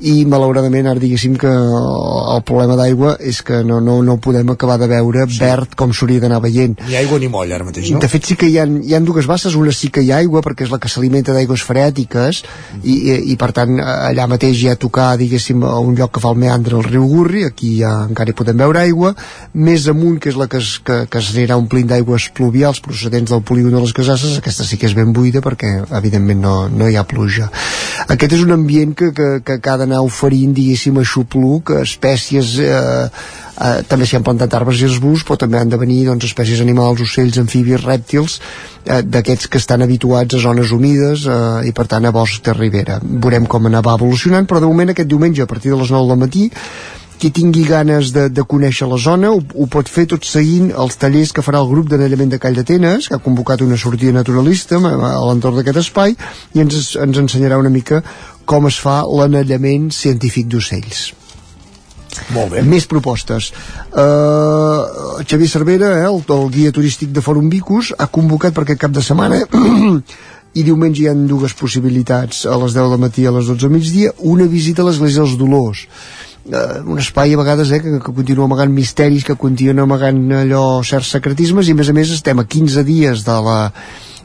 i 0.03 0.25
malauradament 0.27 0.89
ara 0.91 1.01
diguéssim 1.01 1.37
que 1.39 1.51
el 1.51 2.43
problema 2.49 2.75
d'aigua 2.79 3.15
és 3.23 3.39
que 3.47 3.61
no, 3.67 3.79
no, 3.85 4.01
no 4.03 4.17
podem 4.23 4.51
acabar 4.51 4.79
de 4.81 4.89
veure 4.91 5.27
sí. 5.29 5.39
verd 5.43 5.77
com 5.79 5.93
s'hauria 5.95 6.23
d'anar 6.23 6.41
veient 6.43 6.75
Ni 6.89 6.97
aigua 6.99 7.21
ni 7.23 7.29
moll 7.31 7.53
ara 7.55 7.67
mateix, 7.67 7.93
no? 7.95 8.01
de 8.03 8.11
fet 8.11 8.27
sí 8.27 8.37
que 8.39 8.49
hi 8.51 8.59
ha, 8.59 8.67
hi 8.67 8.97
ha 8.97 9.01
dues 9.07 9.29
basses 9.31 9.55
una 9.59 9.75
sí 9.77 9.93
que 9.95 10.03
hi 10.03 10.11
ha 10.11 10.19
aigua 10.23 10.43
perquè 10.43 10.67
és 10.67 10.73
la 10.75 10.81
que 10.83 10.91
s'alimenta 10.91 11.35
d'aigües 11.37 11.63
freàtiques 11.67 12.43
mm. 12.43 12.83
i, 12.83 12.97
i, 12.97 13.19
i 13.35 13.37
per 13.39 13.53
tant 13.57 13.79
allà 13.83 14.27
mateix 14.31 14.63
hi 14.63 14.73
ha 14.73 14.77
tocar 14.81 15.13
diguéssim 15.21 15.63
a 15.69 15.77
un 15.83 15.95
lloc 15.99 16.17
que 16.17 16.25
fa 16.25 16.35
el 16.35 16.43
meandre 16.43 16.79
al 16.81 16.87
riu 16.89 17.07
Gurri 17.13 17.47
aquí 17.47 17.77
ja 17.79 17.95
encara 18.09 18.33
hi 18.33 18.39
podem 18.39 18.59
veure 18.59 18.83
aigua 18.83 19.15
més 19.55 19.87
amunt 19.93 20.19
que 20.23 20.33
és 20.33 20.41
la 20.41 20.49
que 20.51 20.59
es, 20.63 20.75
que, 20.83 21.05
que 21.07 21.23
es 21.23 21.31
anirà 21.37 21.61
omplint 21.61 21.91
d'aigües 21.93 22.31
pluvials 22.35 22.83
procedents 22.83 23.31
del 23.31 23.45
polígon 23.47 23.77
de 23.77 23.85
les 23.85 23.95
Casasses 23.95 24.39
aquesta 24.41 24.67
sí 24.67 24.81
que 24.81 24.91
és 24.91 24.99
ben 24.99 25.15
buida 25.15 25.45
perquè 25.45 25.77
evidentment 25.99 26.43
no, 26.43 26.57
no 26.73 26.91
hi 26.91 26.99
ha 26.99 27.07
pluja 27.07 27.51
aquest 28.09 28.39
és 28.39 28.43
un 28.43 28.57
ambient 28.59 28.97
que, 28.99 29.13
que, 29.15 29.31
que, 29.47 29.61
que 29.63 29.71
ha 29.93 30.01
d'anar 30.01 30.09
oferint 30.09 30.53
diguéssim 30.57 30.99
aixopluc 31.01 31.73
espècies 31.83 32.55
eh, 32.63 32.73
eh, 32.73 33.83
també 33.89 34.07
s'hi 34.07 34.17
han 34.19 34.27
plantat 34.27 34.55
arbres 34.59 34.81
i 34.81 34.89
arbust 34.89 35.27
però 35.29 35.39
també 35.41 35.59
han 35.61 35.73
de 35.73 35.81
venir 35.81 36.05
doncs, 36.07 36.27
espècies 36.31 36.63
animals, 36.65 37.03
ocells, 37.05 37.39
amfibis, 37.43 37.83
rèptils 37.85 38.39
eh, 38.87 39.03
d'aquests 39.03 39.51
que 39.53 39.61
estan 39.61 39.83
habituats 39.83 40.39
a 40.39 40.43
zones 40.47 40.73
humides 40.73 41.27
eh, 41.27 41.69
i 41.69 41.73
per 41.77 41.87
tant 41.93 42.09
a 42.09 42.15
bosc 42.15 42.43
de 42.45 42.57
ribera 42.57 42.99
veurem 43.03 43.47
com 43.47 43.69
anava 43.69 43.97
evolucionant 43.99 44.49
però 44.49 44.63
de 44.63 44.71
moment 44.71 44.95
aquest 44.95 45.11
diumenge 45.11 45.43
a 45.43 45.51
partir 45.51 45.75
de 45.75 45.81
les 45.83 45.93
9 45.93 46.09
del 46.09 46.23
matí 46.25 46.49
qui 47.23 47.31
tingui 47.31 47.63
ganes 47.63 48.11
de, 48.11 48.27
de 48.35 48.43
conèixer 48.43 48.89
la 48.91 48.99
zona 48.99 49.29
ho, 49.31 49.39
ho 49.39 49.67
pot 49.71 49.87
fer 49.87 50.09
tot 50.11 50.27
seguint 50.27 50.73
els 50.75 50.97
tallers 50.99 51.31
que 51.31 51.45
farà 51.47 51.61
el 51.63 51.69
grup 51.71 51.87
d'anellament 51.93 52.33
de 52.33 52.41
Call 52.43 52.57
d'Atenes 52.59 53.07
que 53.07 53.15
ha 53.15 53.23
convocat 53.23 53.63
una 53.63 53.79
sortida 53.79 54.11
naturalista 54.17 54.81
a, 54.83 54.91
a 54.91 55.21
l'entorn 55.29 55.61
d'aquest 55.61 55.79
espai 55.85 56.17
i 56.19 56.65
ens, 56.65 56.97
ens 56.99 57.21
ensenyarà 57.23 57.61
una 57.63 57.71
mica 57.71 58.01
com 58.45 58.67
es 58.67 58.81
fa 58.83 59.05
l'anellament 59.07 59.93
científic 59.95 60.51
d'ocells 60.51 61.13
molt 62.35 62.51
bé. 62.53 62.61
Més 62.69 62.85
propostes. 62.85 63.47
Uh, 63.89 65.23
Xavier 65.25 65.49
Cervera, 65.49 65.95
eh, 66.03 66.11
el, 66.11 66.19
el 66.35 66.51
guia 66.53 66.73
turístic 66.75 67.09
de 67.09 67.23
Fòrum 67.25 67.47
Vicus, 67.49 67.95
ha 67.97 68.11
convocat 68.13 68.53
per 68.53 68.67
aquest 68.67 68.83
cap 68.83 68.93
de 68.93 69.01
setmana 69.05 69.39
i 70.59 70.67
diumenge 70.67 71.07
hi 71.07 71.09
ha 71.09 71.15
dues 71.17 71.55
possibilitats 71.57 72.45
a 72.45 72.59
les 72.61 72.77
10 72.77 72.93
del 72.93 73.01
matí 73.07 73.25
i 73.25 73.31
a 73.31 73.33
les 73.33 73.49
12 73.49 73.65
del 73.65 73.73
migdia 73.79 74.13
una 74.35 74.45
visita 74.45 74.85
a 74.85 74.91
l'església 74.91 75.25
dels 75.25 75.39
Dolors 75.41 75.87
uh, 76.51 76.83
un 76.87 77.01
espai 77.03 77.35
a 77.35 77.41
vegades 77.41 77.73
eh, 77.73 77.81
que, 77.83 77.99
que 77.99 78.15
continua 78.15 78.47
amagant 78.49 78.73
misteris, 78.73 79.25
que 79.25 79.39
continua 79.39 79.87
amagant 79.87 80.23
allò 80.43 80.65
certs 80.87 81.15
secretismes 81.17 81.69
i 81.69 81.77
a 81.77 81.79
més 81.79 81.91
a 81.93 81.97
més 81.97 82.15
estem 82.15 82.41
a 82.43 82.47
15 82.47 82.87
dies 82.89 83.27
de 83.27 83.37
la, 83.49 83.59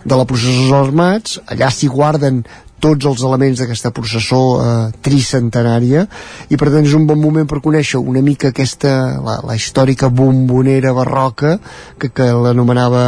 de 0.04 0.16
la 0.16 0.26
processó 0.30 0.64
dels 0.64 0.80
armats, 0.80 1.42
allà 1.48 1.70
s'hi 1.74 1.92
guarden 1.92 2.44
tots 2.80 3.08
els 3.10 3.24
elements 3.26 3.62
d'aquesta 3.62 3.92
processó 3.96 4.42
eh, 4.62 4.74
tricentenària 5.02 6.06
i 6.54 6.60
per 6.60 6.70
tant 6.70 6.86
és 6.86 6.94
un 6.98 7.08
bon 7.10 7.20
moment 7.20 7.48
per 7.50 7.62
conèixer 7.66 8.00
una 8.00 8.22
mica 8.22 8.52
aquesta, 8.52 8.92
la, 9.24 9.40
la 9.48 9.56
històrica 9.58 10.12
bombonera 10.14 10.94
barroca 10.94 11.58
que, 11.98 12.12
que 12.14 12.30
l'anomenava 12.38 13.08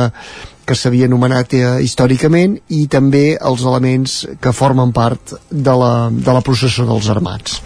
que 0.70 0.78
s'havia 0.78 1.08
anomenat 1.10 1.56
eh, 1.58 1.64
històricament 1.82 2.60
i 2.78 2.84
també 2.91 3.24
els 3.36 3.64
elements 3.66 4.20
que 4.41 4.54
formen 4.54 4.94
part 4.94 5.34
de 5.50 5.76
la, 5.82 5.94
de 6.14 6.36
la 6.36 6.44
processó 6.46 6.86
dels 6.86 7.10
armats. 7.10 7.58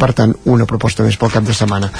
Per 0.00 0.12
tant, 0.16 0.32
una 0.48 0.68
proposta 0.68 1.04
més 1.04 1.18
pel 1.20 1.34
cap 1.34 1.44
de 1.44 1.56
setmana. 1.56 1.90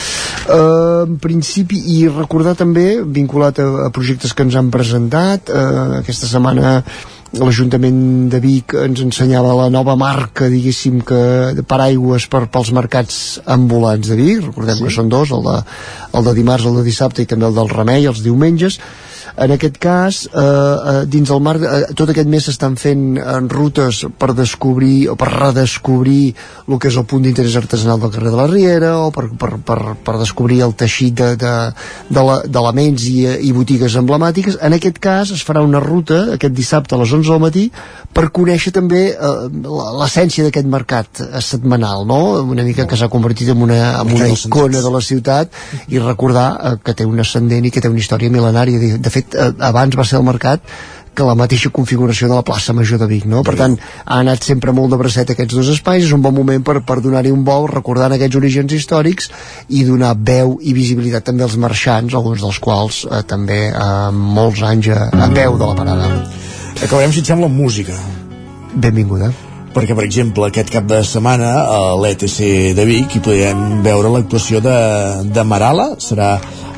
Eh, 0.47 1.03
en 1.05 1.19
principi, 1.21 1.83
i 1.97 1.99
recordar 2.09 2.57
també, 2.57 2.89
vinculat 3.05 3.61
a, 3.61 3.69
a 3.89 3.93
projectes 3.95 4.33
que 4.33 4.47
ens 4.47 4.57
han 4.57 4.73
presentat, 4.73 5.53
eh, 5.53 6.01
aquesta 6.01 6.31
setmana 6.31 6.81
l'Ajuntament 7.37 8.31
de 8.33 8.39
Vic 8.41 8.73
ens 8.81 9.03
ensenyava 9.03 9.55
la 9.59 9.67
nova 9.73 9.97
marca, 9.99 10.49
diguéssim, 10.49 11.03
que 11.05 11.21
de 11.59 11.65
paraigües 11.67 12.29
per, 12.33 12.47
pels 12.53 12.71
mercats 12.77 13.19
ambulants 13.45 14.09
de 14.09 14.17
Vic, 14.19 14.45
recordem 14.47 14.79
sí. 14.79 14.87
que 14.87 14.95
són 14.95 15.11
dos, 15.13 15.35
el 15.37 15.45
de, 15.45 15.57
el 16.17 16.31
de 16.31 16.37
dimarts, 16.39 16.69
el 16.71 16.81
de 16.81 16.87
dissabte 16.87 17.25
i 17.25 17.29
també 17.29 17.49
el 17.51 17.59
del 17.59 17.73
Remei, 17.73 18.07
els 18.09 18.23
diumenges, 18.25 18.81
en 19.37 19.53
aquest 19.53 19.77
cas, 19.79 20.23
eh, 20.27 20.41
eh, 20.41 21.05
dins 21.07 21.31
el 21.31 21.41
mar, 21.41 21.57
eh, 21.57 21.93
tot 21.95 22.11
aquest 22.11 22.29
mes 22.29 22.45
s'estan 22.45 22.77
fent 22.81 23.19
en 23.21 23.49
rutes 23.53 24.05
per 24.19 24.33
descobrir 24.35 25.09
o 25.13 25.17
per 25.17 25.29
redescobrir 25.33 26.35
el 26.69 26.79
que 26.79 26.89
és 26.89 26.97
el 26.97 27.05
punt 27.05 27.23
d'interès 27.23 27.57
artesanal 27.57 28.01
del 28.01 28.11
carrer 28.15 28.31
de 28.31 28.37
la 28.37 28.47
Riera 28.47 28.93
o 29.01 29.11
per, 29.11 29.29
per, 29.39 29.59
per, 29.59 29.79
per 30.03 30.17
descobrir 30.19 30.63
el 30.65 30.73
teixit 30.75 31.15
d'elements 31.17 33.03
de, 33.03 33.11
de, 33.13 33.37
i, 33.43 33.49
i 33.49 33.53
botigues 33.53 33.97
emblemàtiques. 34.01 34.59
En 34.65 34.73
aquest 34.77 34.99
cas 34.99 35.31
es 35.35 35.45
farà 35.45 35.61
una 35.65 35.81
ruta 35.85 36.23
aquest 36.37 36.55
dissabte 36.57 36.97
a 36.97 37.03
les 37.03 37.13
11 37.13 37.31
del 37.31 37.43
matí 37.43 37.67
per 38.17 38.31
conèixer 38.33 38.73
també 38.73 39.03
eh, 39.13 39.35
l'essència 40.01 40.47
d'aquest 40.47 40.69
mercat 40.73 41.23
setmanal, 41.45 42.07
no? 42.09 42.21
Una 42.57 42.65
mica 42.65 42.87
que 42.89 42.97
s'ha 42.97 43.11
convertit 43.13 43.51
en 43.53 43.61
una, 43.63 44.01
en 44.01 44.15
una 44.17 44.29
icona 44.33 44.81
de 44.81 44.93
la 44.93 45.03
ciutat 45.05 45.53
i 45.93 46.01
recordar 46.01 46.49
eh, 46.57 46.75
que 46.83 46.97
té 46.97 47.05
un 47.05 47.21
ascendent 47.21 47.67
i 47.67 47.73
que 47.75 47.83
té 47.85 47.93
una 47.93 48.01
història 48.01 48.33
mil·lenària. 48.33 48.81
De, 48.81 48.93
de 49.03 49.13
fet, 49.13 49.26
fet 49.27 49.39
eh, 49.39 49.51
abans 49.61 49.97
va 49.97 50.05
ser 50.05 50.21
el 50.21 50.27
mercat 50.27 50.63
que 51.17 51.25
la 51.25 51.35
mateixa 51.35 51.71
configuració 51.73 52.29
de 52.29 52.35
la 52.37 52.45
plaça 52.45 52.75
Major 52.77 52.99
de 53.01 53.07
Vic, 53.09 53.25
no? 53.25 53.41
Per 53.43 53.55
tant, 53.57 53.79
ha 54.05 54.19
anat 54.21 54.45
sempre 54.45 54.75
molt 54.77 54.93
de 54.93 54.99
bracet 55.01 55.31
aquests 55.33 55.57
dos 55.57 55.71
espais, 55.73 56.05
és 56.05 56.13
un 56.13 56.21
bon 56.21 56.35
moment 56.37 56.61
per, 56.61 56.83
per 56.85 56.99
donar-hi 57.01 57.33
un 57.33 57.41
vol, 57.47 57.71
recordant 57.73 58.13
aquests 58.13 58.37
orígens 58.37 58.75
històrics 58.77 59.31
i 59.73 59.87
donar 59.89 60.13
veu 60.19 60.59
i 60.61 60.77
visibilitat 60.77 61.25
també 61.31 61.47
als 61.47 61.57
marxants, 61.57 62.13
alguns 62.13 62.45
dels 62.45 62.61
quals 62.61 63.07
eh, 63.09 63.23
també 63.25 63.63
eh, 63.71 63.89
molts 64.13 64.61
anys 64.61 64.93
a, 64.93 65.09
a 65.09 65.33
peu 65.33 65.57
de 65.57 65.73
la 65.73 65.81
parada. 65.81 66.13
Acabarem, 66.77 67.17
si 67.17 67.25
et 67.25 67.33
sembla, 67.33 67.49
amb 67.49 67.65
música. 67.65 67.97
Benvinguda 68.77 69.33
perquè, 69.77 69.93
per 69.93 70.07
exemple, 70.07 70.47
aquest 70.47 70.71
cap 70.73 70.87
de 70.89 71.03
setmana 71.05 71.51
a 71.69 71.81
l'ETC 72.01 72.39
de 72.77 72.85
Vic 72.89 73.19
hi 73.19 73.21
podem 73.21 73.83
veure 73.85 74.09
l'actuació 74.15 74.63
de, 74.65 74.77
de 75.37 75.45
Marala, 75.45 75.91
serà 76.01 76.31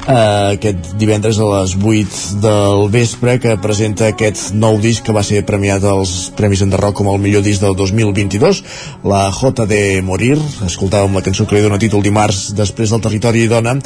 eh, 0.09 0.57
aquest 0.57 0.95
divendres 0.99 1.39
a 1.39 1.47
les 1.53 1.75
8 1.77 2.41
del 2.43 2.89
vespre 2.93 3.37
que 3.43 3.57
presenta 3.61 4.09
aquest 4.09 4.55
nou 4.55 4.79
disc 4.81 5.05
que 5.05 5.15
va 5.15 5.23
ser 5.27 5.45
premiat 5.47 5.85
als 5.85 6.31
Premis 6.37 6.63
Enderroc 6.65 6.97
com 6.99 7.11
el 7.13 7.21
millor 7.23 7.45
disc 7.45 7.63
del 7.63 7.77
2022 7.77 8.63
la 9.05 9.29
J 9.35 9.67
de 9.69 9.83
Morir. 10.03 10.39
Escoltàvem 10.67 11.15
la 11.15 11.25
cançó 11.25 11.47
que 11.47 11.59
li 11.59 11.65
dona 11.65 11.81
títol 11.81 12.03
dimarts 12.05 12.49
després 12.57 12.93
del 12.93 13.05
Territori 13.05 13.47
Dona 13.51 13.77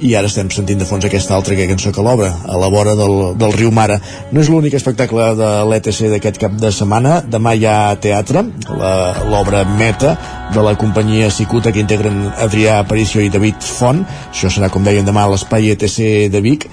i 0.00 0.14
ara 0.18 0.30
estem 0.30 0.50
sentint 0.54 0.80
de 0.82 0.88
fons 0.88 1.04
aquesta 1.08 1.34
altra 1.36 1.56
que 1.58 1.68
cançó 1.70 1.92
que 1.92 2.04
l'obra 2.04 2.30
a 2.46 2.58
la 2.58 2.70
vora 2.72 2.94
del, 2.98 3.34
del 3.38 3.56
riu 3.56 3.72
Mara 3.74 3.98
no 4.30 4.40
és 4.42 4.50
l'únic 4.52 4.76
espectacle 4.78 5.32
de 5.38 5.50
l'ETC 5.68 6.06
d'aquest 6.14 6.38
cap 6.42 6.54
de 6.60 6.70
setmana. 6.72 7.20
Demà 7.26 7.56
hi 7.56 7.66
ha 7.66 7.96
teatre 8.00 8.44
l'obra 8.70 9.64
Meta 9.78 10.16
de 10.52 10.62
la 10.62 10.74
companyia 10.76 11.30
Cicuta 11.32 11.72
que 11.72 11.80
integren 11.80 12.26
Adrià 12.44 12.78
Aparicio 12.82 13.22
i 13.24 13.30
David 13.32 13.64
Font. 13.64 14.02
Això 14.28 14.50
serà 14.52 14.68
com 14.72 14.84
deien 14.84 15.06
demà 15.06 15.24
a 15.24 15.32
l'espai 15.32 15.71
ETC 15.76 16.28
de 16.32 16.42
Vic 16.44 16.68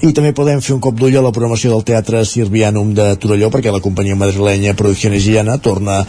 i 0.00 0.12
també 0.16 0.32
podem 0.36 0.60
fer 0.64 0.74
un 0.74 0.80
cop 0.80 0.96
d'ull 0.96 1.16
a 1.18 1.22
la 1.24 1.32
programació 1.32 1.74
del 1.74 1.84
Teatre 1.88 2.22
Sirvianum 2.24 2.94
de 2.96 3.06
Torelló 3.20 3.50
perquè 3.52 3.72
la 3.72 3.82
companyia 3.84 4.16
madrilenya 4.16 4.76
Producciones 4.76 5.24
Giana 5.24 5.58
torna 5.60 6.00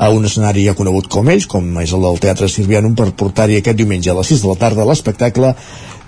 a 0.00 0.10
un 0.14 0.26
escenari 0.26 0.64
ja 0.66 0.76
conegut 0.78 1.08
com 1.10 1.28
ells, 1.30 1.48
com 1.50 1.66
és 1.82 1.92
el 1.92 2.06
del 2.06 2.20
Teatre 2.22 2.48
Sirvianum 2.48 2.94
per 2.98 3.10
portar-hi 3.10 3.58
aquest 3.58 3.78
diumenge 3.78 4.10
a 4.10 4.18
les 4.18 4.30
6 4.34 4.44
de 4.44 4.52
la 4.52 4.58
tarda 4.60 4.86
l'espectacle 4.86 5.54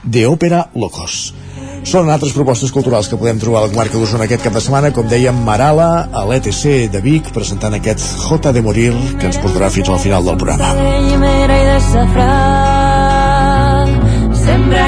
de 0.03 0.27
Òpera 0.27 0.69
Locos. 0.75 1.33
Són 1.83 2.11
altres 2.15 2.33
propostes 2.35 2.71
culturals 2.71 3.09
que 3.11 3.19
podem 3.19 3.41
trobar 3.43 3.63
a 3.63 3.67
la 3.67 3.73
comarca 3.73 3.99
d'Osona 3.99 4.29
aquest 4.29 4.45
cap 4.47 4.55
de 4.55 4.63
setmana, 4.63 4.93
com 4.95 5.09
dèiem, 5.11 5.43
Marala, 5.47 5.89
a 6.15 6.23
l'ETC 6.31 6.87
de 6.95 7.03
Vic, 7.03 7.33
presentant 7.35 7.75
aquest 7.75 8.23
J 8.23 8.55
de 8.55 8.63
Morir, 8.63 8.93
que 9.19 9.27
ens 9.31 9.41
portarà 9.43 9.71
fins 9.75 9.91
al 9.91 9.99
final 9.99 10.31
del 10.31 10.39
programa. 10.39 10.79
Els 14.33 14.82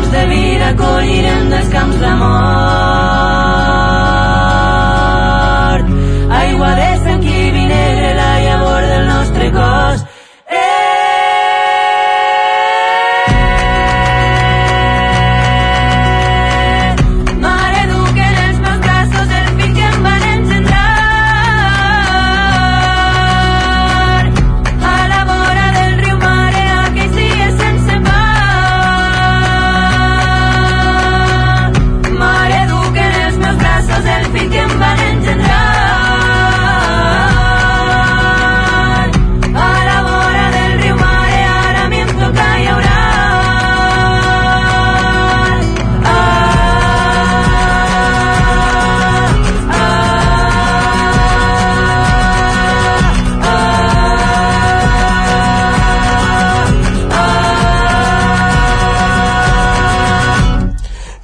camps 0.00 0.12
de 0.12 0.26
vida, 0.26 0.74
collirem 0.76 1.50
dels 1.50 1.68
camps 1.68 1.98
de 2.00 2.10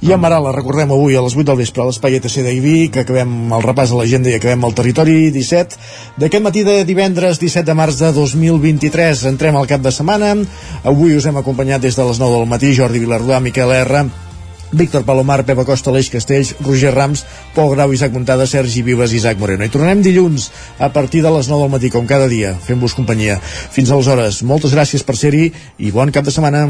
I 0.07 0.13
en 0.15 0.21
Marala, 0.23 0.53
recordem 0.55 0.93
avui 0.95 1.17
a 1.19 1.21
les 1.25 1.33
8 1.35 1.43
del 1.49 1.57
vespre 1.59 1.81
a 1.83 1.85
l'Espai 1.89 2.13
ETC 2.15 2.37
d'Iví, 2.45 2.75
que 2.95 3.01
acabem 3.03 3.51
el 3.51 3.63
repàs 3.65 3.91
a 3.91 3.97
l'agenda 3.99 4.31
i 4.31 4.37
acabem 4.37 4.61
el 4.63 4.75
territori 4.77 5.15
17 5.35 5.75
d'aquest 6.23 6.45
matí 6.45 6.63
de 6.63 6.77
divendres 6.87 7.41
17 7.41 7.67
de 7.67 7.75
març 7.75 7.97
de 7.99 8.13
2023. 8.15 9.25
Entrem 9.27 9.57
al 9.59 9.67
cap 9.67 9.83
de 9.83 9.91
setmana. 9.91 10.29
Avui 10.87 11.17
us 11.17 11.27
hem 11.27 11.41
acompanyat 11.41 11.83
des 11.83 11.99
de 11.99 12.07
les 12.07 12.23
9 12.23 12.37
del 12.37 12.47
matí 12.47 12.71
Jordi 12.77 13.03
Vilardà, 13.03 13.41
Miquel 13.43 13.75
R, 13.81 14.05
Víctor 14.71 15.03
Palomar, 15.03 15.43
Pepa 15.43 15.67
Costa, 15.67 15.91
Aleix 15.91 16.07
Castells, 16.15 16.55
Roger 16.63 16.95
Rams, 16.95 17.25
Pol 17.51 17.75
Grau, 17.75 17.91
Isaac 17.91 18.15
Montada, 18.15 18.47
Sergi 18.47 18.87
Vives 18.87 19.11
i 19.11 19.19
Isaac 19.19 19.43
Moreno. 19.43 19.67
I 19.67 19.75
tornem 19.75 19.99
dilluns 19.99 20.53
a 20.79 20.87
partir 20.95 21.19
de 21.19 21.35
les 21.35 21.51
9 21.51 21.67
del 21.67 21.75
matí, 21.75 21.91
com 21.91 22.07
cada 22.07 22.31
dia, 22.31 22.55
fent-vos 22.55 22.95
companyia. 22.95 23.41
Fins 23.43 23.91
aleshores, 23.91 24.39
moltes 24.47 24.71
gràcies 24.71 25.03
per 25.03 25.19
ser-hi 25.19 25.49
i 25.83 25.91
bon 25.91 26.15
cap 26.15 26.23
de 26.23 26.31
setmana. 26.31 26.69